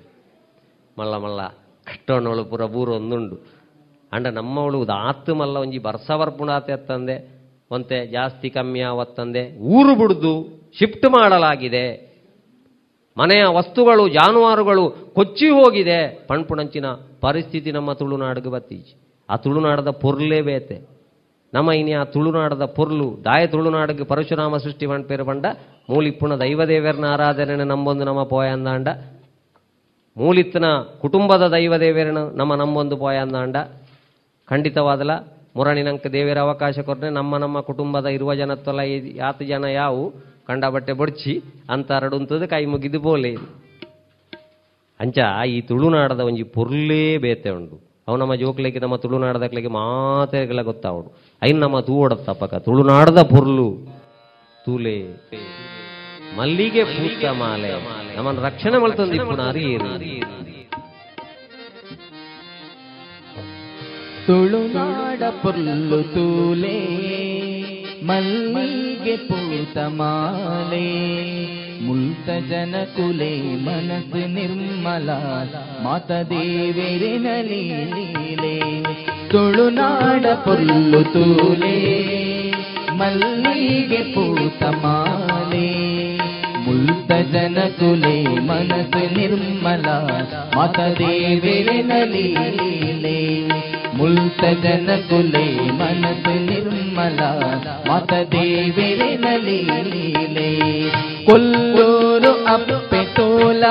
ಮಲ್ಲ 0.98 1.16
ಮಲ್ಲ 1.16 1.48
ಕಟ್ಟೋಣವಳು 1.84 2.44
ಪುರ 2.44 2.64
ಬೂರು 2.64 2.92
ಒಂದುಂಡು 2.94 3.36
ಅಂಡ 4.12 4.26
ನಮ್ಮವಳು 4.26 4.86
ಆತು 4.86 5.34
ಮಲ್ಲ 5.34 5.56
ಒಂಜಿ 5.56 5.78
ಬರ್ಸ 5.78 6.10
ಬರ್ಪುಣಾತೆ 6.10 6.72
ಅತ್ತಂದೆ. 6.72 7.16
ಒಂತೆ 7.70 8.06
ಜಾಸ್ತಿ 8.06 8.50
ಕಮ್ಮಿ 8.50 8.80
ಆವತ್ತಂದೆ. 8.80 9.56
ಊರು 9.58 9.94
ಬಿಡ್ದು 9.94 10.62
ಶಿಫ್ಟ್ 10.78 11.06
ಮಾಡಲಾಗಿದೆ. 11.06 12.10
ಮನೆಯ 13.18 13.44
ವಸ್ತುಗಳು, 13.46 14.08
ಜಾನುವಾರುಗಳು 14.08 14.90
ಕೊಚ್ಚಿ 15.14 15.48
ಹೋಗಿದೆ. 15.48 16.26
ಪಣ್ಪುಣಂಚಿನ 16.26 16.84
ಪರಿಸ್ಥಿತಿ 17.20 17.70
ನಮ್ಮ 17.72 17.92
ತುಳುನಾಡಿಗೆ 17.92 18.50
ಬತ್ತೀಚಿ. 18.50 18.94
ಆ 19.28 19.36
ತುಳುನಾಡದ 19.36 19.90
ಪೊರ್ಲೇ 20.02 20.40
ಬೇತೆ. 20.40 20.76
ನಮ್ಮ 21.54 21.72
ಇನಿ 21.72 21.92
ಆ 21.92 22.04
ತುಳುನಾಡದ 22.04 22.64
ಪೊರ್ಲು, 22.76 23.06
ದಾಯ 23.24 23.46
ತುಳುನಾಡಿಗೆ 23.46 24.04
ಪರಶುರಾಮ 24.04 24.56
ಸೃಷ್ಟಿ 24.56 24.86
ಪಂಪೇರು 24.86 25.24
ಪಂಡ 25.24 25.46
ಮೂಲಿಪ್ಪುಣ 25.90 26.32
ದೈವದೇವರನ 26.34 27.06
ಆರಾಧನೆ 27.12 27.64
ನಂಬೊಂದು 27.64 28.04
ನಮ್ಮ 28.04 28.22
ಪೋಯ 28.22 28.48
ಅಂದಾಂಡ 28.48 28.88
ಮೂಲಿತ್ತನ 30.16 30.64
ಕುಟುಂಬದ 31.00 31.44
ದೈವದೇವರನ 31.48 32.20
ನಮ್ಮ 32.34 32.54
ನಂಬೊಂದು 32.54 32.96
ಪೋಯ 32.96 33.16
ಅಂದಾಂಡ 33.16 33.56
ಖಂಡಿತವಾದಲ 34.48 35.10
ಮುರಣಿನಂಕ 35.56 36.06
ದೇವರ 36.06 36.38
ಅವಕಾಶ 36.38 36.78
ಕೊಟ್ಟರೆ 36.78 37.10
ನಮ್ಮ 37.10 37.36
ನಮ್ಮ 37.36 37.60
ಕುಟುಂಬದ 37.60 38.06
ಇರುವ 38.06 38.34
ಜನತ್ವಲ್ಲ 38.34 38.80
ಯಾತು 39.14 39.44
ಜನ 39.44 39.64
ಯಾವು 39.64 40.02
ಕಂಡ 40.46 40.64
ಬಟ್ಟೆ 40.64 40.92
ಬೊಡ್ಚಿ, 40.92 41.34
ಅಂತ 41.70 41.92
ಹರಡುಂತದ್ದು 41.92 42.48
ಕೈ 42.48 42.64
ಮುಗಿದು 42.64 43.00
ಬೋಲೆ. 43.00 43.32
ಅಂಚ 45.00 45.18
ಈ 45.46 45.60
ತುಳುನಾಡದ 45.60 46.20
ಒಂಜಿ 46.20 46.42
ಪೊರ್ಲೇ 46.42 47.18
ಬೇತೆ 47.18 47.50
ಉಂಡು. 47.50 47.76
ಅವು 48.08 48.16
ನಮ್ಮ 48.16 48.34
ಜೋಕ್ಲೆಗೆ, 48.34 48.78
ನಮ್ಮ 48.78 48.96
ತುಳುನಾಡದಕ್ಲೆಗೆ 48.96 49.68
ಮಾತೆಗಳ 49.68 50.62
ಗೊತ್ತಾವಡು 50.62 51.08
ಐನ್ 51.42 51.60
ನಮ್ಮ 51.60 51.80
ತೂವಡತ್ತಪ್ಪಕ 51.80 52.54
ತುಳುನಾಡದ 52.54 53.22
ಪೊರ್ಲು. 53.22 53.68
ತೂಲೆ 54.64 54.98
ಮಲ್ಲಿಗೆ 56.36 56.82
ಪೂತ 56.84 57.24
ಮಾಲೆ. 57.38 57.70
ನಮ್ಮನ್ನು 58.16 58.42
ರಕ್ಷಣೆ 58.42 58.78
ಮಾಡ್ತಂದು 58.78 59.14
ಇಪ್ಪುನ 59.14 59.42
ಅರಿಯೇರು 59.48 59.88
ತುಳುನಾಡ 64.26 65.22
ಪುಲ್ಲು 65.42 66.02
ತೂಲೆ, 66.14 66.76
ಮಲ್ಲಿಗೆ 68.06 69.16
ಪೂತ 69.16 69.78
ಮಾಲೆ. 69.78 70.90
ಮುಲ್ತ 71.90 72.50
ಜನ 72.50 72.74
ಕುಲೆ 72.96 73.40
ಮನಸ್ಸು 73.64 74.32
ನಿರ್ಮಲ. 74.32 75.10
ಮಾತ 75.82 76.10
ದೇವೇರಿನ 76.10 77.26
ಲೀಲೆ. 77.42 78.82
ತುಳುನಾಡ 79.28 80.26
ಪೊಲ್ಲು 80.26 81.02
ತೂಲೆ. 81.02 82.00
ಮಲ್ಲಿಗೆ 82.92 84.14
ಪೂತ 84.14 84.62
ಮಾಲೆ. 84.62 86.16
ಮುಲ್ತ 86.66 87.12
ಜನ 87.12 87.58
ಕುಲೆ 87.78 88.24
ಮನಸ್ಸು 88.24 89.18
ನಿರ್ಮಲ. 89.18 89.88
ಮಾತ 90.56 90.78
ದೇವೇರಿನ 94.00 94.12
ಲೀಲೆ 94.12 94.40
ಮುಲ್ತ 94.40 94.62
ಜನ 94.62 94.90
ಕುಲೆ 95.08 95.72
ಮನಸ್ಸು 95.72 96.46
ನಿರ್ಮಲ 96.46 97.20
ಮತ 97.90 98.12
ದೇವೇರಿನ 98.12 99.24
ಲೀಲೆ. 99.36 100.90
ಕೊಲ್ಲೂರು 101.24 102.44
ಅಪ್ಪೆ 102.44 103.04
ತೋಲ, 103.04 103.64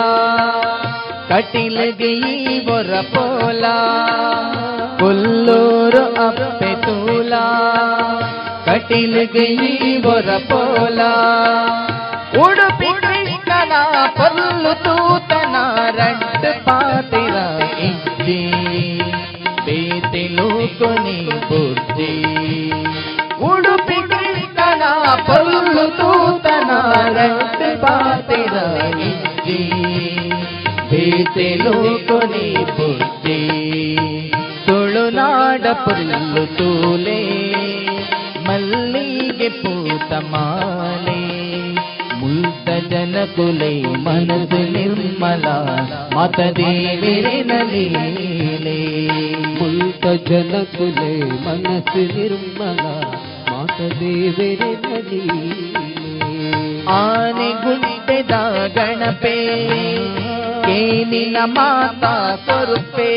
ಕಟಿಲಗೆ 1.29 2.11
ಈ 2.11 2.65
ಬೊರ 2.65 2.93
ಪೋಲ. 3.01 3.63
ಕೊಲ್ಲೂರು 4.99 6.03
ಅಪ್ಪೆ 6.03 6.75
ತೋಲ, 6.75 7.33
ಕಟಿಲಗೆ 8.65 9.45
ಈ 9.45 10.01
ಬೊರ 10.01 10.37
ಪೋಲ. 10.37 10.99
ಉಡುಪಿ 12.39 13.01
ಕೃಷ್ಣನ 13.01 13.71
ಪಲ್ಲು 14.17 14.83
ತೂತನ, 14.83 15.55
ರಂಡು 15.95 16.65
ಪಾತಿರ 16.65 17.35
ಇಜ್ಜಿ 17.79 18.41
ಬೇತಿಲು 19.69 20.47
ಲೋಕನಿ 20.47 21.25
ಬುದ್ಧಿ. 21.49 22.13
ಉಡುಪಿ 23.41 23.93
ಕೃಷ್ಣನ 23.93 24.81
ಪಲ್ಲು 25.27 25.97
ತೂತನ 25.97 26.69
ರಕ್ತ 27.13 27.85
ಪಾತಿರ 27.85 28.55
ಇಜ್ಜಿ 28.99 29.71
ಬೇತಿಲು 30.89 31.73
ಕೊನೆ 32.07 32.65
ಬುರ್ಜಿ 32.65 33.39
ತುಳುನಾಡ 34.67 35.61
ಪಲ್ಲು 35.61 36.57
ತೂಲೆ, 36.57 37.21
ಮಲ್ಲಿಗೆ 38.47 39.49
ಪೂತ 39.49 40.13
ಮಾಲೆ. 40.13 41.18
ಜನ 42.77 43.25
ಕುಲೆ 43.35 43.81
ಮನಸ್ಸು 43.81 44.71
ನಿರ್ಮಲ 44.71 45.47
ಮತ 46.15 46.39
ದೇವಿರಿನ 46.39 47.51
ಲೀಲೆ 47.61 48.79
ಮುಲ್ತ 49.59 50.05
ಜನ 50.29 50.63
ಕುಲೆ 50.77 51.19
ಮನಸ್ಸು 51.45 52.17
ನಿರ್ಮಲ 52.17 52.85
ಮತ 53.51 53.79
ದೇವರಿನ 53.99 54.89
ಆನೆ 56.89 57.49
ಗುಡ್ಡೆದ 57.63 58.31
ಗಣಪೆ 58.75 59.35
ಕೇನಿನ 60.65 61.37
ಮಾತಾ 61.45 62.35
ಸ್ವರೂಪೆ. 62.45 63.11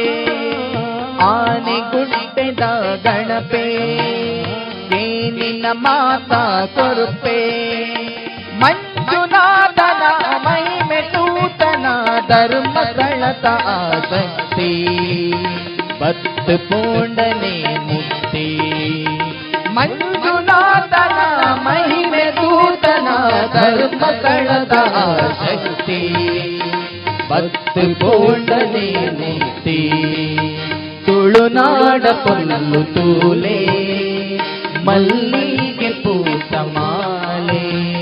ಆನೆ 1.20 1.78
ಗುಡ್ಡೆದ 1.90 2.60
ಗಣಪೆ 3.04 3.66
ಕೇನಿನ 4.90 5.66
ಮಾತಾ 5.72 6.66
ಕೊರುಪೆ 6.66 7.38
ಧರ್ಮಗಳತ 12.28 13.46
ಆಸಕ್ತಿ. 13.46 14.86
ಬತ್ತು 16.00 16.68
ಪೋಂಡನೆ 16.68 17.78
ಮುಕ್ತಿ. 17.78 18.58
ಮಂಜುನಾಥನ 19.74 21.44
ಮಹಿಮೆ 21.54 22.32
ತೂತನ 22.32 23.08
ಧರ್ಮಗಳತ 23.52 24.72
ಆಸಕ್ತಿ. 24.96 26.14
ಬತ್ತು 27.30 28.00
ಪೋಂಡನೆ 28.00 29.10
ಮುಕ್ತಿ. 29.10 29.92
ತುಳುನಾಡ 31.06 32.02
ಪೊಲ್ಲು 32.02 32.94
ತೂಲೆ. 32.94 33.66
ಮಲ್ಲಿಗೆ 34.84 35.88
ಪೂತ 35.88 36.54
ಮಾಲೆ. 36.54 37.92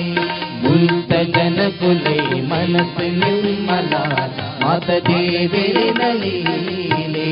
ಮುಲ್ತ 0.62 1.12
ಜನ 1.12 1.60
ಕುಲೆ 1.78 2.40
ಮನಸ್ಸು 2.40 3.39
ನಿರ್ಮಲ 3.80 4.40
ಮಾತ 4.62 4.88
ದೇವಿರಿನ 5.06 6.02
ಲೀಲೆ 6.20 7.28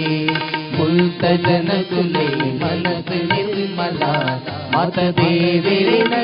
ಮುಲ್ತ 0.76 1.24
ಜನ 1.46 1.70
ಕುಲೆ 1.90 2.26
ಮನಸ್ಸು 2.60 3.18
ನಿರ್ಮಲ 3.32 4.02
ಮಾತ 4.74 4.98
ದೇವಿರಿನ 5.18 6.14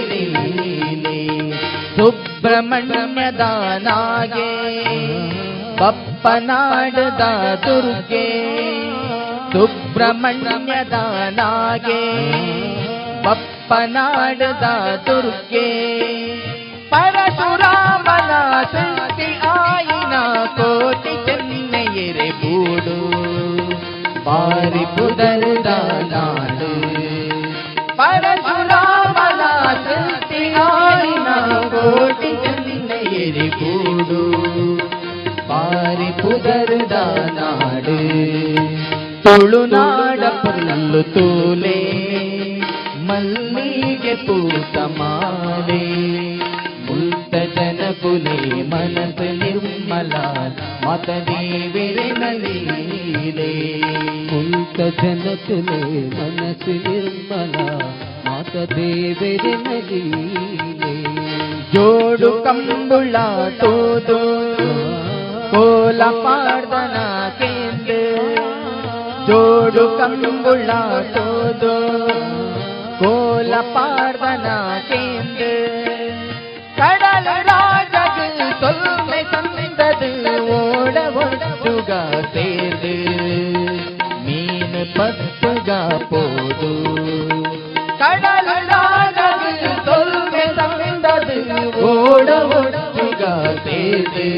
ಪರಶುರಾಮನ 16.95 18.33
ಸೃಷ್ಟಿ 18.73 19.29
ಆಯಿನ 19.53 20.15
ಕೋಟಿ 20.59 21.15
ಚೆನ್ನೈಯರೆ 21.27 22.29
ಬೂಡು. 22.41 22.99
ಬಾರಿ 24.27 24.85
ಪುದರದ 24.97 25.71
ನಾಡು 26.13 26.71
ಪರಶುರಾಮನ 27.97 29.43
ಸೃಷ್ಟಿ 29.87 30.43
ಆಯಿನ 30.67 31.29
ಕೋಟಿ 31.75 32.31
ಚೆನ್ನೈಯರೆ 32.45 33.49
ಬೂಡು. 33.59 34.23
ಬಾರಿ 35.49 36.11
ಪುದರದ 36.23 36.95
ತುಳುನಾಡ 39.25 40.21
ಪುಲ್ಲು 40.43 41.03
ತೂಲೆ, 41.03 41.79
ಮಲ್ಲಿಗೆ 43.07 44.15
ಪೂತ 44.27 44.77
ಮಾಲೆ. 44.99 46.34
ಮುಲ್ತ 47.35 47.47
ಜನ 47.55 47.85
ಕುಲೆ 48.01 48.35
ಮನಸು 48.63 49.29
ನಿರ್ಮಲ 49.39 50.15
ಮತ 50.85 51.09
ದೇವಿರಿನ 51.27 52.25
ಲೀಲೆ 52.43 53.49
ಮುಲ್ತ 54.29 54.79
ಜನ 55.01 55.25
ಕುಲೆ 55.47 55.79
ಮನಸು 56.15 56.75
ನಿರ್ಮಲ 56.85 57.57
ಮಾತ 58.27 58.55
ದೇವರಿನ 58.75 59.69
ಜೋಡು 61.75 62.31
ಕಂಬುಳ 62.45 63.17
ತೋದು 63.61 64.21
ಕೋಲ 65.51 66.03
ಪಾರ್ದನ 66.23 66.97
ಕೇಂದ್ರ 67.41 67.99
ಜೋಡು 69.27 69.87
ಕಂಬುಳ 69.99 70.71
ತೋದು 71.17 71.75
ಕೋಲ 73.01 73.55
ಪಾರ್ದನ 73.75 74.49
ಕೇಂದ್ರ 74.89 75.14
పడవట్టుగా 80.97 82.01
తేదు 82.35 82.91
మీన 84.27 84.75
పత్తుగా 84.97 85.79
పోదు 86.11 86.71
కడలడాగదు 88.01 89.51
తొల్మె 89.87 90.45
సందదు 90.59 91.39
ఓడవట్టుగా 91.89 93.33
తేదు 93.67 94.29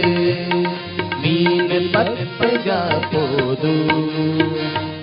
మీన 1.25 1.71
పత్తుగా 1.95 2.81
పోదు 3.13 3.75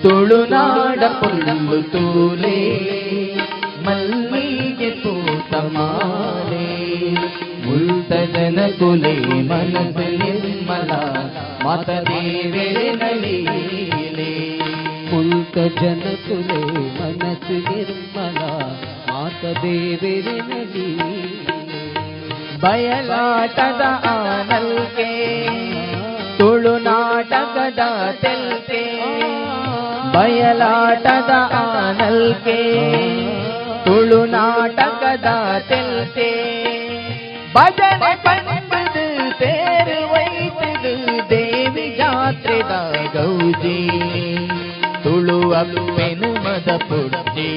ತುಳುನಾಡ 0.02 1.02
ಪುಲ್ಲು 1.20 1.80
ತೂಲೆ 1.94 2.58
ಮಲ್ಮಿಗೆ 3.86 4.90
ಪೂತ 5.02 5.54
ಮಾಲೆ 5.76 6.68
ಉಲ್ತ 7.74 8.12
ಜನ 8.34 8.60
ಕುಲೆ 8.78 9.14
ಮನಸೆ 9.50 10.13
ಲೀಲೆ 11.64 12.68
ಮುಲ್ಕ 15.10 15.80
ಜನಕುಲೆ 15.80 16.88
ಮನಸ್ಸು 16.98 17.52
ನಿರ್ಮಲ 17.52 18.38
ಮಾತ 19.10 19.44
ದೇವರಿನ 19.44 20.52
ಬಯಲಾಟದ 22.60 24.06
ಆನಲ್ಕೆ 24.06 25.36
ತುಳುನಾಟಕದ 26.38 27.80
ತೆಲ್ಕೆ 28.20 29.02
ಬಯಲಾಟದ 30.12 31.52
ಆನಲ್ಕೆ 31.52 32.60
ತುಳುನಾಟಕದ 33.84 35.60
ತೆಲ್ಕೆ. 35.68 36.30
ಭಜನೆ 37.54 38.43
ಜಾತ್ರೆದ 42.54 43.14
ಗೌಜಿ 43.14 43.88
ತುಳುವಪ್ಪೆನು 45.02 46.34
ಮದ 46.34 46.76
ಪುಟ್ಟಿ. 46.76 47.50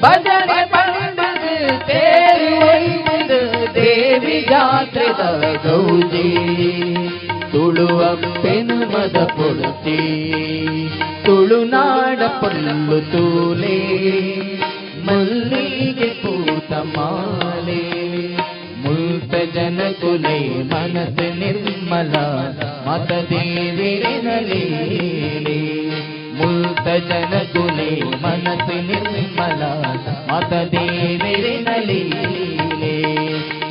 ಭಜನೆ 0.00 0.66
ಪಂಪದು 0.66 1.86
ತೇರು 1.86 2.66
ವೈತದು 2.66 3.74
ದೇವಿ 3.74 4.40
ಜಾತ್ರೆದ 4.50 5.20
ಗೌಜಿ 5.66 6.28
ತುಳುವಪ್ಪೆನು 7.52 8.76
ಮದ 8.76 9.16
ಪುಟ್ಟಿ. 9.24 10.00
ತುಳುನಾಡ 11.24 12.18
ಪಲ್ಲು 12.18 13.12
ತೂಲೆ, 13.12 13.78
ಮಲ್ಲಿಗೆ 15.06 16.08
ಪೂತ 16.08 16.72
ಮಾಲೆ. 16.72 18.08
ಮುಲ್ತ 18.82 19.54
ಜನಕುಲೆ 19.54 20.38
ಮನಸ್ಸು 20.62 21.38
ನಿರ್ಮಲ 21.38 22.12
ಮತ 22.88 23.12
ದೇವಿರಿನಲೇ 23.12 24.60
ಮುಲ್ತ 26.34 26.88
ಗುಲಿ 27.56 28.00
ಮನಸ್ಸು 28.00 28.76
ನಿರ್ಮಲ 28.86 29.62
ಮತ 30.32 30.52
ದೇವಿರಿನಲೇ 30.52 32.00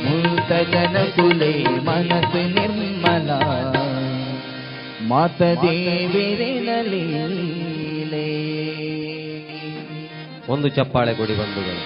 ಮುಲ್ತ 0.04 0.52
ಗುಲಿ 1.16 1.64
ಮನಸ್ಸು 1.64 2.42
ನಿರ್ಮಲ 2.54 3.30
ಮತ 5.02 5.42
ದೇವಿರಿನಲೇ 5.42 7.04
ಒಂದು 10.48 10.68
ಚಪ್ಪಾಳೆ 10.68 11.14
ಕೊಡಿ 11.14 11.34
ಬಂಧುಗಳು. 11.34 11.82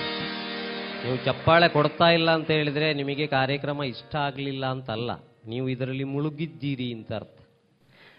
ನೀವು 1.04 1.24
ಚಪ್ಪಾಳೆ 1.24 1.68
ಕೊಡ್ತಾ 1.68 2.10
ಇಲ್ಲ 2.10 2.30
ಅಂತ 2.30 2.50
ಹೇಳಿದ್ರೆ 2.50 2.94
ನಿಮಗೆ 2.94 3.26
ಕಾರ್ಯಕ್ರಮ 3.26 3.82
ಇಷ್ಟ 3.82 4.16
ಆಗಲಿಲ್ಲ 4.16 4.66
ಅಂತಲ್ಲ. 4.66 5.31
ನೀವು 5.48 5.68
ಇದರಲ್ಲಿ 5.68 6.04
ಮುಳುಗಿದ್ದೀರಿ 6.04 6.92
ಅಂತ 6.92 7.12
ಅರ್ಥ. 7.12 7.38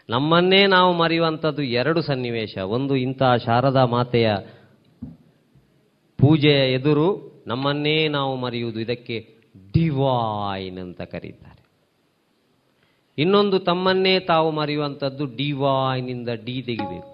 ನಮ್ಮನ್ನೇ 0.09 0.65
ನಾವು 0.65 0.93
ಮರೆಯುವಂಥದ್ದು 0.93 1.63
ಎರಡು 1.63 2.01
ಸನ್ನಿವೇಶ. 2.01 2.57
ಒಂದು 2.57 2.95
ಇಂತಹ 2.95 3.35
ಶಾರದಾ 3.35 3.85
ಮಾತೆಯ 3.85 4.31
ಪೂಜೆಯ 6.17 6.73
ಎದುರು 6.73 7.33
ನಮ್ಮನ್ನೇ 7.47 8.07
ನಾವು 8.07 8.35
ಮರೆಯುವುದು. 8.35 8.79
ಇದಕ್ಕೆ 8.79 9.37
ಡಿವೈನ್ 9.73 10.79
ಅಂತ 10.79 11.01
ಕರೀತಾರೆ. 11.01 11.63
ಇನ್ನೊಂದು 13.17 13.59
ತಮ್ಮನ್ನೇ 13.59 14.19
ತಾವು 14.19 14.51
ಮರೆಯುವಂಥದ್ದು 14.51 15.25
ಡಿವೈನಿಂದ 15.25 16.29
ಡಿ 16.29 16.61
ತೆಗಿಬೇಕು. 16.61 17.13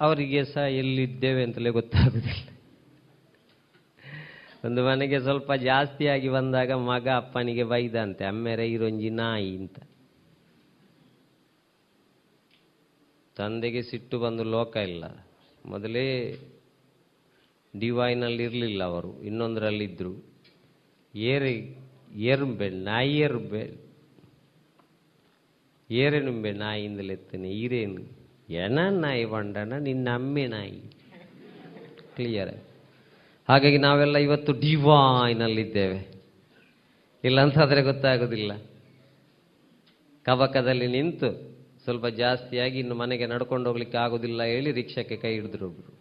ಅವರಿಗೆ 0.00 0.44
ಸಹ 0.44 0.60
ಎಲ್ಲಿದ್ದೇವೆ 0.60 1.42
ಅಂತಲೇ 1.42 1.70
ಗೊತ್ತಾಗುದಿಲ್ಲ. 1.70 2.49
ಒಂದು 4.64 4.84
ಮನೆಗೆ 4.84 5.20
ಸ್ವಲ್ಪ 5.20 5.52
ಜಾಸ್ತಿಯಾಗಿ 5.52 6.28
ಬಂದಾಗ 6.28 6.70
ಮಗ 6.70 7.08
ಅಪ್ಪನಿಗೆ 7.08 7.64
ಬೈದಂತೆ 7.64 8.24
ಅಮ್ಮೆರೆ 8.24 8.70
ಇರೊಂಜಿ 8.70 9.10
ನಾಯಿ 9.10 9.56
ಅಂತ. 9.56 9.78
ತಂದೆಗೆ 13.36 13.82
ಸಿಟ್ಟು 13.82 14.18
ಬಂದು 14.18 14.44
ಲೋಕ 14.44 14.76
ಇಲ್ಲ. 14.76 15.04
ಮೊದಲೇ 15.66 16.06
ಡಿವೈನಲ್ಲಿ 17.78 18.42
ಇರಲಿಲ್ಲ 18.42 18.82
ಅವರು 18.84 19.22
ಇನ್ನೊಂದರಲ್ಲಿದ್ದರು 19.22 20.24
ಏರಿ, 21.14 21.76
ಏರುಂಬೆ 22.14 22.68
ನಾಯಿ 22.70 23.16
ಏರುಂಬೆ 23.16 23.62
ನಾಯಿಂದಲೇ 25.90 26.52
ನಾಯಿಯಿಂದಲೆತ್ತನೆ 26.52 27.50
ಈರೇನು 27.50 28.02
ಎಣ 28.52 28.78
ನಾಯಿ 28.90 29.24
ಬಂಡಣ 29.24 29.72
ನಿನ್ನ 29.72 30.08
ಅಮ್ಮೆ 30.14 30.46
ನಾಯಿ. 30.46 30.80
ಕ್ಲಿಯರ್ 32.16 32.69
ಹಾಗಾಗಿ 33.50 33.78
ನಾವೆಲ್ಲ 33.78 34.18
ಇವತ್ತು 34.18 34.52
ಡಿವೈನಲ್ಲಿದ್ದೇವೆ 34.52 36.22
ಇಲ್ಲಂತಾದರೆ 37.24 37.82
ಗೊತ್ತಾಗೋದಿಲ್ಲ. 37.82 38.52
ಕವಕದಲ್ಲಿ 40.24 40.86
ನಿಂತು 40.86 41.30
ಸ್ವಲ್ಪ 41.84 42.06
ಜಾಸ್ತಿಯಾಗಿ 42.06 42.78
ಇನ್ನು 42.78 42.94
ಮನೆಗೆ 42.94 43.26
ನಡ್ಕೊಂಡು 43.26 43.70
ಹೋಗ್ಲಿಕ್ಕೆ 43.70 43.98
ಆಗೋದಿಲ್ಲ 43.98 44.42
ಹೇಳಿ 44.42 44.72
ರಿಕ್ಷಾಕ್ಕೆ 44.72 45.16
ಕೈ 45.16 45.32
ಹಿಡಿದ್ರು 45.32 45.68
ಒಬ್ರು. 45.68 45.92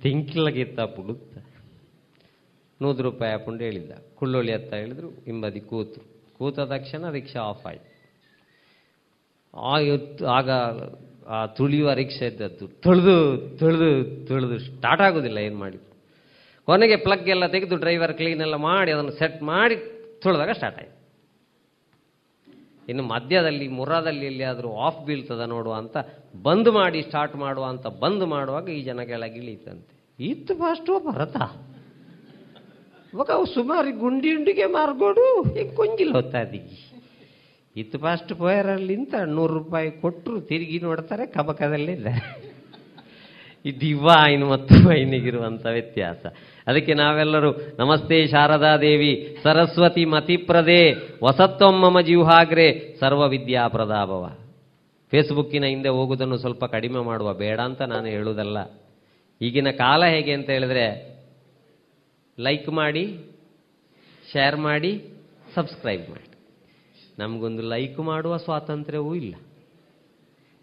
ತಿಂಕ್ಲಗಿತ್ತ 0.00 0.80
ಪುಡುತ್ತ. 0.80 1.38
ನೂರು 2.82 3.02
ರೂಪಾಯಿ 3.02 3.32
ಹಾಕೊಂಡು 3.32 3.64
ಹೇಳಿದ್ದ. 3.64 3.92
ಕುಳ್ಳೊಳ್ಳಿ 4.14 4.52
ಅತ್ತ 4.52 4.74
ಹೇಳಿದ್ರು, 4.74 5.08
ಹಿಂಬದಿ 5.08 5.60
ಕೂತು 5.60 6.00
ಕೂತ 6.38 6.60
ತಕ್ಷಣ 6.60 7.10
ರಿಕ್ಷಾ 7.10 7.40
ಆಫ್ 7.40 7.66
ಆಯ್ತು. 7.66 7.96
ಆಗ 10.26 10.50
ಆ 11.34 11.38
ತುಳಿಯುವ 11.56 11.92
ರಿಕ್ಷೆ 12.00 12.26
ಇದ್ದದ್ದು. 12.26 12.66
ತೊಳೆದು 12.84 13.14
ತೊಳೆದು 13.60 13.88
ತೊಳೆದು 14.28 14.56
ಸ್ಟಾರ್ಟ್ 14.66 15.02
ಆಗೋದಿಲ್ಲ, 15.06 15.38
ಏನು 15.48 15.58
ಮಾಡಿ. 15.62 15.78
ಕೊನೆಗೆ 16.68 16.96
ಪ್ಲಗ್ 17.06 17.28
ಎಲ್ಲ 17.34 17.46
ತೆಗೆದು 17.54 17.76
ಡ್ರೈವರ್ 17.76 18.14
ಕ್ಲೀನ್ 18.20 18.42
ಎಲ್ಲ 18.46 18.56
ಮಾಡಿ, 18.70 18.90
ಅದನ್ನು 18.92 19.14
ಸೆಟ್ 19.20 19.40
ಮಾಡಿ 19.50 19.76
ತೊಳೆದಾಗ 20.22 20.54
ಸ್ಟಾರ್ಟ್ 20.58 20.78
ಆಯಿತು. 20.82 20.94
ಇನ್ನು 22.88 23.04
ಮಧ್ಯದಲ್ಲಿ, 23.12 23.68
ಮುರಾದಲ್ಲಿ 23.78 24.24
ಎಲ್ಲಿಯಾದರೂ 24.26 24.68
ಆಫ್ 24.86 25.00
ಬೀಳ್ತದ 25.06 25.44
ನೋಡುವ 25.54 25.74
ಅಂತ, 25.82 25.96
ಬಂದ್ 26.48 26.70
ಮಾಡಿ 26.80 26.98
ಸ್ಟಾರ್ಟ್ 27.08 27.36
ಮಾಡುವ 27.44 27.64
ಅಂತ 27.74 27.86
ಬಂದ್ 28.02 28.26
ಮಾಡುವಾಗ 28.34 28.68
ಈ 28.78 28.80
ಜನ 28.82 29.00
ಕೆಳಗಿಳಿತಂತೆ 29.12 29.94
ಇತ್ತು 30.18 30.54
ಫಾಸ್ಟು 30.54 30.92
ಭರತ 31.06 31.36
ಇವಾಗ 33.12 33.30
ಸುಮಾರು 33.54 33.90
ಗುಂಡಿ 34.00 34.30
ಉಂಡಿಗೆ 34.36 34.66
ಮಾರ್ಗೋಡು 34.76 35.24
ಈಗ 35.60 35.68
ಕೊಂಗಿಲ್ಲ 35.76 36.14
ಹೊತ್ತಾದಿ 36.20 36.60
ಇತ್ತು 37.76 37.98
ಫಾಸ್ಟ್ 37.98 38.32
ಪೋಯರಲ್ಲಿಂತ 38.34 39.14
ನೂರು 39.26 39.52
ರೂಪಾಯಿ 39.58 39.90
ಕೊಟ್ಟರು 39.90 40.40
ತಿರುಗಿ 40.40 40.78
ನೋಡ್ತಾರೆ 40.78 41.26
ಕಬಕದಲ್ಲಿದ್ದಾರೆ 41.26 42.22
ಈ 43.64 43.70
ಡಿವೈನ್ 43.70 44.44
ಮತ್ತು 44.48 44.74
ವೈನಿಗಿರುವಂಥ 44.88 45.66
ವ್ಯತ್ಯಾಸ. 45.66 46.26
ಅದಕ್ಕೆ 46.66 46.94
ನಾವೆಲ್ಲರೂ 46.94 47.50
ನಮಸ್ತೆ 47.78 48.26
ಶಾರದಾ 48.26 48.76
ದೇವಿ, 48.76 49.38
ಸರಸ್ವತಿ 49.42 50.04
ಮತಿಪ್ರದೇ 50.04 50.82
ಮಮ 51.84 52.00
ಜೀವಹಾಗ್ರೆ, 52.00 52.66
ಸರ್ವ 53.00 53.28
ಪ್ರದಾಭವ. 53.68 54.24
ಫೇಸ್ಬುಕ್ಕಿನ 55.10 55.64
ಹಿಂದೆ 55.64 55.88
ಹೋಗುವುದನ್ನು 55.88 56.38
ಸ್ವಲ್ಪ 56.38 56.64
ಕಡಿಮೆ 56.64 57.00
ಮಾಡುವ 57.00 57.34
ಬೇಡ 57.34 57.60
ಅಂತ 57.60 57.82
ನಾನು 57.82 58.06
ಹೇಳುವುದಲ್ಲ. 58.06 58.58
ಈಗಿನ 59.40 59.70
ಕಾಲ 59.70 60.04
ಹೇಗೆ 60.04 60.32
ಅಂತ 60.32 60.50
ಹೇಳಿದ್ರೆ 60.50 60.86
ಲೈಕ್ 62.40 62.68
ಮಾಡಿ 62.68 63.04
ಶೇರ್ 64.32 64.56
ಮಾಡಿ 64.56 64.92
ಸಬ್ಸ್ಕ್ರೈಬ್ 65.54 66.10
ಮಾಡಿ. 66.10 66.25
ನಮಗೊಂದು 67.18 67.62
ಲೈಕ್ 67.62 67.98
ಮಾಡುವ 67.98 68.36
ಸ್ವಾತಂತ್ರ್ಯವೂ 68.36 69.14
ಇಲ್ಲ. 69.14 69.34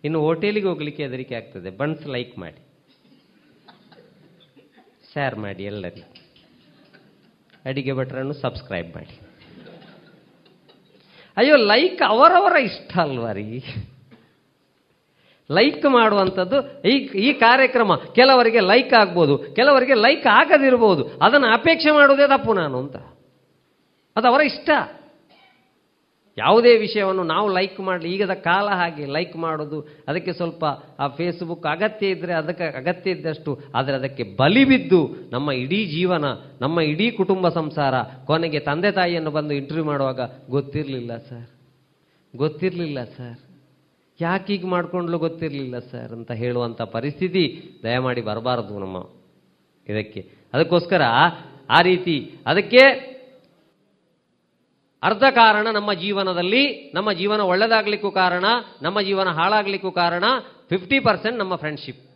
ಇನ್ನು 0.04 0.20
ಹೋಟೆಲಿಗೆ 0.22 0.68
ಹೋಗ್ಲಿಕ್ಕೆ 0.68 1.04
ಹೆದರಿಕೆ 1.04 1.36
ಆಗ್ತದೆ. 1.36 1.70
ಬನ್ಸ್ 1.70 2.08
ಲೈಕ್ 2.08 2.40
ಮಾಡಿ. 2.40 2.62
ಶೇರ್ 5.14 5.36
ಮಾಡಿ 5.36 5.64
ಎಲ್ಲರಿಗೂ. 5.64 6.10
ಅಡಿಗೆ 7.66 7.94
ಭಟ್ರನ್ನು 7.94 8.34
ಸಬ್ಸ್ಕ್ರೈಬ್ 8.34 8.96
ಮಾಡಿ. 8.96 9.16
ಅಯ್ಯೋ 11.38 11.56
ಲೈಕ್ 11.56 12.02
ಅವರವರ 12.08 12.56
ಇಷ್ಟ 12.64 13.00
ಅಲ್ವಾ 13.00 13.32
ರೀ? 13.32 13.64
ಲೈಕ್ 15.52 15.86
ಮಾಡುವಂಥದ್ದು 15.86 16.58
ಈ 16.88 16.94
ಈ 17.28 17.34
ಕಾರ್ಯಕ್ರಮ 17.34 17.96
ಕೆಲವರಿಗೆ 17.96 18.60
ಲೈಕ್ 18.60 18.94
ಆಗ್ಬೋದು, 18.94 19.38
ಕೆಲವರಿಗೆ 19.38 19.94
ಲೈಕ್ 19.94 20.28
ಆಗದಿರ್ಬೋದು, 20.28 21.04
ಅದನ್ನು 21.26 21.48
ಅಪೇಕ್ಷೆ 21.54 21.92
ಮಾಡುವುದೇ 21.92 22.28
ತಪ್ಪು 22.28 22.54
ನಾನು 22.54 22.78
ಅಂತ. 22.80 22.96
ಅದು 24.16 24.28
ಅವರ 24.28 24.42
ಇಷ್ಟ. 24.42 24.70
ಯಾವುದೇ 26.38 26.78
ವಿಷಯವನ್ನು 26.78 27.24
ನಾವು 27.24 27.48
ಲೈಕ್ 27.54 27.80
ಮಾಡಲಿ, 27.80 28.16
ಈಗದ 28.16 28.34
ಕಾಲ 28.34 28.68
ಹಾಗೆ 28.70 29.06
ಲೈಕ್ 29.06 29.36
ಮಾಡೋದು, 29.36 29.80
ಅದಕ್ಕೆ 30.08 30.34
ಸ್ವಲ್ಪ 30.34 30.66
ಆ 31.00 31.08
ಫೇಸ್ಬುಕ್ 31.08 31.66
ಅಗತ್ಯ 31.66 32.08
ಇದ್ದರೆ 32.08 32.34
ಅದಕ್ಕೆ 32.34 32.64
ಅಗತ್ಯ 32.64 33.12
ಇದ್ದಷ್ಟು, 33.12 33.60
ಆದರೆ 33.76 33.96
ಅದಕ್ಕೆ 33.96 34.24
ಬಲಿ 34.24 34.66
ಬಿದ್ದು 34.66 35.16
ನಮ್ಮ 35.32 35.52
ಇಡೀ 35.52 35.86
ಜೀವನ, 35.86 36.26
ನಮ್ಮ 36.62 36.80
ಇಡೀ 36.82 37.12
ಕುಟುಂಬ 37.12 37.50
ಸಂಸಾರ, 37.50 37.94
ಕೊನೆಗೆ 38.26 38.60
ತಂದೆ 38.60 38.92
ತಾಯಿಯನ್ನು 38.92 39.32
ಬಂದು 39.32 39.54
ಇಂಟರ್ವ್ಯೂ 39.54 39.86
ಮಾಡುವಾಗ 39.86 40.22
ಗೊತ್ತಿರಲಿಲ್ಲ 40.50 41.18
ಸರ್ 41.18 41.50
ಗೊತ್ತಿರಲಿಲ್ಲ 42.36 43.04
ಸರ್ 43.04 43.40
ಯಾಕೆ 44.22 44.54
ಹೀಗೆ 44.54 44.68
ಮಾಡ್ಕೊಂಡ್ಲು 44.68 45.18
ಗೊತ್ತಿರಲಿಲ್ಲ 45.20 45.80
ಸರ್ 45.80 46.12
ಅಂತ 46.12 46.32
ಹೇಳುವಂಥ 46.32 46.82
ಪರಿಸ್ಥಿತಿ 46.82 47.44
ದಯಮಾಡಿ 47.84 48.22
ಬರಬಾರದು 48.22 48.80
ನಮ್ಮ 48.80 48.98
ಇದಕ್ಕೆ. 49.90 50.22
ಅದಕ್ಕೋಸ್ಕರ 50.54 51.02
ಆ 51.70 51.82
ರೀತಿ, 51.82 52.34
ಅದಕ್ಕೆ 52.46 53.13
ಅರ್ಧ 55.04 55.24
ಕಾರಣ 55.24 55.68
ನಮ್ಮ 55.68 55.94
ಜೀವನದಲ್ಲಿ, 55.94 56.92
ನಮ್ಮ 56.96 57.12
ಜೀವನ 57.12 57.40
ಒಳ್ಳೆದಾಗ್ಲಿಕ್ಕೂ 57.40 58.12
ಕಾರಣ, 58.12 58.46
ನಮ್ಮ 58.82 59.02
ಜೀವನ 59.02 59.30
ಹಾಳಾಗ್ಲಿಕ್ಕೂ 59.30 59.92
ಕಾರಣ 59.92 60.24
ಫಿಫ್ಟಿ 60.70 61.00
ಪರ್ಸೆಂಟ್ 61.00 61.38
ನಮ್ಮ 61.38 61.56
ಫ್ರೆಂಡ್ಶಿಪ್ 61.56 62.10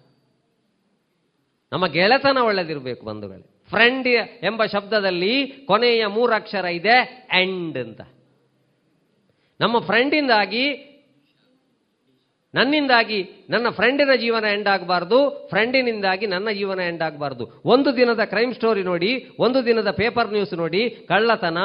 ನಮ್ಮ 1.71 1.87
ಗೆಳೆತನ 1.87 2.37
ಒಳ್ಳೆದಿರಬೇಕು 2.37 3.05
ಬಂಧುಗಳೇ. 3.05 3.65
ಫ್ರೆಂಡ್ 3.69 4.07
ಎಂಬ 4.43 4.65
ಶಬ್ದದಲ್ಲಿ 4.65 5.47
ಕೊನೆಯ 5.47 6.05
ಮೂರಕ್ಷರ 6.05 6.65
ಇದೆ 6.65 7.27
ಎಂಡ್ 7.33 7.77
ಅಂತ. 7.77 8.01
ನಮ್ಮ 9.59 9.79
ಫ್ರೆಂಡಿಂದಾಗಿ 9.79 10.86
ನನ್ನಿಂದಾಗಿ 12.57 13.19
ನನ್ನ 13.49 13.67
ಫ್ರೆಂಡಿನ 13.69 14.13
ಜೀವನ 14.23 14.45
ಎಂಡ್ 14.55 14.69
ಆಗಬಾರ್ದು 14.73 15.19
ಫ್ರೆಂಡಿನಿಂದಾಗಿ 15.49 16.25
ನನ್ನ 16.33 16.49
ಜೀವನ 16.59 16.79
ಎಂಡ್ 16.87 17.03
ಆಗಬಾರ್ದು. 17.07 17.45
ಒಂದು 17.65 17.89
ದಿನದ 17.97 18.23
ಕ್ರೈಮ್ 18.33 18.53
ಸ್ಟೋರಿ 18.53 18.83
ನೋಡಿ, 18.83 19.11
ಒಂದು 19.39 19.65
ದಿನದ 19.65 19.91
ಪೇಪರ್ 19.91 20.31
ನ್ಯೂಸ್ 20.31 20.53
ನೋಡಿ, 20.53 20.81
ಕಳ್ಳತನ 20.89 21.57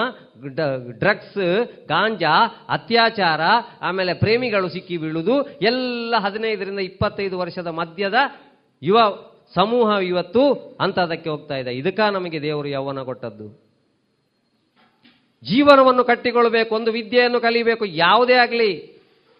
ಡ್ರಗ್ಸ್ 1.02 1.42
ಗಾಂಜಾ, 1.88 2.34
ಅತ್ಯಾಚಾರ, 2.68 3.40
ಆಮೇಲೆ 3.82 4.14
ಪ್ರೇಮಿಗಳು 4.14 4.68
ಸಿಕ್ಕಿ 4.68 4.96
ಬೀಳುವುದು 4.96 5.36
ಎಲ್ಲ 5.42 6.14
ಹದಿನೈದರಿಂದ 6.18 6.78
ಇಪ್ಪತ್ತೈದು 6.78 7.38
ವರ್ಷದ 7.38 7.66
ಮಧ್ಯದ 7.66 8.14
ಯುವ 8.82 8.98
ಸಮೂಹ 9.54 9.88
ಇವತ್ತು 10.02 10.42
ಅಂತದಕ್ಕೆ 10.80 11.28
ಹೋಗ್ತಾ 11.30 11.56
ಇದೆ. 11.56 11.72
ಇದಕ್ಕ 11.80 12.00
ನಮಗೆ 12.12 12.38
ದೇವರು 12.42 12.68
ಯೌವನ 12.68 13.00
ಕೊಟ್ಟದ್ದು. 13.02 13.46
ಜೀವನವನ್ನು 15.44 16.04
ಕಟ್ಟಿಕೊಳ್ಬೇಕು 16.04 16.74
ಒಂದು 16.74 16.90
ವಿದ್ಯೆಯನ್ನು 16.92 17.40
ಕಲಿಬೇಕು, 17.40 17.84
ಯಾವುದೇ 17.84 18.34
ಆಗಲಿ. 18.34 18.91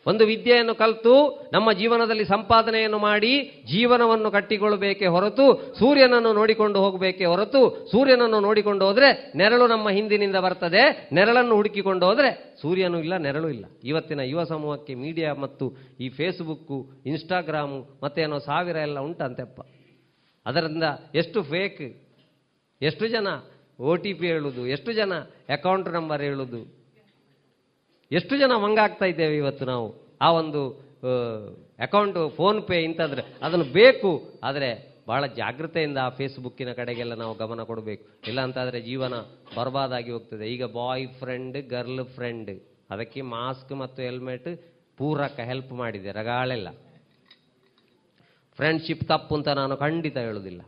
ಒಂದು 0.07 0.25
ವಿದ್ಯೆಯನ್ನು 0.27 0.75
ಕಲಿತು 0.75 1.13
ನಮ್ಮ 1.53 1.73
ಜೀವನದಲ್ಲಿ 1.73 2.25
ಸಂಪಾದನೆಯನ್ನು 2.25 2.99
ಮಾಡಿ 2.99 3.33
ಜೀವನವನ್ನು 3.73 4.31
ಕಟ್ಟಿಕೊಳ್ಳಬೇಕೇ 4.31 5.07
ಹೊರತು 5.07 5.45
ಸೂರ್ಯನನ್ನು 5.79 6.33
ನೋಡಿಕೊಂಡು 6.33 6.79
ಹೋಗಬೇಕೇ 6.81 7.25
ಹೊರತು 7.25 7.61
ಸೂರ್ಯನನ್ನು 7.93 8.41
ನೋಡಿಕೊಂಡು 8.41 8.87
ಹೋದರೆ 8.87 9.33
ನೆರಳು 9.37 9.67
ನಮ್ಮ 9.67 9.89
ಹಿಂದಿನಿಂದ 9.91 10.37
ಬರ್ತದೆ, 10.37 10.83
ನೆರಳನ್ನು 11.13 11.55
ಹುಡುಕಿಕೊಂಡು 11.57 12.07
ಹೋದರೆ 12.07 12.31
ಸೂರ್ಯನೂ 12.63 12.99
ಇಲ್ಲ, 12.99 13.17
ನೆರಳು 13.17 13.49
ಇಲ್ಲ. 13.49 13.65
ಇವತ್ತಿನ 13.85 14.21
ಯುವ 14.21 14.45
ಸಮೂಹಕ್ಕೆ 14.45 14.95
ಮೀಡಿಯಾ 14.95 15.33
ಮತ್ತು 15.45 15.67
ಈ 16.01 16.09
ಫೇಸ್ಬುಕ್ಕು, 16.09 16.79
ಇನ್ಸ್ಟಾಗ್ರಾಮು 17.07 17.81
ಮತ್ತೇನೋ 18.03 18.39
ಸಾವಿರ 18.39 18.77
ಎಲ್ಲ 18.77 18.99
ಉಂಟಂತೆಪ್ಪ. 19.01 19.61
ಅದರಿಂದ 20.47 20.85
ಎಷ್ಟು 21.15 21.43
ಫೇಕ್ 21.43 21.83
ಎಷ್ಟು 22.81 23.07
ಜನ 23.07 23.29
ಒ 23.81 23.95
ಟಿ 24.03 24.13
ಪಿ 24.13 24.27
ಹೇಳುವುದು 24.27 24.63
ಎಷ್ಟು 24.67 24.93
ಜನ 24.93 25.13
ಅಕೌಂಟ್ 25.57 25.89
ನಂಬರ್ 25.89 26.21
ಹೇಳುದು 26.21 26.82
ಎಷ್ಟು 28.19 28.35
ಜನ 28.43 28.53
ಮಂಗಾಗ್ತಾ 28.65 29.07
ಇದ್ದೇವೆ 29.13 29.37
ಇವತ್ತು 29.43 29.65
ನಾವು? 29.73 29.87
ಆ 30.25 30.29
ಒಂದು 30.41 30.61
ಅಕೌಂಟ್ 31.87 32.19
ಫೋನ್ 32.39 32.59
ಪೇ 32.69 32.79
ಇಂಥದ್ರೆ. 32.89 33.23
ಅದನ್ನು 33.45 33.67
ಬೇಕು, 33.79 34.11
ಆದರೆ 34.49 34.69
ಬಹಳ 35.11 35.23
ಜಾಗೃತೆಯಿಂದ 35.39 35.99
ಆ 36.07 36.11
ಫೇಸ್ಬುಕ್ಕಿನ 36.19 36.73
ಕಡೆಗೆಲ್ಲ 36.81 37.15
ನಾವು 37.23 37.33
ಗಮನ 37.35 37.63
ಕೊಡಬೇಕು. 37.71 38.05
ಇಲ್ಲ 38.31 38.41
ಅಂತಾದರೆ 38.47 38.81
ಜೀವನ 38.89 39.15
ಬರ್ಬಾದಾಗಿ 39.57 40.11
ಹೋಗ್ತದೆ. 40.11 40.45
ಈಗ 40.55 40.65
ಬಾಯ್ 40.79 41.07
ಫ್ರೆಂಡ್ 41.21 41.59
ಗರ್ಲ್ 41.71 42.05
ಫ್ರೆಂಡ್ 42.17 42.53
ಅದಕ್ಕೆ 42.95 43.21
ಮಾಸ್ಕ್ 43.37 43.73
ಮತ್ತು 43.83 44.01
ಹೆಲ್ಮೆಟ್ 44.03 44.49
ಪೂರಕ 44.99 45.39
ಹೆಲ್ಪ್ 45.51 45.73
ಮಾಡಿದೆ. 45.83 46.09
ರಗಾಳೆಲ್ಲ. 46.21 46.69
ಫ್ರೆಂಡ್ಶಿಪ್ 48.59 49.05
ತಪ್ಪು 49.09 49.33
ಅಂತ 49.37 49.51
ನಾನು 49.61 49.75
ಖಂಡಿತ 49.77 50.17
ಹೇಳುವುದಿಲ್ಲ 50.27 50.63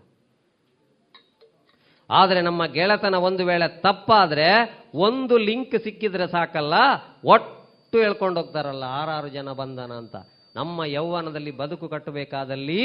ಆದರೆ 2.11 2.41
ನಮ್ಮ 2.41 2.63
ಗೆಳೆತನ 2.67 3.15
ಒಂದು 3.15 3.43
ವೇಳೆ 3.47 3.69
ತಪ್ಪಾದರೆ 3.81 4.49
ಒಂದು 4.95 5.37
ಲಿಂಕ್ 5.39 5.77
ಸಿಕ್ಕಿದ್ರೆ 5.85 6.27
ಸಾಕಲ್ಲ, 6.27 6.75
ಒಟ್ಟು 7.25 7.97
ಹೇಳ್ಕೊಂಡು 8.03 8.41
ಹೋಗ್ತಾರಲ್ಲ, 8.41 8.85
ಆರಾರು 9.01 9.29
ಜನ 9.29 9.53
ಬಂಧನ 9.53 9.93
ಅಂತ. 9.93 10.17
ನಮ್ಮ 10.57 10.85
ಯೌವನದಲ್ಲಿ 10.85 11.51
ಬದುಕು 11.51 11.89
ಕಟ್ಟಬೇಕಾದಲ್ಲಿ 11.89 12.83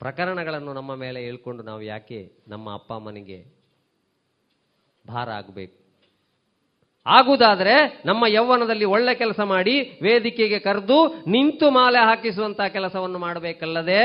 ಪ್ರಕರಣಗಳನ್ನು 0.00 0.72
ನಮ್ಮ 0.72 0.94
ಮೇಲೆ 0.94 1.20
ಹೇಳ್ಕೊಂಡು 1.22 1.62
ನಾವು 1.62 1.82
ಯಾಕೆ 1.82 2.20
ನಮ್ಮ 2.48 2.74
ಅಪ್ಪ 2.74 2.92
ಅಮ್ಮನಿಗೆ 2.92 3.38
ಭಾರ 5.08 5.28
ಆಗಬೇಕು? 5.30 5.76
ಆಗುವುದಾದ್ರೆ 7.06 7.74
ನಮ್ಮ 8.06 8.24
ಯೌವನದಲ್ಲಿ 8.26 8.84
ಒಳ್ಳೆ 8.84 9.14
ಕೆಲಸ 9.14 9.40
ಮಾಡಿ 9.40 9.74
ವೇದಿಕೆಗೆ 10.02 10.58
ಕರೆದು 10.58 10.98
ನಿಂತು 11.30 11.66
ಮಾಲೆ 11.70 11.98
ಹಾಕಿಸುವಂತಹ 11.98 12.66
ಕೆಲಸವನ್ನು 12.66 13.18
ಮಾಡಬೇಕಲ್ಲದೆ, 13.18 14.02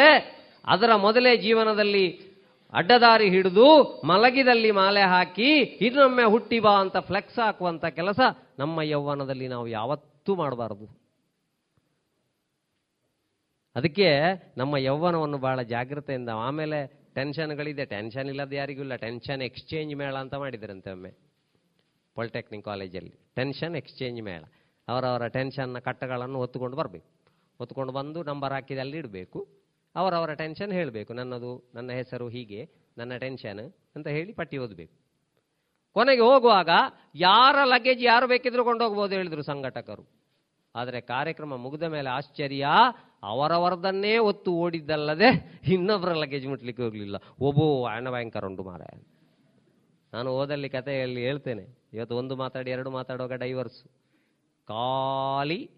ಅದರ 0.66 0.96
ಮೊದಲೇ 0.96 1.38
ಜೀವನದಲ್ಲಿ 1.38 2.06
ಅಡ್ಡದಾರಿ 2.74 3.30
ಹಿಡಿದು 3.30 3.68
ಮಲಗಿದಲ್ಲಿ 4.06 4.72
ಮಾಲೆ 4.72 5.02
ಹಾಕಿ, 5.02 5.50
ಇನ್ನೊಮ್ಮೆ 5.88 6.24
ಹುಟ್ಟಿ 6.24 6.60
ಬಾ 6.60 6.74
ಅಂತ 6.80 6.98
ಫ್ಲೆಕ್ಸ್ 6.98 7.40
ಹಾಕುವಂತ 7.40 7.86
ಕೆಲಸ 7.86 8.20
ನಮ್ಮ 8.60 8.82
ಯೌವನದಲ್ಲಿ 8.82 9.48
ನಾವು 9.48 9.68
ಯಾವತ್ತೂ 9.68 10.36
ಮಾಡಬಾರದು. 10.36 10.88
ಅದಕ್ಕೆ 13.76 14.10
ನಮ್ಮ 14.58 14.78
ಯೌವನವನ್ನು 14.78 15.38
ಬಹಳ 15.38 15.62
ಜಾಗ್ರತೆಯಿಂದ, 15.62 16.30
ಆಮೇಲೆ 16.30 17.10
ಟೆನ್ಷನ್ಗಳಿದೆ 17.16 17.86
ಟೆನ್ಷನ್ 17.86 18.28
ಇಲ್ಲದ 18.28 18.54
ಯಾರಿಗೂ 18.54 18.82
ಇಲ್ಲ. 18.82 18.96
ಟೆನ್ಷನ್ 18.96 19.42
ಎಕ್ಸ್ಚೇಂಜ್ 19.42 19.96
ಮೇಳ 19.96 20.16
ಅಂತ 20.16 20.34
ಮಾಡಿದ್ರಂತೆ 20.34 20.92
ಒಮ್ಮೆ 20.92 21.12
ಪಾಲಿಟೆಕ್ನಿಕ್ 22.16 22.66
ಕಾಲೇಜಲ್ಲಿ 22.66 23.16
ಟೆನ್ಷನ್ 23.36 23.76
ಎಕ್ಸ್ಚೇಂಜ್ 23.76 24.22
ಮೇಳ. 24.22 24.44
ಅವರವರ 24.88 25.28
ಟೆನ್ಷನ್ನ 25.28 25.80
ಕಟ್ಟಗಳನ್ನು 25.80 26.38
ಹೊತ್ತುಕೊಂಡು 26.40 26.78
ಬರಬೇಕು. 26.78 27.08
ಹೊತ್ಕೊಂಡು 27.58 27.94
ಬಂದು 27.94 28.24
ನಂಬರ್ 28.24 28.54
ಹಾಕಿದ 28.54 28.78
ಅಲ್ಲಿ 28.80 28.98
ಇಡಬೇಕು. 28.98 29.40
ಅವರವರ 29.96 30.34
ಟೆನ್ಷನ್ 30.34 30.72
ಹೇಳಬೇಕು. 30.72 31.14
ನನ್ನದು, 31.14 31.72
ನನ್ನ 31.76 31.92
ಹೆಸರು 31.92 32.30
ಹೀಗೆ, 32.30 32.70
ನನ್ನ 32.98 33.18
ಟೆನ್ಷನ್ 33.18 33.74
ಅಂತ 33.96 34.08
ಹೇಳಿ 34.08 34.34
ಪಟ್ಟಿ 34.34 34.58
ಓದಬೇಕು. 34.58 34.94
ಕೊನೆಗೆ 35.94 36.22
ಹೋಗುವಾಗ 36.22 36.70
ಯಾರ 37.16 37.56
ಲಗೇಜ್ 37.64 38.04
ಯಾರು 38.04 38.28
ಬೇಕಿದ್ರು 38.28 38.64
ಕೊಂಡೋಗ್ಬೋದು 38.64 39.16
ಹೇಳಿದ್ರು 39.16 39.42
ಸಂಘಟಕರು. 39.42 40.20
ಆದರೆ 40.76 41.02
ಕಾರ್ಯಕ್ರಮ 41.02 41.56
ಮುಗಿದ 41.56 41.84
ಮೇಲೆ 41.84 42.10
ಆಶ್ಚರ್ಯ, 42.10 42.68
ಅವರವರದನ್ನೇ 43.24 44.18
ಒತ್ತು 44.18 44.52
ಓಡಿದ್ದಲ್ಲದೆ 44.52 45.62
ಇನ್ನೊಬ್ಬರ 45.68 46.14
ಲಗೇಜ್ 46.14 46.48
ಮುಟ್ಲಿಕ್ಕೆ 46.48 46.84
ಹೋಗಲಿಲ್ಲ. 46.84 47.16
ಒಬ್ಬೋ 47.42 47.86
ಅಣ್ಣ 47.86 48.10
ಭಯಂಕರ 48.10 48.46
ಉಂಟು 48.46 48.64
ಮಾರ 48.64 48.82
ನಾನು 50.14 50.32
ಓದಲ್ಲಿ 50.32 50.70
ಕಥೆಯಲ್ಲಿ 50.70 51.22
ಹೇಳ್ತೇನೆ. 51.22 51.78
ಇವತ್ತು 51.94 52.18
ಒಂದು 52.18 52.36
ಮಾತಾಡಿ, 52.36 52.72
ಎರಡು 52.72 52.92
ಮಾತಾಡುವಾಗ 52.92 53.34
ಡೈವರ್ಸ್ 53.34 53.84
ಖಾಲಿ 54.68 55.70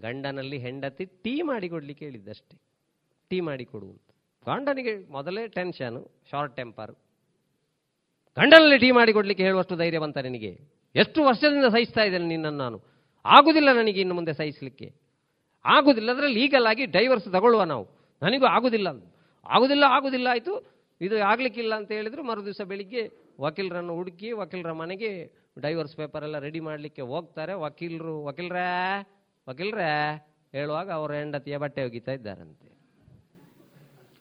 ಗಂಡನಲ್ಲಿ 0.00 0.58
ಹೆಂಡತಿ 0.58 1.04
ಟೀ 1.04 1.42
ಮಾಡಿ 1.42 1.68
ಕೊಡ್ಲಿಕ್ಕೆ 1.68 2.04
ಹೇಳಿದ್ದಷ್ಟೇ. 2.04 2.69
ಟೀ 3.30 3.38
ಮಾಡಿ 3.40 3.64
ಕೊಡು 3.64 3.88
ಗಂಡನಿಗೆ 4.46 4.92
ಮೊದಲೇ 5.12 5.42
ಟೆನ್ಷನು 5.48 6.00
ಶಾರ್ಟ್ 6.30 6.56
ಟೆಂಪರ್ 6.56 6.92
ಗಂಡನಲ್ಲಿ 8.36 8.78
ಟೀ 8.78 8.90
ಮಾಡಿ 8.90 9.12
ಕೊಡಲಿಕ್ಕೆ 9.12 9.44
ಹೇಳುವಷ್ಟು 9.44 9.76
ಧೈರ್ಯ 9.76 9.98
ಬಂತ 9.98 10.18
ನಿನಗೆ. 10.18 10.50
ಎಷ್ಟು 10.94 11.20
ವರ್ಷದಿಂದ 11.24 11.64
ಸಹಿಸ್ತಾ 11.64 12.02
ಇದ್ದೇನೆ 12.02 12.26
ನಿನ್ನನ್ನು 12.26 12.58
ನಾನು. 12.58 12.78
ಆಗುದಿಲ್ಲ 13.24 13.70
ನನಗೆ 13.72 14.00
ಇನ್ನು 14.00 14.14
ಮುಂದೆ 14.14 14.32
ಸಹಿಸಲಿಕ್ಕೆ. 14.32 14.88
ಆಗುದಿಲ್ಲ, 15.64 16.10
ಅದರಲ್ಲಿ 16.10 16.40
ಲೀಗಲ್ 16.40 16.66
ಆಗಿ 16.66 16.84
ಡೈವರ್ಸ್ 16.86 17.28
ತಗೊಳ್ಳುವ 17.32 17.62
ನಾವು. 17.62 17.84
ನನಗೂ 18.22 18.46
ಆಗುದಿಲ್ಲ 18.46 18.88
ಆಗುದಿಲ್ಲ 19.46 19.84
ಆಗುದಿಲ್ಲ, 19.88 20.26
ಆಯಿತು. 20.30 20.54
ಇದು 21.00 21.16
ಆಗ್ಲಿಕ್ಕಿಲ್ಲ 21.22 21.74
ಅಂತ 21.74 21.90
ಹೇಳಿದ್ರು 21.90 22.22
ಮರು 22.22 22.44
ದಿವಸ 22.44 22.60
ಬೆಳಿಗ್ಗೆ 22.60 23.02
ವಕೀಲರನ್ನು 23.40 23.94
ಹುಡುಕಿ, 23.94 24.32
ವಕೀಲರ 24.32 24.72
ಮನೆಗೆ 24.72 25.10
ಡೈವರ್ಸ್ 25.58 25.96
ಪೇಪರ್ 25.96 26.24
ಎಲ್ಲ 26.24 26.38
ರೆಡಿ 26.38 26.60
ಮಾಡಲಿಕ್ಕೆ 26.60 27.02
ಹೋಗ್ತಾರೆ. 27.02 27.52
ವಕೀಲರು, 27.52 28.24
ವಕೀಲರೇ 28.24 28.66
ವಕೀಲರೇ, 29.48 29.92
ಹೇಳುವಾಗ 30.52 30.90
ಅವರ 30.92 31.12
ಹೆಂಡತಿಯ 31.12 31.56
ಬಟ್ಟೆ 31.56 31.84
ಒಗಿತಾ 31.84 32.12
ಇದ್ದಾರಂತೆ. 32.12 32.69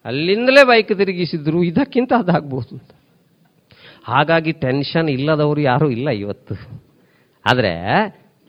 ಅಲ್ಲಿಂದಲೇ 0.09 0.63
ಬೈಕ್ 0.63 0.93
ತಿರುಗಿಸಿದ್ರು, 0.97 1.63
ಇದಕ್ಕಿಂತ 1.63 2.13
ಅದಾಗ್ಬೋದು 2.17 2.71
ಅಂತ. 2.75 2.91
ಹಾಗಾಗಿ 4.03 4.51
ಟೆನ್ಷನ್ 4.51 5.09
ಇಲ್ಲದವರು 5.09 5.61
ಯಾರೂ 5.61 5.89
ಇಲ್ಲ 5.89 6.09
ಇವತ್ತು. 6.09 6.55
ಆದರೆ 7.45 7.73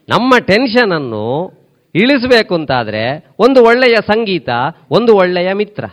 ನಮ್ಮ 0.08 0.30
ಟೆನ್ಷನನ್ನು 0.46 1.24
ಇಳಿಸಬೇಕು 1.94 2.54
ಅಂತಾದರೆ 2.54 3.02
ಒಂದು 3.38 3.60
ಒಳ್ಳೆಯ 3.64 3.96
ಸಂಗೀತ, 4.06 4.48
ಒಂದು 4.90 5.12
ಒಳ್ಳೆಯ 5.16 5.52
ಮಿತ್ರ. 5.52 5.84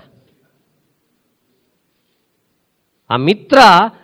ಆ 3.10 3.16
ಮಿತ್ರ 3.18 3.58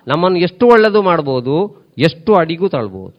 ನಮ್ಮನ್ನು 0.07 0.40
ಎಷ್ಟು 0.40 0.65
ಒಳ್ಳೆಯದು 0.68 1.02
ಮಾಡ್ಬೋದು, 1.02 1.56
ಎಷ್ಟು 1.98 2.35
ಅಡಿಗೂ 2.35 2.68
ತಳ್ಬೋದು. 2.68 3.15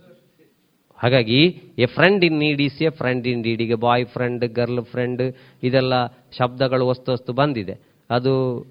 ಹಾಗಾಗಿ, 0.99 1.41
a 1.79 1.87
friend 1.87 2.25
in 2.25 2.39
need 2.39 2.61
is 2.61 2.83
a 2.83 2.91
friend 2.91 3.27
in 3.27 3.43
ಡೀಡಿಗೆ 3.43 3.75
boy 3.75 4.07
friend 4.07 4.45
girl 4.45 4.85
friend 4.85 5.23
ಇದೆಲ್ಲ 5.63 6.07
ಶಬ್ದಗಳು 6.39 6.87
ವಸ್ತು 6.87 7.13
ವಸ್ತು 7.13 7.33
ಬಂದಿದೆ. 7.33 7.94
ಅದು 8.11 8.67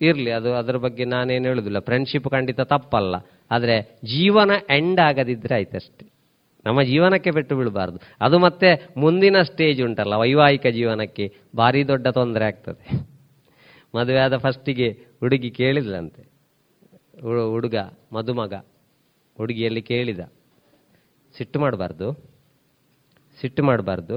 ಇರಲಿ, 0.00 0.30
ಅದು 0.30 0.54
ಅದರ 0.54 0.76
ಬಗ್ಗೆ 0.76 1.04
ನಾನೇನು 1.04 1.44
ಹೇಳುದಿಲ್ಲ. 1.44 1.78
ಫ್ರೆಂಡ್ಶಿಪ್ 1.78 2.28
ಖಂಡಿತ 2.28 2.60
ತಪ್ಪಲ್ಲ. 2.60 3.14
ಆದರೆ 3.50 3.98
ಜೀವನ 4.04 4.50
ಎಂಡ್ 4.70 5.00
ಆಗದಿದ್ರೆ 5.00 5.54
ಆಯ್ತಷ್ಟೇ. 5.54 6.06
ನಮ್ಮ 6.66 6.82
ಜೀವನಕ್ಕೆ 6.82 7.30
ಬಿಟ್ಟು 7.30 7.56
ಬಿಡಬಾರ್ದು 7.56 7.98
ಅದು 8.20 8.38
ಮತ್ತೆ 8.38 8.88
ಮುಂದಿನ 8.96 9.42
ಸ್ಟೇಜ್ 9.42 9.82
ಉಂಟಲ್ಲ, 9.82 10.14
ವೈವಾಹಿಕ 10.14 10.66
ಜೀವನಕ್ಕೆ. 10.66 11.34
ಭಾರಿ 11.56 11.88
ದೊಡ್ಡ 11.88 12.08
ತೊಂದರೆ 12.08 12.44
ಆಗ್ತದೆ. 12.44 13.12
ಮದುವೆ 13.94 14.18
ಆದ 14.18 14.36
ಫಸ್ಟಿಗೆ 14.36 14.88
ಹುಡುಗಿ 15.20 15.50
ಕೇಳಿದ್ಲಂತೆ. 15.50 16.22
ಹುಡುಗ, 17.20 17.74
ಮದುಮಗ. 18.12 18.54
ಹುಡುಗಿಯಲ್ಲಿ 19.36 19.82
ಕೇಳಿದ. 19.82 20.20
ಸಿಟ್ಟು 21.36 21.60
ಮಾಡಬಾರ್ದು? 21.60 22.12
ಸಿಟ್ಟು 23.40 23.64
ಮಾಡಬಾರ್ದು? 23.64 24.16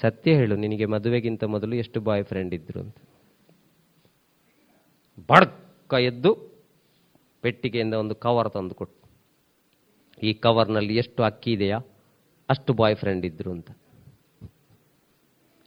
ಸತ್ಯ 0.00 0.34
ಹೇಳು 0.34 0.56
ನಿನಗೆ 0.56 0.84
ಮದುವೆಗಿಂತ 0.84 1.44
ಮೊದಲು 1.44 1.76
ಎಷ್ಟು 1.76 2.00
ಬಾಯ್ 2.00 2.24
ಫ್ರೆಂಡ್ 2.24 2.54
ಇದ್ರು 2.54 2.80
ಅಂತ. 2.80 2.96
ಬಡ್ಕ 5.30 5.94
ಎದ್ದು 5.94 6.56
ಪೆಟ್ಟಿಗೆಯಿಂದ 7.42 7.94
ಒಂದು 7.94 8.14
ಕವರ್ 8.14 8.50
ತಂದು 8.50 8.74
ಕೊಟ್ಟು 8.74 9.10
ಈ 10.22 10.34
ಕವರ್ನಲ್ಲಿ 10.34 10.96
ಎಷ್ಟು 10.96 11.22
ಅಕ್ಕಿ 11.22 11.52
ಇದೆಯಾ 11.52 11.78
ಅಷ್ಟು 12.48 12.72
ಬಾಯ್ 12.72 12.96
ಫ್ರೆಂಡ್ 12.96 13.26
ಇದ್ರು 13.26 13.50
ಅಂತ. 13.50 13.70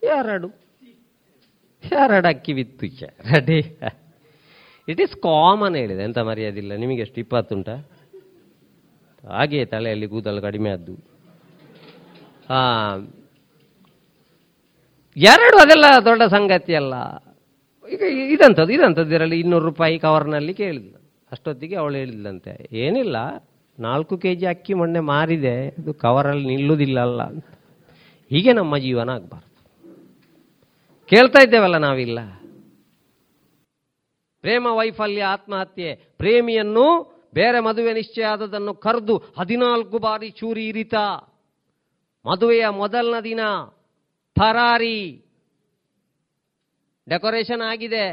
ಎರಡು 0.02 0.48
ಎರಡು 1.84 2.28
ಅಕ್ಕಿ 2.28 2.52
ಬಿತ್ತು 2.52 2.86
ರೆಡಿ? 3.06 3.78
ಇಟ್ 4.88 5.00
ಈಸ್ 5.00 5.16
ಕಾಮನ್ 5.16 5.76
ಹೇಳಿದೆ 5.76 6.02
ಎಂತ 6.02 6.18
ಮರ್ಯಾದಿಲ್ಲ 6.18 6.74
ನಿಮಗೆ 6.74 7.00
ಎಷ್ಟು 7.00 7.20
ಇಪ್ಪತ್ತುಂಟ 7.20 7.68
ಹಾಗೆ 9.28 9.64
ತಲೆಯಲ್ಲಿ 9.64 10.08
ಕೂದಲು 10.08 10.42
ಕಡಿಮೆ 10.42 10.70
ಆದ್ದು. 10.70 10.96
ಆ, 12.50 12.56
ಎರಡು 15.16 15.56
ಅದೆಲ್ಲ 15.58 15.84
ದೊಡ್ಡ 16.04 16.22
ಸಂಗತಿ 16.22 16.74
ಅಲ್ಲ. 16.74 16.94
ಈಗ 17.92 18.02
ಇದಂಥದ್ದು 18.02 18.72
ಇದಂಥದ್ದು 18.72 19.14
ಇರಲಿ 19.14 19.40
ಇನ್ನೂರು 19.40 19.64
ರೂಪಾಯಿ 19.64 19.98
ಕವರ್ನಲ್ಲಿ 19.98 20.54
ಕೇಳಿದ್ಲು 20.54 21.00
ಅಷ್ಟೊತ್ತಿಗೆ 21.32 21.76
ಅವಳು 21.76 21.94
ಹೇಳಿದ್ಲಂತೆ, 21.94 22.68
ಏನಿಲ್ಲ, 22.72 23.16
ನಾಲ್ಕು 23.78 24.18
ಕೆ 24.18 24.34
ಜಿ 24.34 24.46
ಅಕ್ಕಿ 24.46 24.74
ಮೊನ್ನೆ 24.74 25.00
ಮಾರಿದೆ, 25.00 25.68
ಅದು 25.68 25.94
ಕವರಲ್ಲಿ 25.94 26.46
ನಿಲ್ಲುವುದಿಲ್ಲಲ್ಲ 26.46 27.22
ಅಂತ. 27.22 27.44
ಹೀಗೆ 28.30 28.52
ನಮ್ಮ 28.52 28.76
ಜೀವನ 28.76 29.10
ಆಗಬಾರ್ದು. 29.10 29.50
ಕೇಳ್ತಾ 31.06 31.38
ಇದ್ದೇವಲ್ಲ 31.42 31.76
ನಾವಿಲ್ಲ. 31.76 32.18
ಪ್ರೇಮ 34.40 34.66
ವೈಫಲ್ಯ 34.70 35.22
ಆತ್ಮಹತ್ಯೆ, 35.22 35.94
ಪ್ರೇಮಿಯನ್ನು 35.94 36.86
ಬೇರೆ 37.34 37.60
ಮದುವೆ 37.60 37.92
ನಿಶ್ಚಯ 37.92 38.24
ಆದದನ್ನು 38.24 38.74
ಕರೆದು 38.74 39.16
ಹದಿನಾಲ್ಕು 39.16 39.98
ಬಾರಿ 39.98 40.30
ಚೂರಿ 40.30 40.66
ಇರಿತ. 40.66 40.94
ಮದುವೆಯ 42.26 42.68
ಮೊದಲನ 42.68 43.20
ದಿನ 43.20 43.40
ಫರಾರಿ 44.40 44.98
ಡೆಕೋರೇಷನ್ 47.06 47.62
ಆಗಿದೆ, 47.70 48.04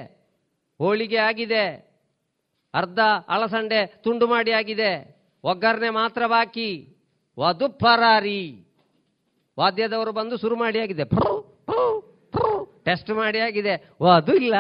ಹೋಳಿಗೆ 0.80 1.20
ಆಗಿದೆ, 1.30 1.66
ಅರ್ಧ 2.74 3.00
ಅಳಸಂಡೆ 3.36 3.80
ತುಂಡು 4.06 4.26
ಮಾಡಿ 4.28 4.52
ಆಗಿದೆ, 4.60 4.92
ಒಗ್ಗರಣೆ 5.44 5.90
ಮಾತ್ರ 6.00 6.22
ಬಾಕಿ, 6.28 6.70
ವಧು 7.38 7.68
ಫರಾರಿ 7.84 8.42
ವಾದ್ಯದವರು 9.58 10.12
ಬಂದು 10.20 10.36
ಶುರು 10.44 10.56
ಮಾಡಿ 10.56 10.80
ಆಗಿದೆ 10.86 11.06
ಟೆಸ್ಟ್ 12.88 13.10
ಮಾಡಿ 13.22 13.40
ಆಗಿದೆ 13.48 13.74
ಅದು 14.18 14.34
ಇಲ್ಲ. 14.42 14.56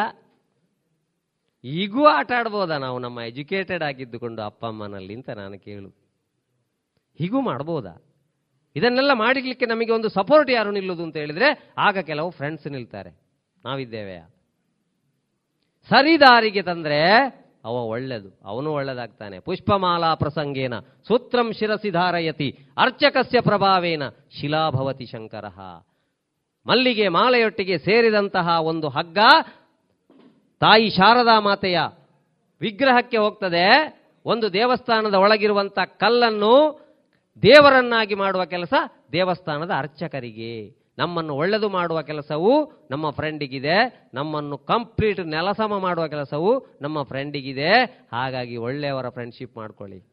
ಈಗೂ 1.64 2.02
ಆಟ 2.08 2.32
ಆಡ್ಬೋದಾ 2.40 2.76
ನಾವು 2.86 2.98
ನಮ್ಮ 3.06 3.20
ಎಜುಕೇಟೆಡ್ 3.32 3.84
ಆಗಿದ್ದುಕೊಂಡು 3.84 4.42
ಅಪ್ಪ 4.42 4.64
ಅಮ್ಮನಲ್ಲಿ 4.66 5.14
ಅಂತ 5.20 5.30
ನಾನು 5.42 5.56
ಕೇಳು. 5.68 5.90
ಹೀಗೂ 7.20 7.40
ಮಾಡ್ಬೋದಾ? 7.42 7.94
ಇದನ್ನೆಲ್ಲ 8.78 9.14
ಮಾಡಿರ್ಲಿಕ್ಕೆ 9.14 9.66
ನಮಗೆ 9.66 9.92
ಒಂದು 9.92 10.10
ಸಪೋರ್ಟ್ 10.10 10.52
ಯಾರು 10.52 10.72
ನಿಲ್ಲೋದು 10.72 11.04
ಅಂತ 11.04 11.18
ಹೇಳಿದ್ರೆ 11.18 11.48
ಆಗ 11.78 11.98
ಕೆಲವು 12.00 12.30
ಫ್ರೆಂಡ್ಸ್ 12.30 12.68
ನಿಲ್ತಾರೆ. 12.68 13.12
ನಾವಿದ್ದೇವೆ. 13.66 14.18
ಸರಿದಾರಿಗೆ 15.90 16.62
ತಂದ್ರೆ 16.62 17.02
ಅವ 17.66 17.74
ಒಳ್ಳೆದು, 17.74 18.40
ಅವನು 18.46 18.72
ಒಳ್ಳೆದಾಗ್ತಾನೆ. 18.72 19.40
ಪುಷ್ಪಮಾಲಾ 19.40 20.14
ಪ್ರಸಂಗೇನ, 20.16 20.80
ಸೂತ್ರಂ 20.80 21.54
ಶಿರಸಿ 21.54 21.90
ಧಾರಯತಿ, 21.90 22.50
ಅರ್ಚಕಸ್ಯ 22.78 23.42
ಪ್ರಭಾವೇನ, 23.42 24.04
ಶಿಲಾಭವತಿ 24.10 25.06
ಶಂಕರ. 25.06 25.46
ಮಲ್ಲಿಗೆ 26.66 27.08
ಮಾಲೆಯೊಟ್ಟಿಗೆ 27.08 27.78
ಸೇರಿದಂತಹ 27.78 28.48
ಒಂದು 28.62 28.90
ಹಗ್ಗ 28.90 29.18
ತಾಯಿ 30.60 30.90
ಶಾರದಾ 30.90 31.40
ಮಾತೆಯ 31.40 31.80
ವಿಗ್ರಹಕ್ಕೆ 32.62 33.18
ಹೋಗ್ತದೆ. 33.18 33.66
ಒಂದು 34.26 34.54
ದೇವಸ್ಥಾನದ 34.54 35.14
ಒಳಗಿರುವಂತಹ 35.14 35.84
ಕಲ್ಲನ್ನು 35.84 36.87
ದೇವರನ್ನಾಗಿ 37.42 38.16
ಮಾಡುವ 38.16 38.46
ಕೆಲಸ 38.46 38.74
ದೇವಸ್ಥಾನದ 39.12 39.72
ಅರ್ಚಕರಿಗೆ. 39.78 40.76
ನಮ್ಮನ್ನು 40.98 41.36
ಒಳ್ಳೆದು 41.36 41.70
ಮಾಡುವ 41.70 42.02
ಕೆಲಸವು 42.02 42.72
ನಮ್ಮ 42.92 43.10
ಫ್ರೆಂಡಿಗಿದೆ 43.10 44.10
ನಮ್ಮನ್ನು 44.14 44.58
ಕಂಪ್ಲೀಟ್ 44.58 45.20
ನೆಲಸಮ 45.20 45.78
ಮಾಡುವ 45.78 46.08
ಕೆಲಸವು 46.08 46.68
ನಮ್ಮ 46.82 47.04
ಫ್ರೆಂಡಿಗಿದೆ 47.04 47.70
ಹಾಗಾಗಿ 48.12 48.58
ಒಳ್ಳೆಯವರ 48.58 49.10
ಫ್ರೆಂಡ್ಶಿಪ್ 49.10 49.58
ಮಾಡ್ಕೊಳ್ಳಿ. 49.58 50.04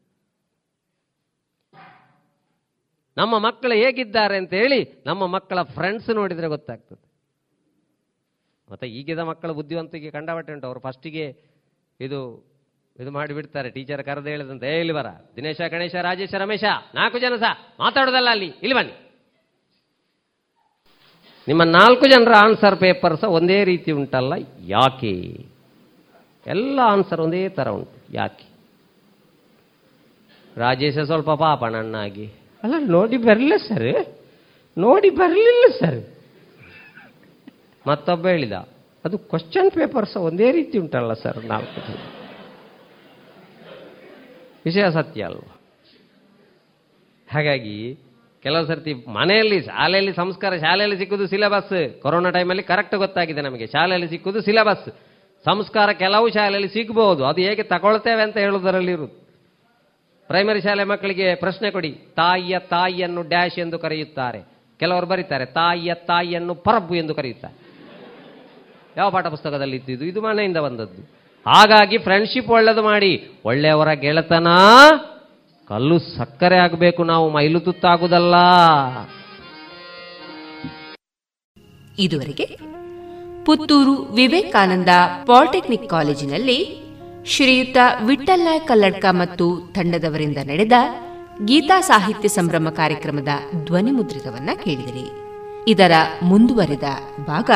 ನಮ್ಮ 3.16 3.38
ಮಕ್ಕಳು 3.38 3.72
ಹೇಗಿದ್ದಾರೆ 3.72 4.36
ಅಂತ 4.36 4.52
ಹೇಳಿ 4.52 5.02
ನಮ್ಮ 5.06 5.26
ಮಕ್ಕಳ 5.26 5.62
ಫ್ರೆಂಡ್ಸ್ 5.62 6.10
ನೋಡಿದರೆ 6.10 6.46
ಗೊತ್ತಾಗ್ತದೆ. 6.46 7.12
ಮತ್ತೆ 8.72 8.86
ಈಗಿದ 8.86 9.18
ಮಕ್ಕಳ 9.18 9.50
ಬುದ್ಧಿವಂತಿಕೆ 9.50 10.10
ಕಂಡಬಟ್ಟೆ 10.10 10.52
ಉಂಟು. 10.52 10.66
ಅವರು 10.66 10.80
ಫಸ್ಟಿಗೆ 10.80 11.36
ಇದು 12.00 12.53
ಇದು 13.00 13.10
ಮಾಡಿಬಿಡ್ತಾರೆ. 13.10 13.70
ಟೀಚರ್ 13.70 14.02
ಕರೆದು 14.04 14.28
ಹೇಳಿದಂತೆ, 14.28 14.66
ಏ, 14.76 14.80
ಇಲ್ಲಿ 14.80 14.92
ಬರ. 14.92 15.06
ದಿನೇಶ, 15.36 15.60
ಗಣೇಶ, 15.60 15.94
ರಾಜೇಶ, 15.94 16.34
ರಮೇಶ, 16.34 16.64
ನಾಲ್ಕು 16.94 17.18
ಜನ 17.18 17.36
ಸಹ 17.36 17.52
ಮಾತಾಡೋದಲ್ಲ 17.80 18.28
ಅಲ್ಲಿ. 18.30 18.46
ಇಲ್ಲಿ 18.46 18.74
ಬನ್ನಿ. 18.74 18.94
ನಿಮ್ಮ 21.48 21.62
ನಾಲ್ಕು 21.62 22.06
ಜನರ 22.06 22.32
ಆನ್ಸರ್ 22.38 22.76
ಪೇಪರ್ 22.76 23.16
ಸಹ 23.16 23.28
ಒಂದೇ 23.28 23.64
ರೀತಿ 23.64 23.92
ಉಂಟಲ್ಲ? 23.92 24.32
ಯಾಕೆ? 24.60 25.36
ಎಲ್ಲ 26.46 26.80
ಆನ್ಸರ್ 26.84 27.20
ಒಂದೇ 27.20 27.48
ಥರ 27.48 27.68
ಉಂಟು. 27.68 27.96
ಯಾಕೆ? 28.12 28.46
ರಾಜೇಶ 30.56 30.98
ಸ್ವಲ್ಪ 30.98 31.30
ಪಾಪ 31.30 31.64
ನನ್ನಾಗಿ. 31.64 32.26
ಅಲ್ಲ 32.62 32.74
ನೋಡಿ 32.78 33.16
ಬರಲಿಲ್ಲ 33.16 33.56
ಸರ್ 33.56 34.16
ನೋಡಿ 34.78 35.10
ಬರಲಿಲ್ಲ 35.10 35.64
ಸರ್ 35.80 36.00
ಮತ್ತೊಬ್ಬ 37.88 38.26
ಹೇಳಿದ, 38.26 38.52
ಅದು 39.04 39.18
ಕ್ವಶನ್ 39.18 39.70
ಪೇಪರ್ಸ್ 39.70 40.16
ಒಂದೇ 40.16 40.50
ರೀತಿ 40.52 40.78
ಉಂಟಲ್ಲ 40.78 41.12
ಸರ್ 41.12 41.44
ನಾಲ್ಕು 41.44 41.80
ಜನ? 41.88 42.23
ವಿಷಯ 44.64 44.90
ಸತ್ಯ 44.90 45.24
ಅಲ್ವ? 45.24 45.40
ಹಾಗಾಗಿ 47.32 47.98
ಕೆಲವು 48.42 48.66
ಸರ್ತಿ 48.66 48.94
ಮನೆಯಲ್ಲಿ 48.94 49.62
ಶಾಲೆಯಲ್ಲಿ 49.62 50.12
ಸಂಸ್ಕಾರ, 50.12 50.56
ಶಾಲೆಯಲ್ಲಿ 50.56 50.98
ಸಿಕ್ಕುದು 50.98 51.26
ಸಿಲೆಬಸ್ 51.26 52.00
ಕೊರೋನಾ 52.02 52.30
ಟೈಮಲ್ಲಿ 52.30 52.62
ಕರೆಕ್ಟ್ 52.62 52.94
ಗೊತ್ತಾಗಿದೆ 52.94 53.40
ನಮಗೆ. 53.40 53.66
ಶಾಲೆಯಲ್ಲಿ 53.66 54.08
ಸಿಕ್ಕುದು 54.08 54.40
ಸಿಲೆಬಸ್ 54.40 54.90
ಸಂಸ್ಕಾರ 55.44 55.92
ಕೆಲವು 55.92 56.28
ಶಾಲೆಯಲ್ಲಿ 56.28 56.68
ಸಿಗ್ಬೋದು. 56.68 57.24
ಅದು 57.24 57.40
ಹೇಗೆ 57.40 57.62
ತಗೊಳ್ತೇವೆ 57.62 58.22
ಅಂತ 58.22 58.36
ಹೇಳುವುದರಲ್ಲಿರುತ್ತೆ 58.36 59.24
ಪ್ರೈಮರಿ 60.26 60.60
ಶಾಲೆ 60.60 60.84
ಮಕ್ಕಳಿಗೆ 60.84 61.34
ಪ್ರಶ್ನೆ 61.34 61.70
ಕೊಡಿ. 61.70 61.90
ತಾಯಿಯ 62.16 62.58
ತಾಯಿಯನ್ನು 62.58 63.22
ಡ್ಯಾಶ್ 63.22 63.58
ಎಂದು 63.58 63.78
ಕರೆಯುತ್ತಾರೆ. 63.78 64.40
ಕೆಲವರು 64.78 65.06
ಬರೀತಾರೆ, 65.06 65.46
ತಾಯಿಯ 65.46 65.94
ತಾಯಿಯನ್ನು 65.94 66.54
ಪರಬ್ಬು 66.54 66.94
ಎಂದು 66.94 67.14
ಕರೆಯುತ್ತಾರೆ. 67.14 67.54
ಯಾವ 68.96 69.10
ಪಾಠ 69.10 69.26
ಪುಸ್ತಕದಲ್ಲಿ 69.26 69.76
ಇದ್ದಿದ್ದು 69.76 70.04
ಇದು 70.04 70.22
ಮನೆಯಿಂದ 70.22 70.56
ಬಂದದ್ದು. 70.56 71.23
ಹಾಗಾಗಿ 71.46 71.98
ಫ್ರೆಂಡ್ಶಿಪ್ 71.98 72.50
ಒಳ್ಳೇದು 72.50 72.82
ಮಾಡಿ. 72.82 73.40
ಒಳ್ಳೆಯವರ 73.44 73.92
ಗೆಳೆತನ 73.92 74.46
ಕಲ್ಲು 75.68 75.98
ಸಕ್ಕರೆ 75.98 76.56
ಆಗಬೇಕು 76.56 77.04
ನಾವು, 77.04 77.30
ಮೈಲು 77.30 77.60
ತುತ್ತಾಗುದಲ್ಲ. 77.60 78.34
ಇದುವರೆಗೆ 81.98 82.74
ಪುತ್ತೂರು 83.44 83.94
ವಿವೇಕಾನಂದ 83.94 84.88
ಪಾಲಿಟೆಕ್ನಿಕ್ 85.26 85.90
ಕಾಲೇಜಿನಲ್ಲಿ 85.90 86.84
ಶ್ರೀಯುತ 87.26 87.76
ವಿಠಲ್ 88.06 88.40
ನಾಯಕ್ 88.40 88.68
ಕಲ್ಲಡ್ಕ 88.68 89.04
ಮತ್ತು 89.10 89.72
ತಂಡದವರಿಂದ 89.74 90.36
ನಡೆದ 90.42 90.72
ಗೀತಾ 91.44 91.80
ಸಾಹಿತ್ಯ 91.80 92.28
ಸಂಭ್ರಮ 92.28 92.68
ಕಾರ್ಯಕ್ರಮದ 92.70 93.28
ಧ್ವನಿ 93.64 93.90
ಮುದ್ರಿತವನ್ನ 93.90 94.50
ಕೇಳಿದಿರಿ. 94.64 95.10
ಇದರ 95.68 95.92
ಮುಂದುವರೆದ 96.22 96.84
ಭಾಗ 97.26 97.50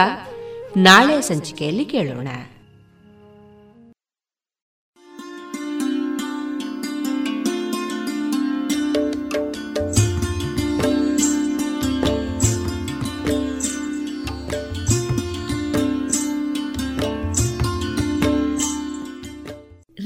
ನಾಳೆ 0.77 1.21
ಸಂಚಿಕೆಯಲ್ಲಿ 1.21 1.85
ಕೇಳೋಣ. 1.85 2.29